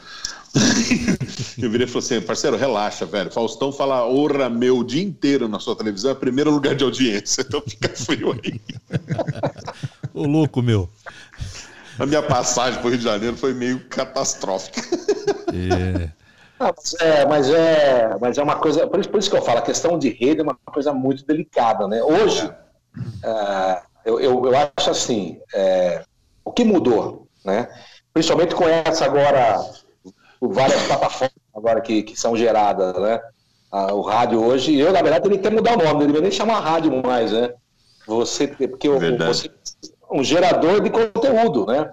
eu 1.61 1.71
virei 1.71 1.87
e 1.87 1.91
falei 1.91 2.07
assim, 2.07 2.21
parceiro, 2.21 2.57
relaxa, 2.57 3.07
velho. 3.07 3.31
Faustão 3.31 3.73
fala 3.73 4.07
ora 4.07 4.49
meu 4.49 4.79
o 4.79 4.85
dia 4.85 5.03
inteiro 5.03 5.49
na 5.49 5.59
sua 5.61 5.77
televisão, 5.77 6.11
é 6.11 6.15
o 6.15 6.17
primeiro 6.17 6.51
lugar 6.51 6.75
de 6.75 6.85
audiência, 6.85 7.43
então 7.43 7.63
fica 7.67 7.89
frio 7.91 8.33
aí. 8.33 8.61
Ô 10.15 10.25
louco, 10.25 10.63
meu. 10.63 10.89
A 11.99 12.07
minha 12.07 12.23
passagem 12.23 12.81
pro 12.81 12.91
Rio 12.91 12.99
de 12.99 13.05
Janeiro 13.05 13.37
foi 13.37 13.53
meio 13.53 13.81
catastrófica. 13.89 14.81
É. 15.53 16.11
Mas, 16.59 16.95
é, 17.01 17.27
mas 17.27 17.51
é, 17.51 18.17
mas 18.21 18.39
é 18.39 18.43
uma 18.43 18.57
coisa. 18.57 18.87
Por 18.87 19.01
isso, 19.01 19.09
por 19.09 19.19
isso 19.19 19.31
que 19.31 19.37
eu 19.37 19.43
falo, 19.43 19.59
a 19.59 19.63
questão 19.63 19.99
de 19.99 20.11
rede 20.11 20.41
é 20.41 20.43
uma 20.43 20.57
coisa 20.67 20.93
muito 20.93 21.25
delicada, 21.25 21.87
né? 21.87 22.03
Hoje, 22.03 22.51
é, 23.25 23.83
eu, 24.05 24.21
eu, 24.21 24.47
eu 24.47 24.53
acho 24.77 24.91
assim, 24.91 25.41
é, 25.55 26.03
o 26.45 26.53
que 26.53 26.65
mudou, 26.65 27.29
né? 27.45 27.69
Principalmente 28.13 28.55
com 28.55 28.65
essa 28.69 29.05
agora, 29.05 29.61
várias 30.41 30.83
plataformas 30.87 31.35
agora 31.55 31.81
que, 31.81 32.03
que 32.03 32.19
são 32.19 32.37
geradas, 32.37 32.95
né? 32.97 33.21
Ah, 33.71 33.93
o 33.93 34.01
rádio 34.01 34.43
hoje, 34.43 34.79
eu 34.79 34.93
na 34.93 35.03
verdade 35.03 35.29
tem 35.29 35.39
que 35.39 35.51
mudar 35.51 35.79
o 35.79 35.83
nome, 35.83 36.05
ele 36.05 36.21
nem 36.21 36.31
chamar 36.31 36.61
rádio 36.61 37.03
mais, 37.03 37.33
né? 37.33 37.53
Você, 38.07 38.49
porque 38.49 38.89
você 38.89 39.51
um 40.11 40.25
gerador 40.25 40.81
de 40.81 40.91
conteúdo, 40.91 41.67
né? 41.67 41.91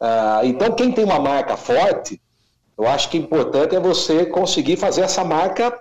Ah, 0.00 0.40
então 0.44 0.72
quem 0.72 0.90
tem 0.92 1.04
uma 1.04 1.18
marca 1.18 1.56
forte, 1.56 2.20
Eu 2.78 2.86
acho 2.86 3.10
que 3.10 3.18
o 3.18 3.20
importante 3.20 3.76
é 3.76 3.80
você 3.80 4.24
conseguir 4.24 4.76
fazer 4.78 5.02
essa 5.02 5.22
marca 5.22 5.78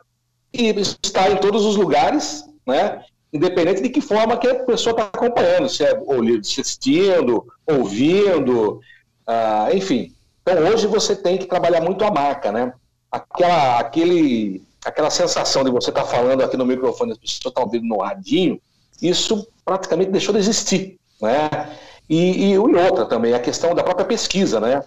e 0.54 0.70
estar 1.02 1.32
em 1.32 1.38
todos 1.38 1.66
os 1.66 1.78
lugares, 1.78 2.44
né? 2.68 3.02
Independente 3.32 3.82
de 3.82 3.90
que 3.90 4.02
forma 4.02 4.36
que 4.36 4.48
a 4.48 4.66
pessoa 4.66 4.92
está 4.92 5.04
acompanhando, 5.06 5.70
se 5.70 5.84
é 5.86 5.94
assistindo, 6.42 7.46
ouvindo, 7.66 8.82
uh, 9.28 9.74
enfim. 9.74 10.14
Então 10.50 10.68
hoje 10.68 10.88
você 10.88 11.16
tem 11.16 11.38
que 11.38 11.46
trabalhar 11.46 11.82
muito 11.82 12.04
a 12.04 12.10
marca, 12.10 12.52
né? 12.52 12.74
Aquela, 13.12 13.80
aquele, 13.80 14.64
aquela 14.84 15.10
sensação 15.12 15.64
de 15.64 15.70
você 15.70 15.90
estar 15.92 16.04
tá 16.04 16.08
falando 16.08 16.42
aqui 16.42 16.58
no 16.58 16.66
microfone, 16.66 17.12
as 17.12 17.18
pessoas 17.18 17.46
estão 17.46 17.64
ouvindo 17.64 17.86
no 17.86 18.02
radinho, 18.02 18.60
isso 19.02 19.48
praticamente 19.64 20.12
deixou 20.12 20.34
de 20.34 20.40
existir, 20.40 20.98
né? 21.22 21.70
E, 22.10 22.52
e 22.52 22.58
outra 22.58 23.06
também, 23.06 23.34
a 23.34 23.40
questão 23.40 23.76
da 23.76 23.84
própria 23.84 24.06
pesquisa, 24.06 24.60
né? 24.60 24.82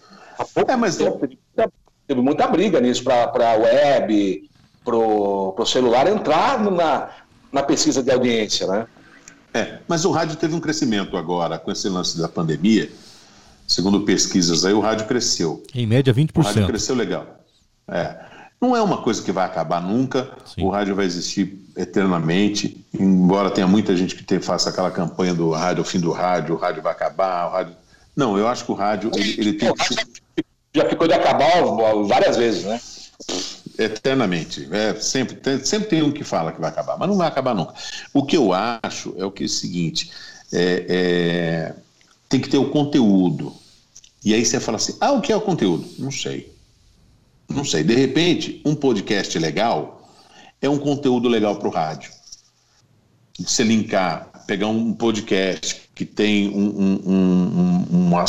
É, 0.66 0.76
mas 0.76 0.96
tempo, 0.96 1.18
teve, 1.18 1.38
teve 2.08 2.20
muita 2.20 2.48
briga 2.48 2.80
nisso 2.80 3.04
para 3.04 3.52
a 3.52 3.54
web, 3.54 4.50
para 4.84 4.96
o 4.96 5.64
celular 5.64 6.08
entrar 6.08 6.60
na, 6.60 7.10
na 7.52 7.62
pesquisa 7.62 8.02
de 8.02 8.10
audiência, 8.10 8.66
né? 8.66 8.86
É, 9.54 9.78
mas 9.86 10.04
o 10.04 10.10
rádio 10.10 10.34
teve 10.36 10.54
um 10.54 10.60
crescimento 10.60 11.16
agora 11.16 11.58
com 11.58 11.70
esse 11.70 11.88
lance 11.88 12.18
da 12.18 12.28
pandemia. 12.28 12.90
Segundo 13.72 14.02
pesquisas 14.02 14.66
aí, 14.66 14.74
o 14.74 14.80
rádio 14.80 15.06
cresceu. 15.06 15.62
Em 15.74 15.86
média, 15.86 16.12
20%. 16.12 16.30
O 16.36 16.40
rádio 16.42 16.66
cresceu 16.66 16.94
legal. 16.94 17.26
É. 17.88 18.16
Não 18.60 18.76
é 18.76 18.82
uma 18.82 18.98
coisa 18.98 19.22
que 19.22 19.32
vai 19.32 19.46
acabar 19.46 19.80
nunca, 19.80 20.30
Sim. 20.44 20.62
o 20.62 20.68
rádio 20.68 20.94
vai 20.94 21.06
existir 21.06 21.58
eternamente, 21.76 22.84
embora 22.92 23.50
tenha 23.50 23.66
muita 23.66 23.96
gente 23.96 24.14
que 24.14 24.40
faça 24.40 24.68
aquela 24.68 24.90
campanha 24.90 25.34
do 25.34 25.50
rádio, 25.50 25.82
o 25.82 25.86
fim 25.86 25.98
do 25.98 26.12
rádio, 26.12 26.54
o 26.54 26.58
rádio 26.58 26.82
vai 26.82 26.92
acabar, 26.92 27.48
o 27.48 27.50
rádio... 27.50 27.74
Não, 28.14 28.36
eu 28.36 28.46
acho 28.46 28.64
que 28.64 28.70
o 28.70 28.74
rádio, 28.74 29.10
ele, 29.14 29.40
ele 29.40 29.52
tem 29.54 29.72
que... 29.74 30.44
Já 30.74 30.88
ficou 30.88 31.08
de 31.08 31.14
acabar 31.14 31.62
várias 32.06 32.36
vezes, 32.36 32.64
né? 32.64 32.78
Eternamente. 33.78 34.68
É, 34.70 34.94
sempre, 34.96 35.36
tem, 35.36 35.64
sempre 35.64 35.88
tem 35.88 36.02
um 36.02 36.12
que 36.12 36.24
fala 36.24 36.52
que 36.52 36.60
vai 36.60 36.70
acabar, 36.70 36.98
mas 36.98 37.08
não 37.08 37.16
vai 37.16 37.26
acabar 37.26 37.54
nunca. 37.54 37.74
O 38.12 38.24
que 38.24 38.36
eu 38.36 38.52
acho 38.52 39.14
é 39.16 39.24
o 39.24 39.30
que 39.30 39.44
é 39.44 39.46
o 39.46 39.48
seguinte: 39.48 40.10
é, 40.52 40.86
é, 40.88 41.74
tem 42.28 42.40
que 42.40 42.48
ter 42.48 42.58
o 42.58 42.70
conteúdo. 42.70 43.61
E 44.24 44.34
aí 44.34 44.44
você 44.44 44.60
fala 44.60 44.76
assim: 44.76 44.96
ah, 45.00 45.12
o 45.12 45.20
que 45.20 45.32
é 45.32 45.36
o 45.36 45.40
conteúdo? 45.40 45.88
Não 45.98 46.10
sei. 46.10 46.52
Não 47.48 47.64
sei. 47.64 47.82
De 47.82 47.94
repente, 47.94 48.60
um 48.64 48.74
podcast 48.74 49.38
legal 49.38 50.08
é 50.60 50.68
um 50.68 50.78
conteúdo 50.78 51.28
legal 51.28 51.56
para 51.56 51.68
o 51.68 51.70
rádio. 51.70 52.10
Você 53.38 53.62
linkar, 53.62 54.30
pegar 54.46 54.68
um 54.68 54.92
podcast 54.92 55.82
que 55.94 56.04
tem 56.04 56.48
um, 56.50 56.68
um, 56.68 57.00
um, 57.06 57.86
uma, 57.90 58.24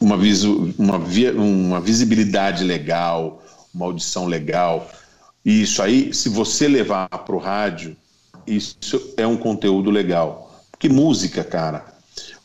uma, 0.00 0.16
uma, 0.78 0.98
uma 0.98 1.80
visibilidade 1.80 2.64
legal, 2.64 3.42
uma 3.74 3.86
audição 3.86 4.26
legal. 4.26 4.90
E 5.44 5.62
isso 5.62 5.82
aí, 5.82 6.14
se 6.14 6.28
você 6.28 6.66
levar 6.66 7.08
para 7.08 7.34
o 7.34 7.38
rádio, 7.38 7.96
isso 8.46 9.12
é 9.16 9.26
um 9.26 9.36
conteúdo 9.36 9.90
legal. 9.90 10.62
Porque 10.70 10.88
música, 10.88 11.44
cara. 11.44 11.84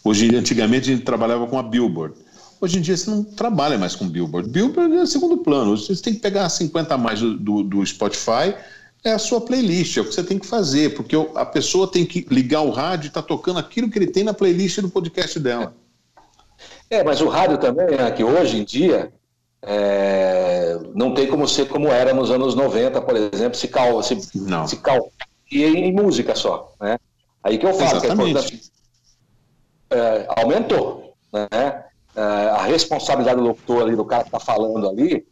Hoje, 0.03 0.33
antigamente 0.35 0.89
a 0.89 0.95
gente 0.95 1.05
trabalhava 1.05 1.47
com 1.47 1.57
a 1.57 1.63
Billboard. 1.63 2.15
Hoje 2.61 2.77
em 2.77 2.81
dia 2.81 2.97
você 2.97 3.09
não 3.09 3.23
trabalha 3.23 3.77
mais 3.77 3.95
com 3.95 4.07
Billboard. 4.07 4.49
Billboard 4.49 4.97
é 4.97 5.05
segundo 5.05 5.37
plano. 5.37 5.77
Você 5.77 5.95
tem 6.01 6.13
que 6.13 6.19
pegar 6.19 6.49
50 6.49 6.93
a 6.93 6.97
mais 6.97 7.21
do, 7.21 7.37
do, 7.37 7.63
do 7.63 7.85
Spotify, 7.85 8.53
é 9.03 9.11
a 9.11 9.19
sua 9.19 9.39
playlist, 9.39 9.95
é 9.97 10.01
o 10.01 10.05
que 10.05 10.13
você 10.13 10.23
tem 10.23 10.37
que 10.37 10.45
fazer, 10.45 10.93
porque 10.93 11.15
a 11.35 11.45
pessoa 11.45 11.89
tem 11.89 12.05
que 12.05 12.25
ligar 12.29 12.61
o 12.61 12.69
rádio 12.69 13.07
e 13.07 13.07
estar 13.07 13.21
tá 13.21 13.27
tocando 13.27 13.59
aquilo 13.59 13.89
que 13.89 13.97
ele 13.97 14.07
tem 14.07 14.23
na 14.23 14.33
playlist 14.33 14.79
do 14.81 14.89
podcast 14.89 15.39
dela. 15.39 15.73
É, 16.89 17.03
mas 17.03 17.21
o 17.21 17.29
rádio 17.29 17.57
também, 17.57 17.97
né, 17.97 18.11
que 18.11 18.23
hoje 18.23 18.57
em 18.57 18.63
dia 18.65 19.13
é, 19.61 20.77
não 20.93 21.13
tem 21.13 21.27
como 21.27 21.47
ser 21.47 21.67
como 21.67 21.87
era 21.87 22.13
nos 22.13 22.29
anos 22.29 22.55
90, 22.55 23.01
por 23.01 23.15
exemplo, 23.15 23.57
se 23.57 23.67
cal, 23.69 24.01
se, 24.03 24.17
não. 24.35 24.67
se 24.67 24.77
cal 24.77 25.11
e 25.51 25.63
em 25.63 25.93
música 25.93 26.35
só, 26.35 26.73
né? 26.79 26.97
Aí 27.43 27.57
que 27.57 27.65
eu 27.65 27.73
falo 27.73 27.97
Exatamente. 27.97 28.51
que 28.51 28.61
é, 29.91 30.27
aumentou, 30.37 31.15
né? 31.31 31.85
É, 32.15 32.21
a 32.21 32.63
responsabilidade 32.63 33.39
do 33.39 33.47
locutor 33.47 33.83
ali, 33.83 33.95
do 33.95 34.05
cara 34.05 34.23
que 34.23 34.29
está 34.29 34.39
falando 34.39 34.89
ali, 34.89 35.25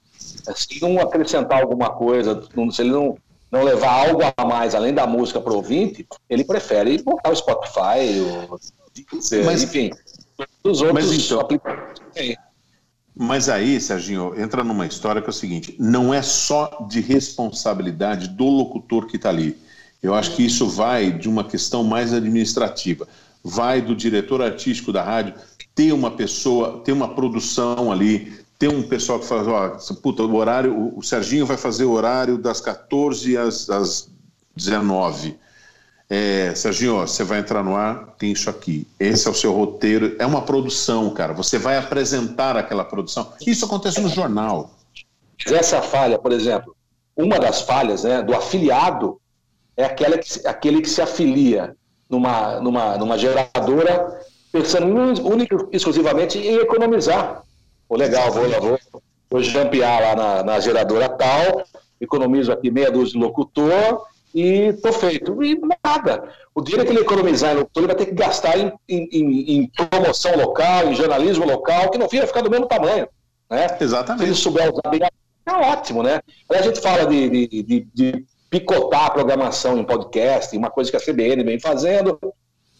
é, 0.47 0.53
se 0.53 0.81
não 0.81 0.99
acrescentar 0.99 1.61
alguma 1.61 1.89
coisa, 1.89 2.41
se 2.71 2.81
ele 2.81 2.91
não, 2.91 3.17
não 3.51 3.63
levar 3.63 4.07
algo 4.07 4.21
a 4.35 4.45
mais 4.45 4.75
além 4.75 4.93
da 4.93 5.07
música 5.07 5.41
para 5.41 5.53
o 5.53 5.57
ouvinte, 5.57 6.07
ele 6.29 6.43
prefere 6.43 7.01
botar 7.01 7.31
o 7.31 7.35
Spotify, 7.35 8.19
o, 8.21 8.59
mas, 9.45 9.63
enfim, 9.63 9.91
os 10.63 10.81
outros 10.81 11.07
mas 11.07 11.25
então, 11.25 11.39
aplicativos. 11.39 12.01
Mas 13.19 13.49
aí, 13.49 13.81
Serginho, 13.81 14.39
entra 14.39 14.63
numa 14.63 14.85
história 14.85 15.21
que 15.21 15.27
é 15.27 15.31
o 15.31 15.33
seguinte: 15.33 15.75
não 15.79 16.13
é 16.13 16.21
só 16.21 16.85
de 16.87 17.01
responsabilidade 17.01 18.27
do 18.27 18.45
locutor 18.45 19.07
que 19.07 19.15
está 19.15 19.29
ali. 19.29 19.57
Eu 20.03 20.13
acho 20.13 20.35
que 20.35 20.45
isso 20.45 20.67
vai 20.67 21.11
de 21.11 21.27
uma 21.27 21.43
questão 21.43 21.83
mais 21.83 22.13
administrativa. 22.13 23.07
Vai 23.43 23.81
do 23.81 23.95
diretor 23.95 24.41
artístico 24.41 24.91
da 24.93 25.01
rádio 25.01 25.33
ter 25.77 25.93
uma 25.93 26.11
pessoa, 26.11 26.81
ter 26.83 26.91
uma 26.91 27.07
produção 27.07 27.89
ali, 27.89 28.35
ter 28.59 28.67
um 28.67 28.81
pessoal 28.81 29.19
que 29.19 29.25
fala, 29.25 29.77
ó, 29.77 29.93
puta, 30.01 30.23
o 30.23 30.35
horário, 30.35 30.91
o 30.93 31.01
Serginho 31.01 31.45
vai 31.45 31.55
fazer 31.55 31.85
o 31.85 31.91
horário 31.91 32.37
das 32.37 32.59
14 32.59 33.37
às, 33.37 33.69
às 33.69 34.09
19 34.55 35.37
é, 36.09 36.55
Serginho, 36.55 36.99
você 36.99 37.23
vai 37.23 37.39
entrar 37.39 37.63
no 37.63 37.75
ar, 37.75 38.15
tem 38.17 38.31
isso 38.31 38.49
aqui. 38.49 38.87
Esse 38.99 39.27
é 39.27 39.31
o 39.31 39.33
seu 39.33 39.53
roteiro. 39.53 40.15
É 40.19 40.25
uma 40.25 40.41
produção, 40.41 41.09
cara. 41.09 41.33
Você 41.33 41.57
vai 41.57 41.77
apresentar 41.77 42.55
aquela 42.55 42.85
produção. 42.85 43.33
Isso 43.45 43.65
acontece 43.65 43.99
no 43.99 44.07
jornal. 44.07 44.71
Essa 45.45 45.81
falha, 45.81 46.17
por 46.17 46.31
exemplo, 46.31 46.75
uma 47.15 47.37
das 47.39 47.61
falhas 47.61 48.03
né, 48.03 48.21
do 48.21 48.33
afiliado 48.33 49.19
é 49.75 49.83
aquela 49.83 50.17
que, 50.17 50.47
aquele 50.47 50.81
que 50.81 50.89
se 50.89 51.01
afilia 51.01 51.75
numa, 52.09 52.59
numa, 52.61 52.97
numa 52.97 53.17
geradora 53.17 54.21
pensando 54.51 54.87
única 55.27 55.67
exclusivamente 55.71 56.37
em 56.37 56.55
economizar. 56.55 57.43
Pô, 57.87 57.95
legal, 57.95 58.31
vou, 58.31 58.49
vou, 58.61 58.79
vou 59.29 59.43
jampear 59.43 60.01
lá 60.01 60.15
na, 60.15 60.43
na 60.43 60.59
geradora 60.59 61.09
tal, 61.09 61.63
economizo 61.99 62.51
aqui 62.51 62.69
meia 62.69 62.91
dúzia 62.91 63.13
de 63.13 63.19
locutor 63.19 64.05
e 64.33 64.73
tô 64.73 64.91
feito. 64.91 65.43
E 65.43 65.59
nada. 65.83 66.29
O 66.53 66.61
dinheiro 66.61 66.85
que 66.85 66.91
ele 66.91 67.01
economizar 67.01 67.53
em 67.53 67.59
locutor, 67.59 67.83
ele 67.83 67.93
vai 67.93 67.95
ter 67.95 68.05
que 68.07 68.15
gastar 68.15 68.57
em, 68.57 68.71
em, 68.87 69.07
em, 69.11 69.71
promoção 69.89 70.35
local, 70.35 70.87
em 70.87 70.95
jornalismo 70.95 71.45
local, 71.45 71.89
que 71.89 71.97
no 71.97 72.09
fim 72.09 72.17
vai 72.17 72.27
ficar 72.27 72.41
do 72.41 72.49
mesmo 72.49 72.67
tamanho. 72.67 73.07
Né? 73.49 73.77
Exatamente. 73.79 74.23
Se 74.23 74.29
ele 74.29 74.35
souber 74.35 74.71
usar 74.71 74.89
bem, 74.89 75.01
é 75.01 75.51
ótimo, 75.51 76.03
né? 76.03 76.19
Aí 76.51 76.59
a 76.59 76.61
gente 76.61 76.81
fala 76.81 77.05
de, 77.05 77.29
de, 77.29 77.63
de, 77.63 77.87
de 77.93 78.25
picotar 78.49 79.05
a 79.05 79.11
programação 79.11 79.77
em 79.77 79.83
podcast, 79.83 80.55
uma 80.57 80.69
coisa 80.69 80.91
que 80.91 80.97
a 80.97 80.99
CBN 80.99 81.43
vem 81.43 81.59
fazendo. 81.59 82.19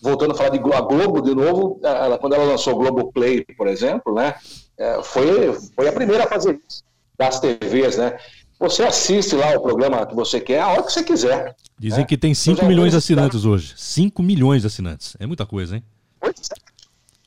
Voltando 0.08 0.32
a 0.32 0.36
falar 0.36 0.50
de 0.50 0.60
a 0.60 0.82
Globo 0.82 1.22
de 1.22 1.36
novo, 1.36 1.82
ela, 1.84 2.18
quando 2.18 2.34
ela 2.34 2.46
lançou 2.46 2.74
o 2.74 2.78
Globo 2.78 3.12
Play, 3.12 3.44
por 3.58 3.68
exemplo, 3.68 4.14
né? 4.14 4.36
É, 4.78 5.04
foi, 5.04 5.54
foi 5.76 5.90
a 5.90 5.92
primeira 5.92 6.24
a 6.24 6.28
fazer 6.28 6.58
isso, 6.66 6.82
das 7.18 7.42
TVs, 7.42 7.98
né? 7.98 8.18
Você 8.58 8.84
assiste 8.84 9.36
lá 9.36 9.52
o 9.52 9.62
programa 9.62 10.06
que 10.06 10.16
você 10.16 10.40
quer 10.40 10.62
a 10.62 10.70
hora 10.70 10.84
que 10.84 10.94
você 10.94 11.04
quiser. 11.04 11.56
Dizem 11.78 12.00
né? 12.00 12.06
que 12.06 12.18
tem 12.18 12.34
5 12.34 12.66
milhões 12.66 12.92
de 12.92 12.98
assinantes 12.98 13.44
hoje. 13.44 13.74
5 13.76 14.24
milhões 14.24 14.62
de 14.62 14.68
assinantes. 14.68 15.18
É 15.20 15.28
muita 15.28 15.46
coisa, 15.46 15.76
hein? 15.76 15.84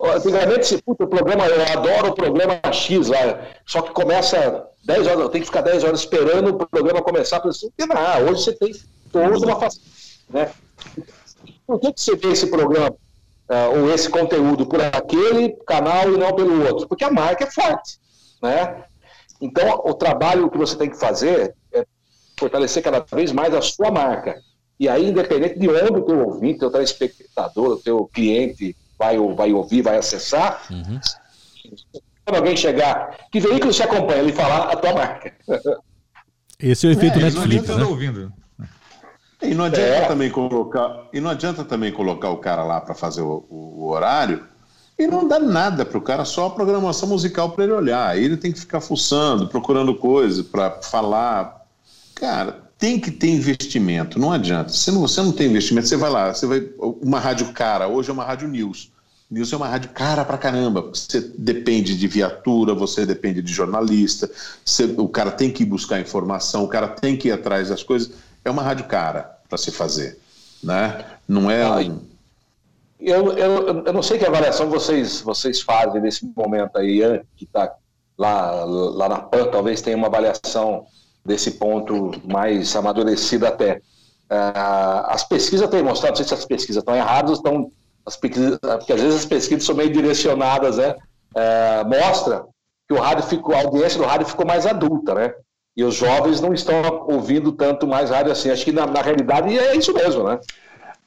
Antigamente, 0.03 0.81
puta, 0.83 1.05
o 1.05 1.07
programa, 1.07 1.47
eu 1.47 1.63
adoro 1.79 2.09
o 2.09 2.15
programa 2.15 2.61
X 2.73 3.09
lá, 3.09 3.47
só 3.67 3.83
que 3.83 3.93
começa 3.93 4.67
10 4.85 5.07
horas, 5.07 5.21
eu 5.21 5.29
tenho 5.29 5.43
que 5.43 5.51
ficar 5.51 5.61
10 5.61 5.85
horas 5.85 6.01
esperando 6.01 6.49
o 6.49 6.67
programa 6.67 7.03
começar, 7.03 7.41
para 7.41 7.51
assim, 7.51 7.69
não, 7.79 8.31
hoje 8.31 8.45
você 8.45 8.53
tem 8.55 8.73
toda 9.13 9.47
uma 9.47 9.61
facilidade, 9.61 9.91
né? 10.31 10.51
Por 11.71 11.79
que, 11.79 11.93
que 11.93 12.01
você 12.01 12.17
vê 12.17 12.33
esse 12.33 12.49
programa 12.49 12.91
uh, 12.91 13.79
ou 13.79 13.95
esse 13.95 14.11
conteúdo 14.11 14.67
por 14.67 14.81
aquele 14.81 15.51
canal 15.65 16.13
e 16.13 16.19
não 16.19 16.35
pelo 16.35 16.67
outro? 16.67 16.89
Porque 16.89 17.05
a 17.05 17.13
marca 17.13 17.45
é 17.45 17.47
forte, 17.49 18.01
né? 18.43 18.83
Então, 19.41 19.81
o 19.85 19.95
trabalho 19.95 20.51
que 20.51 20.59
você 20.59 20.75
tem 20.77 20.91
que 20.91 20.99
fazer 20.99 21.55
é 21.73 21.87
fortalecer 22.37 22.83
cada 22.83 22.99
vez 22.99 23.31
mais 23.31 23.55
a 23.55 23.63
sua 23.63 23.89
marca. 23.89 24.43
E 24.81 24.89
aí, 24.89 25.09
independente 25.09 25.61
de 25.61 25.69
onde 25.69 26.01
o 26.01 26.03
teu 26.03 26.27
ouvinte, 26.27 26.57
o 26.57 26.59
teu 26.59 26.73
telespectador, 26.73 27.69
o 27.69 27.77
teu 27.77 28.05
cliente 28.13 28.77
vai, 28.99 29.17
vai 29.37 29.53
ouvir, 29.53 29.83
vai 29.83 29.97
acessar, 29.97 30.67
uhum. 30.73 30.99
quando 32.25 32.37
alguém 32.37 32.57
chegar, 32.57 33.17
que 33.31 33.39
veículo 33.39 33.73
se 33.73 33.85
acompanha 33.85 34.23
ele 34.23 34.33
falar 34.33 34.73
a 34.73 34.77
tua 34.77 34.93
marca. 34.93 35.33
Esse 36.59 36.85
é 36.85 36.91
o 36.91 36.93
efeito 36.93 37.21
é, 37.21 37.23
Netflix, 37.23 37.69
né? 37.69 37.85
ouvindo. 37.85 38.40
E 39.43 39.55
não 39.55 39.65
adianta 39.65 40.05
é. 40.05 40.07
também 40.07 40.31
colocar, 40.31 41.09
e 41.13 41.21
não 41.21 41.31
adianta 41.31 41.65
também 41.65 41.93
colocar 41.93 42.31
o 42.31 42.37
cara 42.37 42.63
lá 42.63 42.81
para 42.81 42.95
fazer 42.95 43.23
o, 43.23 43.45
o, 43.49 43.85
o 43.85 43.89
horário 43.89 44.45
e 45.01 45.07
não 45.07 45.27
dá 45.27 45.41
nada 45.41 45.87
para 45.87 45.97
o 45.97 46.03
cara, 46.03 46.27
só 46.27 46.47
a 46.47 46.51
programação 46.51 47.09
musical 47.09 47.53
para 47.53 47.65
ele 47.65 47.73
olhar. 47.73 48.07
Aí 48.07 48.23
ele 48.23 48.37
tem 48.37 48.53
que 48.53 48.61
ficar 48.61 48.83
fuçando, 48.83 49.49
procurando 49.49 49.95
coisas 49.95 50.45
para 50.45 50.71
falar. 50.83 51.65
Cara, 52.15 52.71
tem 52.79 53.01
que 53.01 53.11
ter 53.11 53.31
investimento, 53.31 54.19
não 54.19 54.31
adianta. 54.31 54.69
Se 54.71 54.91
não, 54.91 55.01
você 55.01 55.23
não 55.23 55.33
tem 55.33 55.49
investimento, 55.49 55.89
você 55.89 55.97
vai 55.97 56.11
lá, 56.11 56.35
você 56.35 56.47
vai. 56.47 56.69
Uma 56.79 57.19
rádio 57.19 57.51
cara, 57.53 57.89
hoje 57.89 58.11
é 58.11 58.13
uma 58.13 58.25
rádio 58.25 58.47
news. 58.47 58.93
News 59.31 59.51
é 59.53 59.57
uma 59.57 59.69
rádio 59.69 59.89
cara 59.91 60.23
pra 60.23 60.37
caramba, 60.37 60.83
você 60.83 61.21
depende 61.39 61.97
de 61.97 62.09
viatura, 62.09 62.75
você 62.75 63.07
depende 63.07 63.41
de 63.41 63.53
jornalista, 63.53 64.29
você, 64.65 64.85
o 64.99 65.09
cara 65.09 65.31
tem 65.31 65.51
que 65.51 65.65
buscar 65.65 66.01
informação, 66.01 66.65
o 66.65 66.69
cara 66.69 66.89
tem 66.89 67.17
que 67.17 67.29
ir 67.29 67.33
atrás 67.33 67.69
das 67.69 67.83
coisas. 67.83 68.11
É 68.45 68.51
uma 68.51 68.63
rádio 68.63 68.87
cara 68.87 69.39
para 69.49 69.59
se 69.59 69.71
fazer, 69.71 70.19
né? 70.63 71.05
Não 71.29 71.51
é 71.51 71.63
ah, 71.63 71.77
um... 71.77 72.01
eu, 72.99 73.33
eu, 73.33 73.85
eu 73.85 73.93
não 73.93 74.03
sei 74.03 74.19
que 74.19 74.25
avaliação 74.25 74.69
vocês, 74.71 75.21
vocês 75.21 75.61
fazem 75.61 76.01
nesse 76.01 76.25
momento 76.37 76.77
aí, 76.77 77.01
que 77.37 77.45
está 77.45 77.73
lá, 78.17 78.65
lá 78.65 79.09
na 79.09 79.19
PAN, 79.19 79.49
talvez 79.51 79.81
tenha 79.81 79.97
uma 79.97 80.07
avaliação 80.07 80.87
desse 81.25 81.53
ponto 81.53 82.13
mais 82.25 82.75
amadurecida 82.77 83.49
até. 83.49 83.81
Uh, 84.31 85.07
as 85.07 85.25
pesquisas 85.25 85.69
têm 85.69 85.83
mostrado, 85.83 86.13
não 86.13 86.17
sei 86.17 86.27
se 86.27 86.35
as 86.35 86.45
pesquisas 86.45 86.83
estão 86.83 86.95
erradas, 86.95 87.39
estão 87.39 87.71
as 88.07 88.17
pesquisas, 88.17 88.59
porque 88.59 88.93
às 88.93 89.01
vezes 89.01 89.21
as 89.21 89.27
pesquisas 89.27 89.65
são 89.65 89.75
meio 89.75 89.93
direcionadas, 89.93 90.77
né? 90.77 90.95
É, 91.35 91.85
mostra 91.85 92.45
que 92.89 92.95
o 92.95 93.01
rádio 93.01 93.25
ficou, 93.25 93.55
a 93.55 93.61
audiência 93.61 93.99
do 93.99 94.05
rádio 94.05 94.27
ficou 94.27 94.47
mais 94.47 94.67
adulta, 94.67 95.15
né? 95.15 95.35
E 95.77 95.85
os 95.85 95.95
jovens 95.95 96.41
não 96.41 96.53
estão 96.53 97.07
ouvindo 97.09 97.53
tanto 97.53 97.87
mais 97.87 98.11
rádio 98.11 98.33
assim. 98.33 98.51
Acho 98.51 98.65
que 98.65 98.73
na, 98.73 98.87
na 98.87 99.03
realidade 99.03 99.57
é 99.57 99.77
isso 99.77 99.93
mesmo, 99.95 100.25
né? 100.25 100.41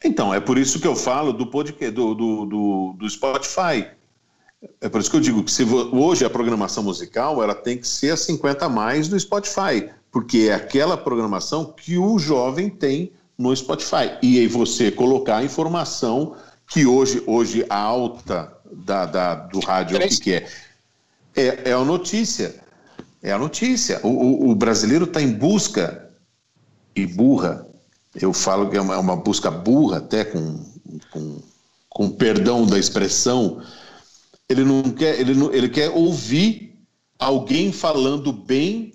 Então, 0.03 0.33
é 0.33 0.39
por 0.39 0.57
isso 0.57 0.79
que 0.79 0.87
eu 0.87 0.95
falo 0.95 1.31
do 1.31 1.47
podcast, 1.47 1.93
do, 1.93 2.13
do, 2.13 2.45
do, 2.45 2.95
do 2.97 3.09
Spotify. 3.09 3.87
É 4.81 4.89
por 4.89 4.99
isso 4.99 5.09
que 5.09 5.15
eu 5.17 5.21
digo 5.21 5.43
que 5.43 5.51
se 5.51 5.63
hoje 5.63 6.25
a 6.25 6.29
programação 6.29 6.83
musical 6.83 7.43
ela 7.43 7.55
tem 7.55 7.77
que 7.77 7.87
ser 7.87 8.11
a 8.11 8.17
50 8.17 8.65
a 8.65 8.69
mais 8.69 9.07
do 9.07 9.19
Spotify, 9.19 9.89
porque 10.11 10.47
é 10.49 10.53
aquela 10.53 10.97
programação 10.97 11.65
que 11.65 11.97
o 11.97 12.17
jovem 12.17 12.69
tem 12.69 13.11
no 13.37 13.55
Spotify. 13.55 14.17
E 14.21 14.39
aí 14.39 14.47
você 14.47 14.91
colocar 14.91 15.37
a 15.37 15.43
informação 15.43 16.35
que 16.67 16.85
hoje, 16.85 17.21
hoje 17.27 17.65
a 17.69 17.77
alta 17.77 18.53
da, 18.71 19.05
da 19.05 19.35
do 19.35 19.59
rádio, 19.59 19.97
o 19.97 19.99
que, 20.01 20.19
que 20.19 20.33
é? 20.33 20.47
é? 21.35 21.69
É 21.69 21.73
a 21.73 21.83
notícia. 21.83 22.62
É 23.23 23.31
a 23.31 23.39
notícia. 23.39 24.01
O, 24.03 24.09
o, 24.09 24.49
o 24.51 24.55
brasileiro 24.55 25.05
está 25.05 25.21
em 25.21 25.31
busca 25.31 26.09
e 26.93 27.07
burra. 27.07 27.65
Eu 28.13 28.33
falo 28.33 28.69
que 28.69 28.75
é 28.75 28.81
uma, 28.81 28.95
é 28.95 28.97
uma 28.97 29.15
busca 29.15 29.49
burra, 29.49 29.97
até 29.97 30.25
com, 30.25 30.59
com, 31.09 31.41
com 31.89 32.09
perdão 32.09 32.65
da 32.67 32.77
expressão. 32.77 33.61
Ele 34.49 34.65
não 34.65 34.83
quer, 34.83 35.19
ele, 35.19 35.33
não, 35.33 35.51
ele 35.53 35.69
quer 35.69 35.89
ouvir 35.89 36.77
alguém 37.17 37.71
falando 37.71 38.33
bem 38.33 38.91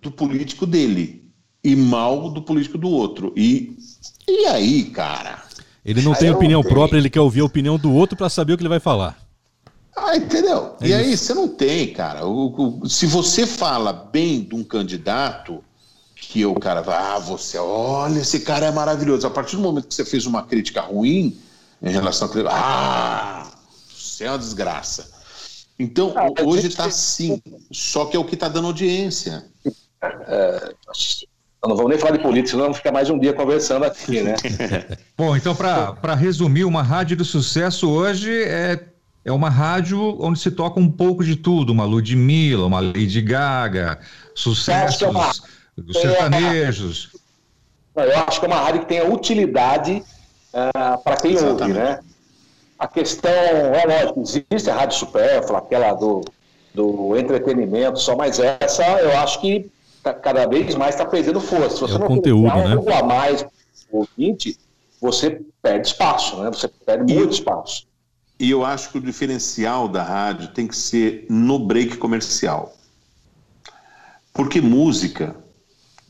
do 0.00 0.10
político 0.10 0.66
dele 0.66 1.30
e 1.62 1.76
mal 1.76 2.30
do 2.30 2.40
político 2.40 2.78
do 2.78 2.88
outro. 2.88 3.34
E, 3.36 3.76
e 4.26 4.46
aí, 4.46 4.84
cara? 4.84 5.42
Ele 5.84 6.00
não 6.00 6.12
aí 6.12 6.18
tem 6.18 6.30
opinião 6.30 6.62
não 6.62 6.68
própria, 6.68 6.98
ele 6.98 7.10
quer 7.10 7.20
ouvir 7.20 7.40
a 7.40 7.44
opinião 7.44 7.78
do 7.78 7.92
outro 7.92 8.16
para 8.16 8.30
saber 8.30 8.54
o 8.54 8.56
que 8.56 8.62
ele 8.62 8.68
vai 8.68 8.80
falar. 8.80 9.27
Ah, 10.06 10.16
entendeu? 10.16 10.76
É 10.80 10.86
e 10.86 10.90
isso. 10.90 10.96
aí 10.96 11.16
você 11.16 11.34
não 11.34 11.48
tem, 11.48 11.92
cara. 11.92 12.26
O, 12.26 12.82
o, 12.82 12.88
se 12.88 13.06
você 13.06 13.46
fala 13.46 13.92
bem 13.92 14.42
de 14.42 14.54
um 14.54 14.64
candidato, 14.64 15.62
que 16.14 16.44
o 16.44 16.54
cara 16.54 16.82
vai, 16.82 16.96
ah, 16.96 17.18
você, 17.18 17.58
olha, 17.58 18.20
esse 18.20 18.40
cara 18.40 18.66
é 18.66 18.70
maravilhoso. 18.70 19.26
A 19.26 19.30
partir 19.30 19.56
do 19.56 19.62
momento 19.62 19.88
que 19.88 19.94
você 19.94 20.04
fez 20.04 20.26
uma 20.26 20.42
crítica 20.42 20.80
ruim 20.80 21.38
em 21.82 21.90
relação 21.90 22.28
a 22.48 22.50
ah, 22.50 23.50
você 23.88 24.24
é 24.24 24.30
uma 24.30 24.38
desgraça. 24.38 25.10
Então, 25.78 26.12
ah, 26.16 26.28
hoje 26.42 26.66
está 26.66 26.86
assim, 26.86 27.40
só 27.70 28.06
que 28.06 28.16
é 28.16 28.18
o 28.18 28.24
que 28.24 28.34
está 28.34 28.48
dando 28.48 28.66
audiência. 28.66 29.46
É, 30.02 30.74
não 31.66 31.76
vamos 31.76 31.90
nem 31.90 31.98
falar 31.98 32.16
de 32.16 32.22
política, 32.22 32.50
senão 32.50 32.64
vamos 32.64 32.78
ficar 32.78 32.92
mais 32.92 33.08
um 33.10 33.18
dia 33.18 33.32
conversando 33.32 33.84
aqui, 33.84 34.22
né? 34.22 34.34
Bom, 35.16 35.36
então, 35.36 35.54
para 35.54 36.14
resumir, 36.14 36.64
uma 36.64 36.82
rádio 36.82 37.16
de 37.16 37.24
sucesso 37.24 37.88
hoje 37.88 38.42
é, 38.42 38.80
é 39.24 39.32
uma 39.32 39.50
rádio 39.50 40.16
onde 40.20 40.38
se 40.38 40.50
toca 40.50 40.80
um 40.80 40.90
pouco 40.90 41.24
de 41.24 41.36
tudo, 41.36 41.72
uma 41.72 41.84
Ludmilla, 41.84 42.66
uma 42.66 42.80
Lady 42.80 43.20
Gaga, 43.20 43.98
sucessos, 44.34 45.02
é 45.02 45.08
uma... 45.08 45.30
sertanejos. 45.92 47.10
Eu 47.94 48.18
acho 48.26 48.38
que 48.38 48.46
é 48.46 48.48
uma 48.48 48.60
rádio 48.60 48.80
que 48.82 48.86
tem 48.86 49.00
a 49.00 49.04
utilidade 49.04 50.02
uh, 50.54 50.70
ah, 50.74 50.98
para 50.98 51.16
quem 51.16 51.32
Exatamente. 51.32 51.62
ouve, 51.62 51.72
né? 51.74 52.00
A 52.78 52.86
questão, 52.86 53.30
é 53.30 53.84
lógico, 53.86 54.20
existe 54.20 54.70
a 54.70 54.74
rádio 54.74 54.96
supérflua, 54.98 55.58
aquela 55.58 55.94
do, 55.94 56.24
do 56.72 57.16
entretenimento 57.16 57.98
só, 57.98 58.14
mas 58.14 58.38
essa 58.38 58.84
eu 59.00 59.18
acho 59.18 59.40
que 59.40 59.68
tá, 60.00 60.14
cada 60.14 60.46
vez 60.46 60.76
mais 60.76 60.94
está 60.94 61.04
perdendo 61.04 61.40
força. 61.40 61.74
Se 61.74 61.80
você 61.80 61.96
é 61.96 61.98
não 61.98 62.06
conteúdo, 62.06 62.54
né? 62.54 62.72
algo 62.72 62.92
a 62.92 63.02
mais 63.02 63.44
o 63.90 63.98
ouvinte, 63.98 64.56
você 65.00 65.40
perde 65.60 65.88
espaço, 65.88 66.36
né? 66.36 66.50
Você 66.50 66.68
perde 66.68 67.12
e, 67.12 67.16
muito 67.16 67.32
espaço. 67.32 67.87
E 68.38 68.50
eu 68.50 68.64
acho 68.64 68.90
que 68.90 68.98
o 68.98 69.00
diferencial 69.00 69.88
da 69.88 70.02
rádio 70.02 70.48
tem 70.48 70.66
que 70.66 70.76
ser 70.76 71.26
no 71.28 71.58
break 71.58 71.96
comercial. 71.96 72.76
Porque 74.32 74.60
música, 74.60 75.34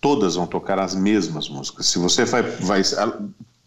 todas 0.01 0.35
vão 0.35 0.47
tocar 0.47 0.79
as 0.79 0.95
mesmas 0.95 1.49
músicas. 1.49 1.87
Se 1.87 1.99
você 1.99 2.27
vai, 2.27 2.43
vai 2.43 2.83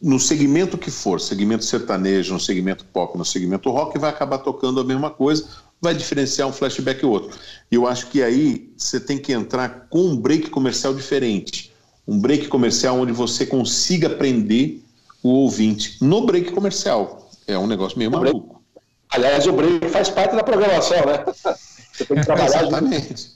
no 0.01 0.19
segmento 0.19 0.77
que 0.77 0.91
for, 0.91 1.19
segmento 1.19 1.65
sertanejo, 1.65 2.33
no 2.33 2.39
segmento 2.39 2.85
pop, 2.85 3.17
no 3.17 3.25
segmento 3.25 3.69
rock, 3.71 3.97
vai 3.97 4.09
acabar 4.09 4.37
tocando 4.37 4.79
a 4.79 4.83
mesma 4.83 5.09
coisa, 5.09 5.47
vai 5.81 5.95
diferenciar 5.95 6.47
um 6.47 6.53
flashback 6.53 7.03
e 7.03 7.05
outro. 7.05 7.37
E 7.71 7.75
eu 7.75 7.87
acho 7.87 8.07
que 8.07 8.21
aí 8.21 8.71
você 8.77 8.99
tem 8.99 9.17
que 9.17 9.33
entrar 9.33 9.87
com 9.89 9.99
um 9.99 10.15
break 10.15 10.51
comercial 10.51 10.93
diferente. 10.93 11.71
Um 12.07 12.19
break 12.19 12.47
comercial 12.47 12.99
onde 12.99 13.11
você 13.11 13.45
consiga 13.45 14.09
prender 14.09 14.81
o 15.23 15.29
ouvinte 15.29 15.97
no 16.01 16.25
break 16.25 16.51
comercial. 16.51 17.20
É 17.51 17.57
um 17.57 17.67
negócio 17.67 17.97
meio 17.97 18.11
maluco. 18.11 18.61
Aliás, 19.09 19.45
o 19.45 19.53
break 19.53 19.89
faz 19.89 20.09
parte 20.09 20.35
da 20.35 20.43
programação, 20.43 21.05
né? 21.05 21.25
Você 21.91 22.05
tem 22.05 22.17
que 22.17 22.25
trabalhar. 22.25 22.63
Exatamente. 22.63 23.31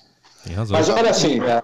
Mas 0.69 0.89
olha 0.89 1.09
assim. 1.09 1.41
É, 1.43 1.61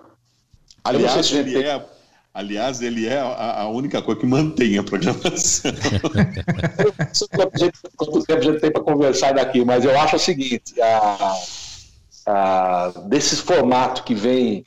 aliás, 0.83 1.25
se 1.25 1.37
ele 1.37 1.63
é 1.63 1.85
Aliás, 2.33 2.81
ele 2.81 3.07
é 3.07 3.19
a, 3.19 3.63
a, 3.63 3.69
única 3.69 4.01
coisa 4.01 4.21
que 4.21 4.25
mantém 4.25 4.77
a 4.77 4.83
programação. 4.83 5.69
Quanto 7.97 8.23
tempo 8.23 8.39
a 8.39 8.41
gente 8.41 8.61
tem 8.61 8.71
para 8.71 8.81
conversar 8.81 9.33
daqui, 9.33 9.65
mas 9.65 9.83
eu 9.83 9.99
acho 9.99 10.15
o 10.15 10.19
seguinte: 10.19 10.81
a, 10.81 11.35
a, 12.25 12.93
desses 13.07 13.41
formatos 13.41 14.03
que 14.03 14.15
vem, 14.15 14.65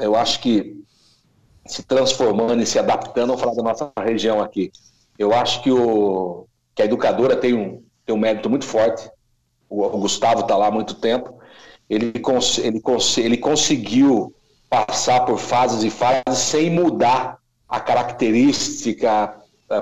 eu 0.00 0.16
acho 0.16 0.40
que 0.40 0.82
se 1.66 1.82
transformando 1.82 2.62
e 2.62 2.66
se 2.66 2.78
adaptando, 2.78 3.36
vamos 3.36 3.40
falar 3.42 3.54
da 3.54 3.62
nossa 3.62 3.92
região 4.02 4.40
aqui. 4.40 4.72
Eu 5.18 5.34
acho 5.34 5.62
que, 5.62 5.70
o, 5.70 6.46
que 6.78 6.82
a 6.82 6.84
educadora 6.84 7.34
tem 7.34 7.54
um, 7.54 7.82
tem 8.06 8.14
um 8.14 8.18
mérito 8.18 8.48
muito 8.48 8.64
forte. 8.64 9.10
O, 9.68 9.84
o 9.84 9.98
Gustavo 9.98 10.42
está 10.42 10.56
lá 10.56 10.68
há 10.68 10.70
muito 10.70 10.94
tempo. 10.94 11.36
Ele, 11.90 12.20
cons, 12.20 12.56
ele, 12.58 12.80
cons, 12.80 13.18
ele 13.18 13.36
conseguiu 13.36 14.32
passar 14.70 15.24
por 15.24 15.40
fases 15.40 15.82
e 15.82 15.90
fases 15.90 16.38
sem 16.38 16.70
mudar 16.70 17.38
a 17.68 17.80
característica 17.80 19.34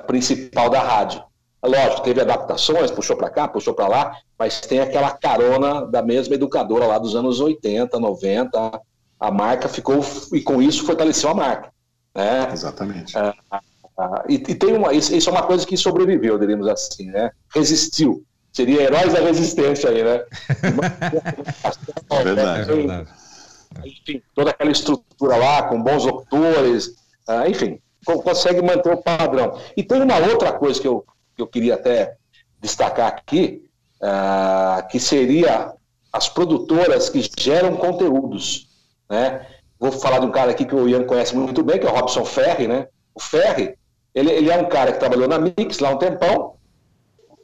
principal 0.07 0.71
da 0.71 0.81
rádio. 0.81 1.23
Lógico, 1.63 2.01
teve 2.01 2.23
adaptações, 2.23 2.91
puxou 2.91 3.15
para 3.15 3.29
cá, 3.29 3.47
puxou 3.47 3.75
para 3.75 3.89
lá, 3.89 4.17
mas 4.39 4.61
tem 4.63 4.81
aquela 4.81 5.11
carona 5.11 5.85
da 5.85 6.01
mesma 6.01 6.35
educadora 6.35 6.87
lá 6.87 6.97
dos 6.97 7.15
anos 7.15 7.41
80, 7.41 8.01
90. 8.01 8.81
A 9.21 9.31
marca 9.31 9.69
ficou, 9.69 10.01
e 10.33 10.41
com 10.41 10.63
isso 10.63 10.87
fortaleceu 10.87 11.29
a 11.29 11.35
marca. 11.35 11.71
Né? 12.15 12.49
Exatamente. 12.51 13.15
Uh, 13.19 13.35
uh, 13.99 14.23
e, 14.29 14.35
e, 14.35 14.55
tem 14.55 14.75
uma, 14.75 14.93
isso, 14.93 15.15
isso, 15.15 15.29
é 15.29 15.33
uma 15.33 15.43
coisa 15.43 15.67
que 15.67 15.77
sobreviveu, 15.77 16.39
diríamos 16.39 16.69
assim, 16.69 17.07
né? 17.11 17.31
Resistiu. 17.55 18.25
Seria 18.53 18.83
heróis 18.83 19.13
da 19.13 19.21
resistência 19.21 19.91
aí, 19.91 20.03
né? 20.03 20.25
é 22.11 22.23
verdade, 22.25 22.61
é 22.61 22.75
verdade 22.75 23.09
enfim, 23.85 24.23
toda 24.35 24.51
aquela 24.51 24.71
estrutura 24.71 25.37
lá, 25.37 25.63
com 25.65 25.83
bons 25.83 26.05
locutores, 26.05 26.89
uh, 27.29 27.49
enfim, 27.49 27.81
consegue 28.05 28.63
manter 28.63 28.93
o 28.93 29.03
padrão. 29.03 29.59
E 29.77 29.83
tem 29.83 30.01
uma 30.01 30.19
outra 30.19 30.53
coisa 30.53 30.81
que 30.81 30.89
eu, 30.89 31.05
que 31.35 31.43
eu 31.43 31.47
queria 31.47 31.75
até 31.75 32.17
destacar 32.61 33.09
aqui, 33.09 33.69
uh, 34.01 34.87
que 34.89 35.01
seria 35.01 35.73
as 36.13 36.29
produtoras 36.29 37.09
que 37.09 37.29
geram 37.39 37.77
conteúdos, 37.77 38.69
né? 39.11 39.47
Vou 39.79 39.93
falar 39.93 40.21
de 40.21 40.27
um 40.27 40.31
cara 40.31 40.53
aqui 40.53 40.65
que 40.65 40.75
o 40.75 40.89
Ian 40.89 41.05
conhece 41.05 41.37
muito 41.37 41.63
bem, 41.63 41.79
que 41.79 41.87
é 41.87 41.91
o 41.91 41.95
Robson 41.95 42.25
Ferri, 42.25 42.67
né? 42.67 42.89
O 43.15 43.21
Ferri, 43.21 43.77
ele, 44.17 44.33
ele 44.33 44.51
é 44.51 44.57
um 44.57 44.65
cara 44.65 44.93
que 44.93 44.99
trabalhou 44.99 45.29
na 45.29 45.39
Mix 45.39 45.79
lá 45.79 45.91
um 45.91 45.99
tempão, 45.99 46.55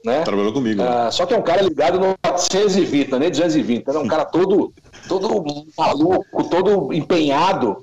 né? 0.02 0.22
Trabalhou 0.22 0.54
comigo. 0.54 0.82
Uh, 0.82 1.12
só 1.12 1.26
que 1.26 1.34
é 1.34 1.38
um 1.38 1.42
cara 1.42 1.60
ligado 1.60 2.00
no 2.00 2.14
420, 2.22 3.10
não 3.10 3.18
é 3.18 3.20
nem 3.20 3.30
220, 3.30 3.86
é 3.86 3.98
um 3.98 4.08
cara 4.08 4.24
todo 4.24 4.72
todo 5.06 5.44
maluco, 5.76 6.44
todo 6.44 6.90
empenhado 6.94 7.76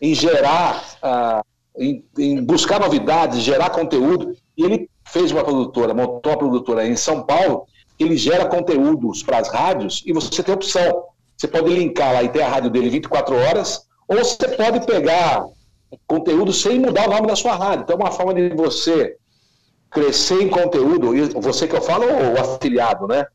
em 0.00 0.12
gerar, 0.12 0.84
uh, 1.04 1.80
em, 1.80 2.04
em, 2.18 2.44
buscar 2.44 2.80
novidades, 2.80 3.40
gerar 3.40 3.70
conteúdo. 3.70 4.36
E 4.56 4.64
ele 4.64 4.90
fez 5.06 5.30
uma 5.30 5.44
produtora, 5.44 5.94
montou 5.94 6.32
uma 6.32 6.38
produtora 6.38 6.84
em 6.84 6.96
São 6.96 7.22
Paulo, 7.22 7.66
que 7.96 8.02
ele 8.02 8.16
gera 8.16 8.46
conteúdos 8.46 9.22
para 9.22 9.38
as 9.38 9.48
rádios 9.48 10.02
e 10.04 10.12
você 10.12 10.42
tem 10.42 10.52
opção. 10.52 11.04
Você 11.36 11.46
pode 11.46 11.72
linkar 11.72 12.12
lá 12.12 12.24
e 12.24 12.28
ter 12.28 12.42
a 12.42 12.48
rádio 12.48 12.70
dele 12.70 12.90
24 12.90 13.36
horas, 13.36 13.86
ou 14.08 14.18
você 14.18 14.48
pode 14.48 14.84
pegar 14.84 15.44
conteúdo 16.06 16.52
sem 16.52 16.78
mudar 16.78 17.08
o 17.08 17.10
nome 17.10 17.26
da 17.26 17.36
sua 17.36 17.54
rádio. 17.54 17.82
Então, 17.82 17.96
é 17.96 18.02
uma 18.02 18.10
forma 18.10 18.34
de 18.34 18.50
você 18.50 19.16
crescer 19.90 20.42
em 20.42 20.48
conteúdo, 20.48 21.12
você 21.40 21.68
que 21.68 21.76
eu 21.76 21.82
falo, 21.82 22.04
o 22.06 22.40
afiliado, 22.40 23.06
né? 23.06 23.26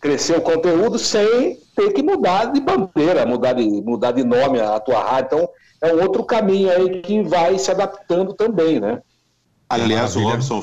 Crescer 0.00 0.38
o 0.38 0.40
conteúdo 0.40 0.98
sem 0.98 1.58
ter 1.74 1.92
que 1.92 2.02
mudar 2.02 2.46
de 2.46 2.60
bandeira, 2.60 3.26
mudar 3.26 3.52
de, 3.52 3.64
mudar 3.82 4.12
de 4.12 4.24
nome 4.24 4.60
a 4.60 4.80
tua 4.80 5.02
rádio. 5.02 5.26
Então, 5.26 5.48
é 5.82 5.94
um 5.94 6.02
outro 6.02 6.24
caminho 6.24 6.70
aí 6.70 7.02
que 7.02 7.22
vai 7.22 7.58
se 7.58 7.70
adaptando 7.70 8.32
também, 8.32 8.80
né? 8.80 9.02
Aliás, 9.68 10.16
o 10.16 10.20
Robson, 10.20 10.62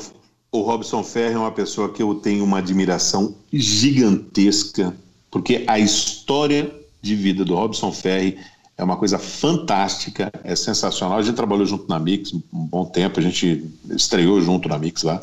o 0.51 0.61
Robson 0.61 1.03
Ferre 1.03 1.35
é 1.35 1.37
uma 1.37 1.51
pessoa 1.51 1.91
que 1.91 2.01
eu 2.01 2.15
tenho 2.15 2.43
uma 2.43 2.59
admiração 2.59 3.35
gigantesca, 3.51 4.95
porque 5.29 5.63
a 5.67 5.77
história 5.77 6.73
de 7.01 7.15
vida 7.15 7.43
do 7.43 7.55
Robson 7.55 7.91
Ferre 7.91 8.39
é 8.77 8.83
uma 8.83 8.97
coisa 8.97 9.19
fantástica, 9.19 10.31
é 10.43 10.55
sensacional. 10.55 11.19
A 11.19 11.21
gente 11.21 11.35
trabalhou 11.35 11.65
junto 11.65 11.87
na 11.87 11.99
Mix 11.99 12.33
um 12.33 12.41
bom 12.51 12.85
tempo, 12.85 13.19
a 13.19 13.23
gente 13.23 13.63
estreou 13.91 14.41
junto 14.41 14.67
na 14.67 14.77
Mix 14.77 15.03
lá. 15.03 15.19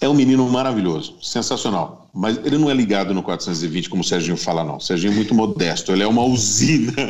É 0.00 0.08
um 0.08 0.14
menino 0.14 0.48
maravilhoso, 0.48 1.16
sensacional. 1.22 2.08
Mas 2.12 2.38
ele 2.44 2.58
não 2.58 2.70
é 2.70 2.74
ligado 2.74 3.14
no 3.14 3.22
420, 3.22 3.88
como 3.88 4.02
o 4.02 4.04
Serginho 4.04 4.36
fala, 4.36 4.64
não. 4.64 4.76
O 4.76 4.80
Serginho 4.80 5.12
é 5.12 5.16
muito 5.16 5.34
modesto, 5.34 5.92
ele 5.92 6.02
é 6.02 6.06
uma 6.06 6.22
usina. 6.22 6.92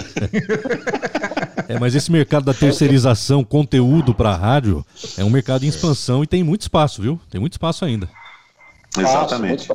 É, 1.67 1.79
mas 1.79 1.95
esse 1.95 2.13
mercado 2.13 2.45
da 2.45 2.53
terceirização, 2.53 3.43
conteúdo 3.43 4.15
para 4.15 4.37
rádio, 4.37 4.85
é 5.17 5.25
um 5.25 5.31
mercado 5.31 5.65
em 5.65 5.69
expansão 5.69 6.23
e 6.23 6.27
tem 6.27 6.45
muito 6.45 6.61
espaço, 6.61 7.01
viu? 7.01 7.19
Tem 7.31 7.41
muito 7.41 7.55
espaço 7.55 7.87
ainda. 7.87 8.07
Exatamente. 8.99 9.73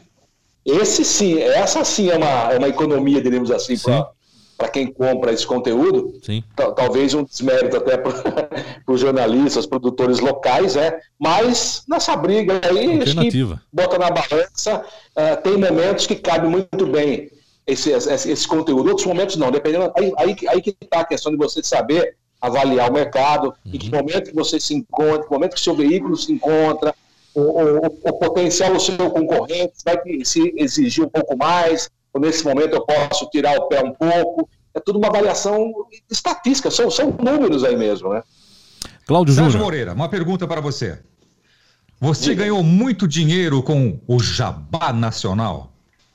Esse 0.63 1.03
sim, 1.03 1.39
essa 1.39 1.83
sim 1.83 2.09
é 2.09 2.17
uma, 2.17 2.53
é 2.53 2.57
uma 2.59 2.67
economia, 2.67 3.19
diremos 3.19 3.49
assim, 3.49 3.75
para 3.75 4.07
para 4.59 4.67
quem 4.67 4.91
compra 4.91 5.31
esse 5.31 5.47
conteúdo, 5.47 6.13
talvez 6.75 7.13
um 7.13 7.23
desmérito 7.23 7.77
até 7.77 7.95
para 7.95 8.11
os 8.85 8.99
jornalistas, 8.99 9.65
produtores 9.65 10.19
locais, 10.19 10.75
é, 10.75 10.99
mas 11.17 11.83
nessa 11.87 12.13
briga 12.17 12.59
aí, 12.69 13.01
acho 13.01 13.15
que 13.15 13.45
bota 13.71 13.97
na 13.97 14.11
balança, 14.11 14.83
uh, 15.15 15.41
tem 15.41 15.57
momentos 15.57 16.05
que 16.05 16.15
cabe 16.17 16.49
muito 16.49 16.85
bem 16.85 17.31
esse, 17.65 17.89
esse, 17.91 18.31
esse, 18.31 18.45
conteúdo, 18.45 18.89
outros 18.89 19.07
momentos 19.07 19.37
não, 19.37 19.49
dependendo, 19.49 19.93
aí, 19.95 20.11
aí, 20.17 20.35
aí 20.49 20.61
que 20.61 20.75
está 20.81 20.99
a 20.99 21.05
questão 21.05 21.31
de 21.31 21.37
você 21.37 21.63
saber 21.63 22.17
avaliar 22.41 22.89
o 22.89 22.93
mercado, 22.93 23.53
uhum. 23.65 23.71
em 23.73 23.77
que 23.77 23.89
momento 23.89 24.29
que 24.29 24.35
você 24.35 24.59
se 24.59 24.73
encontra, 24.73 25.23
que 25.23 25.31
momento 25.31 25.53
que 25.53 25.61
seu 25.61 25.73
veículo 25.73 26.17
se 26.17 26.33
encontra, 26.33 26.93
o, 27.33 27.41
o, 27.41 27.85
o 27.85 28.19
potencial 28.19 28.73
do 28.73 28.79
seu 28.79 29.09
concorrente 29.09 29.75
vai 29.85 29.97
se 30.25 30.53
exigir 30.57 31.05
um 31.05 31.09
pouco 31.09 31.37
mais, 31.37 31.89
ou 32.13 32.21
nesse 32.21 32.43
momento 32.43 32.73
eu 32.73 32.85
posso 32.85 33.29
tirar 33.29 33.57
o 33.57 33.67
pé 33.67 33.83
um 33.83 33.93
pouco. 33.93 34.49
É 34.73 34.79
tudo 34.79 34.99
uma 34.99 35.07
avaliação 35.07 35.71
estatística, 36.09 36.69
são, 36.69 36.91
são 36.91 37.11
números 37.11 37.63
aí 37.63 37.75
mesmo, 37.75 38.13
né? 38.13 38.21
Cláudio 39.05 39.33
Sérgio 39.33 39.59
Moreira, 39.59 39.93
uma 39.93 40.07
pergunta 40.07 40.47
para 40.47 40.61
você. 40.61 40.99
Você 41.99 42.29
Diga. 42.29 42.43
ganhou 42.43 42.63
muito 42.63 43.07
dinheiro 43.07 43.61
com 43.63 43.99
o 44.07 44.19
Jabá 44.19 44.93
Nacional? 44.93 45.71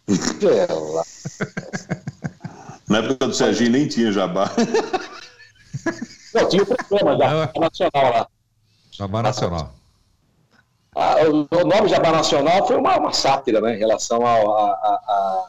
Na 2.88 2.98
época 2.98 3.26
do 3.26 3.34
Serginho 3.34 3.72
nem 3.72 3.88
tinha 3.88 4.12
Jabá. 4.12 4.50
Não, 6.34 6.48
tinha 6.48 6.62
o 6.62 6.66
programa 6.66 7.18
Jabá 7.18 7.52
Nacional 7.60 8.12
lá. 8.12 8.28
Jabá 8.92 9.22
Nacional. 9.22 9.74
Ah, 10.96 11.16
o 11.28 11.64
nome 11.64 11.88
Jabá 11.88 12.12
Nacional 12.12 12.64
foi 12.66 12.76
uma, 12.76 12.96
uma 12.96 13.12
sátira 13.12 13.60
né, 13.60 13.74
em 13.74 13.78
relação 13.78 14.24
a, 14.24 14.36
a, 14.36 15.48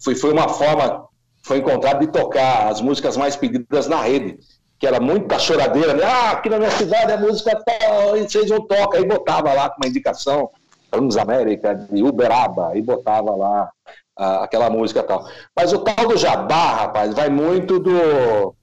foi, 0.00 0.14
foi 0.14 0.32
uma 0.32 0.48
forma, 0.48 1.06
foi 1.42 1.58
encontrado 1.58 2.00
de 2.00 2.06
tocar 2.08 2.68
as 2.68 2.80
músicas 2.80 3.16
mais 3.16 3.36
pedidas 3.36 3.86
na 3.88 4.00
rede, 4.00 4.38
que 4.78 4.86
era 4.86 5.00
muita 5.00 5.38
choradeira, 5.38 5.94
né? 5.94 6.04
Ah, 6.04 6.32
aqui 6.32 6.48
na 6.48 6.58
minha 6.58 6.70
cidade 6.70 7.12
a 7.12 7.16
música 7.16 7.60
tal, 7.64 8.16
e 8.16 8.28
vocês 8.28 8.50
não 8.50 8.66
tocam, 8.66 9.00
aí 9.00 9.06
botava 9.06 9.52
lá 9.52 9.70
com 9.70 9.76
uma 9.82 9.88
indicação, 9.88 10.50
Transamérica, 10.90 11.74
de 11.74 12.02
Uberaba, 12.02 12.72
e 12.76 12.82
botava 12.82 13.34
lá 13.34 13.70
ah, 14.16 14.44
aquela 14.44 14.68
música 14.68 15.02
tal. 15.02 15.26
Mas 15.56 15.72
o 15.72 15.78
tal 15.78 16.08
do 16.08 16.16
jabá, 16.16 16.74
rapaz, 16.74 17.14
vai 17.14 17.28
muito 17.28 17.78
do 17.78 18.54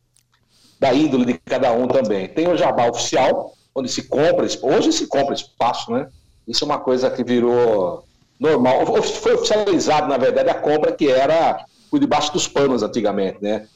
da 0.80 0.94
índole 0.94 1.26
de 1.26 1.34
cada 1.40 1.74
um 1.74 1.88
também. 1.88 2.28
Tem 2.28 2.48
o 2.48 2.56
jabá 2.56 2.88
oficial, 2.88 3.52
onde 3.76 3.90
se 3.90 4.04
compra, 4.04 4.48
hoje 4.62 4.94
se 4.94 5.08
compra 5.08 5.34
espaço, 5.34 5.92
né? 5.92 6.08
Isso 6.48 6.64
é 6.64 6.68
uma 6.68 6.80
coisa 6.80 7.10
que 7.10 7.24
virou 7.24 8.06
normal. 8.40 8.86
Foi 9.04 9.34
oficializado, 9.34 10.08
na 10.08 10.18
verdade, 10.18 10.50
a 10.50 10.56
compra 10.56 10.92
que 10.92 11.10
era 11.10 11.66
por 11.90 12.00
debaixo 12.00 12.32
dos 12.32 12.48
panos 12.48 12.84
antigamente, 12.84 13.40
né? 13.42 13.68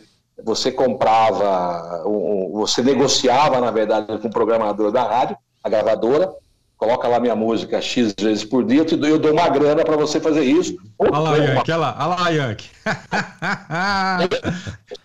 Você 0.43 0.71
comprava, 0.71 2.03
você 2.51 2.81
negociava, 2.81 3.59
na 3.59 3.71
verdade, 3.71 4.07
com 4.17 4.27
o 4.27 4.31
programador 4.31 4.91
da 4.91 5.03
rádio, 5.03 5.37
a 5.63 5.69
gravadora, 5.69 6.33
coloca 6.77 7.07
lá 7.07 7.19
minha 7.19 7.35
música 7.35 7.79
X 7.81 8.13
vezes 8.19 8.43
por 8.43 8.65
dia, 8.65 8.85
eu 8.89 9.19
dou 9.19 9.31
uma 9.31 9.47
grana 9.49 9.83
para 9.83 9.95
você 9.95 10.19
fazer 10.19 10.43
isso. 10.43 10.75
Olha 10.97 11.17
lá, 11.17 11.37
Yankee, 11.37 11.71
olha 11.71 11.77
lá, 11.77 11.95
olha 11.99 12.07
lá, 12.07 12.29
Yankee. 12.29 12.69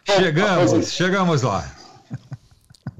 chegamos, 0.16 0.92
chegamos 0.92 1.42
lá. 1.42 1.64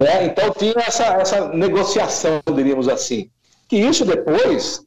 É, 0.01 0.27
então 0.27 0.51
tinha 0.53 0.75
essa, 0.87 1.07
essa 1.15 1.49
negociação, 1.49 2.41
diríamos 2.55 2.89
assim. 2.89 3.31
Que 3.69 3.77
isso 3.77 4.05
depois 4.05 4.87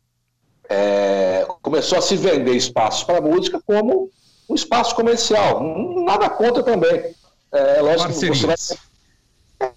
é, 0.72 1.45
começou 1.61 1.98
a 1.98 2.02
se 2.02 2.15
vender 2.15 2.56
espaços 2.56 3.03
para 3.03 3.19
música 3.19 3.61
como 3.65 4.10
um 4.49 4.56
espaço 4.56 4.95
comercial. 4.95 5.61
Nada 6.06 6.30
contra 6.30 6.64
também. 6.64 7.14
É 7.52 7.81
lógico 7.81 8.07
que 8.07 8.30
você 8.30 8.48
vai, 8.48 8.56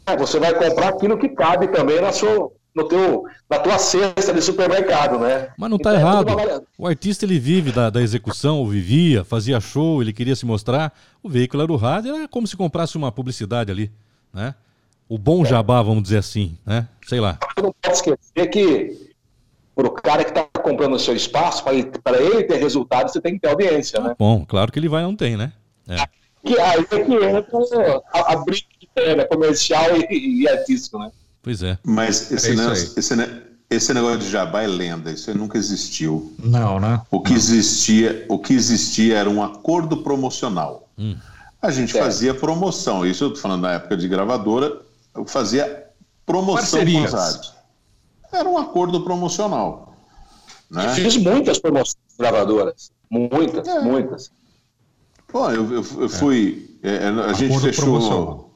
é, 0.07 0.17
você 0.17 0.39
vai 0.39 0.55
comprar 0.55 0.91
aquilo 0.91 1.19
que 1.19 1.29
cabe 1.31 1.67
também 1.69 2.01
na 2.01 2.13
sua, 2.13 2.53
no 2.73 2.85
teu, 2.87 3.25
na 3.51 3.59
tua 3.59 3.77
cesta 3.77 4.33
de 4.33 4.41
supermercado, 4.41 5.19
né? 5.19 5.49
Mas 5.59 5.69
não 5.69 5.77
está 5.77 5.97
então, 5.97 6.39
é 6.39 6.45
errado. 6.45 6.67
o 6.79 6.87
artista 6.87 7.25
ele 7.25 7.41
vive 7.41 7.73
da, 7.73 7.91
da 7.91 8.01
execução, 8.01 8.65
vivia, 8.65 9.25
fazia 9.25 9.59
show, 9.61 10.01
ele 10.01 10.13
queria 10.13 10.37
se 10.37 10.47
mostrar. 10.47 10.97
O 11.21 11.29
veículo 11.29 11.65
era 11.65 11.73
o 11.73 11.77
rádio, 11.77 12.15
era 12.15 12.29
como 12.29 12.47
se 12.47 12.57
comprasse 12.57 12.97
uma 12.97 13.11
publicidade 13.11 13.73
ali, 13.73 13.91
né? 14.33 14.55
O 15.09 15.19
bom 15.19 15.45
jabá, 15.45 15.83
vamos 15.83 16.05
dizer 16.05 16.19
assim, 16.19 16.57
né? 16.65 16.89
Sei 17.05 17.19
lá. 17.19 17.39
Não 17.61 17.75
pode 17.83 17.97
esquecer 17.97 18.47
que 18.47 19.14
para 19.75 19.87
o 19.87 19.91
cara 19.91 20.25
que 20.25 20.31
está 20.31 20.47
comprando 20.61 20.95
o 20.95 20.99
seu 20.99 21.15
espaço, 21.15 21.65
para 21.65 21.75
ele, 21.75 21.91
ele, 22.37 22.45
ter 22.45 22.57
resultado, 22.57 23.11
você 23.11 23.21
tem 23.21 23.35
que 23.35 23.41
ter 23.41 23.49
audiência, 23.49 24.01
né? 24.01 24.15
Bom, 24.19 24.45
claro 24.47 24.71
que 24.71 24.79
ele 24.79 24.89
vai 24.89 25.03
não 25.03 25.17
tem, 25.17 25.37
né? 25.37 25.53
É. 25.89 25.97
Que, 26.45 26.59
aí 26.59 26.81
é 26.81 26.85
que 26.85 27.15
entra 27.15 28.03
a, 28.13 28.33
a 28.33 28.37
briga 28.37 29.17
né, 29.17 29.25
comercial 29.25 29.97
e, 30.09 30.43
e 30.43 30.49
artístico, 30.49 30.99
né? 30.99 31.11
Pois 31.43 31.63
é. 31.63 31.79
Mas 31.83 32.31
esse, 32.31 32.53
é 32.53 32.55
negócio, 32.55 32.99
esse, 32.99 33.15
esse, 33.69 33.95
negócio 33.95 34.19
de 34.19 34.31
jabá 34.31 34.63
é 34.63 34.67
lenda, 34.67 35.11
isso 35.11 35.37
nunca 35.37 35.59
existiu. 35.59 36.33
Não, 36.39 36.79
né? 36.79 37.03
O 37.11 37.21
que, 37.21 37.35
Existia, 37.35 38.25
o 38.29 38.39
que 38.39 38.55
existia 38.55 39.19
era 39.19 39.29
um 39.29 39.43
acordo 39.43 39.99
promocional. 39.99 40.89
Hum. 40.97 41.17
A 41.61 41.71
gente 41.71 41.97
é. 41.97 42.01
fazia 42.01 42.35
promoção, 42.35 43.05
isso 43.05 43.25
eu 43.25 43.29
estou 43.29 43.43
falando 43.43 43.63
na 43.63 43.73
época 43.73 43.97
de 43.97 44.07
gravadora, 44.07 44.81
eu 45.15 45.27
fazia 45.27 45.85
promoção 46.25 46.79
Parcerias. 46.79 47.11
com 47.11 47.17
as 47.17 47.25
rádios 47.25 47.54
era 48.37 48.49
um 48.49 48.59
acordo 48.59 49.03
promocional. 49.03 49.95
Né? 50.71 50.87
Eu 50.87 50.91
fiz 50.91 51.17
muitas 51.17 51.59
promoções 51.59 51.97
gravadoras. 52.19 52.91
Muitas, 53.11 53.67
é. 53.67 53.81
muitas. 53.81 54.31
Bom, 55.33 55.51
eu, 55.51 55.73
eu, 55.73 55.85
eu 56.01 56.09
fui. 56.09 56.79
É. 56.83 56.97
É, 56.97 57.09
a 57.09 57.11
acordo 57.11 57.35
gente 57.35 57.61
fechou. 57.61 57.85
Promocional. 57.85 58.51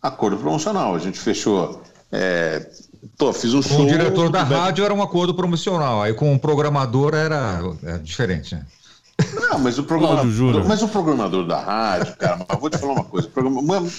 Acordo 0.00 0.36
promocional. 0.36 0.94
A 0.94 0.98
gente 0.98 1.18
fechou. 1.18 1.82
É, 2.10 2.68
pô, 3.16 3.32
fiz 3.32 3.54
um 3.54 3.62
com 3.62 3.68
show. 3.68 3.76
Com 3.78 3.84
o 3.84 3.88
diretor 3.88 4.30
da 4.30 4.42
rádio 4.42 4.84
era 4.84 4.92
um 4.92 5.02
acordo 5.02 5.34
promocional. 5.34 6.02
Aí 6.02 6.12
com 6.14 6.34
o 6.34 6.38
programador 6.38 7.14
era 7.14 7.60
é, 7.84 7.98
diferente, 7.98 8.54
né? 8.54 8.66
Não, 9.34 9.58
mas 9.58 9.78
o 9.78 9.84
programador, 9.84 10.66
mas 10.66 10.82
o 10.82 10.88
programador 10.88 11.46
da 11.46 11.60
rádio, 11.60 12.16
cara, 12.16 12.44
mas 12.48 12.58
vou 12.58 12.70
te 12.70 12.78
falar 12.78 12.94
uma 12.94 13.04
coisa, 13.04 13.28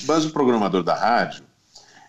mas 0.05 0.25
o 0.25 0.31
programador 0.31 0.83
da 0.83 0.95
rádio, 0.95 1.43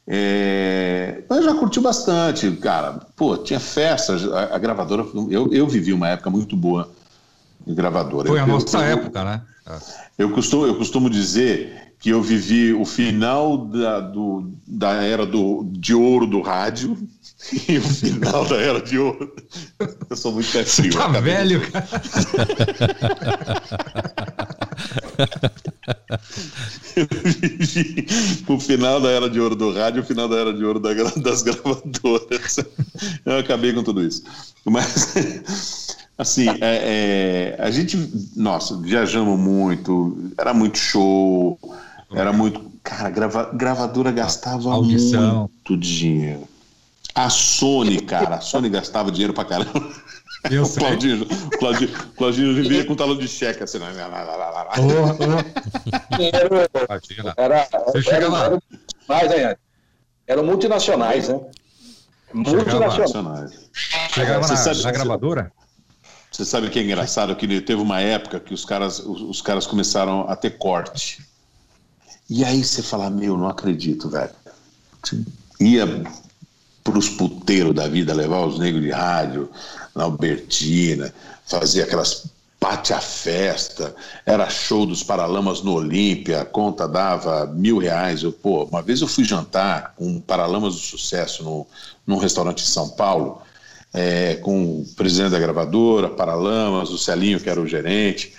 é, 0.07 1.23
mas 1.29 1.45
já 1.45 1.55
curtiu 1.55 1.81
bastante, 1.83 2.51
cara. 2.53 3.01
Pô, 3.17 3.39
tinha 3.39 3.59
festas, 3.59 4.31
a, 4.31 4.55
a, 4.55 4.59
gravadora. 4.59 5.05
Eu, 5.31 5.53
eu 5.53 5.67
vivi 5.67 5.93
uma 5.93 6.09
época 6.09 6.29
muito 6.29 6.57
boa 6.57 6.91
de 7.67 7.75
gravadora. 7.75 8.29
Foi 8.29 8.39
eu, 8.39 8.45
a 8.45 8.47
nossa 8.47 8.79
eu, 8.79 8.99
época, 8.99 9.25
né? 9.25 9.43
Eu 10.19 10.31
costumo, 10.31 10.67
eu 10.67 10.77
costumo 10.77 11.09
dizer 11.09 11.95
que 11.99 12.11
eu 12.11 12.21
vivi 12.21 12.75
o 12.75 12.85
final 12.85 13.57
da, 13.57 14.01
do, 14.01 14.53
da 14.67 14.93
era 15.03 15.25
do, 15.25 15.65
de 15.73 15.95
ouro 15.95 16.27
do 16.27 16.43
rádio 16.43 16.99
e 17.67 17.79
o 17.79 17.83
final 17.83 18.45
da 18.45 18.57
era 18.57 18.83
de 18.83 18.99
ouro. 18.99 19.35
Eu 20.11 20.17
sou 20.17 20.33
muito 20.33 20.53
pé 20.53 20.65
frio. 20.65 20.93
Tá 20.93 21.09
velho, 21.09 21.63
cara. 21.71 21.89
o 28.49 28.61
final 28.61 29.01
da 29.01 29.11
era 29.11 29.31
de 29.31 29.41
ouro 29.41 29.55
do 29.55 29.73
rádio, 29.73 30.03
o 30.03 30.07
final 30.07 30.29
da 30.29 30.37
era 30.37 30.53
de 30.53 30.65
ouro 30.65 30.81
da, 30.81 30.93
das 31.17 31.43
gravadoras. 31.43 32.59
Eu 33.25 33.39
acabei 33.39 33.73
com 33.73 33.83
tudo 33.83 34.03
isso. 34.03 34.23
Mas, 34.65 35.97
assim, 36.19 36.49
é, 36.61 36.61
é, 36.61 37.57
a 37.59 37.71
gente, 37.71 37.97
nossa, 38.37 38.77
viajamos 38.81 39.39
muito, 39.39 40.33
era 40.39 40.55
muito 40.55 40.79
show, 40.79 41.59
era 42.13 42.33
muito. 42.33 42.73
Cara, 42.83 43.09
grava, 43.09 43.51
gravadora 43.55 44.13
gastava 44.13 44.73
Audição. 44.73 45.49
muito 45.49 45.77
dinheiro. 45.77 46.47
A 47.15 47.31
Sony, 47.31 48.01
cara, 48.01 48.37
a 48.37 48.41
Sony 48.41 48.69
gastava 48.69 49.11
dinheiro 49.11 49.33
pra 49.33 49.45
caramba. 49.45 49.91
Eu 50.51 50.65
o 50.65 50.75
Claudinho, 50.75 51.27
Claudinho, 51.59 51.91
Claudinho 52.17 52.55
vivia 52.55 52.85
com 52.85 52.95
talão 52.95 53.17
de 53.17 53.27
cheque 53.27 53.63
assim. 53.63 53.79
Lá, 53.79 53.91
lá, 53.91 54.07
lá, 54.07 54.37
lá, 54.37 54.51
lá. 54.51 54.73
Era, 57.37 57.67
era, 57.67 57.69
Você 57.87 58.03
chega 58.03 58.29
lá. 58.29 58.47
Era, 58.47 58.61
mais, 59.09 59.31
né? 59.31 59.57
Eram 60.27 60.45
multinacionais, 60.45 61.29
né? 61.29 61.41
Multinacionais. 62.33 63.71
Chegava 64.11 64.47
na, 64.47 64.57
sabe, 64.57 64.83
na 64.83 64.91
gravadora? 64.91 65.53
Você 66.31 66.45
sabe 66.45 66.67
o 66.67 66.71
que 66.71 66.79
é 66.79 66.83
engraçado? 66.83 67.35
Que 67.37 67.61
teve 67.61 67.81
uma 67.81 68.01
época 68.01 68.41
que 68.41 68.53
os 68.53 68.65
caras, 68.65 68.99
os, 68.99 69.23
os 69.23 69.41
caras 69.41 69.67
começaram 69.67 70.29
a 70.29 70.35
ter 70.35 70.59
corte. 70.59 71.25
E 72.29 72.45
aí 72.45 72.65
você 72.65 72.83
fala, 72.83 73.09
meu, 73.09 73.37
não 73.37 73.49
acredito, 73.49 74.09
velho. 74.09 74.31
Ia 75.61 75.87
pros 76.85 77.09
puteiros 77.09 77.75
da 77.75 77.89
vida, 77.89 78.13
levar 78.13 78.47
os 78.47 78.59
negros 78.59 78.83
de 78.83 78.91
rádio 78.91 79.51
na 79.95 80.05
Albertina, 80.05 81.13
fazer 81.47 81.83
aquelas 81.83 82.29
pate 82.65 82.95
a 82.95 83.01
festa, 83.01 83.95
era 84.25 84.49
show 84.49 84.87
dos 84.87 85.03
Paralamas 85.03 85.61
no 85.61 85.75
Olímpia, 85.75 86.41
a 86.41 86.45
conta 86.47 86.89
dava 86.89 87.45
mil 87.45 87.77
reais. 87.77 88.23
Eu, 88.23 88.33
pô, 88.33 88.65
uma 88.65 88.81
vez 88.81 89.03
eu 89.03 89.07
fui 89.07 89.23
jantar 89.23 89.93
com 89.97 90.19
Paralamas 90.19 90.73
do 90.73 90.81
Sucesso 90.81 91.45
no, 91.45 91.67
num 92.07 92.17
restaurante 92.17 92.63
em 92.63 92.67
São 92.67 92.89
Paulo, 92.89 93.43
é, 93.93 94.37
com 94.37 94.81
o 94.81 94.87
presidente 94.97 95.33
da 95.33 95.39
gravadora, 95.39 96.09
Paralamas, 96.09 96.89
o 96.89 96.97
Celinho, 96.97 97.39
que 97.39 97.51
era 97.51 97.61
o 97.61 97.67
gerente. 97.67 98.33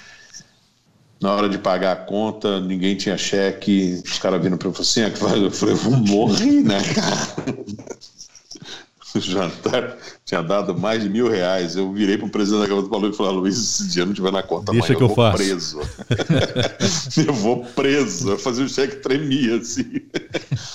Na 1.22 1.32
hora 1.32 1.48
de 1.48 1.60
pagar 1.60 1.92
a 1.92 1.96
conta, 1.96 2.60
ninguém 2.60 2.96
tinha 2.96 3.20
cheque, 3.20 4.02
os 4.04 4.18
caras 4.18 4.42
viram 4.42 4.58
para 4.58 4.70
mim 4.70 4.76
assim, 4.80 5.04
ah, 5.04 5.10
eu 5.10 5.52
falei, 5.52 5.76
eu 5.76 5.78
vou 5.78 5.98
morrer, 5.98 6.64
né, 6.64 6.82
cara? 6.96 7.56
O 9.16 9.20
jantar 9.22 9.98
tinha 10.26 10.42
dado 10.42 10.78
mais 10.78 11.02
de 11.02 11.10
mil 11.10 11.30
reais. 11.30 11.76
Eu 11.76 11.92
virei 11.94 12.18
para 12.18 12.28
o 12.28 12.30
presidente 12.30 12.62
da 12.62 12.68
Câmara 12.68 12.84
do 12.84 12.90
Paulo 12.90 13.10
e 13.10 13.14
falei: 13.14 13.32
Luiz, 13.34 13.58
esse 13.58 13.88
dia 13.88 14.06
não 14.06 14.14
tiver 14.14 14.32
na 14.32 14.44
conta, 14.44 14.72
Deixa 14.72 14.94
que 14.94 15.02
eu, 15.02 15.08
eu 15.08 15.08
vou 15.08 15.16
faço. 15.16 15.38
preso. 15.38 15.80
eu 17.28 17.34
vou 17.34 17.64
preso. 17.64 18.32
Eu 18.32 18.38
fazia 18.38 18.66
o 18.66 18.70
cheque 18.70 18.98
tremia 18.98 19.58
assim. 19.58 20.02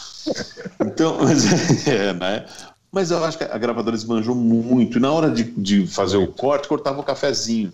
então, 0.80 1.18
mas, 1.20 1.86
é, 1.86 2.12
né? 2.14 2.46
Mas 2.90 3.10
eu 3.10 3.24
acho 3.24 3.38
que 3.38 3.44
a 3.44 3.58
gravadora 3.58 3.94
esbanjou 3.94 4.34
muito. 4.34 4.98
E 4.98 5.00
na 5.00 5.12
hora 5.12 5.30
de, 5.30 5.44
de 5.44 5.86
fazer 5.86 6.16
o 6.16 6.26
corte, 6.26 6.66
cortava 6.66 7.00
o 7.00 7.04
cafezinho. 7.04 7.72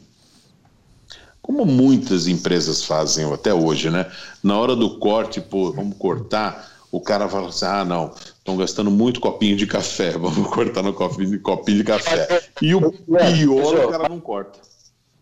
Como 1.40 1.64
muitas 1.64 2.26
empresas 2.26 2.82
fazem 2.82 3.32
até 3.32 3.55
hoje, 3.55 3.88
né? 3.88 4.10
Na 4.43 4.59
hora 4.59 4.74
do 4.74 4.98
corte, 4.98 5.40
pô, 5.40 5.72
vamos 5.72 5.97
cortar, 5.97 6.70
o 6.90 7.01
cara 7.01 7.28
fala 7.28 7.48
assim: 7.48 7.64
ah, 7.66 7.84
não, 7.84 8.12
estão 8.47 8.56
gastando 8.56 8.90
muito 8.90 9.20
copinho 9.20 9.56
de 9.56 9.66
café, 9.66 10.12
vamos 10.16 10.48
cortar 10.48 10.82
no 10.82 10.94
copinho, 10.94 11.40
copinho 11.43 11.78
de 11.78 11.85
café. 11.85 12.40
E 12.62 12.74
o 12.74 12.93
pior, 12.93 13.86
o 13.86 13.90
cara 13.90 14.09
não 14.09 14.20
corta. 14.20 14.60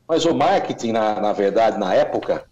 Mas 0.06 0.26
o 0.26 0.34
marketing, 0.34 0.92
na, 0.92 1.18
na 1.18 1.32
verdade, 1.32 1.78
na 1.78 1.94
época, 1.94 2.44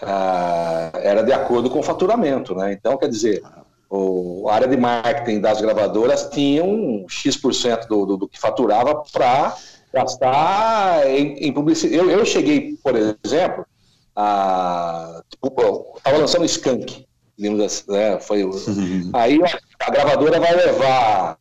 ah, 0.00 0.90
era 0.94 1.22
de 1.22 1.32
acordo 1.32 1.68
com 1.68 1.80
o 1.80 1.82
faturamento, 1.82 2.54
né? 2.54 2.72
Então, 2.72 2.96
quer 2.96 3.08
dizer, 3.08 3.42
o, 3.90 4.48
a 4.48 4.54
área 4.54 4.66
de 4.66 4.76
marketing 4.76 5.40
das 5.40 5.60
gravadoras 5.60 6.30
tinha 6.30 6.64
um 6.64 7.04
X% 7.06 7.86
do, 7.86 8.06
do, 8.06 8.16
do 8.16 8.28
que 8.28 8.40
faturava 8.40 9.02
para 9.12 9.54
gastar 9.92 11.06
em, 11.06 11.46
em 11.46 11.52
publicidade. 11.52 11.94
Eu, 11.94 12.10
eu, 12.10 12.24
cheguei, 12.24 12.78
por 12.82 12.96
exemplo, 12.96 13.66
a. 14.16 15.22
Estava 15.96 16.16
lançando 16.16 16.46
Skank, 16.46 17.06
assim, 17.64 17.92
né? 17.92 18.20
Foi, 18.20 18.44
uhum. 18.44 19.10
Aí 19.12 19.38
a 19.80 19.90
gravadora 19.90 20.40
vai 20.40 20.54
levar 20.54 21.36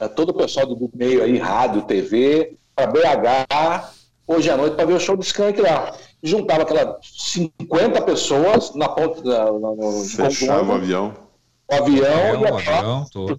é, 0.00 0.08
todo 0.08 0.30
o 0.30 0.34
pessoal 0.34 0.66
do 0.66 0.90
meio 0.94 1.22
aí, 1.22 1.38
rádio, 1.38 1.82
TV, 1.82 2.56
para 2.74 2.86
BH, 2.86 3.92
hoje 4.26 4.50
à 4.50 4.56
noite, 4.56 4.76
para 4.76 4.86
ver 4.86 4.94
o 4.94 5.00
show 5.00 5.16
do 5.16 5.22
Skank 5.22 5.60
lá. 5.60 5.94
Juntava 6.22 6.62
aquelas 6.62 6.96
50 7.02 8.02
pessoas 8.02 8.74
na 8.74 8.88
ponta. 8.88 9.22
Na, 9.22 9.44
na, 9.46 9.74
no, 9.74 10.04
Fechava 10.04 10.72
o 10.72 10.74
avião 10.76 11.30
o 11.70 11.74
avião, 11.74 12.40
ia 12.40 12.54
avião, 12.54 13.06
todo. 13.12 13.38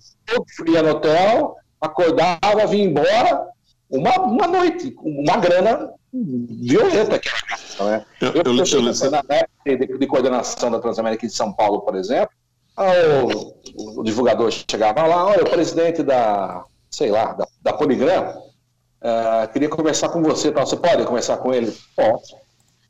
ia 0.68 0.82
no 0.82 0.92
hotel, 0.92 1.56
acordava, 1.82 2.66
vinha 2.66 2.86
embora, 2.86 3.48
uma, 3.90 4.16
uma 4.22 4.48
noite, 4.48 4.96
uma 5.04 5.38
grana 5.38 5.92
violenta 6.14 7.20
que 7.20 7.30
era 7.30 7.90
né? 7.90 8.06
Eu, 8.20 8.30
eu, 8.30 8.44
eu, 8.44 8.66
eu 8.66 9.12
na 9.12 9.36
época 9.36 9.78
de, 9.78 9.98
de, 9.98 10.08
coordenação 10.08 10.70
da 10.70 10.80
Transamérica 10.80 11.26
de 11.26 11.34
São 11.34 11.54
Paulo, 11.54 11.82
por 11.82 11.96
exemplo, 11.96 12.32
o, 12.78 14.00
o, 14.00 14.04
divulgador 14.04 14.52
chegava 14.52 15.06
lá, 15.06 15.26
olha, 15.26 15.44
o 15.44 15.50
presidente 15.50 16.04
da, 16.04 16.64
sei 16.90 17.12
lá, 17.12 17.34
da, 17.34 17.48
da 17.62 17.74
Poligram, 17.74 18.38
uh, 19.02 19.52
queria 19.52 19.70
conversar 19.70 20.10
com 20.10 20.22
você, 20.22 20.52
tal. 20.52 20.66
você 20.66 20.78
pode 20.78 21.06
conversar 21.06 21.38
com 21.38 21.54
ele? 21.54 21.76
Pode. 21.96 22.34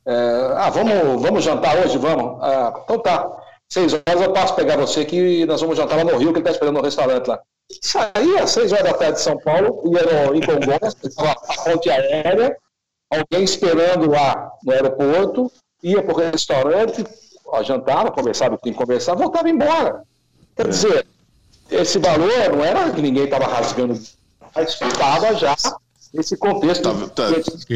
Uh, 0.06 0.56
ah, 0.58 0.70
vamos, 0.70 1.22
vamos 1.22 1.44
jantar 1.44 1.78
hoje? 1.78 1.98
Vamos. 1.98 2.42
Uh, 2.42 2.82
então 2.84 3.00
tá. 3.00 3.38
Seis 3.70 3.94
horas 3.94 4.22
eu 4.22 4.34
passo 4.34 4.54
pegar 4.56 4.76
você 4.76 5.06
que 5.06 5.46
nós 5.46 5.62
vamos 5.62 5.78
jantar 5.78 5.96
lá 5.96 6.04
no 6.04 6.18
Rio, 6.18 6.34
que 6.34 6.40
ele 6.40 6.40
está 6.40 6.52
esperando 6.52 6.76
no 6.76 6.84
restaurante 6.84 7.28
lá. 7.28 7.40
Saía 7.82 8.44
às 8.44 8.52
seis 8.52 8.74
horas 8.74 8.84
da 8.84 8.94
tarde 8.94 9.14
de 9.14 9.22
São 9.22 9.38
Paulo, 9.38 9.82
ia 9.86 10.28
no, 10.28 10.36
em 10.36 10.42
Congonhas, 10.42 10.98
a 11.18 11.64
ponte 11.64 11.90
aérea, 11.90 12.58
alguém 13.12 13.44
esperando 13.44 14.10
lá 14.10 14.52
no 14.64 14.72
aeroporto, 14.72 15.52
ia 15.84 16.02
para 16.02 16.14
o 16.14 16.18
restaurante, 16.18 17.04
ó, 17.46 17.62
jantava, 17.62 18.12
conversava 18.12 18.58
com 18.58 18.64
quem 18.64 18.74
conversava, 18.74 19.20
voltava 19.20 19.50
embora. 19.50 20.04
Quer 20.56 20.66
é. 20.66 20.70
dizer, 20.70 21.08
esse 21.70 22.00
valor 22.00 22.32
não 22.52 22.64
era 22.64 22.92
que 22.92 23.02
ninguém 23.02 23.26
estava 23.26 23.46
rasgando, 23.46 24.00
mas 24.56 24.76
ficava 24.76 25.36
já 25.36 25.56
nesse 26.14 26.38
contexto. 26.38 26.84
Tava, 26.84 27.10
tá, 27.10 27.24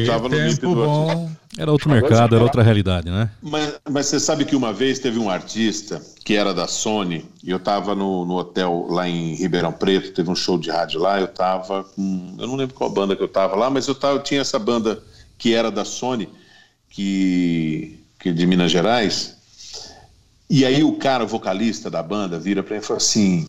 tava 0.06 0.28
no 0.28 0.36
tempo 0.36 0.74
bom. 0.74 1.30
Era 1.58 1.72
outro 1.72 1.88
mercado, 1.88 2.34
era 2.34 2.44
outra 2.44 2.62
realidade, 2.62 3.10
né? 3.10 3.30
Mas, 3.40 3.80
mas 3.88 4.06
você 4.06 4.20
sabe 4.20 4.44
que 4.44 4.54
uma 4.54 4.74
vez 4.74 4.98
teve 4.98 5.18
um 5.18 5.30
artista 5.30 6.02
que 6.22 6.36
era 6.36 6.52
da 6.52 6.66
Sony, 6.66 7.24
e 7.42 7.50
eu 7.50 7.56
estava 7.56 7.94
no, 7.94 8.26
no 8.26 8.36
hotel 8.36 8.86
lá 8.90 9.08
em 9.08 9.34
Ribeirão 9.34 9.72
Preto, 9.72 10.12
teve 10.12 10.30
um 10.30 10.34
show 10.34 10.58
de 10.58 10.70
rádio 10.70 11.00
lá, 11.00 11.18
eu 11.18 11.24
estava 11.24 11.84
com. 11.84 12.36
Eu 12.38 12.46
não 12.46 12.56
lembro 12.56 12.74
qual 12.74 12.90
banda 12.90 13.16
que 13.16 13.22
eu 13.22 13.26
estava 13.26 13.56
lá, 13.56 13.70
mas 13.70 13.88
eu, 13.88 13.94
tava, 13.94 14.16
eu 14.16 14.22
tinha 14.22 14.42
essa 14.42 14.58
banda 14.58 15.02
que 15.38 15.54
era 15.54 15.70
da 15.70 15.84
Sony, 15.84 16.28
que, 16.88 18.04
que 18.18 18.32
de 18.32 18.46
Minas 18.46 18.70
Gerais. 18.70 19.36
E 20.48 20.64
aí 20.64 20.82
o 20.84 20.96
cara, 20.96 21.24
o 21.24 21.28
vocalista 21.28 21.90
da 21.90 22.02
banda, 22.02 22.38
vira 22.38 22.62
para 22.62 22.76
mim 22.76 22.82
e 22.82 22.84
fala 22.84 22.98
assim: 22.98 23.48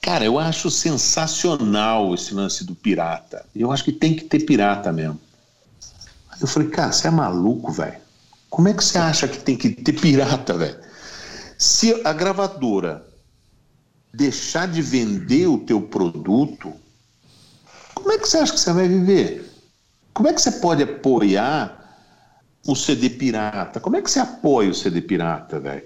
Cara, 0.00 0.24
eu 0.24 0.38
acho 0.38 0.70
sensacional 0.70 2.14
esse 2.14 2.34
lance 2.34 2.64
do 2.64 2.74
pirata. 2.74 3.46
Eu 3.54 3.72
acho 3.72 3.84
que 3.84 3.92
tem 3.92 4.14
que 4.14 4.24
ter 4.24 4.40
pirata 4.40 4.92
mesmo. 4.92 5.18
Eu 6.40 6.46
falei, 6.46 6.68
cara, 6.68 6.92
você 6.92 7.08
é 7.08 7.10
maluco, 7.10 7.72
velho? 7.72 7.96
Como 8.50 8.68
é 8.68 8.74
que 8.74 8.84
você 8.84 8.98
acha 8.98 9.26
que 9.26 9.38
tem 9.38 9.56
que 9.56 9.70
ter 9.70 9.92
pirata, 9.92 10.56
velho? 10.56 10.78
Se 11.56 12.00
a 12.04 12.12
gravadora 12.12 13.06
deixar 14.12 14.68
de 14.68 14.82
vender 14.82 15.46
o 15.46 15.58
teu 15.58 15.80
produto, 15.80 16.72
como 17.94 18.12
é 18.12 18.18
que 18.18 18.28
você 18.28 18.38
acha 18.38 18.52
que 18.52 18.60
você 18.60 18.72
vai 18.72 18.88
viver? 18.88 19.53
Como 20.14 20.28
é 20.28 20.32
que 20.32 20.40
você 20.40 20.52
pode 20.52 20.82
apoiar 20.82 21.76
o 22.66 22.74
CD 22.74 23.10
pirata? 23.10 23.80
Como 23.80 23.96
é 23.96 24.02
que 24.02 24.10
você 24.10 24.20
apoia 24.20 24.70
o 24.70 24.74
CD 24.74 25.02
pirata, 25.02 25.58
velho? 25.58 25.82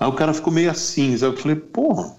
Aí 0.00 0.08
o 0.08 0.14
cara 0.14 0.34
ficou 0.34 0.52
meio 0.52 0.70
assim, 0.70 1.16
sabe? 1.16 1.36
Eu 1.36 1.40
falei, 1.40 1.56
porra. 1.56 2.12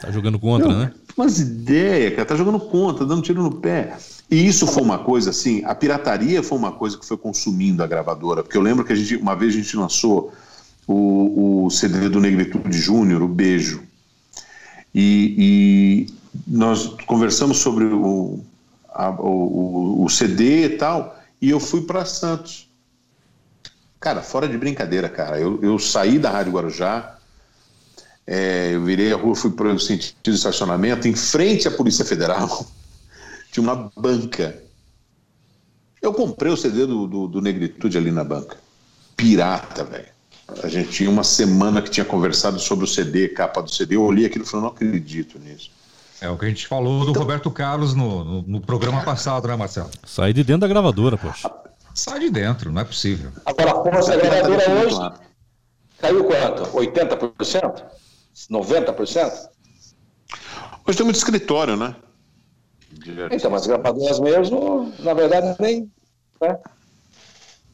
Tá 0.00 0.10
jogando 0.10 0.38
contra, 0.38 0.68
Meu, 0.68 0.78
né? 0.78 0.92
Umas 1.16 1.38
ideias, 1.38 2.14
cara, 2.14 2.26
tá 2.26 2.36
jogando 2.36 2.60
contra, 2.60 3.06
dando 3.06 3.22
tiro 3.22 3.42
no 3.42 3.52
pé. 3.52 3.96
E 4.30 4.46
isso 4.46 4.66
foi 4.66 4.82
uma 4.82 4.98
coisa 4.98 5.30
assim, 5.30 5.64
a 5.64 5.74
pirataria 5.74 6.42
foi 6.42 6.58
uma 6.58 6.72
coisa 6.72 6.98
que 6.98 7.06
foi 7.06 7.16
consumindo 7.16 7.82
a 7.82 7.86
gravadora, 7.86 8.42
porque 8.42 8.58
eu 8.58 8.62
lembro 8.62 8.84
que 8.84 8.92
a 8.92 8.96
gente, 8.96 9.16
uma 9.16 9.36
vez 9.36 9.54
a 9.54 9.56
gente 9.56 9.76
lançou 9.76 10.32
o, 10.86 11.64
o 11.64 11.70
CD 11.70 12.08
do 12.08 12.20
Negritude 12.20 12.76
Júnior, 12.76 13.22
o 13.22 13.28
Beijo, 13.28 13.82
e, 14.94 16.06
e, 16.08 16.14
nós 16.46 16.88
conversamos 17.06 17.58
sobre 17.58 17.84
o, 17.84 18.40
a, 18.96 19.10
o, 19.10 20.04
o 20.04 20.08
CD 20.08 20.64
e 20.64 20.70
tal, 20.70 21.18
e 21.40 21.50
eu 21.50 21.60
fui 21.60 21.82
para 21.82 22.04
Santos. 22.04 22.68
Cara, 24.00 24.22
fora 24.22 24.48
de 24.48 24.56
brincadeira, 24.56 25.08
cara, 25.08 25.38
eu, 25.38 25.62
eu 25.62 25.78
saí 25.78 26.18
da 26.18 26.30
Rádio 26.30 26.52
Guarujá, 26.52 27.18
é, 28.26 28.74
eu 28.74 28.84
virei 28.84 29.12
a 29.12 29.16
rua, 29.16 29.34
fui 29.34 29.50
para 29.50 29.72
o 29.72 29.78
sentido 29.78 30.16
de 30.22 30.30
estacionamento, 30.30 31.06
em 31.06 31.14
frente 31.14 31.68
à 31.68 31.70
Polícia 31.70 32.04
Federal, 32.04 32.66
tinha 33.52 33.62
uma 33.62 33.90
banca. 33.96 34.62
Eu 36.00 36.12
comprei 36.12 36.52
o 36.52 36.56
CD 36.56 36.86
do, 36.86 37.06
do, 37.06 37.28
do 37.28 37.40
Negritude 37.40 37.98
ali 37.98 38.10
na 38.10 38.24
banca. 38.24 38.56
Pirata, 39.16 39.84
velho. 39.84 40.16
A 40.62 40.68
gente 40.68 40.90
tinha 40.90 41.10
uma 41.10 41.24
semana 41.24 41.82
que 41.82 41.90
tinha 41.90 42.04
conversado 42.04 42.58
sobre 42.60 42.84
o 42.84 42.88
CD, 42.88 43.28
capa 43.28 43.60
do 43.60 43.70
CD. 43.70 43.96
Eu 43.96 44.02
olhei 44.02 44.26
aquilo 44.26 44.44
e 44.44 44.46
falei, 44.46 44.66
não 44.66 44.72
acredito 44.72 45.38
nisso. 45.38 45.70
É 46.20 46.30
o 46.30 46.38
que 46.38 46.46
a 46.46 46.48
gente 46.48 46.66
falou 46.66 47.04
do 47.04 47.10
então, 47.10 47.22
Roberto 47.22 47.50
Carlos 47.50 47.94
no, 47.94 48.24
no, 48.24 48.42
no, 48.42 48.60
programa 48.60 49.02
passado, 49.02 49.48
né, 49.48 49.56
Marcelo? 49.56 49.90
Sai 50.04 50.32
de 50.32 50.42
dentro 50.42 50.62
da 50.62 50.68
gravadora, 50.68 51.18
poxa. 51.18 51.50
Sai 51.94 52.20
de 52.20 52.30
dentro, 52.30 52.72
não 52.72 52.80
é 52.80 52.84
possível. 52.84 53.30
Agora, 53.44 53.72
a 53.72 53.74
força 53.74 54.16
da 54.16 54.22
gravadora 54.22 54.70
hoje 54.70 55.20
caiu 55.98 56.24
quanto? 56.24 56.62
80%? 56.72 57.82
90%? 58.50 59.48
Hoje 60.86 60.96
tem 60.96 61.04
muito 61.04 61.16
escritório, 61.16 61.76
né? 61.76 61.96
Então, 63.30 63.50
mas 63.50 63.66
gravadoras 63.66 64.20
mesmo, 64.20 64.92
na 65.00 65.12
verdade, 65.12 65.56
nem. 65.60 65.90
Né? 66.40 66.58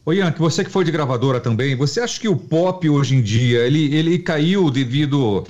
Ô 0.04 0.12
Ian, 0.12 0.32
que 0.32 0.40
você 0.40 0.64
que 0.64 0.70
foi 0.70 0.84
de 0.84 0.90
gravadora 0.90 1.40
também, 1.40 1.76
você 1.76 2.00
acha 2.00 2.20
que 2.20 2.28
o 2.28 2.36
pop 2.36 2.88
hoje 2.88 3.14
em 3.14 3.22
dia 3.22 3.60
ele, 3.60 3.94
ele 3.94 4.18
caiu 4.18 4.68
devido 4.68 5.44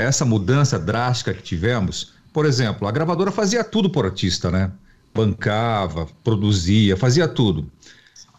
essa 0.00 0.24
mudança 0.24 0.78
drástica 0.78 1.34
que 1.34 1.42
tivemos? 1.42 2.12
Por 2.32 2.46
exemplo, 2.46 2.86
a 2.86 2.92
gravadora 2.92 3.30
fazia 3.30 3.64
tudo 3.64 3.90
por 3.90 4.04
artista, 4.04 4.50
né? 4.50 4.70
Bancava, 5.14 6.06
produzia, 6.22 6.96
fazia 6.96 7.26
tudo. 7.26 7.70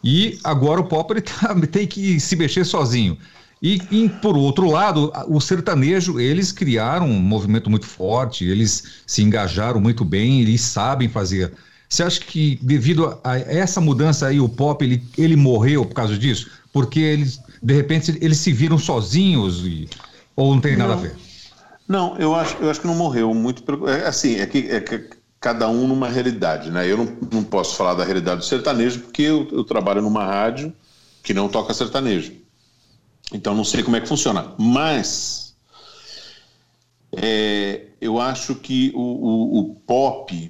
E 0.03 0.39
agora 0.43 0.79
o 0.79 0.85
pop 0.85 1.11
ele 1.11 1.21
tá, 1.21 1.55
tem 1.71 1.85
que 1.85 2.19
se 2.19 2.35
mexer 2.35 2.65
sozinho. 2.65 3.17
E, 3.61 3.79
e, 3.91 4.09
por 4.09 4.35
outro 4.35 4.71
lado, 4.71 5.13
o 5.27 5.39
sertanejo, 5.39 6.19
eles 6.19 6.51
criaram 6.51 7.07
um 7.07 7.19
movimento 7.19 7.69
muito 7.69 7.85
forte, 7.85 8.43
eles 8.43 9.03
se 9.05 9.21
engajaram 9.21 9.79
muito 9.79 10.03
bem, 10.03 10.41
eles 10.41 10.61
sabem 10.61 11.07
fazer. 11.07 11.53
Você 11.87 12.01
acha 12.01 12.19
que 12.21 12.57
devido 12.63 13.19
a 13.23 13.37
essa 13.37 13.79
mudança 13.79 14.25
aí, 14.25 14.39
o 14.39 14.49
pop, 14.49 14.83
ele, 14.83 15.03
ele 15.15 15.35
morreu 15.35 15.85
por 15.85 15.93
causa 15.93 16.17
disso? 16.17 16.49
Porque 16.73 17.01
eles, 17.01 17.39
de 17.61 17.73
repente, 17.73 18.17
eles 18.19 18.39
se 18.39 18.51
viram 18.51 18.79
sozinhos 18.79 19.63
e, 19.63 19.87
ou 20.35 20.55
não 20.55 20.61
tem 20.61 20.75
não, 20.75 20.87
nada 20.87 20.99
a 20.99 21.03
ver? 21.03 21.15
Não, 21.91 22.15
eu 22.17 22.33
acho, 22.33 22.55
eu 22.61 22.69
acho 22.69 22.79
que 22.79 22.87
não 22.87 22.95
morreu. 22.95 23.33
Muito, 23.33 23.65
é, 23.85 24.07
assim, 24.07 24.39
é 24.39 24.45
que, 24.45 24.59
é 24.59 24.79
que 24.79 25.09
cada 25.41 25.67
um 25.67 25.85
numa 25.85 26.07
realidade, 26.07 26.71
né? 26.71 26.89
Eu 26.89 26.95
não, 26.95 27.17
não 27.29 27.43
posso 27.43 27.75
falar 27.75 27.95
da 27.95 28.05
realidade 28.05 28.39
do 28.39 28.45
sertanejo 28.45 29.01
porque 29.01 29.23
eu, 29.23 29.45
eu 29.51 29.65
trabalho 29.65 30.01
numa 30.01 30.23
rádio 30.23 30.71
que 31.21 31.33
não 31.33 31.49
toca 31.49 31.73
sertanejo. 31.73 32.31
Então 33.33 33.53
não 33.53 33.65
sei 33.65 33.83
como 33.83 33.97
é 33.97 33.99
que 33.99 34.07
funciona. 34.07 34.53
Mas 34.57 35.53
é, 37.11 37.87
eu 37.99 38.21
acho 38.21 38.55
que 38.55 38.93
o, 38.95 39.01
o, 39.01 39.59
o 39.59 39.75
pop 39.75 40.49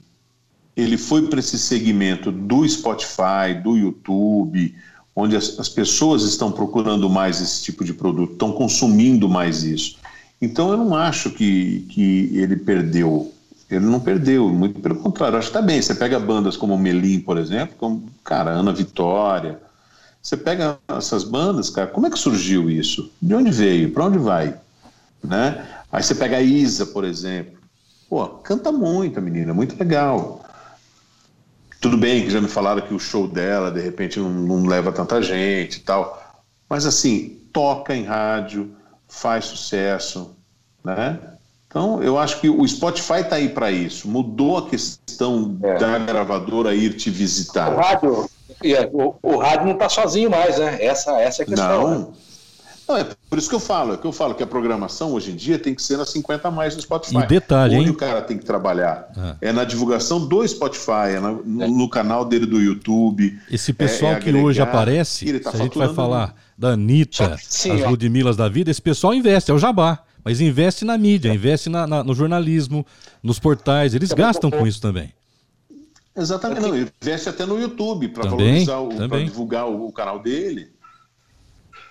ele 0.77 0.95
foi 0.95 1.27
para 1.27 1.39
esse 1.39 1.57
segmento 1.57 2.31
do 2.31 2.69
Spotify, 2.69 3.59
do 3.63 3.75
YouTube, 3.75 4.75
onde 5.15 5.35
as, 5.35 5.57
as, 5.59 5.67
pessoas 5.67 6.21
estão 6.21 6.51
procurando 6.51 7.09
mais 7.09 7.41
esse 7.41 7.63
tipo 7.63 7.83
de 7.83 7.95
produto, 7.95 8.33
estão 8.33 8.51
consumindo 8.51 9.27
mais 9.27 9.63
isso. 9.63 9.97
Então 10.41 10.71
eu 10.71 10.77
não 10.77 10.95
acho 10.95 11.29
que, 11.29 11.81
que 11.89 12.31
ele 12.33 12.55
perdeu. 12.55 13.31
Ele 13.69 13.85
não 13.85 13.99
perdeu, 13.99 14.49
muito 14.49 14.81
pelo 14.81 14.95
contrário, 14.95 15.37
acho 15.37 15.49
que 15.49 15.57
está 15.57 15.65
bem. 15.65 15.81
Você 15.81 15.95
pega 15.95 16.19
bandas 16.19 16.57
como 16.57 16.77
Melim, 16.77 17.21
por 17.21 17.37
exemplo, 17.37 17.75
como, 17.77 18.09
cara, 18.23 18.51
Ana 18.51 18.73
Vitória, 18.73 19.59
você 20.21 20.35
pega 20.35 20.77
essas 20.89 21.23
bandas, 21.23 21.69
cara, 21.69 21.87
como 21.87 22.05
é 22.05 22.09
que 22.09 22.19
surgiu 22.19 22.69
isso? 22.69 23.11
De 23.21 23.33
onde 23.33 23.49
veio? 23.49 23.91
Para 23.91 24.05
onde 24.05 24.17
vai? 24.17 24.55
Né? 25.23 25.65
Aí 25.91 26.03
você 26.03 26.13
pega 26.13 26.37
a 26.37 26.41
Isa, 26.41 26.85
por 26.85 27.05
exemplo. 27.05 27.59
Pô, 28.09 28.27
canta 28.27 28.71
muito 28.71 29.19
a 29.19 29.21
menina, 29.21 29.53
muito 29.53 29.77
legal. 29.79 30.43
Tudo 31.79 31.97
bem 31.97 32.23
que 32.23 32.29
já 32.29 32.41
me 32.41 32.47
falaram 32.47 32.81
que 32.81 32.93
o 32.93 32.99
show 32.99 33.27
dela, 33.27 33.71
de 33.71 33.79
repente, 33.79 34.19
não, 34.19 34.29
não 34.29 34.65
leva 34.67 34.91
tanta 34.91 35.21
gente 35.21 35.77
e 35.77 35.79
tal. 35.79 36.43
Mas 36.69 36.85
assim, 36.85 37.39
toca 37.51 37.95
em 37.95 38.03
rádio, 38.03 38.75
faz 39.11 39.45
sucesso, 39.45 40.35
né? 40.83 41.19
Então, 41.67 42.01
eu 42.01 42.17
acho 42.17 42.39
que 42.39 42.49
o 42.49 42.67
Spotify 42.67 43.19
está 43.21 43.35
aí 43.35 43.49
para 43.49 43.71
isso. 43.71 44.07
Mudou 44.07 44.57
a 44.57 44.69
questão 44.69 45.57
é. 45.63 45.77
da 45.77 45.99
gravadora 45.99 46.73
ir 46.73 46.95
te 46.95 47.09
visitar. 47.09 47.71
O 47.71 47.77
rádio, 47.77 48.29
é, 48.63 48.89
o, 48.91 49.15
o 49.21 49.37
rádio 49.37 49.67
não 49.67 49.73
está 49.73 49.87
sozinho 49.87 50.29
mais, 50.29 50.57
né? 50.57 50.83
Essa, 50.83 51.19
essa 51.19 51.41
é 51.41 51.43
a 51.43 51.47
questão. 51.47 51.89
Não. 51.89 51.99
Né? 51.99 52.07
Não, 52.87 52.97
é 52.97 53.05
por 53.29 53.39
isso 53.39 53.47
que 53.47 53.55
eu 53.55 53.59
falo, 53.59 53.93
é 53.93 53.97
que 53.97 54.05
eu 54.05 54.11
falo 54.11 54.35
que 54.35 54.43
a 54.43 54.47
programação 54.47 55.13
hoje 55.13 55.31
em 55.31 55.35
dia 55.35 55.57
tem 55.57 55.73
que 55.73 55.81
ser 55.81 55.95
nas 55.97 56.09
50 56.09 56.45
a 56.45 56.51
mais 56.51 56.75
do 56.75 56.81
Spotify. 56.81 57.19
E 57.19 57.25
detalhe, 57.25 57.75
Onde 57.75 57.85
hein? 57.85 57.91
o 57.91 57.95
cara 57.95 58.21
tem 58.21 58.37
que 58.37 58.43
trabalhar 58.43 59.09
é, 59.41 59.49
é 59.49 59.53
na 59.53 59.63
divulgação 59.63 60.27
do 60.27 60.45
Spotify, 60.45 61.15
é, 61.15 61.19
na, 61.21 61.31
no, 61.31 61.63
é. 61.63 61.67
no, 61.67 61.89
canal 61.89 62.25
dele 62.25 62.45
do 62.45 62.59
YouTube. 62.59 63.39
Esse 63.49 63.71
pessoal 63.71 64.13
é, 64.13 64.15
é 64.15 64.19
que 64.19 64.33
hoje 64.33 64.61
aparece, 64.61 65.39
tá 65.39 65.51
se 65.51 65.57
a 65.57 65.59
gente 65.63 65.77
vai 65.77 65.93
falar 65.93 66.35
da 66.61 66.73
Anitta, 66.73 67.37
Sim, 67.41 67.71
as 67.71 67.89
Ludmilas 67.89 68.37
da 68.37 68.47
vida, 68.47 68.69
esse 68.69 68.81
pessoal 68.81 69.15
investe, 69.15 69.49
é 69.49 69.53
o 69.53 69.57
jabá. 69.57 70.03
Mas 70.23 70.39
investe 70.39 70.85
na 70.85 70.95
mídia, 70.95 71.33
investe 71.33 71.67
na, 71.67 71.87
na, 71.87 72.03
no 72.03 72.13
jornalismo, 72.13 72.85
nos 73.23 73.39
portais, 73.39 73.95
eles 73.95 74.11
gastam 74.11 74.51
com 74.51 74.67
isso 74.67 74.79
também. 74.79 75.11
Exatamente, 76.15 76.61
não, 76.61 76.77
investe 76.77 77.29
até 77.29 77.47
no 77.47 77.59
YouTube 77.59 78.09
para 78.09 78.29
valorizar, 78.29 78.77
para 79.09 79.23
divulgar 79.23 79.67
o, 79.67 79.87
o, 79.87 79.91
canal 79.91 80.19
dele. 80.19 80.71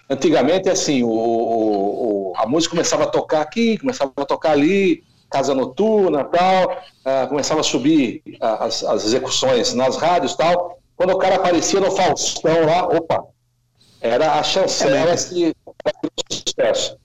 Antigamente, 0.09 0.69
assim, 0.69 1.03
o, 1.03 1.09
o, 1.09 2.33
a 2.37 2.47
música 2.47 2.71
começava 2.71 3.03
a 3.03 3.09
tocar 3.09 3.41
aqui, 3.41 3.77
começava 3.77 4.13
a 4.15 4.25
tocar 4.25 4.53
ali, 4.53 5.03
casa 5.29 5.53
noturna 5.53 6.23
tal, 6.23 6.71
uh, 6.71 7.29
começava 7.29 7.59
a 7.59 7.65
subir 7.65 8.23
uh, 8.41 8.63
as, 8.63 8.85
as, 8.85 9.05
execuções 9.05 9.75
nas 9.75 9.97
rádios 9.97 10.37
tal. 10.37 10.79
Quando 10.95 11.11
o 11.11 11.19
cara 11.19 11.35
aparecia 11.35 11.81
no 11.81 11.91
Faustão 11.91 12.67
lá, 12.67 12.87
opa, 12.87 13.25
era 14.01 14.39
a 14.39 14.43
chancela 14.43 15.13
é, 15.13 15.17
que 15.17 15.55
sucesso. 16.31 16.97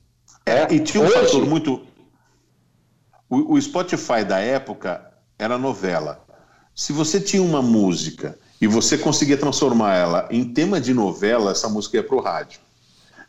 É, 0.45 0.73
e 0.73 0.80
tinha 0.80 1.03
um 1.03 1.07
Hoje... 1.07 1.15
fator 1.15 1.45
muito. 1.45 1.85
O, 3.30 3.53
o 3.53 3.61
Spotify 3.61 4.23
da 4.23 4.39
época 4.39 5.11
era 5.38 5.57
novela 5.57 6.26
se 6.76 6.91
você 6.91 7.22
tinha 7.22 7.41
uma 7.41 7.61
música 7.61 8.38
e 8.59 8.67
você 8.67 8.97
conseguia 8.97 9.38
transformar 9.38 9.95
ela 9.95 10.27
em 10.30 10.43
tema 10.43 10.81
de 10.81 10.93
novela, 10.93 11.51
essa 11.51 11.69
música 11.69 11.97
ia 11.97 12.03
para 12.03 12.15
o 12.15 12.19
rádio. 12.19 12.59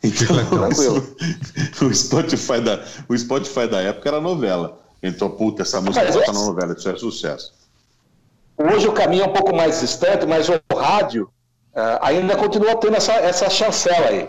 Então, 0.03 0.27
o, 1.87 1.95
Spotify 1.95 2.61
da, 2.61 2.85
o 3.09 3.17
Spotify 3.17 3.69
da 3.69 3.81
época 3.81 4.09
era 4.09 4.21
novela. 4.21 4.81
Então, 5.01 5.31
puta, 5.31 5.63
essa 5.63 5.81
música 5.81 6.09
está 6.09 6.33
na 6.33 6.45
novela, 6.45 6.75
isso 6.77 6.89
é 6.89 6.97
sucesso. 6.97 7.55
Hoje 8.59 8.89
o 8.89 8.93
caminho 8.93 9.25
é 9.25 9.27
um 9.27 9.33
pouco 9.33 9.55
mais 9.55 9.81
distante, 9.81 10.27
mas 10.27 10.49
o 10.49 10.61
rádio 10.75 11.31
uh, 11.77 11.99
ainda 12.01 12.37
continua 12.37 12.75
tendo 12.77 12.97
essa, 12.97 13.13
essa 13.13 13.51
chancela 13.51 14.09
aí. 14.09 14.29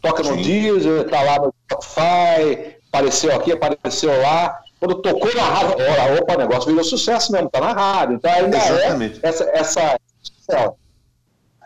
Toca 0.00 0.22
no 0.24 0.42
Deezer, 0.42 1.08
tá 1.08 1.22
lá 1.22 1.38
no 1.38 1.54
Spotify, 1.70 2.76
apareceu 2.88 3.34
aqui, 3.36 3.52
apareceu 3.52 4.20
lá. 4.20 4.58
Quando 4.80 4.96
tocou 4.96 5.32
na 5.36 5.44
rádio, 5.44 5.76
opa, 6.20 6.34
o 6.34 6.38
negócio 6.38 6.68
virou 6.68 6.82
sucesso 6.82 7.30
mesmo, 7.30 7.48
tá 7.48 7.60
na 7.60 7.72
rádio. 7.72 8.16
Então 8.16 8.32
ainda 8.32 8.56
é 8.56 8.68
Exatamente. 8.68 9.20
é 9.22 9.28
essa, 9.28 9.44
essa, 9.52 10.00
essa. 10.48 10.72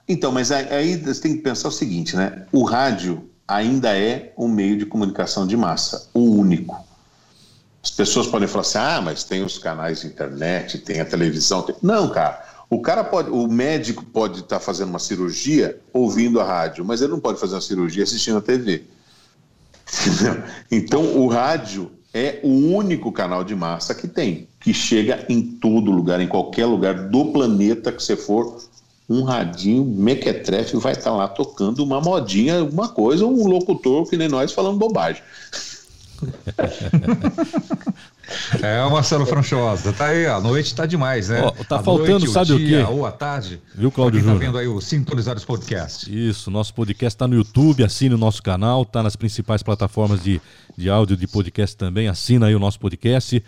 Então, 0.07 0.31
mas 0.31 0.53
aí 0.53 0.97
você 0.97 1.23
tem 1.23 1.37
que 1.37 1.43
pensar 1.43 1.69
o 1.69 1.73
seguinte, 1.73 2.15
né? 2.15 2.47
O 2.53 2.63
rádio 2.65 3.31
ainda 3.49 3.97
é 3.97 4.33
um 4.37 4.49
meio 4.49 4.77
de 4.77 4.85
comunicação 4.85 5.47
de 5.47 5.57
massa, 5.57 6.09
o 6.13 6.21
único. 6.21 6.85
As 7.83 7.91
pessoas 7.91 8.27
podem 8.27 8.49
falar 8.49 8.63
assim, 8.63 8.79
ah, 8.79 9.01
mas 9.01 9.25
tem 9.25 9.43
os 9.43 9.59
canais 9.59 10.01
de 10.01 10.09
internet, 10.09 10.79
tem 10.79 11.01
a 11.01 11.05
televisão. 11.05 11.63
Tem... 11.63 11.75
Não, 11.81 12.11
cara. 12.11 12.45
O 12.69 12.81
cara 12.81 13.05
pode, 13.05 13.31
o 13.31 13.47
médico 13.47 14.05
pode 14.05 14.41
estar 14.41 14.59
tá 14.59 14.61
fazendo 14.61 14.89
uma 14.89 14.99
cirurgia 14.99 15.81
ouvindo 15.93 16.41
a 16.41 16.45
rádio, 16.45 16.85
mas 16.85 17.01
ele 17.01 17.13
não 17.13 17.21
pode 17.21 17.39
fazer 17.39 17.55
uma 17.55 17.61
cirurgia 17.61 18.03
assistindo 18.03 18.39
a 18.39 18.43
TV. 18.43 18.83
então, 20.71 21.17
o 21.17 21.29
rádio 21.29 21.93
é 22.13 22.41
o 22.43 22.75
único 22.75 23.13
canal 23.13 23.45
de 23.45 23.55
massa 23.55 23.95
que 23.95 24.09
tem, 24.09 24.49
que 24.59 24.75
chega 24.75 25.25
em 25.29 25.43
todo 25.43 25.93
lugar, 25.93 26.21
em 26.21 26.27
qualquer 26.27 26.67
lugar 26.67 27.09
do 27.09 27.27
planeta 27.27 27.93
que 27.93 28.03
você 28.03 28.17
for, 28.17 28.61
um 29.09 29.23
radinho 29.23 29.85
mequetrefe 29.85 30.77
vai 30.77 30.93
estar 30.93 31.11
tá 31.11 31.17
lá 31.17 31.29
tocando 31.29 31.85
uma 31.85 32.01
modinha, 32.01 32.59
alguma 32.59 32.89
coisa, 32.89 33.25
um 33.25 33.47
locutor 33.47 34.09
que 34.09 34.17
nem 34.17 34.29
nós 34.29 34.53
falando 34.53 34.79
bobagem. 34.79 35.23
É, 38.61 38.83
o 38.83 38.91
Marcelo 38.91 39.25
Franchosa, 39.25 39.93
tá 39.93 40.07
aí, 40.07 40.27
a 40.27 40.41
noite 40.41 40.75
tá 40.75 40.85
demais, 40.85 41.29
né? 41.29 41.43
Oh, 41.45 41.65
tá 41.65 41.79
a 41.79 41.83
faltando, 41.83 42.19
noite, 42.21 42.31
sabe 42.31 42.53
o, 42.53 42.59
dia, 42.59 42.85
o 42.85 42.87
quê? 42.87 42.93
Ou 42.93 43.07
a 43.07 43.13
tarde. 43.13 43.61
Viu, 43.75 43.91
Claudio 43.91 44.21
Júnior? 44.21 44.39
tá 44.39 44.45
vendo 44.45 44.59
aí 44.59 44.67
o 44.67 44.81
Sintonizados 44.81 45.45
Podcast. 45.45 46.11
Isso, 46.13 46.51
nosso 46.51 46.75
podcast 46.75 47.17
tá 47.17 47.29
no 47.29 47.35
YouTube, 47.37 47.85
assine 47.85 48.15
o 48.15 48.19
nosso 48.19 48.43
canal, 48.43 48.85
tá 48.85 49.03
nas 49.03 49.17
principais 49.17 49.63
plataformas 49.63 50.23
de, 50.23 50.41
de 50.77 50.91
áudio 50.91 51.17
de 51.17 51.27
podcast 51.27 51.77
também, 51.77 52.09
assina 52.09 52.47
aí 52.47 52.55
o 52.55 52.59
nosso 52.59 52.81
podcast. 52.81 53.43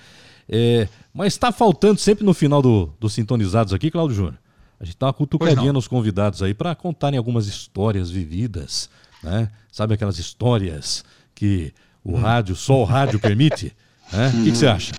É, 0.49 0.89
mas 1.13 1.37
tá 1.37 1.53
faltando 1.53 1.99
sempre 1.99 2.25
no 2.25 2.33
final 2.33 2.63
do, 2.63 2.93
do 2.99 3.09
Sintonizados 3.09 3.75
aqui, 3.75 3.91
Claudio 3.91 4.17
Júnior. 4.17 4.39
A 4.81 4.85
gente 4.85 4.97
tá 4.97 5.07
uma 5.07 5.13
cutucadinha 5.13 5.73
nos 5.73 5.89
convidados 5.89 6.43
aí 6.43 6.55
para 6.55 6.75
contarem 6.75 7.19
algumas 7.19 7.47
histórias 7.49 8.11
vividas, 8.11 8.89
né? 9.23 9.51
Sabe 9.73 9.95
aquelas 9.95 10.19
histórias 10.19 11.05
que 11.35 11.73
o 12.05 12.17
rádio, 12.17 12.55
só 12.55 12.81
o 12.81 12.85
rádio 12.85 13.19
permite? 13.19 13.75
É? 14.13 14.29
O 14.29 14.31
que, 14.45 14.51
que, 14.51 14.57
você 14.57 14.67
acha? 14.67 14.93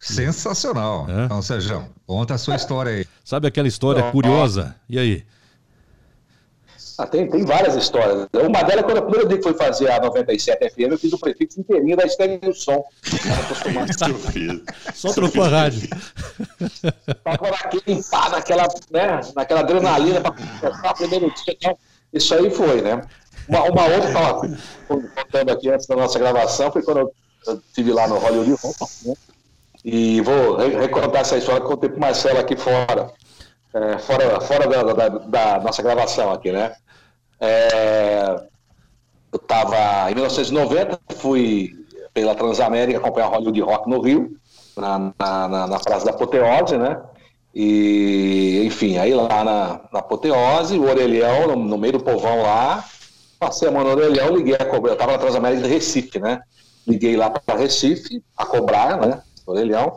Sensacional. 0.00 1.06
É? 1.08 1.24
Então, 1.24 1.42
Sérgio, 1.42 1.84
conta 2.06 2.34
a 2.34 2.38
sua 2.38 2.56
história 2.56 2.92
aí. 2.92 3.06
Sabe 3.24 3.46
aquela 3.46 3.68
história 3.68 4.10
curiosa? 4.10 4.74
E 4.88 4.98
aí? 4.98 5.24
Ah, 6.98 7.06
tem, 7.06 7.30
tem 7.30 7.44
várias 7.44 7.76
histórias. 7.76 8.26
Uma 8.32 8.62
delas, 8.64 8.84
quando 8.84 8.98
a 8.98 9.02
primeira 9.02 9.28
vez 9.28 9.38
que 9.38 9.44
foi 9.44 9.54
fazer 9.54 9.88
a 9.88 10.00
97 10.00 10.70
FM, 10.70 10.90
eu 10.90 10.98
fiz 10.98 11.12
o 11.12 11.18
prefixo 11.18 11.60
inteirinho 11.60 11.96
da 11.96 12.04
estéreo 12.04 12.52
som. 12.52 12.84
Só 14.94 15.12
trocou 15.12 15.44
a 15.44 15.48
rádio. 15.48 15.88
Tava 17.22 17.50
naquele, 17.52 18.02
pá, 18.02 18.28
naquela, 18.30 18.68
né, 18.90 19.20
naquela 19.36 19.60
adrenalina 19.60 20.20
para 20.20 20.32
começar 20.32 20.90
o 20.90 20.94
primeiro 20.94 21.26
dia. 21.26 21.56
Então, 21.56 21.78
isso 22.12 22.34
aí 22.34 22.50
foi, 22.50 22.82
né? 22.82 23.00
Uma, 23.48 23.62
uma 23.62 23.84
outra, 23.84 24.58
contando 24.88 25.50
aqui 25.50 25.70
antes 25.70 25.86
da 25.86 25.94
nossa 25.94 26.18
gravação, 26.18 26.72
foi 26.72 26.82
quando 26.82 26.98
eu 26.98 27.14
estive 27.46 27.92
lá 27.92 28.06
no 28.08 28.18
Hollywood 28.18 28.50
né? 29.04 29.14
E 29.84 30.20
vou 30.20 30.56
recontar 30.56 31.20
essa 31.22 31.36
história 31.36 31.60
que 31.60 31.66
eu 31.66 31.70
contei 31.70 31.88
para 31.88 31.96
o 31.96 32.00
Marcelo 32.00 32.38
aqui 32.40 32.56
fora, 32.56 33.12
é, 33.72 33.98
fora, 33.98 34.40
fora 34.40 34.66
da, 34.66 34.82
da, 34.82 35.08
da, 35.08 35.60
nossa 35.60 35.82
gravação 35.82 36.32
aqui, 36.32 36.50
né? 36.50 36.74
É, 37.40 38.42
eu 39.32 39.36
estava 39.36 40.10
em 40.10 40.14
1990, 40.14 40.98
fui 41.16 41.72
pela 42.12 42.34
Transamérica 42.34 42.98
acompanhar 42.98 43.28
o 43.28 43.32
Hollywood 43.32 43.60
Rock 43.60 43.88
no 43.88 44.00
Rio, 44.00 44.36
na, 44.76 45.12
na, 45.18 45.66
na, 45.68 45.78
Praça 45.78 46.06
da 46.06 46.10
Apoteose, 46.10 46.76
né? 46.76 47.00
E, 47.54 48.62
enfim, 48.66 48.98
aí 48.98 49.14
lá 49.14 49.44
na, 49.44 49.80
na 49.92 50.00
Apoteose, 50.00 50.78
o 50.78 50.88
Orelhão, 50.88 51.48
no, 51.48 51.56
no 51.56 51.78
meio 51.78 51.94
do 51.94 52.00
povão 52.00 52.42
lá, 52.42 52.84
passei 53.38 53.68
a 53.68 53.70
mão 53.70 53.84
no 53.84 53.90
Orelhão, 53.90 54.36
liguei 54.36 54.54
a 54.54 54.64
cobrar, 54.64 54.90
eu 54.90 54.94
estava 54.94 55.12
na 55.12 55.18
Transamérica 55.18 55.62
de 55.62 55.68
Recife, 55.68 56.18
né? 56.18 56.40
Liguei 56.88 57.16
lá 57.16 57.28
para 57.28 57.58
Recife 57.58 58.22
a 58.36 58.46
cobrar, 58.46 58.98
né? 58.98 59.20
Orelhão. 59.46 59.94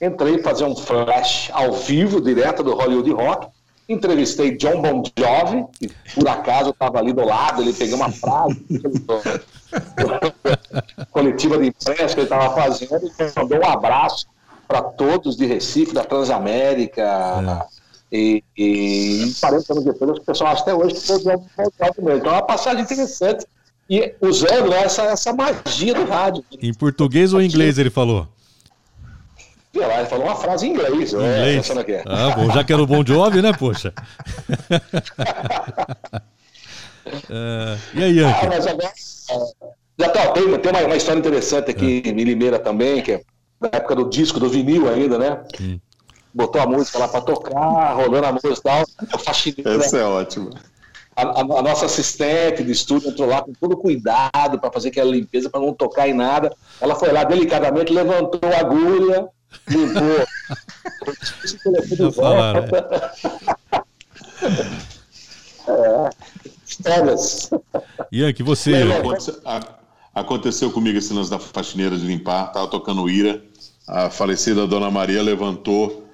Entrei 0.00 0.38
fazer 0.38 0.64
um 0.64 0.76
flash 0.76 1.50
ao 1.52 1.72
vivo, 1.72 2.20
direto 2.20 2.62
do 2.62 2.74
Hollywood 2.74 3.10
Rock. 3.10 3.48
Entrevistei 3.88 4.56
John 4.56 4.80
Bon 4.80 5.02
Jovi, 5.18 5.66
que 5.72 5.88
por 6.14 6.28
acaso 6.28 6.70
estava 6.70 6.98
ali 6.98 7.12
do 7.12 7.24
lado, 7.24 7.62
ele 7.62 7.72
pegou 7.72 7.96
uma 7.96 8.12
frase 8.12 8.64
coletiva 11.10 11.58
de 11.58 11.68
imprensa 11.68 12.14
que 12.14 12.20
ele 12.20 12.22
estava 12.22 12.54
fazendo 12.54 13.06
e 13.06 13.40
mandou 13.40 13.58
um 13.58 13.66
abraço 13.66 14.26
para 14.68 14.82
todos 14.82 15.36
de 15.36 15.46
Recife, 15.46 15.94
da 15.94 16.04
Transamérica. 16.04 17.02
É. 17.72 17.78
E, 18.10 18.42
e 18.56 19.34
40 19.40 19.72
anos 19.72 19.84
depois, 19.84 20.18
o 20.18 20.22
pessoal 20.22 20.52
até 20.52 20.74
hoje 20.74 20.94
que 20.94 21.00
foi 21.00 21.18
John 21.20 21.44
Bon 21.56 21.70
Jovi 21.78 22.02
mesmo. 22.02 22.20
Então 22.20 22.32
é 22.32 22.36
uma 22.36 22.42
passagem 22.42 22.82
interessante 22.82 23.46
e 23.88 24.14
usando 24.20 24.72
essa, 24.72 25.02
essa 25.04 25.32
magia 25.32 25.94
do 25.94 26.04
rádio. 26.04 26.44
Em 26.60 26.74
português 26.74 27.32
ou 27.32 27.40
em 27.40 27.46
inglês 27.46 27.78
ele 27.78 27.90
falou? 27.90 28.28
Lá, 29.74 30.00
ele 30.00 30.08
falou 30.08 30.26
uma 30.26 30.34
frase 30.34 30.66
em 30.66 30.70
inglês. 30.70 31.14
É, 31.14 31.56
inglês. 31.56 31.70
É, 31.70 32.02
ah, 32.06 32.30
bom, 32.34 32.50
já 32.50 32.64
que 32.64 32.72
era 32.72 32.82
o 32.82 32.86
Bon 32.86 33.04
Jovi, 33.06 33.40
né, 33.40 33.52
poxa? 33.52 33.94
uh, 37.06 37.78
e 37.94 38.02
aí, 38.02 38.18
Yankee? 38.18 38.46
Ah, 38.46 38.48
mas 38.48 38.66
agora, 38.66 38.92
já 39.98 40.08
tá, 40.08 40.32
tem, 40.32 40.58
tem 40.58 40.72
uma, 40.72 40.80
uma, 40.80 40.96
história 40.96 41.20
interessante 41.20 41.70
aqui 41.70 42.02
é. 42.04 42.08
em 42.08 42.24
Limeira 42.24 42.58
também, 42.58 43.02
que 43.02 43.12
é 43.12 43.22
da 43.60 43.68
época 43.72 43.94
do 43.94 44.08
disco, 44.08 44.40
do 44.40 44.48
vinil 44.48 44.88
ainda, 44.88 45.18
né? 45.18 45.42
Hum. 45.60 45.78
Botou 46.34 46.60
a 46.60 46.66
música 46.66 46.98
lá 46.98 47.08
para 47.08 47.20
tocar, 47.20 47.94
rolando 47.94 48.26
a 48.26 48.32
música 48.32 48.54
e 48.54 48.62
tal. 48.62 49.76
Essa 49.76 49.98
é 49.98 50.04
ótima. 50.04 50.50
A, 51.18 51.22
a, 51.22 51.40
a, 51.40 51.62
nossa 51.62 51.86
assistente 51.86 52.62
de 52.62 52.70
estúdio 52.70 53.10
entrou 53.10 53.28
lá 53.28 53.42
com 53.42 53.52
todo 53.52 53.76
cuidado 53.76 54.60
para 54.60 54.70
fazer 54.70 54.90
aquela 54.90 55.10
limpeza, 55.10 55.50
para 55.50 55.60
não 55.60 55.74
tocar 55.74 56.08
em 56.08 56.14
nada. 56.14 56.54
Ela 56.80 56.94
foi 56.94 57.10
lá 57.10 57.24
delicadamente, 57.24 57.92
levantou 57.92 58.40
a 58.44 58.60
agulha, 58.60 59.26
limpou. 59.68 60.26
falaram, 62.14 62.64
é. 65.66 66.10
Histórias. 66.64 67.50
Ian, 68.12 68.32
que 68.32 68.44
você. 68.44 68.74
Aconteceu, 68.92 69.40
aconteceu 70.14 70.70
comigo 70.70 70.98
esse 70.98 71.12
lance 71.12 71.30
da 71.30 71.40
faxineira 71.40 71.96
de 71.96 72.06
limpar, 72.06 72.52
tava 72.52 72.68
tocando 72.68 73.10
ira. 73.10 73.42
A 73.88 74.08
falecida 74.08 74.68
Dona 74.68 74.88
Maria 74.88 75.20
levantou 75.20 76.07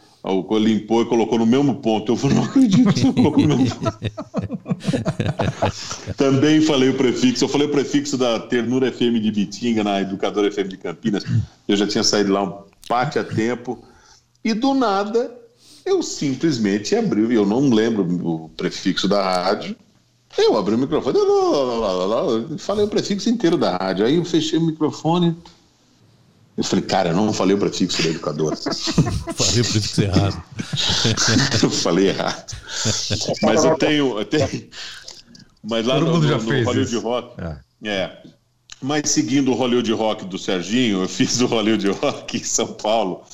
limpou 0.59 1.02
e 1.02 1.06
colocou 1.06 1.38
no 1.38 1.46
mesmo 1.46 1.76
ponto. 1.76 2.12
Eu 2.12 2.16
falei, 2.16 2.36
não 2.36 2.44
acredito, 2.44 3.12
colocou 3.12 3.46
no 3.46 3.59
mesmo 3.59 3.80
ponto. 3.80 3.98
Também 6.16 6.62
falei 6.62 6.88
o 6.88 6.94
prefixo, 6.94 7.44
eu 7.44 7.48
falei 7.48 7.66
o 7.66 7.70
prefixo 7.70 8.16
da 8.16 8.40
Ternura 8.40 8.90
FM 8.90 9.20
de 9.20 9.30
Bitinga, 9.30 9.84
na 9.84 10.01
Educadora 10.01 10.51
FM 10.51 10.68
de 10.68 10.78
Campinas. 10.78 11.24
Eu 11.68 11.76
já 11.76 11.86
tinha 11.86 12.02
saído 12.02 12.32
lá 12.32 12.42
um 12.42 12.62
pate 12.88 13.18
a 13.18 13.24
tempo. 13.24 13.84
E 14.42 14.55
do 14.55 14.72
nada, 14.74 15.30
eu 15.84 16.02
simplesmente 16.02 16.96
abri, 16.96 17.34
eu 17.34 17.46
não 17.46 17.68
lembro 17.68 18.02
o 18.26 18.48
prefixo 18.51 19.06
da 19.06 19.22
rádio. 19.22 19.76
Eu 20.36 20.56
abri 20.56 20.74
o 20.74 20.78
microfone, 20.78 21.16
falei 22.59 22.84
o 22.84 22.88
prefixo 22.88 23.30
inteiro 23.30 23.56
da 23.56 23.76
rádio. 23.76 24.05
Aí 24.05 24.16
eu 24.16 24.24
fechei 24.24 24.59
o 24.59 24.66
microfone, 24.66 25.36
eu 26.56 26.62
falei, 26.64 26.85
cara, 26.85 27.10
eu 27.10 27.16
não 27.16 27.32
falei 27.32 27.56
o 27.56 27.59
prefixo 27.59 28.02
da 28.02 28.09
educadora. 28.10 28.56
falei 28.56 29.60
o 29.60 29.64
prefixo 29.64 30.02
errado. 30.02 30.43
eu 31.62 31.70
falei 31.70 32.09
errado. 32.09 32.56
Mas 33.43 33.64
eu 33.64 33.76
tenho. 33.76 34.18
Eu 34.18 34.24
tenho 34.24 34.68
mas 35.62 35.86
lá 35.86 35.94
Todo 35.94 36.06
no, 36.06 36.12
mundo 36.14 36.28
já 36.28 36.35
no, 36.35 36.40
fez 36.40 36.64
no 36.64 36.70
Hollywood 36.70 36.97
Rock. 36.98 37.40
É. 37.40 37.89
é. 37.89 38.22
Mas 38.82 39.10
seguindo 39.10 39.51
o 39.51 39.55
Hollywood 39.55 39.93
Rock 39.93 40.26
do 40.26 40.39
Serginho, 40.39 41.02
eu 41.02 41.09
fiz 41.09 41.40
o 41.40 41.47
Hollywood 41.47 41.89
Rock 41.90 42.36
em 42.36 42.44
São 42.44 42.66
Paulo 42.74 43.24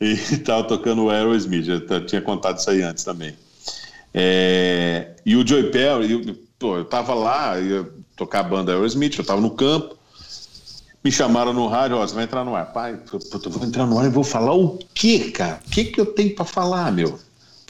e 0.00 0.12
estava 0.32 0.62
tocando 0.64 1.04
o 1.04 1.10
Aerosmith. 1.10 1.64
Já 1.64 2.00
tinha 2.06 2.22
contado 2.22 2.58
isso 2.58 2.70
aí 2.70 2.82
antes 2.82 3.02
também. 3.02 3.34
É, 4.14 5.14
e 5.26 5.36
o 5.36 5.46
Joey 5.46 5.70
Perry, 5.70 6.12
eu, 6.12 6.36
pô, 6.58 6.76
eu 6.76 6.84
tava 6.84 7.14
lá, 7.14 7.60
ia 7.60 7.88
tocar 8.16 8.40
a 8.40 8.44
banda 8.44 8.72
Aerosmith, 8.72 9.18
eu 9.18 9.24
tava 9.24 9.40
no 9.40 9.50
campo. 9.50 9.96
Me 11.02 11.10
chamaram 11.10 11.52
no 11.52 11.66
rádio, 11.66 11.96
ó, 11.96 12.06
você 12.06 12.14
vai 12.14 12.24
entrar 12.24 12.44
no 12.44 12.54
ar. 12.54 12.72
Pai, 12.72 12.98
eu 13.12 13.50
vou 13.50 13.64
entrar 13.64 13.86
no 13.86 13.98
ar 13.98 14.06
e 14.06 14.10
vou 14.10 14.22
falar 14.22 14.54
o 14.54 14.78
quê, 14.94 15.30
cara? 15.30 15.60
O 15.66 15.70
que, 15.70 15.84
que 15.84 16.00
eu 16.00 16.06
tenho 16.06 16.34
para 16.34 16.44
falar, 16.44 16.92
meu? 16.92 17.18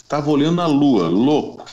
Tava 0.08 0.30
olhando 0.30 0.56
na 0.56 0.66
lua, 0.66 1.08
louco. 1.08 1.64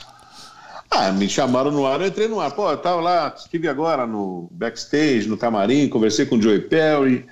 Ah, 0.90 1.10
me 1.10 1.28
chamaram 1.28 1.70
no 1.70 1.84
ar, 1.84 2.00
eu 2.00 2.06
entrei 2.06 2.28
no 2.28 2.40
ar. 2.40 2.52
Pô, 2.52 2.70
eu 2.70 2.78
tava 2.78 3.00
lá, 3.00 3.34
estive 3.36 3.68
agora 3.68 4.06
no 4.06 4.48
backstage, 4.52 5.28
no 5.28 5.36
camarim, 5.36 5.88
conversei 5.88 6.26
com 6.26 6.36
o 6.36 6.42
Joey 6.42 6.60
Perry 6.60 7.26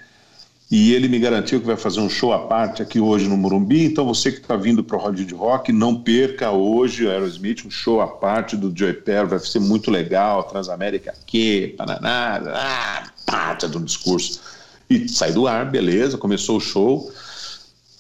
e 0.69 0.93
ele 0.93 1.07
me 1.07 1.19
garantiu 1.19 1.61
que 1.61 1.67
vai 1.67 1.77
fazer 1.77 2.01
um 2.01 2.09
show 2.09 2.33
à 2.33 2.47
parte 2.47 2.83
aqui 2.83 2.99
hoje 2.99 3.29
no 3.29 3.37
Morumbi. 3.37 3.85
Então 3.85 4.05
você 4.05 4.33
que 4.33 4.39
está 4.39 4.57
vindo 4.57 4.83
para 4.83 4.97
o 4.97 5.01
Hollywood 5.01 5.35
Rock, 5.35 5.73
não 5.73 6.03
perca 6.03 6.51
hoje 6.51 7.07
o 7.07 7.11
Aerosmith, 7.11 7.65
um 7.65 7.71
show 7.71 8.01
à 8.01 8.09
parte 8.09 8.57
do 8.57 8.77
Joey 8.77 8.95
Perry, 8.95 9.29
vai 9.29 9.39
ser 9.39 9.61
muito 9.61 9.91
legal, 9.91 10.43
Transamérica 10.45 11.13
aqui, 11.13 11.75
Paraná, 11.79 12.43
ah, 12.47 13.11
parte 13.25 13.69
do 13.69 13.79
discurso. 13.79 14.41
E 14.91 15.09
sai 15.09 15.33
do 15.33 15.47
ar, 15.47 15.71
beleza, 15.71 16.19
começou 16.19 16.57
o 16.57 16.61
show. 16.61 17.13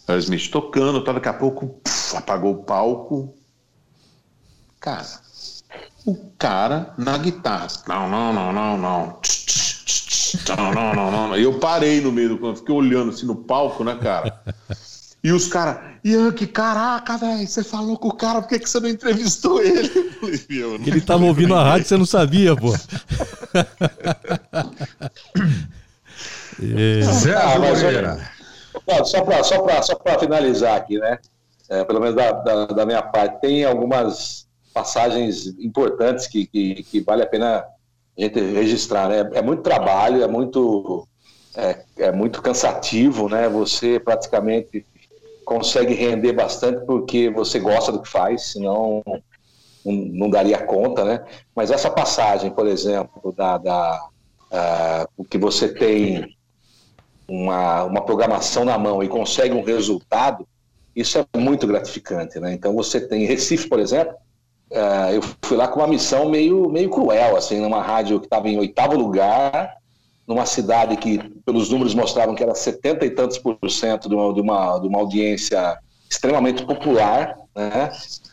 Aerosmith 0.08 0.50
tocando, 0.50 1.04
tá, 1.04 1.12
daqui 1.12 1.28
a 1.28 1.32
pouco 1.32 1.68
puf, 1.68 2.16
apagou 2.16 2.52
o 2.52 2.64
palco. 2.64 3.32
Cara, 4.80 5.06
o 6.04 6.16
cara 6.36 6.92
na 6.98 7.16
guitarra. 7.16 7.68
Não, 7.86 8.08
não, 8.08 8.32
não, 8.32 8.52
não, 8.52 8.76
não. 8.76 9.20
Não, 10.56 10.72
não, 10.72 10.94
não, 10.94 11.28
não. 11.28 11.36
E 11.36 11.42
eu 11.42 11.58
parei 11.58 12.00
no 12.00 12.12
meio 12.12 12.30
do 12.30 12.38
campo, 12.38 12.56
fiquei 12.56 12.74
olhando 12.74 13.10
assim 13.10 13.26
no 13.26 13.36
palco, 13.36 13.84
né, 13.84 13.96
cara? 14.00 14.40
E 15.22 15.32
os 15.32 15.48
caras, 15.48 15.78
Ian, 16.04 16.30
que 16.32 16.46
caraca, 16.46 17.18
velho, 17.18 17.46
você 17.46 17.64
falou 17.64 17.98
com 17.98 18.08
o 18.08 18.14
cara, 18.14 18.40
por 18.40 18.48
que, 18.48 18.60
que 18.60 18.70
você 18.70 18.78
não 18.78 18.88
entrevistou 18.88 19.60
ele? 19.60 19.88
Falei, 19.88 20.40
ele 20.86 21.00
tava 21.00 21.24
ouvindo 21.24 21.54
a 21.54 21.64
rádio 21.64 21.84
e 21.84 21.88
você 21.88 21.96
não 21.96 22.06
sabia, 22.06 22.54
pô. 22.54 22.72
é. 26.62 27.00
ah, 27.36 27.58
mas, 27.58 27.80
só 29.08 29.24
para 29.24 29.42
só 29.42 29.62
pra, 29.62 29.82
só 29.82 29.98
finalizar 30.20 30.76
aqui, 30.76 30.96
né? 30.98 31.18
É, 31.68 31.82
pelo 31.84 32.00
menos 32.00 32.14
da, 32.14 32.30
da, 32.30 32.66
da, 32.66 32.86
minha 32.86 33.02
parte, 33.02 33.40
tem 33.40 33.64
algumas 33.64 34.46
passagens 34.72 35.46
importantes 35.58 36.28
que, 36.28 36.46
que, 36.46 36.84
que, 36.84 37.00
vale 37.00 37.24
a 37.24 37.26
pena 37.26 37.64
gente 38.16 38.40
registrar, 38.40 39.08
né? 39.08 39.30
É 39.34 39.42
muito 39.42 39.62
trabalho, 39.62 40.22
é 40.22 40.28
muito, 40.28 41.06
é, 41.54 41.82
é 41.98 42.12
muito 42.12 42.40
cansativo, 42.40 43.28
né? 43.28 43.48
Você 43.48 44.00
praticamente 44.00 44.84
consegue 45.44 45.94
render 45.94 46.32
bastante 46.32 46.84
porque 46.84 47.30
você 47.30 47.58
gosta 47.58 47.92
do 47.92 48.02
que 48.02 48.08
faz, 48.08 48.48
senão 48.52 49.02
não, 49.84 49.92
não 49.92 50.30
daria 50.30 50.58
conta, 50.58 51.04
né? 51.04 51.24
Mas 51.54 51.70
essa 51.70 51.90
passagem, 51.90 52.50
por 52.50 52.66
exemplo, 52.66 53.32
da, 53.32 53.58
da 53.58 54.08
uh, 55.16 55.24
que 55.24 55.38
você 55.38 55.68
tem 55.72 56.36
uma, 57.28 57.84
uma 57.84 58.04
programação 58.04 58.64
na 58.64 58.76
mão 58.76 59.02
e 59.02 59.08
consegue 59.08 59.54
um 59.54 59.62
resultado, 59.62 60.46
isso 60.94 61.18
é 61.18 61.38
muito 61.38 61.66
gratificante, 61.66 62.40
né? 62.40 62.52
Então 62.52 62.74
você 62.74 63.00
tem 63.00 63.26
Recife, 63.26 63.68
por 63.68 63.78
exemplo, 63.78 64.14
uh, 64.70 65.12
eu 65.12 65.22
fui 65.42 65.56
lá 65.56 65.68
com 65.68 65.80
uma 65.80 65.88
missão 65.88 66.28
meio, 66.28 66.68
meio 66.68 66.90
cruel, 66.90 67.36
assim, 67.36 67.60
numa 67.60 67.82
rádio 67.82 68.20
que 68.20 68.26
estava 68.26 68.48
em 68.48 68.58
oitavo 68.58 68.96
lugar, 68.96 69.76
numa 70.26 70.46
cidade 70.46 70.96
que, 70.96 71.18
pelos 71.44 71.70
números, 71.70 71.94
mostravam 71.94 72.34
que 72.34 72.42
era 72.42 72.54
setenta 72.54 73.06
e 73.06 73.10
tantos 73.10 73.38
por 73.38 73.58
cento 73.70 74.08
de 74.08 74.14
uma, 74.14 74.34
de 74.34 74.40
uma, 74.40 74.78
de 74.78 74.88
uma 74.88 74.98
audiência 74.98 75.78
extremamente 76.10 76.64
popular, 76.64 77.36
né? 77.54 77.90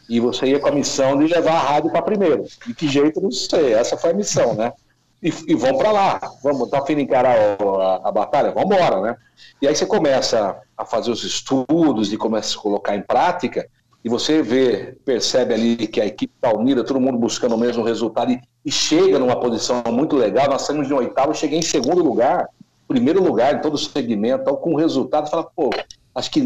E 0.10 0.20
você 0.20 0.48
ia 0.48 0.60
com 0.60 0.68
a 0.68 0.72
missão 0.72 1.18
de 1.18 1.34
levar 1.34 1.54
a 1.54 1.60
rádio 1.60 1.92
para 1.92 2.02
primeiro. 2.02 2.46
De 2.66 2.74
que 2.74 2.88
jeito, 2.88 3.22
não 3.22 3.32
sei. 3.32 3.74
Essa 3.74 3.98
foi 3.98 4.12
a 4.12 4.14
missão, 4.14 4.54
né? 4.54 4.74
E, 5.22 5.34
e 5.48 5.56
vão 5.56 5.78
para 5.78 5.92
lá. 5.92 6.20
Vamos, 6.44 6.70
tá 6.70 6.80
afim 6.80 6.96
de 6.96 7.04
encarar 7.04 7.36
a, 7.38 8.10
a, 8.10 8.12
batalha? 8.12 8.52
Vamos 8.52 8.76
embora, 8.76 9.02
né? 9.02 9.16
E 9.62 9.68
aí 9.68 9.76
você 9.76 9.86
começa 9.86 10.60
a 10.78 10.86
fazer 10.86 11.12
os 11.12 11.24
estudos 11.24 12.12
e 12.12 12.18
começa 12.18 12.58
a 12.58 12.62
colocar 12.62 12.96
em 12.96 13.02
prática 13.02 13.68
e 14.04 14.10
você 14.10 14.42
vê, 14.42 14.98
percebe 15.06 15.54
ali 15.54 15.88
que 15.88 16.02
a 16.02 16.06
equipe 16.06 16.34
está 16.36 16.54
unida, 16.54 16.84
todo 16.84 17.00
mundo 17.00 17.18
buscando 17.18 17.56
o 17.56 17.58
mesmo 17.58 17.84
resultado 17.84 18.32
e, 18.32 18.42
e, 18.66 18.72
chega 18.72 19.18
numa 19.18 19.40
posição 19.40 19.82
muito 19.88 20.18
legal. 20.18 20.50
Nós 20.50 20.64
saímos 20.64 20.88
de 20.88 20.94
um 20.94 20.98
oitavo, 20.98 21.34
cheguei 21.34 21.60
em 21.60 21.64
segundo 21.64 22.04
lugar. 22.04 22.50
primeiro 22.86 23.24
lugar 23.24 23.56
em 23.56 23.62
todo 23.62 23.76
o 23.76 23.78
segmento, 23.78 24.44
tal, 24.44 24.58
com 24.58 24.76
resultado, 24.76 25.30
fala, 25.30 25.46
pô, 25.46 25.70
acho 26.14 26.30
que 26.30 26.42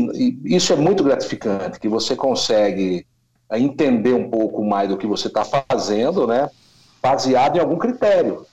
isso 0.46 0.72
é 0.72 0.76
muito 0.76 1.04
gratificante, 1.04 1.80
que 1.80 1.90
você 1.90 2.16
consegue 2.16 3.08
é, 3.50 3.60
entender 3.60 4.14
um 4.14 4.30
pouco 4.30 4.64
mais 4.64 4.90
do 4.90 4.98
que 4.98 5.08
você 5.08 5.28
está 5.28 5.44
fazendo, 5.44 6.28
né? 6.28 6.52
Baseado 7.02 7.58
em 7.58 7.60
algum 7.60 7.78
critério. 7.78 8.46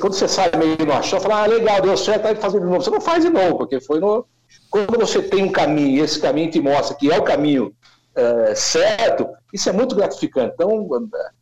Quando 0.00 0.14
você 0.14 0.26
sai 0.26 0.50
meio 0.56 0.84
no 0.84 0.92
achão, 0.92 1.20
fala, 1.20 1.44
ah, 1.44 1.46
legal, 1.46 1.80
deu 1.80 1.96
certo, 1.96 2.26
aí 2.26 2.34
fazer 2.34 2.58
de 2.58 2.66
novo. 2.66 2.82
Você 2.82 2.90
não 2.90 3.00
faz 3.00 3.24
de 3.24 3.30
novo, 3.30 3.56
porque 3.56 3.80
foi 3.80 4.00
no. 4.00 4.26
Quando 4.68 4.98
você 4.98 5.22
tem 5.22 5.44
um 5.44 5.52
caminho, 5.52 5.98
e 5.98 6.00
esse 6.00 6.18
caminho 6.18 6.50
te 6.50 6.60
mostra 6.60 6.96
que 6.96 7.12
é 7.12 7.16
o 7.16 7.22
caminho 7.22 7.72
é, 8.18 8.54
certo, 8.56 9.28
isso 9.52 9.68
é 9.68 9.72
muito 9.72 9.94
gratificante. 9.94 10.52
Então, 10.54 10.88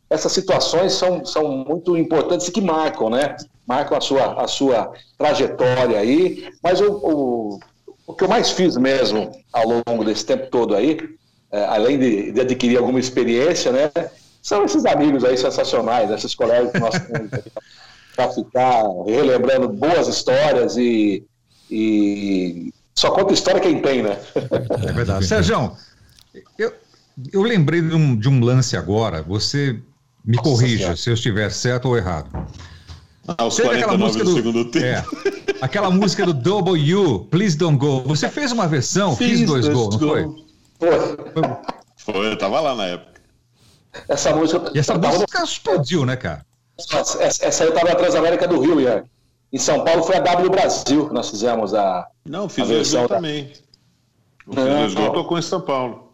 essas 0.09 0.31
situações 0.31 0.93
são, 0.93 1.25
são 1.25 1.65
muito 1.67 1.97
importantes 1.97 2.47
e 2.47 2.51
que 2.51 2.61
marcam, 2.61 3.09
né? 3.09 3.35
Marcam 3.65 3.97
a 3.97 4.01
sua, 4.01 4.43
a 4.43 4.47
sua 4.47 4.91
trajetória 5.17 5.97
aí. 5.97 6.47
Mas 6.61 6.79
o, 6.79 6.91
o, 6.91 7.59
o 8.05 8.13
que 8.13 8.23
eu 8.23 8.27
mais 8.27 8.51
fiz 8.51 8.77
mesmo 8.77 9.31
ao 9.51 9.63
longo 9.67 10.05
desse 10.05 10.23
tempo 10.23 10.51
todo 10.51 10.75
aí, 10.75 10.99
é, 11.51 11.65
além 11.65 11.97
de, 11.97 12.31
de, 12.31 12.41
adquirir 12.41 12.77
alguma 12.77 12.99
experiência, 12.99 13.71
né? 13.71 13.91
São 14.43 14.63
esses 14.63 14.85
amigos 14.85 15.25
aí 15.25 15.35
sensacionais, 15.35 16.11
esses 16.11 16.35
colegas 16.35 16.71
que 16.71 16.79
nós 16.79 16.93
temos 16.93 17.31
para 18.15 18.29
ficar 18.31 18.83
relembrando 19.05 19.67
boas 19.67 20.07
histórias 20.07 20.77
e, 20.77 21.25
e 21.71 22.71
só 22.93 23.11
conta 23.11 23.33
história 23.33 23.59
quem 23.59 23.81
tem, 23.81 24.03
né? 24.03 24.17
É 24.87 24.91
verdade. 24.93 25.25
Sérgio, 25.25 25.75
eu, 26.57 26.73
eu 27.31 27.41
lembrei 27.41 27.81
de 27.81 27.93
um, 27.93 28.15
de 28.15 28.29
um 28.29 28.43
lance 28.43 28.75
agora, 28.75 29.21
você 29.21 29.79
me 30.23 30.35
Nossa 30.35 30.49
corrija 30.49 30.77
senhora. 30.77 30.97
se 30.97 31.09
eu 31.09 31.13
estiver 31.13 31.49
certo 31.51 31.85
ou 31.85 31.97
errado. 31.97 32.29
Ah, 33.27 33.45
os 33.45 33.59
aquela 33.59 33.97
música 33.97 34.23
do, 34.23 34.33
segundo 34.33 34.65
tempo. 34.71 34.85
É, 34.85 35.03
aquela 35.61 35.91
música 35.91 36.25
do 36.25 36.33
Double 36.33 36.95
U, 36.95 37.25
Please 37.25 37.57
Don't 37.57 37.77
Go. 37.77 38.01
Você 38.03 38.29
fez 38.29 38.51
uma 38.51 38.67
versão, 38.67 39.15
fiz, 39.15 39.39
fiz 39.39 39.47
dois, 39.47 39.67
gols, 39.67 39.99
não 39.99 40.07
foi? 40.07 40.23
Foi. 40.79 40.93
Foi, 41.97 42.31
eu 42.31 42.37
tava 42.37 42.61
lá 42.61 42.73
na 42.75 42.85
época. 42.85 43.21
Essa 44.07 44.33
música. 44.33 44.71
E 44.73 44.79
essa 44.79 44.97
música 44.97 45.43
explodiu, 45.43 46.05
né, 46.05 46.15
cara? 46.15 46.45
Essa, 46.77 47.45
essa 47.45 47.63
aí 47.63 47.69
eu 47.69 47.73
tava 47.73 47.89
na 47.89 47.95
Transamérica 47.95 48.47
do 48.47 48.59
Rio, 48.59 48.79
Ian. 48.79 49.03
Em 49.51 49.57
São 49.57 49.83
Paulo 49.83 50.03
foi 50.03 50.17
a 50.17 50.19
W 50.19 50.49
Brasil 50.49 51.07
que 51.07 51.13
nós 51.13 51.29
fizemos 51.29 51.73
a. 51.73 52.07
Não, 52.25 52.47
fiz 52.47 52.63
a 52.63 52.67
versão 52.67 53.07
também. 53.07 53.51
O 54.45 54.53
Fiz 54.53 54.93
Gol 54.93 55.11
tocou 55.11 55.37
em 55.37 55.41
São 55.41 55.61
Paulo. 55.61 56.06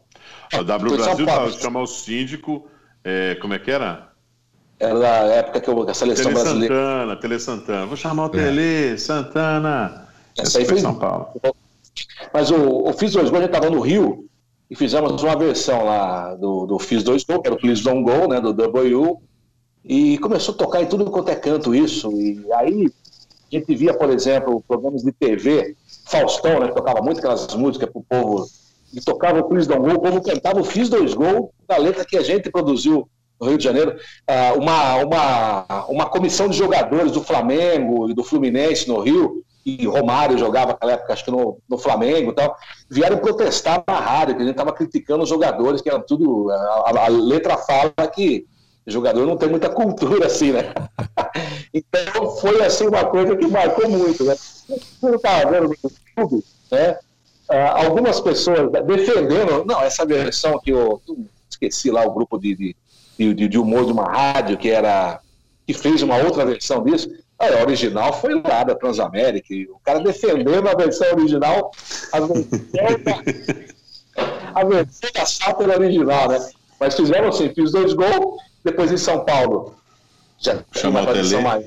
A 0.53 0.63
W 0.63 0.97
Brasil 0.97 1.25
tava 1.25 1.51
chamar 1.51 1.81
o 1.81 1.88
síndico. 1.88 2.67
É, 3.03 3.35
como 3.35 3.53
é 3.53 3.59
que 3.59 3.71
era? 3.71 4.13
Era 4.80 4.99
da 4.99 5.07
época 5.07 5.61
que 5.61 5.69
eu, 5.69 5.89
a 5.89 5.93
seleção 5.93 6.25
Tele 6.25 6.35
brasileira. 6.35 6.75
Santana, 6.75 7.15
Tele 7.15 7.39
Santana. 7.39 7.85
Vou 7.85 7.97
chamar 7.97 8.23
o 8.23 8.27
é. 8.27 8.30
Tele, 8.30 8.97
Santana. 8.97 10.07
Essa, 10.38 10.47
Essa 10.47 10.59
aí 10.59 10.65
foi 10.65 10.80
São 10.80 10.95
Paulo. 10.95 11.30
Mas 12.34 12.51
o, 12.51 12.88
o 12.88 12.93
Fiz 12.93 13.13
Dois 13.13 13.30
Gols, 13.30 13.43
a 13.43 13.45
gente 13.45 13.55
estava 13.55 13.73
no 13.73 13.81
Rio 13.81 14.27
e 14.69 14.75
fizemos 14.75 15.21
uma 15.21 15.38
versão 15.38 15.85
lá 15.85 16.34
do, 16.35 16.65
do 16.65 16.80
Fiz 16.80 17.03
Dois 17.03 17.23
Gols, 17.23 17.41
que 17.41 17.47
era 17.47 17.55
o 17.55 17.59
Please 17.59 17.84
Don't 17.84 18.03
Go, 18.03 18.27
né, 18.27 18.41
do 18.41 18.53
W. 18.53 19.21
E 19.85 20.17
começou 20.19 20.55
a 20.55 20.57
tocar 20.57 20.81
em 20.81 20.88
tudo 20.88 21.05
quanto 21.11 21.30
é 21.30 21.35
canto 21.35 21.75
isso. 21.75 22.11
E 22.19 22.41
aí 22.53 22.91
a 23.51 23.55
gente 23.55 23.75
via, 23.75 23.93
por 23.93 24.09
exemplo, 24.09 24.63
programas 24.67 25.03
de 25.03 25.11
TV, 25.11 25.75
Faustão, 26.05 26.59
né, 26.59 26.67
que 26.67 26.75
tocava 26.75 27.01
muito 27.01 27.19
aquelas 27.19 27.53
músicas 27.55 27.89
para 27.89 27.99
o 27.99 28.03
povo, 28.03 28.47
e 28.93 29.01
tocava 29.01 29.39
o 29.39 29.43
Please 29.45 29.67
Don't 29.67 29.81
Go, 29.81 29.95
o 29.95 30.01
povo 30.01 30.21
cantava 30.21 30.59
o 30.59 30.63
Fiz 30.63 30.87
Dois 30.89 31.13
Gols, 31.13 31.49
da 31.67 31.77
letra 31.77 32.05
que 32.05 32.17
a 32.17 32.21
gente 32.21 32.51
produziu 32.51 33.09
no 33.41 33.47
Rio 33.47 33.57
de 33.57 33.63
Janeiro, 33.63 33.95
ah, 34.27 34.53
uma, 34.55 34.95
uma, 34.95 35.85
uma 35.87 36.05
comissão 36.05 36.47
de 36.47 36.57
jogadores 36.57 37.11
do 37.11 37.21
Flamengo 37.21 38.09
e 38.09 38.13
do 38.13 38.23
Fluminense 38.23 38.87
no 38.87 38.99
Rio, 38.99 39.43
e 39.65 39.87
Romário 39.87 40.37
jogava 40.37 40.73
naquela 40.73 40.93
época, 40.93 41.13
acho 41.13 41.25
que 41.25 41.31
no, 41.31 41.57
no 41.69 41.77
Flamengo 41.77 42.31
e 42.31 42.35
tal, 42.35 42.55
vieram 42.89 43.17
protestar 43.17 43.83
na 43.87 43.99
rádio, 43.99 44.35
que 44.35 44.41
a 44.41 44.45
gente 44.45 44.53
estava 44.53 44.73
criticando 44.73 45.23
os 45.23 45.29
jogadores, 45.29 45.81
que 45.81 45.89
era 45.89 45.99
tudo. 45.99 46.51
A, 46.51 47.05
a, 47.05 47.07
letra 47.07 47.57
fala 47.57 47.93
que 48.13 48.45
jogador 48.85 49.25
não 49.25 49.37
tem 49.37 49.47
muita 49.47 49.69
cultura 49.69 50.25
assim, 50.25 50.51
né? 50.51 50.73
então 51.73 52.35
foi 52.37 52.61
assim 52.61 52.87
uma 52.87 53.05
coisa 53.05 53.35
que 53.37 53.47
marcou 53.47 53.89
muito, 53.89 54.25
né? 54.25 54.35
Você 54.35 55.15
estava 55.15 55.49
vendo 55.49 55.69
no 55.69 55.75
YouTube, 55.81 56.43
né? 56.69 56.97
Ah, 57.55 57.85
algumas 57.85 58.19
pessoas 58.19 58.71
defendendo, 58.85 59.63
não, 59.65 59.81
essa 59.81 60.05
versão 60.05 60.59
que 60.59 60.71
eu 60.71 61.01
esqueci 61.49 61.91
lá 61.91 62.03
o 62.05 62.11
grupo 62.11 62.39
de, 62.39 62.55
de 62.55 62.75
de, 63.17 63.47
de 63.47 63.57
humor 63.59 63.85
de 63.85 63.91
uma 63.91 64.05
rádio 64.05 64.57
que 64.57 64.69
era 64.69 65.19
que 65.65 65.73
fez 65.73 66.01
uma 66.01 66.17
outra 66.17 66.45
versão 66.45 66.84
disso. 66.84 67.09
A 67.39 67.63
original 67.63 68.13
foi 68.13 68.41
lá 68.41 68.63
da 68.63 68.75
Transamérica. 68.75 69.53
o 69.71 69.80
cara 69.80 69.99
defendendo 69.99 70.67
a 70.67 70.75
versão 70.75 71.07
original, 71.13 71.71
a 72.11 72.19
versão 72.19 72.49
a 74.55 74.63
versão 74.63 75.09
da 75.13 75.25
Sátira 75.25 75.77
original, 75.77 76.30
né? 76.30 76.49
Mas 76.80 76.95
fizemos 76.95 77.35
assim, 77.35 77.53
fiz 77.53 77.71
dois 77.71 77.93
gols, 77.93 78.41
depois 78.63 78.91
em 78.91 78.97
São 78.97 79.25
Paulo. 79.25 79.75
Já 80.39 80.63
Chama 80.73 81.01
uma 81.01 81.11
tradição 81.11 81.41
mais 81.41 81.65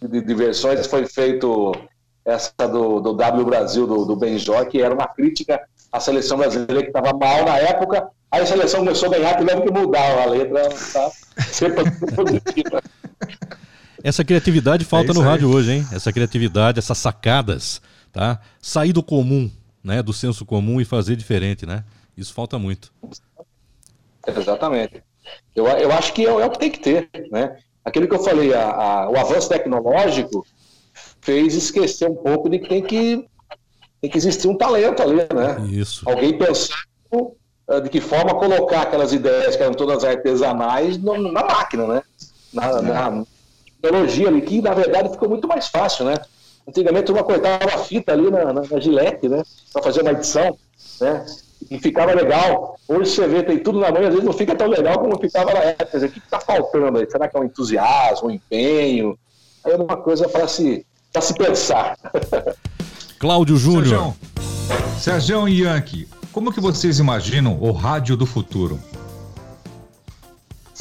de, 0.00 0.20
de 0.20 0.34
versões, 0.34 0.86
foi 0.86 1.06
feito 1.06 1.72
essa 2.28 2.68
do, 2.68 3.00
do 3.00 3.14
W 3.14 3.44
Brasil, 3.44 3.86
do, 3.86 4.04
do 4.04 4.16
Benjó, 4.16 4.64
que 4.64 4.80
era 4.80 4.94
uma 4.94 5.08
crítica 5.08 5.60
à 5.90 5.98
seleção 5.98 6.36
brasileira 6.36 6.82
que 6.82 6.88
estava 6.88 7.16
mal 7.16 7.44
na 7.44 7.58
época, 7.58 8.10
Aí 8.30 8.42
a 8.42 8.46
seleção 8.46 8.80
começou 8.80 9.08
a 9.08 9.12
ganhar, 9.12 9.36
tivemos 9.38 9.64
que 9.64 9.70
mudar 9.70 10.22
a 10.22 10.26
letra, 10.26 10.68
tá? 10.92 11.10
Sempre 11.50 11.84
positiva. 12.14 12.82
Essa 14.04 14.22
criatividade 14.22 14.84
falta 14.84 15.12
é 15.12 15.14
no 15.14 15.22
rádio 15.22 15.48
hoje, 15.48 15.72
hein? 15.72 15.86
Essa 15.92 16.12
criatividade, 16.12 16.78
essas 16.78 16.98
sacadas, 16.98 17.80
tá? 18.12 18.38
Sair 18.60 18.92
do 18.92 19.02
comum, 19.02 19.50
né? 19.82 20.02
Do 20.02 20.12
senso 20.12 20.44
comum 20.44 20.78
e 20.80 20.84
fazer 20.84 21.16
diferente, 21.16 21.64
né? 21.64 21.84
Isso 22.16 22.34
falta 22.34 22.58
muito. 22.58 22.92
Exatamente. 24.26 25.02
Eu, 25.56 25.66
eu 25.66 25.90
acho 25.92 26.12
que 26.12 26.26
é, 26.26 26.28
é 26.28 26.46
o 26.46 26.50
que 26.50 26.58
tem 26.58 26.70
que 26.70 26.80
ter, 26.80 27.08
né? 27.30 27.56
Aquilo 27.82 28.06
que 28.06 28.14
eu 28.14 28.22
falei, 28.22 28.52
a, 28.52 28.70
a, 28.70 29.10
o 29.10 29.16
avanço 29.16 29.48
tecnológico 29.48 30.46
fez 31.28 31.54
esquecer 31.54 32.08
um 32.08 32.14
pouco 32.14 32.48
de 32.48 32.58
que 32.58 32.68
tem 32.70 32.82
que, 32.82 33.28
tem 34.00 34.10
que 34.10 34.16
existir 34.16 34.48
um 34.48 34.56
talento 34.56 35.02
ali, 35.02 35.16
né? 35.16 35.60
Isso. 35.70 36.08
Alguém 36.08 36.38
pensando 36.38 37.36
eh, 37.68 37.80
de 37.82 37.90
que 37.90 38.00
forma 38.00 38.34
colocar 38.34 38.80
aquelas 38.80 39.12
ideias 39.12 39.54
que 39.54 39.62
eram 39.62 39.74
todas 39.74 40.04
artesanais 40.04 40.96
na 40.96 41.44
máquina, 41.44 41.86
né? 41.86 42.02
Na, 42.50 42.80
na 42.80 43.24
tecnologia 43.82 44.28
ali, 44.28 44.40
que 44.40 44.62
na 44.62 44.72
verdade 44.72 45.10
ficou 45.10 45.28
muito 45.28 45.46
mais 45.46 45.68
fácil, 45.68 46.06
né? 46.06 46.14
Antigamente 46.66 47.12
uma 47.12 47.22
cortava 47.22 47.66
a 47.74 47.78
fita 47.78 48.14
ali 48.14 48.30
na, 48.30 48.50
na, 48.50 48.62
na 48.62 48.80
gilete, 48.80 49.28
né? 49.28 49.42
Para 49.70 49.82
fazer 49.82 50.00
uma 50.00 50.12
edição, 50.12 50.56
né? 50.98 51.26
E 51.70 51.78
ficava 51.78 52.14
legal. 52.14 52.78
Hoje 52.88 53.10
você 53.10 53.28
vê, 53.28 53.42
tem 53.42 53.58
tudo 53.58 53.80
na 53.80 53.92
mão 53.92 54.00
e 54.00 54.06
às 54.06 54.14
vezes 54.14 54.24
não 54.24 54.32
fica 54.32 54.54
tão 54.54 54.68
legal 54.68 54.98
como 54.98 55.20
ficava 55.20 55.52
na 55.52 55.60
época. 55.60 55.98
O 55.98 56.08
que 56.08 56.20
está 56.20 56.40
faltando 56.40 56.98
aí? 56.98 57.10
Será 57.10 57.28
que 57.28 57.36
é 57.36 57.40
um 57.40 57.44
entusiasmo, 57.44 58.28
um 58.28 58.30
empenho? 58.30 59.18
Aí 59.62 59.72
é 59.72 59.76
uma 59.76 59.96
coisa 59.98 60.26
para 60.26 60.48
se, 60.48 60.86
se 61.20 61.34
pensar. 61.34 61.96
Cláudio 63.18 63.56
Júnior. 63.56 64.14
Sérgio 64.98 65.48
Yankee, 65.48 66.08
como 66.32 66.52
que 66.52 66.60
vocês 66.60 66.98
imaginam 66.98 67.58
o 67.60 67.72
rádio 67.72 68.16
do 68.16 68.26
futuro? 68.26 68.78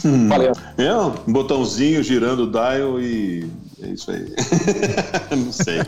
Hum, 0.06 0.30
é 0.78 0.96
um 0.96 1.34
botãozinho 1.34 2.04
girando 2.04 2.44
o 2.44 2.52
dial 2.52 3.00
e 3.00 3.50
é 3.82 3.88
isso 3.88 4.12
aí. 4.12 4.26
Não 5.36 5.52
sei. 5.52 5.82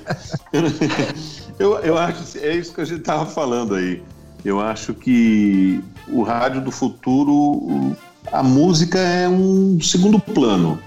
eu, 1.60 1.78
eu 1.80 1.98
acho 1.98 2.38
é 2.40 2.56
isso 2.56 2.74
que 2.74 2.82
a 2.82 2.86
gente 2.86 3.02
estava 3.02 3.26
falando 3.26 3.76
aí. 3.76 4.02
Eu 4.44 4.60
acho 4.60 4.94
que 4.94 5.84
o 6.08 6.24
rádio 6.24 6.62
do 6.62 6.72
futuro, 6.72 7.96
a 8.32 8.42
música 8.42 8.98
é 8.98 9.28
um 9.28 9.80
segundo 9.82 10.20
plano. 10.20 10.80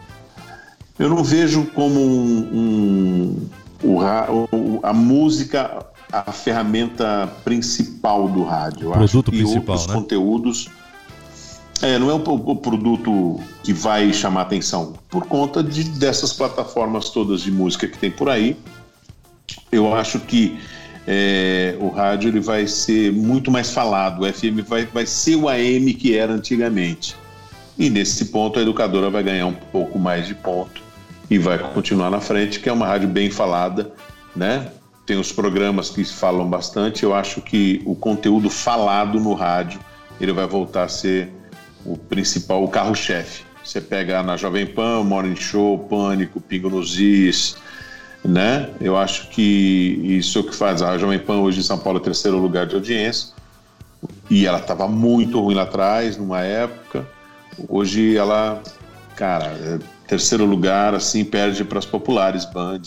Eu 0.99 1.09
não 1.09 1.25
vejo 1.25 1.67
como 1.75 2.01
um, 2.01 2.49
um 2.53 3.49
o, 3.83 4.81
a 4.83 4.93
música 4.93 5.87
a 6.13 6.31
ferramenta 6.31 7.33
principal 7.43 8.29
do 8.29 8.45
rádio. 8.45 8.91
O 8.91 8.93
produto 8.93 9.31
principal, 9.31 9.77
outros 9.77 9.87
né? 9.87 9.95
conteúdos. 9.95 10.69
É, 11.81 11.99
não 11.99 12.11
é 12.11 12.15
o, 12.15 12.19
o, 12.19 12.57
produto 12.57 13.41
que 13.65 13.73
vai 13.73 14.13
chamar 14.13 14.43
atenção, 14.43 14.93
por 15.09 15.27
conta 15.27 15.65
de, 15.65 15.83
dessas 15.83 16.33
plataformas 16.33 17.11
todas 17.11 17.41
de 17.41 17.51
música 17.51 17.89
que 17.89 17.99
tem 17.99 18.11
por 18.11 18.29
aí. 18.29 18.57
Eu 19.73 19.93
acho 19.93 20.21
que 20.21 20.61
é, 21.09 21.77
o 21.81 21.89
rádio 21.89 22.29
ele 22.29 22.39
vai 22.39 22.69
ser 22.69 23.13
muito 23.13 23.51
mais 23.51 23.71
falado, 23.71 24.23
o 24.23 24.33
FM 24.33 24.65
vai, 24.65 24.87
vai 24.87 25.07
ser 25.07 25.35
o 25.35 25.49
AM 25.49 25.93
que 25.95 26.17
era 26.17 26.33
antigamente. 26.33 27.17
E 27.83 27.91
nesse 27.91 28.27
ponto 28.27 28.61
a 28.61 28.63
educadora 28.63 29.11
vai 29.11 29.25
ganhar 29.25 29.47
um 29.47 29.53
pouco 29.53 29.99
mais 29.99 30.29
de 30.29 30.37
ponto 30.37 30.81
e 31.29 31.37
vai 31.37 31.59
continuar 31.59 32.11
na 32.11 32.21
frente, 32.21 32.61
que 32.61 32.69
é 32.69 32.73
uma 32.73 32.87
rádio 32.87 33.09
bem 33.09 33.29
falada, 33.29 33.93
né? 34.37 34.71
tem 35.05 35.19
os 35.19 35.33
programas 35.33 35.91
que 35.91 36.05
falam 36.05 36.49
bastante. 36.49 37.03
Eu 37.03 37.13
acho 37.13 37.41
que 37.41 37.83
o 37.85 37.97
conteúdo 37.97 38.49
falado 38.49 39.19
no 39.19 39.35
rádio 39.35 39.81
ele 40.21 40.33
vai 40.33 40.47
voltar 40.47 40.85
a 40.85 40.89
ser 40.89 41.29
o 41.85 41.97
principal, 41.97 42.63
o 42.63 42.69
carro-chefe. 42.69 43.43
Você 43.65 43.81
pega 43.81 44.23
na 44.23 44.37
Jovem 44.37 44.65
Pan, 44.65 45.03
Morning 45.03 45.35
Show, 45.35 45.77
Pânico, 45.81 46.41
Pingo 46.41 46.71
nos 46.71 47.01
Is, 47.01 47.57
né? 48.25 48.71
Eu 48.81 48.97
acho 48.97 49.29
que 49.31 50.01
isso 50.05 50.39
é 50.39 50.41
o 50.41 50.45
que 50.45 50.55
faz. 50.55 50.83
A 50.83 50.97
Jovem 50.99 51.19
Pan 51.19 51.39
hoje 51.39 51.59
em 51.59 51.65
São 51.65 51.79
Paulo 51.79 51.99
é 51.99 52.03
terceiro 52.03 52.39
lugar 52.39 52.65
de 52.65 52.77
audiência. 52.77 53.31
E 54.31 54.47
ela 54.47 54.59
estava 54.59 54.87
muito 54.87 55.41
ruim 55.41 55.55
lá 55.57 55.63
atrás, 55.63 56.17
numa 56.17 56.43
época. 56.43 57.05
Hoje 57.69 58.17
ela, 58.17 58.63
cara, 59.17 59.47
é 59.47 59.79
terceiro 60.07 60.45
lugar, 60.45 60.95
assim, 60.95 61.25
perde 61.25 61.65
para 61.65 61.79
as 61.79 61.87
populares, 61.87 62.45
Band, 62.45 62.83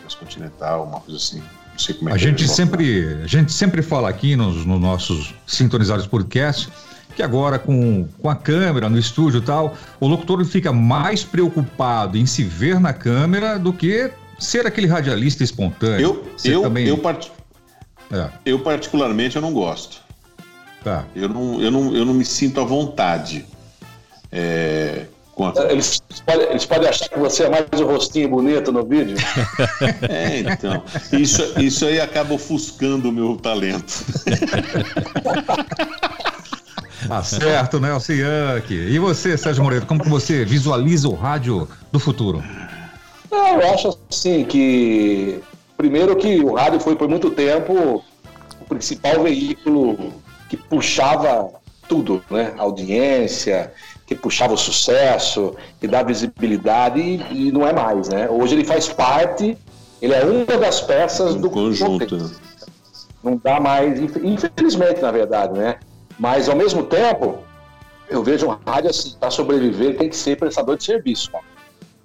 Transcontinental, 0.00 0.84
uma 0.84 1.00
coisa 1.00 1.16
assim. 1.16 1.38
Não 1.72 1.78
sei 1.78 1.94
como 1.94 2.10
é 2.10 2.12
a 2.12 2.16
que 2.16 2.22
gente 2.22 2.48
sempre 2.48 3.20
A 3.24 3.26
gente 3.26 3.52
sempre 3.52 3.82
fala 3.82 4.08
aqui 4.08 4.36
nos, 4.36 4.64
nos 4.66 4.80
nossos 4.80 5.34
sintonizados 5.46 6.06
podcasts 6.06 6.68
que 7.14 7.22
agora 7.22 7.58
com, 7.58 8.06
com 8.18 8.30
a 8.30 8.36
câmera 8.36 8.88
no 8.88 8.98
estúdio 8.98 9.38
e 9.38 9.42
tal, 9.42 9.76
o 9.98 10.06
locutor 10.06 10.44
fica 10.44 10.72
mais 10.72 11.24
preocupado 11.24 12.16
em 12.16 12.24
se 12.24 12.42
ver 12.42 12.80
na 12.80 12.92
câmera 12.92 13.58
do 13.58 13.72
que 13.72 14.10
ser 14.38 14.66
aquele 14.66 14.86
radialista 14.86 15.44
espontâneo. 15.44 16.00
Eu, 16.00 16.52
eu, 16.52 16.62
também... 16.62 16.86
eu, 16.86 16.98
part... 16.98 17.30
é. 18.10 18.28
eu 18.44 18.60
particularmente 18.60 19.36
eu 19.36 19.42
não 19.42 19.52
gosto. 19.52 20.00
Tá. 20.82 21.04
Eu 21.14 21.28
não, 21.28 21.60
eu 21.60 21.70
não, 21.70 21.94
eu 21.94 22.04
não 22.04 22.14
me 22.14 22.24
sinto 22.24 22.60
à 22.60 22.64
vontade. 22.64 23.44
É, 24.32 25.06
eles, 25.70 26.02
podem, 26.26 26.50
eles 26.50 26.66
podem 26.66 26.88
achar 26.88 27.08
que 27.08 27.18
você 27.18 27.44
é 27.44 27.48
mais 27.48 27.80
o 27.80 27.86
rostinho 27.86 28.28
bonito 28.28 28.70
no 28.70 28.84
vídeo. 28.84 29.16
é, 30.08 30.38
então. 30.40 30.82
Isso, 31.12 31.42
isso 31.58 31.86
aí 31.86 32.00
acaba 32.00 32.34
ofuscando 32.34 33.08
o 33.08 33.12
meu 33.12 33.36
talento. 33.36 34.04
Tá 37.08 37.22
certo, 37.22 37.80
Nelson 37.80 38.12
Yankee. 38.12 38.74
E 38.74 38.98
você, 38.98 39.36
Sérgio 39.36 39.64
Moreira, 39.64 39.86
como 39.86 40.02
que 40.02 40.08
você 40.08 40.44
visualiza 40.44 41.08
o 41.08 41.14
rádio 41.14 41.66
do 41.90 41.98
futuro? 41.98 42.44
eu 43.32 43.72
acho 43.72 43.98
assim 44.10 44.44
que 44.44 45.40
primeiro 45.76 46.14
que 46.16 46.40
o 46.40 46.54
rádio 46.54 46.78
foi 46.78 46.94
por 46.94 47.08
muito 47.08 47.30
tempo 47.30 48.04
o 48.60 48.64
principal 48.68 49.22
veículo 49.22 50.12
que 50.48 50.56
puxava 50.56 51.50
tudo, 51.88 52.22
né? 52.30 52.52
Audiência, 52.58 53.72
que 54.10 54.14
puxava 54.16 54.54
o 54.54 54.58
sucesso, 54.58 55.54
que 55.78 55.86
dá 55.86 56.02
visibilidade 56.02 57.00
e, 57.00 57.46
e, 57.46 57.52
não 57.52 57.64
é 57.64 57.72
mais, 57.72 58.08
né? 58.08 58.28
Hoje 58.28 58.56
ele 58.56 58.64
faz 58.64 58.88
parte, 58.88 59.56
ele 60.02 60.12
é 60.12 60.24
uma 60.24 60.58
das 60.58 60.80
peças 60.80 61.36
um 61.36 61.40
do 61.40 61.48
conjunto. 61.48 62.16
Né? 62.16 62.28
Não 63.22 63.40
dá 63.40 63.60
mais, 63.60 64.00
infelizmente, 64.00 65.00
na 65.00 65.12
verdade, 65.12 65.56
né? 65.56 65.78
Mas 66.18 66.48
ao 66.48 66.56
mesmo 66.56 66.82
tempo, 66.82 67.38
eu 68.08 68.24
vejo 68.24 68.48
um 68.48 68.56
rádio 68.66 68.90
assim, 68.90 69.14
para 69.20 69.30
sobreviver 69.30 69.96
tem 69.96 70.08
que 70.08 70.16
ser 70.16 70.36
prestador 70.36 70.76
de 70.76 70.82
serviço, 70.82 71.30
cara. 71.30 71.44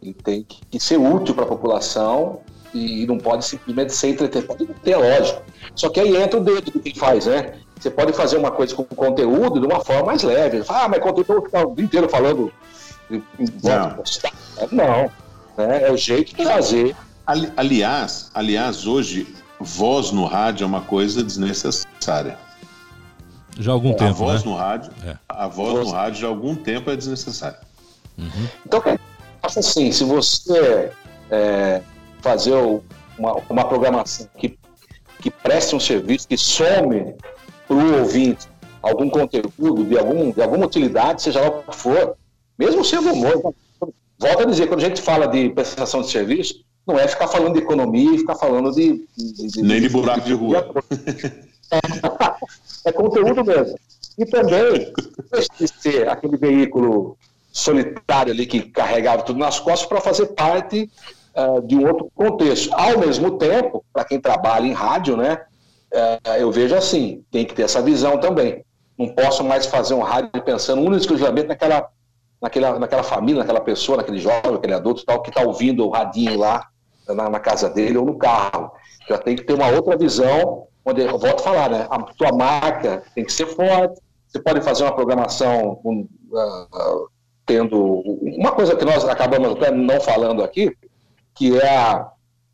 Ele 0.03 0.13
tem 0.13 0.45
que 0.69 0.79
ser 0.79 0.99
útil 0.99 1.33
para 1.33 1.45
a 1.45 1.47
população 1.47 2.41
e 2.71 3.07
não 3.07 3.17
pode 3.17 3.45
simplesmente 3.45 3.95
ser 3.95 4.09
entretenimento. 4.09 4.55
Pode 4.55 4.79
ter, 4.81 4.95
lógico. 4.95 5.41
Só 5.73 5.89
que 5.89 5.99
aí 5.99 6.15
entra 6.15 6.39
o 6.39 6.43
dedo 6.43 6.71
de 6.71 6.79
quem 6.79 6.93
faz, 6.93 7.25
né? 7.25 7.55
Você 7.79 7.89
pode 7.89 8.13
fazer 8.13 8.37
uma 8.37 8.51
coisa 8.51 8.75
com 8.75 8.83
conteúdo 8.83 9.59
de 9.59 9.65
uma 9.65 9.83
forma 9.83 10.07
mais 10.07 10.23
leve. 10.23 10.63
Ah, 10.67 10.87
mas 10.87 10.99
conteúdo 10.99 11.25
eu 11.29 11.35
vou 11.35 11.45
ficar 11.45 11.67
o 11.67 11.75
dia 11.75 11.85
inteiro 11.85 12.09
falando. 12.09 12.51
Não. 13.09 14.03
Não. 14.71 15.11
Né? 15.57 15.83
É 15.83 15.91
o 15.91 15.97
jeito 15.97 16.35
de 16.35 16.43
fazer. 16.43 16.95
Ali, 17.25 17.51
aliás, 17.57 18.29
aliás, 18.33 18.87
hoje, 18.87 19.35
voz 19.59 20.11
no 20.11 20.25
rádio 20.25 20.63
é 20.63 20.67
uma 20.67 20.81
coisa 20.81 21.23
desnecessária. 21.23 22.37
Já 23.57 23.71
há 23.71 23.73
algum 23.73 23.91
a 23.91 23.95
tempo. 23.95 24.09
A 24.09 24.13
voz 24.13 24.43
né? 24.43 24.51
no 24.51 24.57
rádio, 24.57 24.91
é. 25.03 25.17
a 25.27 25.47
voz, 25.47 25.73
voz 25.73 25.87
no 25.87 25.93
rádio 25.93 26.21
já 26.21 26.27
há 26.27 26.29
algum 26.29 26.55
tempo 26.55 26.89
é 26.89 26.95
desnecessária. 26.95 27.59
Uhum. 28.17 28.47
Então, 28.65 28.81
Acho 29.45 29.59
assim, 29.59 29.91
se 29.91 30.03
você 30.03 30.91
é, 31.29 31.81
fazer 32.19 32.55
uma, 33.17 33.35
uma 33.47 33.65
programação 33.65 34.27
que, 34.37 34.57
que 35.19 35.29
preste 35.29 35.75
um 35.75 35.79
serviço, 35.79 36.27
que 36.27 36.35
some 36.35 37.13
para 37.67 37.77
o 37.77 37.99
ouvinte 37.99 38.47
algum 38.81 39.09
conteúdo 39.09 39.83
de, 39.83 39.97
algum, 39.97 40.31
de 40.31 40.41
alguma 40.41 40.67
utilidade, 40.67 41.23
seja 41.23 41.41
lá 41.41 41.47
o 41.49 41.63
que 41.63 41.75
for, 41.75 42.15
mesmo 42.57 42.85
sendo 42.85 43.11
humor, 43.11 43.53
volta 44.19 44.43
a 44.43 44.45
dizer, 44.45 44.67
quando 44.67 44.81
a 44.81 44.87
gente 44.87 45.01
fala 45.01 45.27
de 45.27 45.49
prestação 45.49 46.01
de 46.01 46.11
serviço, 46.11 46.63
não 46.85 46.99
é 46.99 47.07
ficar 47.07 47.27
falando 47.27 47.53
de 47.53 47.61
economia 47.61 48.13
e 48.13 48.19
ficar 48.19 48.35
falando 48.35 48.71
de. 48.71 49.07
de, 49.17 49.47
de 49.47 49.61
Nem 49.63 49.81
de, 49.81 49.89
buraco 49.89 50.21
de, 50.21 50.33
rua. 50.33 50.71
É, 51.71 51.79
é 52.89 52.91
conteúdo 52.91 53.43
mesmo. 53.43 53.75
E 54.19 54.25
também, 54.25 54.93
de 55.59 55.67
ser 55.67 56.07
aquele 56.07 56.37
veículo 56.37 57.17
solitário 57.51 58.31
ali 58.31 58.45
que 58.45 58.61
carregava 58.61 59.23
tudo 59.23 59.39
nas 59.39 59.59
costas 59.59 59.87
para 59.87 59.99
fazer 59.99 60.27
parte 60.27 60.89
uh, 61.35 61.61
de 61.65 61.75
um 61.75 61.87
outro 61.87 62.11
contexto. 62.13 62.71
Ao 62.73 62.99
mesmo 62.99 63.37
tempo, 63.39 63.83
para 63.91 64.05
quem 64.05 64.19
trabalha 64.19 64.67
em 64.67 64.73
rádio, 64.73 65.17
né, 65.17 65.41
eu 66.39 66.51
vejo 66.51 66.75
assim, 66.75 67.23
tem 67.31 67.45
que 67.45 67.53
ter 67.53 67.63
essa 67.63 67.81
visão 67.81 68.19
também. 68.19 68.63
Não 68.97 69.09
posso 69.09 69.43
mais 69.43 69.65
fazer 69.65 69.93
um 69.93 70.01
rádio 70.01 70.29
pensando 70.43 70.79
único 70.79 70.97
exclusivamente 70.97 71.47
naquela, 71.47 71.89
naquela, 72.41 72.79
naquela 72.79 73.03
família, 73.03 73.39
naquela 73.39 73.61
pessoa, 73.61 73.97
naquele 73.97 74.19
jovem, 74.19 74.55
aquele 74.55 74.73
adulto 74.73 75.05
tal, 75.05 75.21
que 75.21 75.29
está 75.29 75.41
ouvindo 75.41 75.85
o 75.85 75.89
radinho 75.89 76.37
lá 76.37 76.67
na, 77.07 77.29
na, 77.29 77.39
casa 77.39 77.69
dele 77.69 77.97
ou 77.97 78.05
no 78.05 78.17
carro. 78.17 78.71
Já 79.07 79.17
tem 79.17 79.35
que 79.35 79.43
ter 79.43 79.53
uma 79.53 79.69
outra 79.69 79.97
visão, 79.97 80.67
onde 80.85 81.01
eu 81.01 81.17
volto 81.17 81.41
a 81.41 81.43
falar, 81.43 81.69
né? 81.69 81.87
A 81.89 82.01
tua 82.03 82.31
marca 82.31 83.03
tem 83.13 83.25
que 83.25 83.33
ser 83.33 83.47
forte. 83.47 84.01
Você 84.27 84.39
pode 84.39 84.61
fazer 84.61 84.83
uma 84.83 84.95
programação 84.95 85.75
com, 85.75 86.01
uh, 86.01 87.09
tendo 87.45 88.01
uma 88.21 88.51
coisa 88.51 88.75
que 88.75 88.85
nós 88.85 89.07
acabamos 89.07 89.51
até 89.51 89.71
não 89.71 89.99
falando 89.99 90.43
aqui, 90.43 90.75
que 91.33 91.57
é 91.59 91.77
a, 91.77 92.09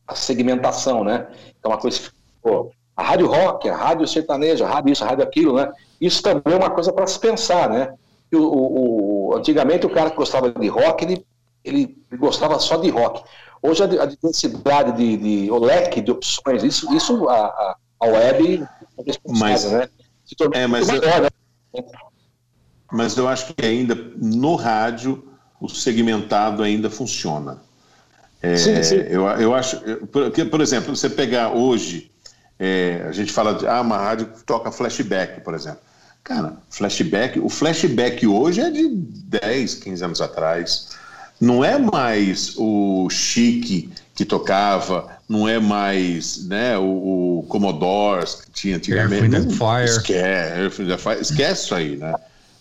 a 0.08 0.16
segmentação, 0.16 1.04
né? 1.04 1.28
É 1.64 1.68
uma 1.68 1.78
coisa 1.78 2.12
pô, 2.42 2.72
a 3.02 3.04
rádio 3.04 3.28
rock, 3.28 3.68
a 3.68 3.76
rádio 3.76 4.08
sertaneja, 4.08 4.66
a 4.66 4.70
rádio 4.70 4.94
isso, 4.94 5.04
a 5.04 5.08
rádio 5.08 5.24
aquilo, 5.24 5.56
né? 5.56 5.72
Isso 6.00 6.22
também 6.22 6.54
é 6.54 6.56
uma 6.56 6.70
coisa 6.70 6.94
para 6.94 7.08
se 7.08 7.20
pensar, 7.20 7.68
né? 7.68 7.94
O, 8.32 8.38
o, 8.38 9.30
o, 9.30 9.36
antigamente 9.36 9.86
o 9.86 9.90
cara 9.90 10.12
que 10.12 10.16
gostava 10.16 10.52
de 10.52 10.68
rock, 10.68 11.04
ele, 11.04 11.26
ele, 11.66 11.98
gostava 12.18 12.60
só 12.60 12.78
de 12.78 12.90
rock. 12.90 13.24
Hoje 13.62 13.84
a, 13.84 14.04
a 14.04 14.06
diversidade 14.06 14.92
de, 14.94 15.18
de, 15.18 15.52
o 15.52 15.58
leque 15.60 16.00
de 16.00 16.12
opções, 16.12 16.64
isso, 16.64 16.94
isso 16.94 17.28
a, 17.28 17.48
a, 17.48 17.76
a 18.00 18.06
web 18.06 18.64
é 18.64 19.14
mas, 19.28 19.70
né? 19.70 19.90
Se 20.24 20.36
tornou 20.36 20.58
é, 20.58 20.68
mas 20.68 20.88
melhor, 20.88 21.18
eu... 21.18 21.24
né? 21.24 21.30
mas 22.92 23.18
eu 23.18 23.28
acho 23.28 23.54
que 23.54 23.66
ainda 23.66 23.96
no 24.16 24.56
rádio 24.56 25.28
o 25.60 25.68
segmentado 25.68 26.62
ainda 26.62 26.90
funciona. 26.90 27.62
É, 28.42 28.56
sim, 28.56 28.82
sim. 28.84 28.96
Eu, 28.96 29.24
eu 29.28 29.54
acho 29.54 29.80
que, 30.34 30.46
por 30.46 30.62
exemplo, 30.62 30.96
você 30.96 31.10
pegar 31.10 31.52
hoje, 31.52 32.11
é, 32.64 33.08
a 33.10 33.12
gente 33.12 33.32
fala 33.32 33.56
de 33.56 33.66
ah, 33.66 33.82
uma 33.82 33.98
rádio 33.98 34.28
que 34.28 34.44
toca 34.44 34.72
flashback, 34.72 35.42
por 35.42 35.56
exemplo. 35.56 35.80
Cara, 36.24 36.54
flashback, 36.70 37.40
o 37.40 37.50
flashback 37.50 38.28
hoje 38.28 38.62
é 38.62 38.70
de 38.70 38.88
10, 38.88 39.74
15 39.74 40.06
anos 40.06 40.22
atrás. 40.22 40.90
Não 41.40 41.66
é 41.66 41.80
mais 41.80 42.54
o 42.58 43.10
chique 43.10 43.90
que 44.14 44.24
tocava, 44.24 45.10
não 45.28 45.50
é 45.50 45.58
mais 45.58 46.46
né, 46.46 46.78
o, 46.78 47.40
o 47.40 47.46
Commodores 47.50 48.36
que 48.36 48.52
tinha 48.52 48.76
antigamente. 48.76 49.36
Air, 49.36 49.50
Fire. 49.50 49.86
Esquece, 49.86 50.84
esquece 51.20 51.64
isso 51.64 51.74
aí, 51.74 51.98
né? 51.98 52.14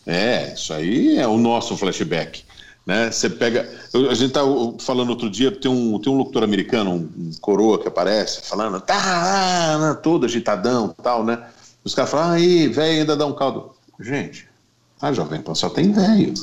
É, 0.06 0.54
isso 0.54 0.72
aí 0.72 1.18
é 1.18 1.26
o 1.26 1.36
nosso 1.36 1.76
flashback. 1.76 2.42
Né? 2.86 3.10
Você 3.10 3.28
pega. 3.28 3.68
Eu, 3.92 4.10
a 4.10 4.14
gente 4.14 4.32
tá 4.32 4.40
falando 4.78 5.10
outro 5.10 5.30
dia, 5.30 5.50
tem 5.52 5.70
um, 5.70 5.98
tem 5.98 6.12
um 6.12 6.16
locutor 6.16 6.42
americano, 6.42 6.92
um, 6.92 7.30
coroa 7.40 7.78
que 7.78 7.86
aparece, 7.86 8.42
falando, 8.42 8.80
tá, 8.80 9.78
né, 9.78 10.00
todo 10.02 10.26
agitadão 10.26 10.94
tal, 11.02 11.24
né? 11.24 11.46
Os 11.84 11.94
caras 11.94 12.10
falam, 12.10 12.32
aí, 12.32 12.68
velho, 12.68 13.00
ainda 13.00 13.16
dá 13.16 13.26
um 13.26 13.32
caldo. 13.32 13.72
Gente, 14.00 14.48
a 15.00 15.12
Jovem 15.12 15.40
Pan 15.40 15.54
só 15.54 15.68
tem 15.68 15.92
velho. 15.92 16.34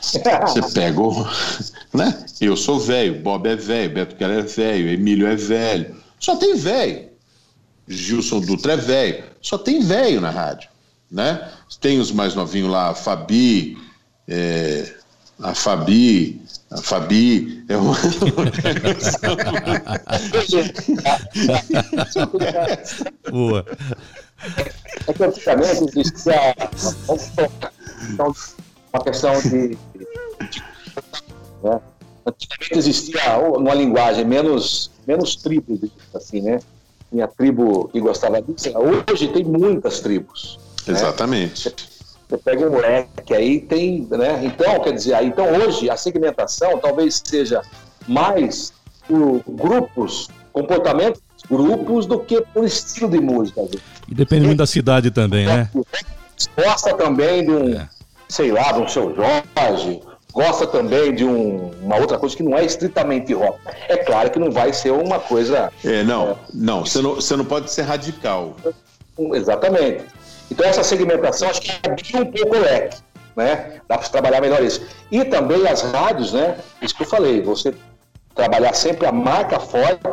Você 0.00 0.18
pega 0.74 1.00
o. 1.00 1.26
Né? 1.92 2.24
Eu 2.40 2.56
sou 2.56 2.78
velho, 2.80 3.20
Bob 3.20 3.46
é 3.48 3.56
velho, 3.56 3.94
Beto 3.94 4.16
Keller 4.16 4.38
é 4.38 4.42
velho, 4.42 4.88
Emílio 4.88 5.26
é 5.26 5.36
velho. 5.36 5.96
Só 6.18 6.36
tem 6.36 6.56
velho. 6.56 7.08
Gilson 7.86 8.40
Dutra 8.40 8.74
é 8.74 8.76
velho. 8.76 9.24
Só 9.42 9.58
tem 9.58 9.80
velho 9.80 10.20
na 10.20 10.30
rádio 10.30 10.70
né? 11.10 11.50
Tem 11.80 11.98
os 11.98 12.12
mais 12.12 12.34
novinhos 12.34 12.70
lá, 12.70 12.94
Fabi, 12.94 13.76
é, 14.28 14.94
a 15.42 15.54
Fabi, 15.54 16.42
a 16.70 16.80
Fabi 16.82 17.64
é 17.68 17.76
uma. 17.76 17.96
Boa. 23.30 23.66
É 25.06 25.12
que 25.12 25.24
antigamente 25.24 25.84
existia 25.98 26.56
uma 28.92 29.04
questão 29.04 29.40
de. 29.42 29.78
Né? 31.62 31.80
Antigamente 32.26 32.78
existia 32.78 33.38
uma 33.38 33.74
linguagem 33.74 34.24
menos, 34.24 34.90
menos 35.06 35.36
tribos, 35.36 35.90
assim, 36.14 36.40
né? 36.40 36.60
Tinha 37.10 37.26
tribo 37.26 37.88
que 37.88 38.00
gostava 38.00 38.40
disso. 38.40 38.70
Hoje 39.10 39.28
tem 39.28 39.44
muitas 39.44 40.00
tribos. 40.00 40.58
Né? 40.86 40.94
Você 42.30 42.38
pega 42.38 42.68
um 42.68 42.70
moleque 42.70 43.34
aí, 43.34 43.60
tem, 43.60 44.06
né? 44.08 44.40
Então, 44.44 44.80
quer 44.80 44.92
dizer, 44.92 45.14
aí, 45.14 45.26
então 45.26 45.52
hoje 45.52 45.90
a 45.90 45.96
segmentação 45.96 46.78
talvez 46.78 47.20
seja 47.24 47.60
mais 48.06 48.72
por 49.08 49.42
grupos, 49.48 50.28
comportamentos, 50.52 51.20
grupos, 51.50 52.06
do 52.06 52.20
que 52.20 52.40
por 52.40 52.64
estilo 52.64 53.10
de 53.10 53.20
música. 53.20 53.62
E 54.08 54.14
depende 54.14 54.46
muito 54.46 54.58
da 54.58 54.66
cidade 54.66 55.10
também, 55.10 55.44
né? 55.44 55.68
Gosta 56.56 56.96
também 56.96 57.44
de 57.44 57.50
um, 57.50 57.74
é. 57.76 57.88
sei 58.28 58.52
lá, 58.52 58.70
de 58.70 58.78
um 58.78 58.86
seu 58.86 59.12
Jorge, 59.14 60.00
gosta 60.32 60.68
também 60.68 61.12
de 61.12 61.24
um, 61.24 61.72
uma 61.82 61.96
outra 61.96 62.16
coisa 62.16 62.36
que 62.36 62.44
não 62.44 62.56
é 62.56 62.64
estritamente 62.64 63.34
rock. 63.34 63.58
É 63.88 63.96
claro 63.96 64.30
que 64.30 64.38
não 64.38 64.52
vai 64.52 64.72
ser 64.72 64.92
uma 64.92 65.18
coisa. 65.18 65.72
É, 65.84 66.04
não, 66.04 66.30
é, 66.30 66.36
não, 66.54 66.86
você 66.86 67.02
não, 67.02 67.16
você 67.16 67.34
não 67.34 67.44
pode 67.44 67.72
ser 67.72 67.82
radical. 67.82 68.54
Exatamente. 69.18 70.04
Então 70.50 70.66
essa 70.66 70.82
segmentação 70.82 71.48
acho 71.48 71.60
que 71.60 71.70
abriu 71.70 72.22
um 72.22 72.32
pouco 72.32 72.56
o 72.56 72.60
leque, 72.60 72.98
né? 73.36 73.80
Dá 73.88 73.98
para 73.98 74.08
trabalhar 74.08 74.40
melhor 74.40 74.62
isso. 74.62 74.86
E 75.10 75.24
também 75.24 75.66
as 75.66 75.82
rádios, 75.82 76.32
né? 76.32 76.56
Isso 76.82 76.94
que 76.94 77.02
eu 77.02 77.06
falei, 77.06 77.40
você 77.42 77.74
trabalhar 78.34 78.74
sempre 78.74 79.06
a 79.06 79.12
marca 79.12 79.60
forte 79.60 80.08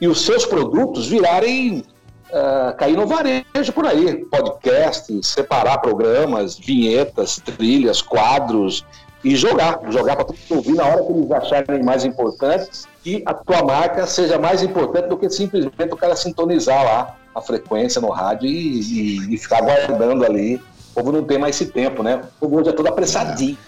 e 0.00 0.08
os 0.08 0.24
seus 0.24 0.44
produtos 0.44 1.06
virarem 1.06 1.84
uh, 2.30 2.76
cair 2.76 2.96
no 2.96 3.06
varejo 3.06 3.72
por 3.74 3.86
aí, 3.86 4.24
podcast, 4.26 5.12
separar 5.22 5.78
programas, 5.78 6.58
vinhetas, 6.58 7.40
trilhas, 7.44 8.00
quadros 8.00 8.84
e 9.24 9.34
jogar, 9.34 9.80
jogar 9.90 10.16
para 10.16 10.26
todo 10.26 10.36
mundo 10.36 10.56
ouvir 10.56 10.74
na 10.74 10.84
hora 10.84 11.02
que 11.02 11.12
eles 11.12 11.30
acharem 11.30 11.82
mais 11.82 12.04
importante 12.04 12.82
e 13.04 13.22
a 13.26 13.34
tua 13.34 13.62
marca 13.62 14.06
seja 14.06 14.38
mais 14.38 14.62
importante 14.62 15.08
do 15.08 15.16
que 15.16 15.28
simplesmente 15.28 15.92
o 15.92 15.96
cara 15.96 16.14
sintonizar 16.14 16.84
lá 16.84 17.16
a 17.36 17.40
frequência 17.42 18.00
no 18.00 18.10
rádio 18.10 18.48
e, 18.48 18.80
e, 18.80 19.34
e 19.34 19.38
ficar 19.38 19.60
guardando 19.60 20.24
ali. 20.24 20.56
O 20.56 20.94
povo 20.94 21.12
não 21.12 21.22
tem 21.22 21.38
mais 21.38 21.54
esse 21.54 21.70
tempo, 21.70 22.02
né? 22.02 22.16
O 22.16 22.40
povo 22.40 22.60
hoje 22.60 22.70
é 22.70 22.72
todo 22.72 22.88
apressadinho. 22.88 23.58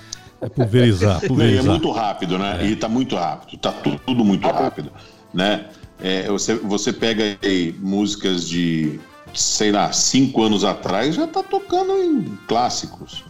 É 0.40 0.48
pulverizar, 0.48 1.20
pulverizar. 1.20 1.66
É 1.66 1.68
muito 1.68 1.90
rápido, 1.90 2.38
né? 2.38 2.58
É. 2.62 2.66
E 2.66 2.76
tá 2.76 2.88
muito 2.88 3.14
rápido, 3.14 3.58
tá 3.58 3.72
tudo, 3.72 4.00
tudo 4.06 4.24
muito 4.24 4.48
rápido, 4.48 4.90
né? 5.34 5.66
É, 6.00 6.28
você, 6.28 6.54
você 6.54 6.92
pega 6.92 7.36
aí 7.42 7.74
músicas 7.80 8.48
de, 8.48 8.98
sei 9.34 9.72
lá, 9.72 9.92
cinco 9.92 10.42
anos 10.42 10.64
atrás, 10.64 11.16
já 11.16 11.26
tá 11.26 11.42
tocando 11.42 11.92
em 12.02 12.38
clássicos. 12.46 13.24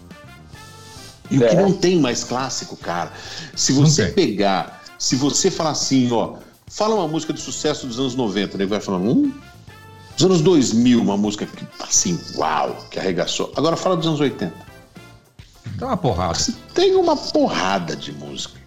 E 1.31 1.43
é. 1.43 1.47
o 1.47 1.49
que 1.49 1.57
é. 1.57 1.63
não 1.63 1.73
tem 1.73 1.99
mais 1.99 2.23
clássico, 2.23 2.77
cara, 2.77 3.11
se 3.57 3.73
você 3.73 4.07
pegar, 4.09 4.85
se 4.99 5.17
você 5.17 5.51
falar 5.51 5.71
assim, 5.71 6.13
ó, 6.13 6.37
fala 6.71 6.95
uma 6.95 7.09
música 7.09 7.33
de 7.33 7.41
sucesso 7.41 7.87
dos 7.87 7.99
anos 7.99 8.15
90, 8.15 8.57
ele 8.57 8.65
né, 8.65 8.69
vai 8.69 8.81
falar, 8.81 8.99
hum, 8.99 9.33
dos 10.19 10.27
anos 10.27 10.41
2000, 10.41 11.01
uma 11.01 11.17
música 11.17 11.47
que, 11.47 11.65
assim, 11.81 12.19
uau, 12.35 12.77
que 12.91 12.99
arregaçou. 12.99 13.53
Agora 13.57 13.77
fala 13.77 13.97
dos 13.97 14.07
anos 14.07 14.21
80. 14.21 14.53
Tem 15.79 15.87
uma 15.87 15.97
porrada. 15.97 16.35
Você 16.35 16.53
tem 16.75 16.95
uma 16.97 17.17
porrada 17.17 17.95
de 17.95 18.13
música. 18.13 18.59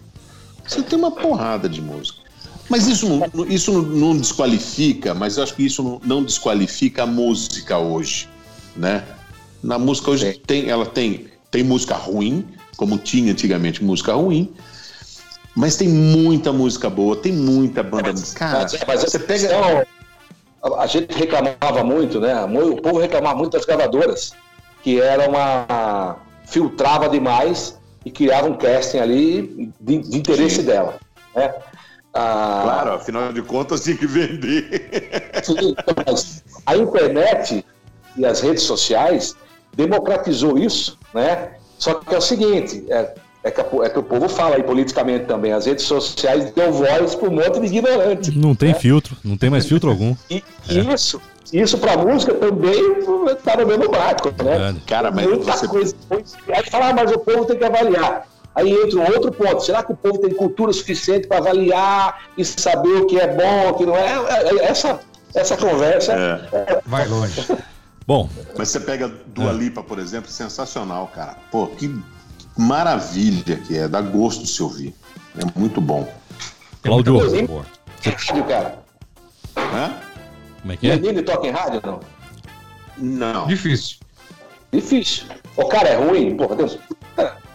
Você 0.66 0.82
tem 0.82 0.98
uma 0.98 1.10
porrada 1.10 1.68
de 1.68 1.82
música. 1.82 2.22
Mas 2.70 2.86
isso 2.86 3.06
não, 3.06 3.46
isso 3.46 3.82
não 3.82 4.16
desqualifica, 4.16 5.12
mas 5.12 5.36
eu 5.36 5.42
acho 5.42 5.54
que 5.54 5.66
isso 5.66 6.00
não 6.04 6.24
desqualifica 6.24 7.02
a 7.02 7.06
música 7.06 7.76
hoje, 7.76 8.28
né? 8.74 9.04
Na 9.62 9.78
música 9.78 10.10
hoje 10.10 10.32
tem, 10.46 10.70
ela 10.70 10.86
tem 10.86 11.26
tem 11.50 11.62
música 11.62 11.94
ruim, 11.94 12.46
como 12.78 12.96
tinha 12.96 13.30
antigamente 13.30 13.84
música 13.84 14.14
ruim, 14.14 14.50
mas 15.54 15.76
tem 15.76 15.86
muita 15.86 16.50
música 16.50 16.88
boa, 16.88 17.14
tem 17.14 17.30
muita 17.30 17.82
banda. 17.82 18.10
Mas, 18.12 18.32
cara, 18.32 18.60
mas, 18.62 18.84
mas 18.86 19.00
você 19.02 19.18
pega. 19.18 19.86
A 20.78 20.86
gente 20.86 21.12
reclamava 21.16 21.82
muito, 21.82 22.20
né? 22.20 22.44
O 22.44 22.80
povo 22.80 22.98
reclamava 22.98 23.36
muito 23.36 23.52
das 23.52 23.64
gravadoras, 23.64 24.32
que 24.82 25.00
era 25.00 25.28
uma. 25.28 26.16
filtrava 26.46 27.08
demais 27.08 27.78
e 28.04 28.10
criava 28.10 28.48
um 28.48 28.54
casting 28.54 28.98
ali 28.98 29.72
de, 29.80 29.98
de 29.98 30.18
interesse 30.18 30.56
Sim. 30.56 30.64
dela. 30.64 30.98
Né? 31.34 31.52
Ah, 32.14 32.60
claro, 32.62 32.92
afinal 32.92 33.32
de 33.32 33.42
contas 33.42 33.82
tinha 33.84 33.96
que 33.96 34.06
vender. 34.06 35.30
Sim, 35.42 35.74
mas 36.06 36.44
a 36.66 36.76
internet 36.76 37.64
e 38.16 38.26
as 38.26 38.40
redes 38.40 38.62
sociais 38.62 39.34
democratizou 39.74 40.58
isso, 40.58 40.98
né? 41.14 41.52
Só 41.78 41.94
que 41.94 42.14
é 42.14 42.18
o 42.18 42.20
seguinte, 42.20 42.84
é, 42.90 43.14
é, 43.44 43.50
que, 43.50 43.60
é 43.60 43.88
que 43.88 43.98
o 43.98 44.02
povo 44.02 44.28
fala 44.28 44.56
aí 44.56 44.62
politicamente 44.62 45.26
também, 45.26 45.52
as 45.52 45.66
redes 45.66 45.84
sociais 45.84 46.52
dão 46.52 46.72
voz 46.72 47.14
para 47.14 47.28
um 47.28 47.32
monte 47.32 47.60
de 47.60 47.66
ignorante. 47.66 48.38
Não 48.38 48.54
tem 48.54 48.68
né? 48.68 48.74
filtro, 48.74 49.16
não 49.24 49.36
tem 49.36 49.50
mais 49.50 49.66
filtro 49.66 49.90
algum. 49.90 50.14
E 50.30 50.44
é. 50.68 50.94
isso, 50.94 51.20
isso 51.52 51.76
para 51.78 51.96
música 51.96 52.34
também 52.34 52.80
está 53.32 53.56
no 53.56 53.66
mesmo 53.66 53.90
barco, 53.90 54.28
né? 54.42 54.76
Cara, 54.86 55.10
mas 55.10 55.26
Muita 55.26 55.52
você... 55.52 55.66
coisa. 55.66 55.94
Aí 56.10 56.62
fala, 56.70 56.90
ah, 56.90 56.94
mas 56.94 57.10
o 57.10 57.18
povo 57.18 57.44
tem 57.44 57.58
que 57.58 57.64
avaliar. 57.64 58.26
Aí 58.54 58.70
entra 58.70 58.98
um 58.98 59.06
outro 59.12 59.32
ponto. 59.32 59.64
Será 59.64 59.82
que 59.82 59.92
o 59.92 59.96
povo 59.96 60.18
tem 60.18 60.30
cultura 60.34 60.72
suficiente 60.72 61.26
para 61.26 61.38
avaliar 61.38 62.22
e 62.36 62.44
saber 62.44 62.96
o 63.00 63.06
que 63.06 63.18
é 63.18 63.26
bom, 63.26 63.70
o 63.70 63.74
que 63.74 63.86
não 63.86 63.96
é? 63.96 64.12
é, 64.12 64.58
é 64.58 64.64
essa, 64.66 65.00
essa 65.34 65.56
conversa. 65.56 66.12
É. 66.12 66.80
Vai 66.86 67.08
longe. 67.08 67.46
Bom. 68.06 68.28
Mas 68.56 68.68
você 68.68 68.80
pega 68.80 69.10
Dua 69.26 69.50
é. 69.50 69.54
Lipa, 69.54 69.82
por 69.82 69.98
exemplo, 69.98 70.30
sensacional, 70.30 71.10
cara. 71.14 71.36
Pô, 71.50 71.66
que 71.68 71.88
maravilha 72.56 73.56
que 73.56 73.76
é, 73.76 73.88
dá 73.88 74.00
gosto 74.00 74.42
de 74.42 74.48
se 74.48 74.62
ouvir. 74.62 74.94
É 75.38 75.58
muito 75.58 75.80
bom. 75.80 76.10
Cláudio. 76.82 77.18
Rádio, 77.18 78.44
cara. 78.44 78.78
Hã? 79.56 79.94
Como 80.60 80.72
é 80.72 80.76
que 80.76 80.90
é? 80.90 80.96
Menino 80.96 81.22
toca 81.22 81.46
em 81.46 81.50
rádio 81.50 81.80
não? 81.84 82.00
Não. 82.98 83.46
Difícil. 83.46 83.98
Difícil. 84.72 85.24
O 85.56 85.66
cara 85.66 85.88
é 85.88 85.96
ruim, 85.96 86.36
porra, 86.36 86.56
Deus. 86.56 86.78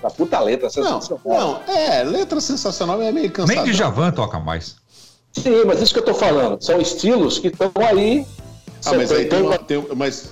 A 0.04 0.10
puta 0.10 0.40
letra 0.40 0.70
sensacional. 0.70 1.22
Não, 1.26 1.66
não, 1.66 1.74
é, 1.74 2.04
letra 2.04 2.40
sensacional 2.40 3.02
é 3.02 3.12
meio 3.12 3.32
cansado. 3.32 3.56
Nem 3.56 3.66
de 3.66 3.74
Javan 3.74 4.12
toca 4.12 4.40
mais. 4.40 4.76
Sim, 5.34 5.66
mas 5.66 5.82
isso 5.82 5.94
que 5.94 6.00
eu 6.00 6.06
tô 6.06 6.14
falando. 6.14 6.62
São 6.64 6.80
estilos 6.80 7.40
que 7.40 7.48
estão 7.48 7.72
aí 7.76 8.26
ah, 8.86 8.94
mas 8.94 9.12
aí 9.12 9.26
tem, 9.26 9.42
uma, 9.42 9.58
tem, 9.58 9.86
mas, 9.96 10.30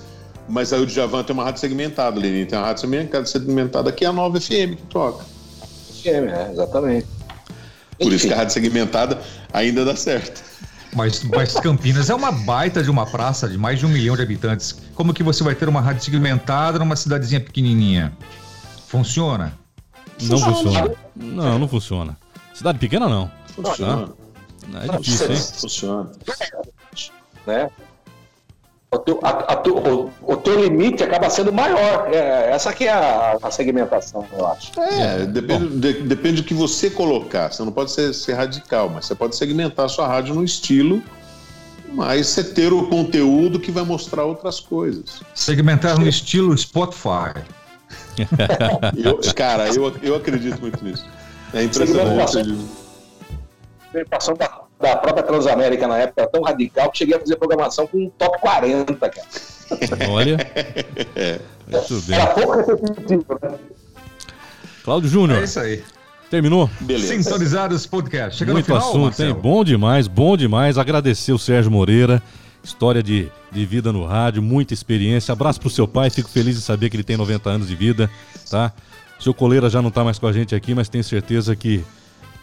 mas 0.48 0.72
aí 0.72 0.82
o 0.82 0.86
Djavan 0.86 1.24
tem 1.24 1.34
uma 1.34 1.44
rádio 1.44 1.62
segmentada, 1.62 2.20
Lili. 2.20 2.46
Tem 2.46 2.58
uma 2.58 2.68
rádio 2.68 3.26
segmentada 3.26 3.92
que 3.92 4.06
é 4.06 4.08
a 4.08 4.14
nova 4.14 4.40
FM 4.40 4.76
que 4.76 4.84
toca. 4.90 5.26
FM, 6.04 6.30
é, 6.30 6.52
exatamente. 6.52 7.08
Por 7.98 8.08
Enfim. 8.08 8.16
isso 8.16 8.28
que 8.28 8.34
a 8.34 8.38
rádio 8.38 8.54
segmentada 8.54 9.20
ainda 9.52 9.84
dá 9.84 9.96
certo. 9.96 10.44
Mas, 10.94 11.24
mas 11.24 11.54
Campinas 11.56 12.10
é 12.10 12.16
uma 12.16 12.32
baita 12.32 12.82
de 12.82 12.90
uma 12.90 13.06
praça 13.06 13.50
de 13.50 13.58
mais 13.58 13.80
de 13.80 13.86
um 13.86 13.90
milhão 13.90 14.16
de 14.16 14.22
habitantes. 14.22 14.78
Como 14.94 15.14
que 15.14 15.24
você 15.24 15.44
vai 15.44 15.54
ter 15.54 15.68
uma 15.68 15.82
rádio 15.82 16.04
segmentada 16.04 16.80
numa 16.80 16.96
cidadezinha 16.96 17.42
pequenininha? 17.42 18.16
Funciona? 18.88 19.58
Não 20.22 20.40
funciona. 20.40 20.96
Não, 21.16 21.60
não 21.60 21.68
funciona. 21.68 22.18
Cidade 22.54 22.80
pequena 22.80 23.10
não. 23.10 23.30
Funciona. 23.48 24.10
Não, 24.68 24.82
é 24.82 24.98
difícil, 25.00 25.32
hein? 25.32 25.42
Funciona. 25.60 26.12
Né? 27.46 27.70
O 28.92 29.00
teu, 29.00 29.20
a, 29.24 29.54
a, 29.54 29.64
o, 29.68 30.12
o, 30.22 30.38
teu 30.38 30.64
limite 30.64 31.04
acaba 31.04 31.30
sendo 31.30 31.52
maior. 31.52 32.08
É, 32.14 32.52
essa 32.52 32.70
aqui 32.70 32.88
é 32.88 32.92
a, 32.92 33.38
a, 33.42 33.52
segmentação, 33.52 34.26
eu 34.32 34.48
acho. 34.48 34.72
É, 34.80 35.24
é 35.24 35.26
depende, 35.26 35.68
de, 35.78 35.94
depende 36.04 36.42
do 36.42 36.48
que 36.48 36.54
você 36.54 36.90
colocar. 36.90 37.52
Você 37.52 37.64
não 37.64 37.72
pode 37.72 37.92
ser, 37.92 38.14
ser, 38.14 38.34
radical, 38.34 38.90
mas 38.90 39.06
você 39.06 39.16
pode 39.16 39.36
segmentar 39.36 39.86
a 39.86 39.90
sua 39.90 40.08
rádio 40.08 40.36
no 40.36 40.44
estilo, 40.44 41.02
mas 41.92 42.28
você 42.28 42.44
ter 42.44 42.72
o 42.72 42.88
conteúdo 42.88 43.60
que 43.60 43.72
vai 43.72 43.84
mostrar 43.84 44.24
outras 44.24 44.60
coisas. 44.60 45.22
Segmentar 45.34 46.00
no 46.00 46.08
estilo 46.08 46.58
Spotify. 46.58 47.34
eu, 48.98 49.20
cara, 49.36 49.68
eu, 49.70 49.94
eu 50.02 50.16
acredito 50.16 50.60
muito 50.62 50.84
nisso. 50.84 51.06
É 51.54 51.64
impressionante. 51.64 52.56
Segmentação 53.92 54.36
da 54.36 54.65
da 54.80 54.96
própria 54.96 55.24
Transamérica 55.24 55.88
na 55.88 55.98
época, 56.00 56.22
era 56.22 56.32
tão 56.32 56.42
radical 56.42 56.92
que 56.92 56.98
cheguei 56.98 57.16
a 57.16 57.20
fazer 57.20 57.36
programação 57.38 57.88
com 57.88 57.98
um 57.98 58.10
top 58.10 58.40
40, 58.40 59.10
cara. 59.10 59.28
Olha. 60.10 60.38
é, 61.16 61.40
muito 61.68 62.02
bem. 62.02 62.20
Era 62.20 62.28
pouco 62.28 62.58
repetitivo, 62.58 63.40
né? 63.42 63.58
Cláudio 64.84 65.10
Júnior. 65.10 65.40
É 65.40 65.44
isso 65.44 65.60
aí. 65.60 65.84
Terminou? 66.30 66.70
Beleza. 66.82 67.14
Sintonizados 67.16 67.86
podcast. 67.86 68.38
Chegando 68.38 68.56
Muito 68.56 68.68
no 68.68 68.76
final, 68.76 68.90
assunto, 68.90 69.04
Marcelo. 69.06 69.30
hein? 69.30 69.40
Bom 69.42 69.64
demais, 69.64 70.08
bom 70.08 70.36
demais. 70.36 70.78
Agradecer 70.78 71.32
o 71.32 71.40
Sérgio 71.40 71.72
Moreira. 71.72 72.22
História 72.64 73.02
de, 73.04 73.32
de 73.52 73.66
vida 73.66 73.94
no 73.94 74.04
rádio, 74.06 74.42
muita 74.42 74.74
experiência. 74.74 75.32
Abraço 75.32 75.60
pro 75.62 75.70
seu 75.70 75.88
pai, 75.88 76.10
fico 76.10 76.28
feliz 76.28 76.56
de 76.56 76.62
saber 76.62 76.90
que 76.90 76.96
ele 76.96 77.04
tem 77.04 77.16
90 77.16 77.48
anos 77.48 77.68
de 77.68 77.76
vida, 77.76 78.10
tá? 78.50 78.74
Seu 79.20 79.36
coleira 79.36 79.70
já 79.70 79.84
não 79.84 79.92
tá 79.92 80.04
mais 80.04 80.18
com 80.18 80.26
a 80.26 80.34
gente 80.34 80.56
aqui, 80.56 80.74
mas 80.74 80.90
tenho 80.90 81.04
certeza 81.04 81.56
que 81.56 81.86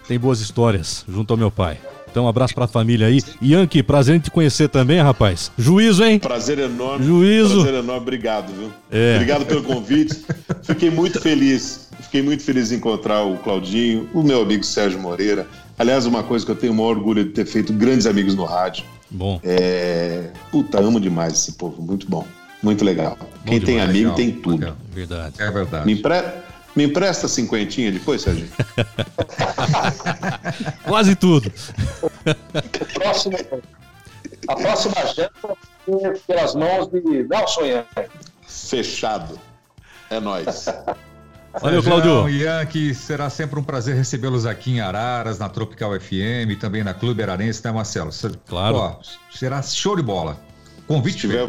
tem 0.07 0.19
boas 0.21 0.41
histórias 0.41 1.05
junto 1.09 1.33
ao 1.33 1.37
meu 1.37 1.51
pai. 1.51 1.77
Então, 2.13 2.27
um 2.27 2.29
abraço 2.29 2.55
pra 2.55 2.69
família 2.69 3.07
aí. 3.07 3.23
Yankee, 3.43 3.83
prazer 3.83 4.17
em 4.17 4.21
te 4.21 4.31
conhecer 4.31 4.69
também, 4.69 5.01
rapaz. 5.01 5.51
Juízo, 5.57 6.05
hein? 6.05 6.19
Prazer 6.19 6.59
enorme. 6.59 7.07
Juízo. 7.07 7.63
Prazer 7.63 7.75
enorme, 7.75 8.03
obrigado, 8.03 8.53
viu? 8.53 8.71
É. 8.91 9.15
Obrigado 9.15 9.47
pelo 9.47 9.63
convite. 9.63 10.23
Fiquei 10.63 10.91
muito 10.91 11.19
feliz. 11.23 11.89
Fiquei 12.03 12.21
muito 12.21 12.43
feliz 12.43 12.71
em 12.71 12.77
encontrar 12.77 13.23
o 13.23 13.39
Claudinho, 13.39 14.07
o 14.13 14.23
meu 14.23 14.43
amigo 14.43 14.63
Sérgio 14.63 15.01
Moreira. 15.01 15.47
Aliás, 15.79 16.05
uma 16.05 16.23
coisa 16.23 16.45
que 16.45 16.51
eu 16.51 16.57
tenho 16.57 16.75
o 16.75 16.77
maior 16.77 16.99
orgulho 16.99 17.25
de 17.25 17.31
ter 17.31 17.47
feito 17.47 17.73
grandes 17.73 18.05
amigos 18.05 18.35
no 18.35 18.45
rádio. 18.45 18.85
Bom. 19.11 19.41
É... 19.43 20.29
Puta, 20.51 20.81
amo 20.81 21.01
demais 21.01 21.33
esse 21.33 21.53
povo. 21.53 21.81
Muito 21.81 22.07
bom. 22.07 22.27
Muito 22.63 22.85
legal. 22.85 23.17
Bom 23.19 23.27
Quem 23.47 23.59
demais, 23.59 23.65
tem 23.65 23.81
amigo 23.81 23.99
legal. 23.99 24.15
tem 24.15 24.33
tudo. 24.33 24.77
Verdade. 24.93 25.35
É 25.39 25.51
verdade. 25.51 25.87
Me, 25.87 25.95
empre... 25.95 26.13
Me 26.75 26.85
empresta 26.85 27.29
cinquentinha 27.29 27.93
depois, 27.93 28.23
Sérgio? 28.23 28.49
Quase 30.85 31.15
tudo. 31.15 31.53
Próximo, 32.95 33.37
a 34.49 34.57
próxima 34.57 34.95
janta 35.15 35.57
pelas 36.27 36.55
mãos 36.55 36.89
de 36.89 37.01
Nelson 37.25 37.65
Yankee. 37.67 38.11
Fechado. 38.47 39.39
É 40.11 40.19
nóis. 40.19 40.67
Valeu, 41.61 41.83
Claudio. 41.83 42.29
Ian, 42.31 42.65
que 42.65 42.95
será 42.95 43.29
sempre 43.29 43.61
um 43.61 43.63
prazer 43.63 43.95
recebê-los 43.95 44.47
aqui 44.47 44.73
em 44.73 44.81
Araras, 44.81 45.39
na 45.39 45.49
Tropical 45.49 45.99
FM 46.01 46.59
também 46.59 46.83
na 46.83 46.95
Clube 46.95 47.23
Ararense, 47.23 47.63
né, 47.65 47.71
Marcelo? 47.71 48.11
Claro. 48.47 48.77
Ó, 48.77 48.97
será 49.31 49.63
show 49.63 49.95
de 49.95 50.03
bola. 50.03 50.39
Convite 50.87 51.21
se 51.21 51.29
tiver, 51.29 51.49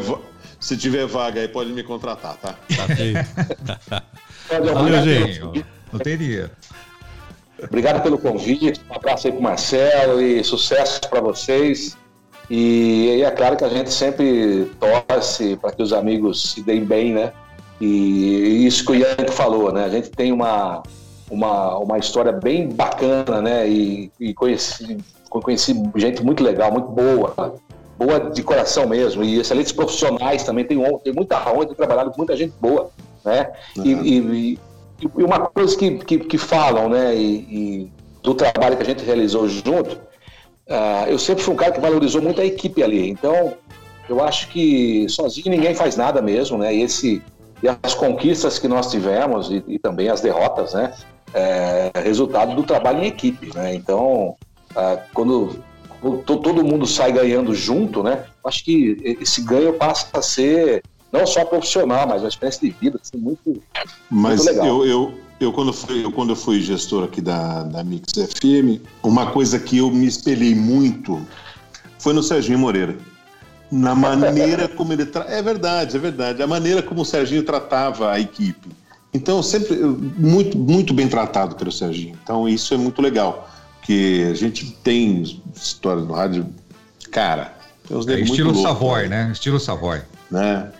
se 0.60 0.76
tiver 0.76 1.06
vaga 1.06 1.40
aí, 1.40 1.48
pode 1.48 1.72
me 1.72 1.82
contratar, 1.82 2.36
tá? 2.36 2.54
Tá 2.76 2.94
feio. 2.94 3.16
Valeu, 4.48 5.02
gente. 5.02 5.64
Não 5.92 6.00
teria. 6.00 6.50
Obrigado 7.62 8.02
pelo 8.02 8.18
convite. 8.18 8.80
Um 8.90 8.94
abraço 8.94 9.26
aí 9.26 9.32
pro 9.32 9.42
Marcelo 9.42 10.20
e 10.20 10.42
sucesso 10.42 11.00
para 11.08 11.20
vocês. 11.20 11.96
E, 12.50 13.22
é 13.22 13.30
claro 13.30 13.56
que 13.56 13.64
a 13.64 13.68
gente 13.68 13.90
sempre 13.90 14.70
torce 14.78 15.56
para 15.56 15.72
que 15.72 15.82
os 15.82 15.92
amigos 15.92 16.52
se 16.52 16.62
deem 16.62 16.84
bem, 16.84 17.12
né? 17.12 17.32
E 17.80 18.66
isso 18.66 18.84
que 18.84 18.92
o 18.92 18.94
Yank 18.94 19.30
falou, 19.32 19.72
né? 19.72 19.84
A 19.84 19.88
gente 19.88 20.10
tem 20.10 20.30
uma, 20.30 20.82
uma, 21.30 21.78
uma 21.78 21.98
história 21.98 22.32
bem 22.32 22.68
bacana, 22.68 23.40
né? 23.40 23.68
E, 23.68 24.12
e 24.20 24.34
conheci, 24.34 24.98
conheci 25.28 25.74
gente 25.96 26.22
muito 26.22 26.42
legal, 26.42 26.70
muito 26.70 26.88
boa, 26.88 27.56
boa 27.98 28.30
de 28.30 28.42
coração 28.42 28.86
mesmo, 28.86 29.24
e 29.24 29.40
excelentes 29.40 29.72
profissionais 29.72 30.44
também. 30.44 30.64
Tem, 30.64 30.78
tem 30.98 31.12
muita 31.12 31.38
honra 31.50 31.66
de 31.66 31.74
trabalhar 31.74 32.04
com 32.04 32.16
muita 32.18 32.36
gente 32.36 32.52
boa, 32.60 32.90
né? 33.24 33.50
Uhum. 33.76 33.84
E, 33.84 34.18
e, 34.18 34.58
e, 35.00 35.24
uma 35.24 35.40
coisa 35.40 35.76
que, 35.76 35.98
que, 35.98 36.18
que 36.18 36.38
falam, 36.38 36.88
né? 36.88 37.14
E, 37.16 37.90
do 38.22 38.34
trabalho 38.34 38.76
que 38.76 38.82
a 38.82 38.86
gente 38.86 39.04
realizou 39.04 39.46
junto, 39.48 39.96
uh, 40.66 41.06
eu 41.06 41.18
sempre 41.18 41.44
fui 41.44 41.52
um 41.52 41.56
cara 41.56 41.72
que 41.72 41.80
valorizou 41.80 42.22
muito 42.22 42.40
a 42.40 42.44
equipe 42.44 42.82
ali. 42.82 43.10
Então, 43.10 43.52
eu 44.08 44.24
acho 44.24 44.48
que 44.48 45.06
sozinho 45.10 45.50
ninguém 45.50 45.74
faz 45.74 45.96
nada 45.96 46.22
mesmo, 46.22 46.56
né? 46.56 46.74
E 46.74 46.82
esse 46.82 47.22
e 47.62 47.68
as 47.82 47.94
conquistas 47.94 48.58
que 48.58 48.68
nós 48.68 48.90
tivemos 48.90 49.50
e, 49.50 49.64
e 49.68 49.78
também 49.78 50.08
as 50.08 50.20
derrotas, 50.20 50.74
né? 50.74 50.92
É 51.32 51.90
resultado 52.02 52.54
do 52.54 52.62
trabalho 52.62 53.02
em 53.02 53.06
equipe, 53.06 53.50
né? 53.54 53.74
Então, 53.74 54.36
é, 54.76 54.98
quando 55.12 55.62
todo 56.26 56.64
mundo 56.64 56.86
sai 56.86 57.12
ganhando 57.12 57.54
junto, 57.54 58.02
né? 58.02 58.24
Acho 58.44 58.64
que 58.64 59.16
esse 59.20 59.40
ganho 59.42 59.72
passa 59.74 60.06
a 60.12 60.20
ser 60.20 60.82
não 61.14 61.26
só 61.26 61.44
profissional, 61.44 62.08
mas 62.08 62.22
uma 62.22 62.28
experiência 62.28 62.68
de 62.68 62.76
vida 62.80 63.00
assim, 63.00 63.16
muito, 63.16 63.62
mas 64.10 64.44
muito 64.44 64.50
legal. 64.50 64.66
Eu, 64.66 64.86
eu, 64.86 65.14
eu, 65.38 65.52
quando 65.52 65.72
fui, 65.72 66.04
eu, 66.04 66.10
quando 66.10 66.30
eu 66.30 66.36
fui 66.36 66.60
gestor 66.60 67.04
aqui 67.04 67.20
da, 67.20 67.62
da 67.62 67.84
Mix 67.84 68.12
FM, 68.12 68.82
uma 69.00 69.30
coisa 69.30 69.58
que 69.60 69.78
eu 69.78 69.90
me 69.90 70.06
espelhei 70.06 70.56
muito 70.56 71.24
foi 72.00 72.12
no 72.12 72.22
Serginho 72.22 72.58
Moreira 72.58 72.96
na 73.70 73.94
maneira 73.96 74.68
como 74.68 74.92
ele 74.92 75.06
tra... 75.06 75.24
é 75.28 75.40
verdade, 75.40 75.96
é 75.96 76.00
verdade, 76.00 76.42
a 76.42 76.46
maneira 76.46 76.82
como 76.82 77.02
o 77.02 77.04
Serginho 77.04 77.44
tratava 77.44 78.10
a 78.10 78.20
equipe. 78.20 78.68
Então 79.12 79.40
sempre 79.42 79.76
muito 79.76 80.58
muito 80.58 80.92
bem 80.92 81.08
tratado 81.08 81.54
pelo 81.54 81.70
Serginho. 81.70 82.18
Então 82.22 82.48
isso 82.48 82.74
é 82.74 82.76
muito 82.76 83.00
legal, 83.00 83.48
que 83.82 84.24
a 84.24 84.34
gente 84.34 84.72
tem 84.82 85.22
histórias 85.54 86.06
no 86.06 86.12
rádio, 86.12 86.46
cara. 87.12 87.54
Tem 87.86 87.96
uns 87.96 88.08
é, 88.08 88.18
estilo 88.18 88.50
louco, 88.50 88.66
Savoy, 88.66 89.08
né? 89.08 89.30
Estilo 89.32 89.60
Savoy. 89.60 90.00
Né? 90.30 90.72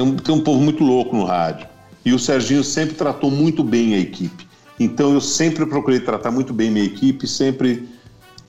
Tem 0.00 0.08
um, 0.08 0.16
tem 0.16 0.34
um 0.34 0.40
povo 0.40 0.62
muito 0.62 0.82
louco 0.82 1.14
no 1.14 1.24
rádio. 1.24 1.68
E 2.06 2.14
o 2.14 2.18
Serginho 2.18 2.64
sempre 2.64 2.94
tratou 2.94 3.30
muito 3.30 3.62
bem 3.62 3.92
a 3.92 3.98
equipe. 3.98 4.48
Então 4.78 5.12
eu 5.12 5.20
sempre 5.20 5.66
procurei 5.66 6.00
tratar 6.00 6.30
muito 6.30 6.54
bem 6.54 6.70
minha 6.70 6.86
equipe, 6.86 7.26
sempre 7.26 7.86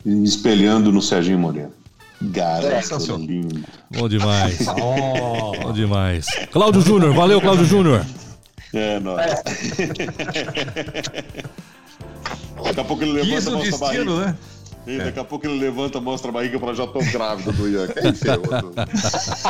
me 0.06 0.26
espelhando 0.26 0.94
no 0.94 1.02
Serginho 1.02 1.38
Moreno. 1.38 1.74
Garoto 2.22 3.18
lindo. 3.18 3.66
Bom 3.90 4.08
demais. 4.08 4.66
oh. 4.66 5.52
Bom 5.62 5.74
demais. 5.74 6.28
Cláudio 6.54 6.80
Júnior, 6.82 7.14
valeu, 7.14 7.42
Cláudio 7.42 7.66
Júnior. 7.66 8.06
É, 8.74 8.98
nóis. 9.02 9.26
Daqui 12.64 12.80
a 12.80 12.84
pouco 12.86 13.04
ele 13.04 13.12
levanta 13.12 13.50
a 13.50 13.54
mostra 13.58 13.78
barriga. 13.78 14.26
Né? 14.26 14.38
E 14.88 14.98
daqui 14.98 15.20
a 15.20 15.24
pouco 15.24 15.46
ele 15.46 15.60
levanta, 15.60 16.02
mostra 16.02 16.30
a 16.30 16.34
barriga 16.34 16.60
para 16.60 16.74
já 16.74 16.88
tô 16.88 17.00
grávida 17.00 17.52
do 17.52 17.70
Ian. 17.70 17.88
Quem 17.88 18.14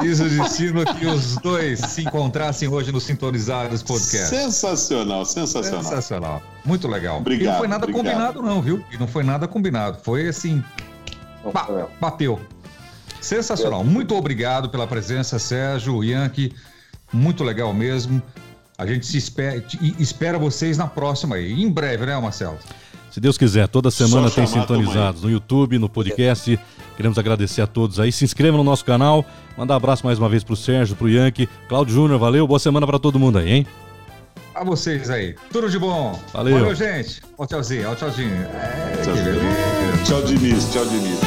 Fiz 0.02 0.20
o 0.20 0.30
destino 0.30 0.84
que 0.96 1.06
os 1.06 1.38
dois 1.38 1.80
se 1.80 2.02
encontrassem 2.02 2.68
hoje 2.68 2.92
no 2.92 3.00
Sintonizados 3.00 3.82
Podcast. 3.82 4.28
Sensacional, 4.28 5.26
sensacional. 5.26 5.84
Sensacional. 5.84 6.44
Muito 6.66 6.88
legal. 6.88 7.20
Obrigado. 7.20 7.44
E 7.44 7.48
não 7.48 7.58
foi 7.60 7.68
nada 7.68 7.86
obrigado. 7.86 8.04
combinado, 8.04 8.42
não, 8.42 8.62
viu? 8.62 8.84
E 8.92 8.98
não 8.98 9.08
foi 9.08 9.24
nada 9.24 9.48
combinado. 9.48 10.00
Foi 10.04 10.28
assim. 10.28 10.62
Ba 11.54 11.88
bateu. 12.00 12.40
Sensacional. 13.22 13.84
Muito 13.84 14.16
obrigado 14.16 14.70
pela 14.70 14.86
presença, 14.86 15.40
Sérgio, 15.40 16.04
Yankee. 16.04 16.54
Muito 17.14 17.44
legal 17.44 17.74
mesmo. 17.74 18.22
A 18.78 18.86
gente 18.86 19.06
se 19.06 19.18
espera, 19.18 19.64
espera 20.00 20.40
vocês 20.40 20.78
na 20.78 20.88
próxima 20.88 21.36
aí. 21.36 21.54
Em 21.54 21.70
breve, 21.70 22.06
né, 22.06 22.20
Marcelo? 22.20 22.58
Se 23.12 23.20
Deus 23.20 23.38
quiser, 23.38 23.68
toda 23.68 23.92
semana 23.92 24.32
tem 24.32 24.48
sintonizados 24.48 25.22
no 25.22 25.30
YouTube, 25.30 25.78
no 25.78 25.90
podcast. 25.90 26.58
Queremos 26.96 27.18
agradecer 27.18 27.62
a 27.62 27.68
todos 27.68 28.00
aí. 28.00 28.10
Se 28.10 28.24
inscreva 28.24 28.56
no 28.56 28.64
nosso 28.64 28.86
canal. 28.86 29.26
Mandar 29.58 29.74
um 29.74 29.78
abraço 29.78 30.06
mais 30.06 30.18
uma 30.18 30.30
vez 30.30 30.46
pro 30.46 30.56
Sérgio, 30.56 30.96
pro 30.96 31.10
Yankee. 31.10 31.50
Cláudio 31.68 31.94
Júnior, 31.94 32.18
valeu. 32.18 32.48
Boa 32.48 32.60
semana 32.60 32.88
para 32.88 32.98
todo 32.98 33.20
mundo 33.20 33.38
aí, 33.38 33.52
hein? 33.52 33.68
A 34.56 34.64
vocês 34.64 35.10
aí. 35.10 35.36
Tudo 35.52 35.70
de 35.70 35.78
bom. 35.78 36.18
Valeu. 36.34 36.60
Valeu, 36.60 36.74
gente. 36.76 37.22
Ó, 37.38 37.46
tchauzinho, 37.46 37.92
ó, 37.92 37.96
tchauzinho. 37.96 38.34
É, 38.34 39.02
tchau, 39.04 40.22
tchau, 40.22 40.24
Diniz. 40.24 40.72
Tchau, 40.72 40.86
Diniz. 40.88 41.20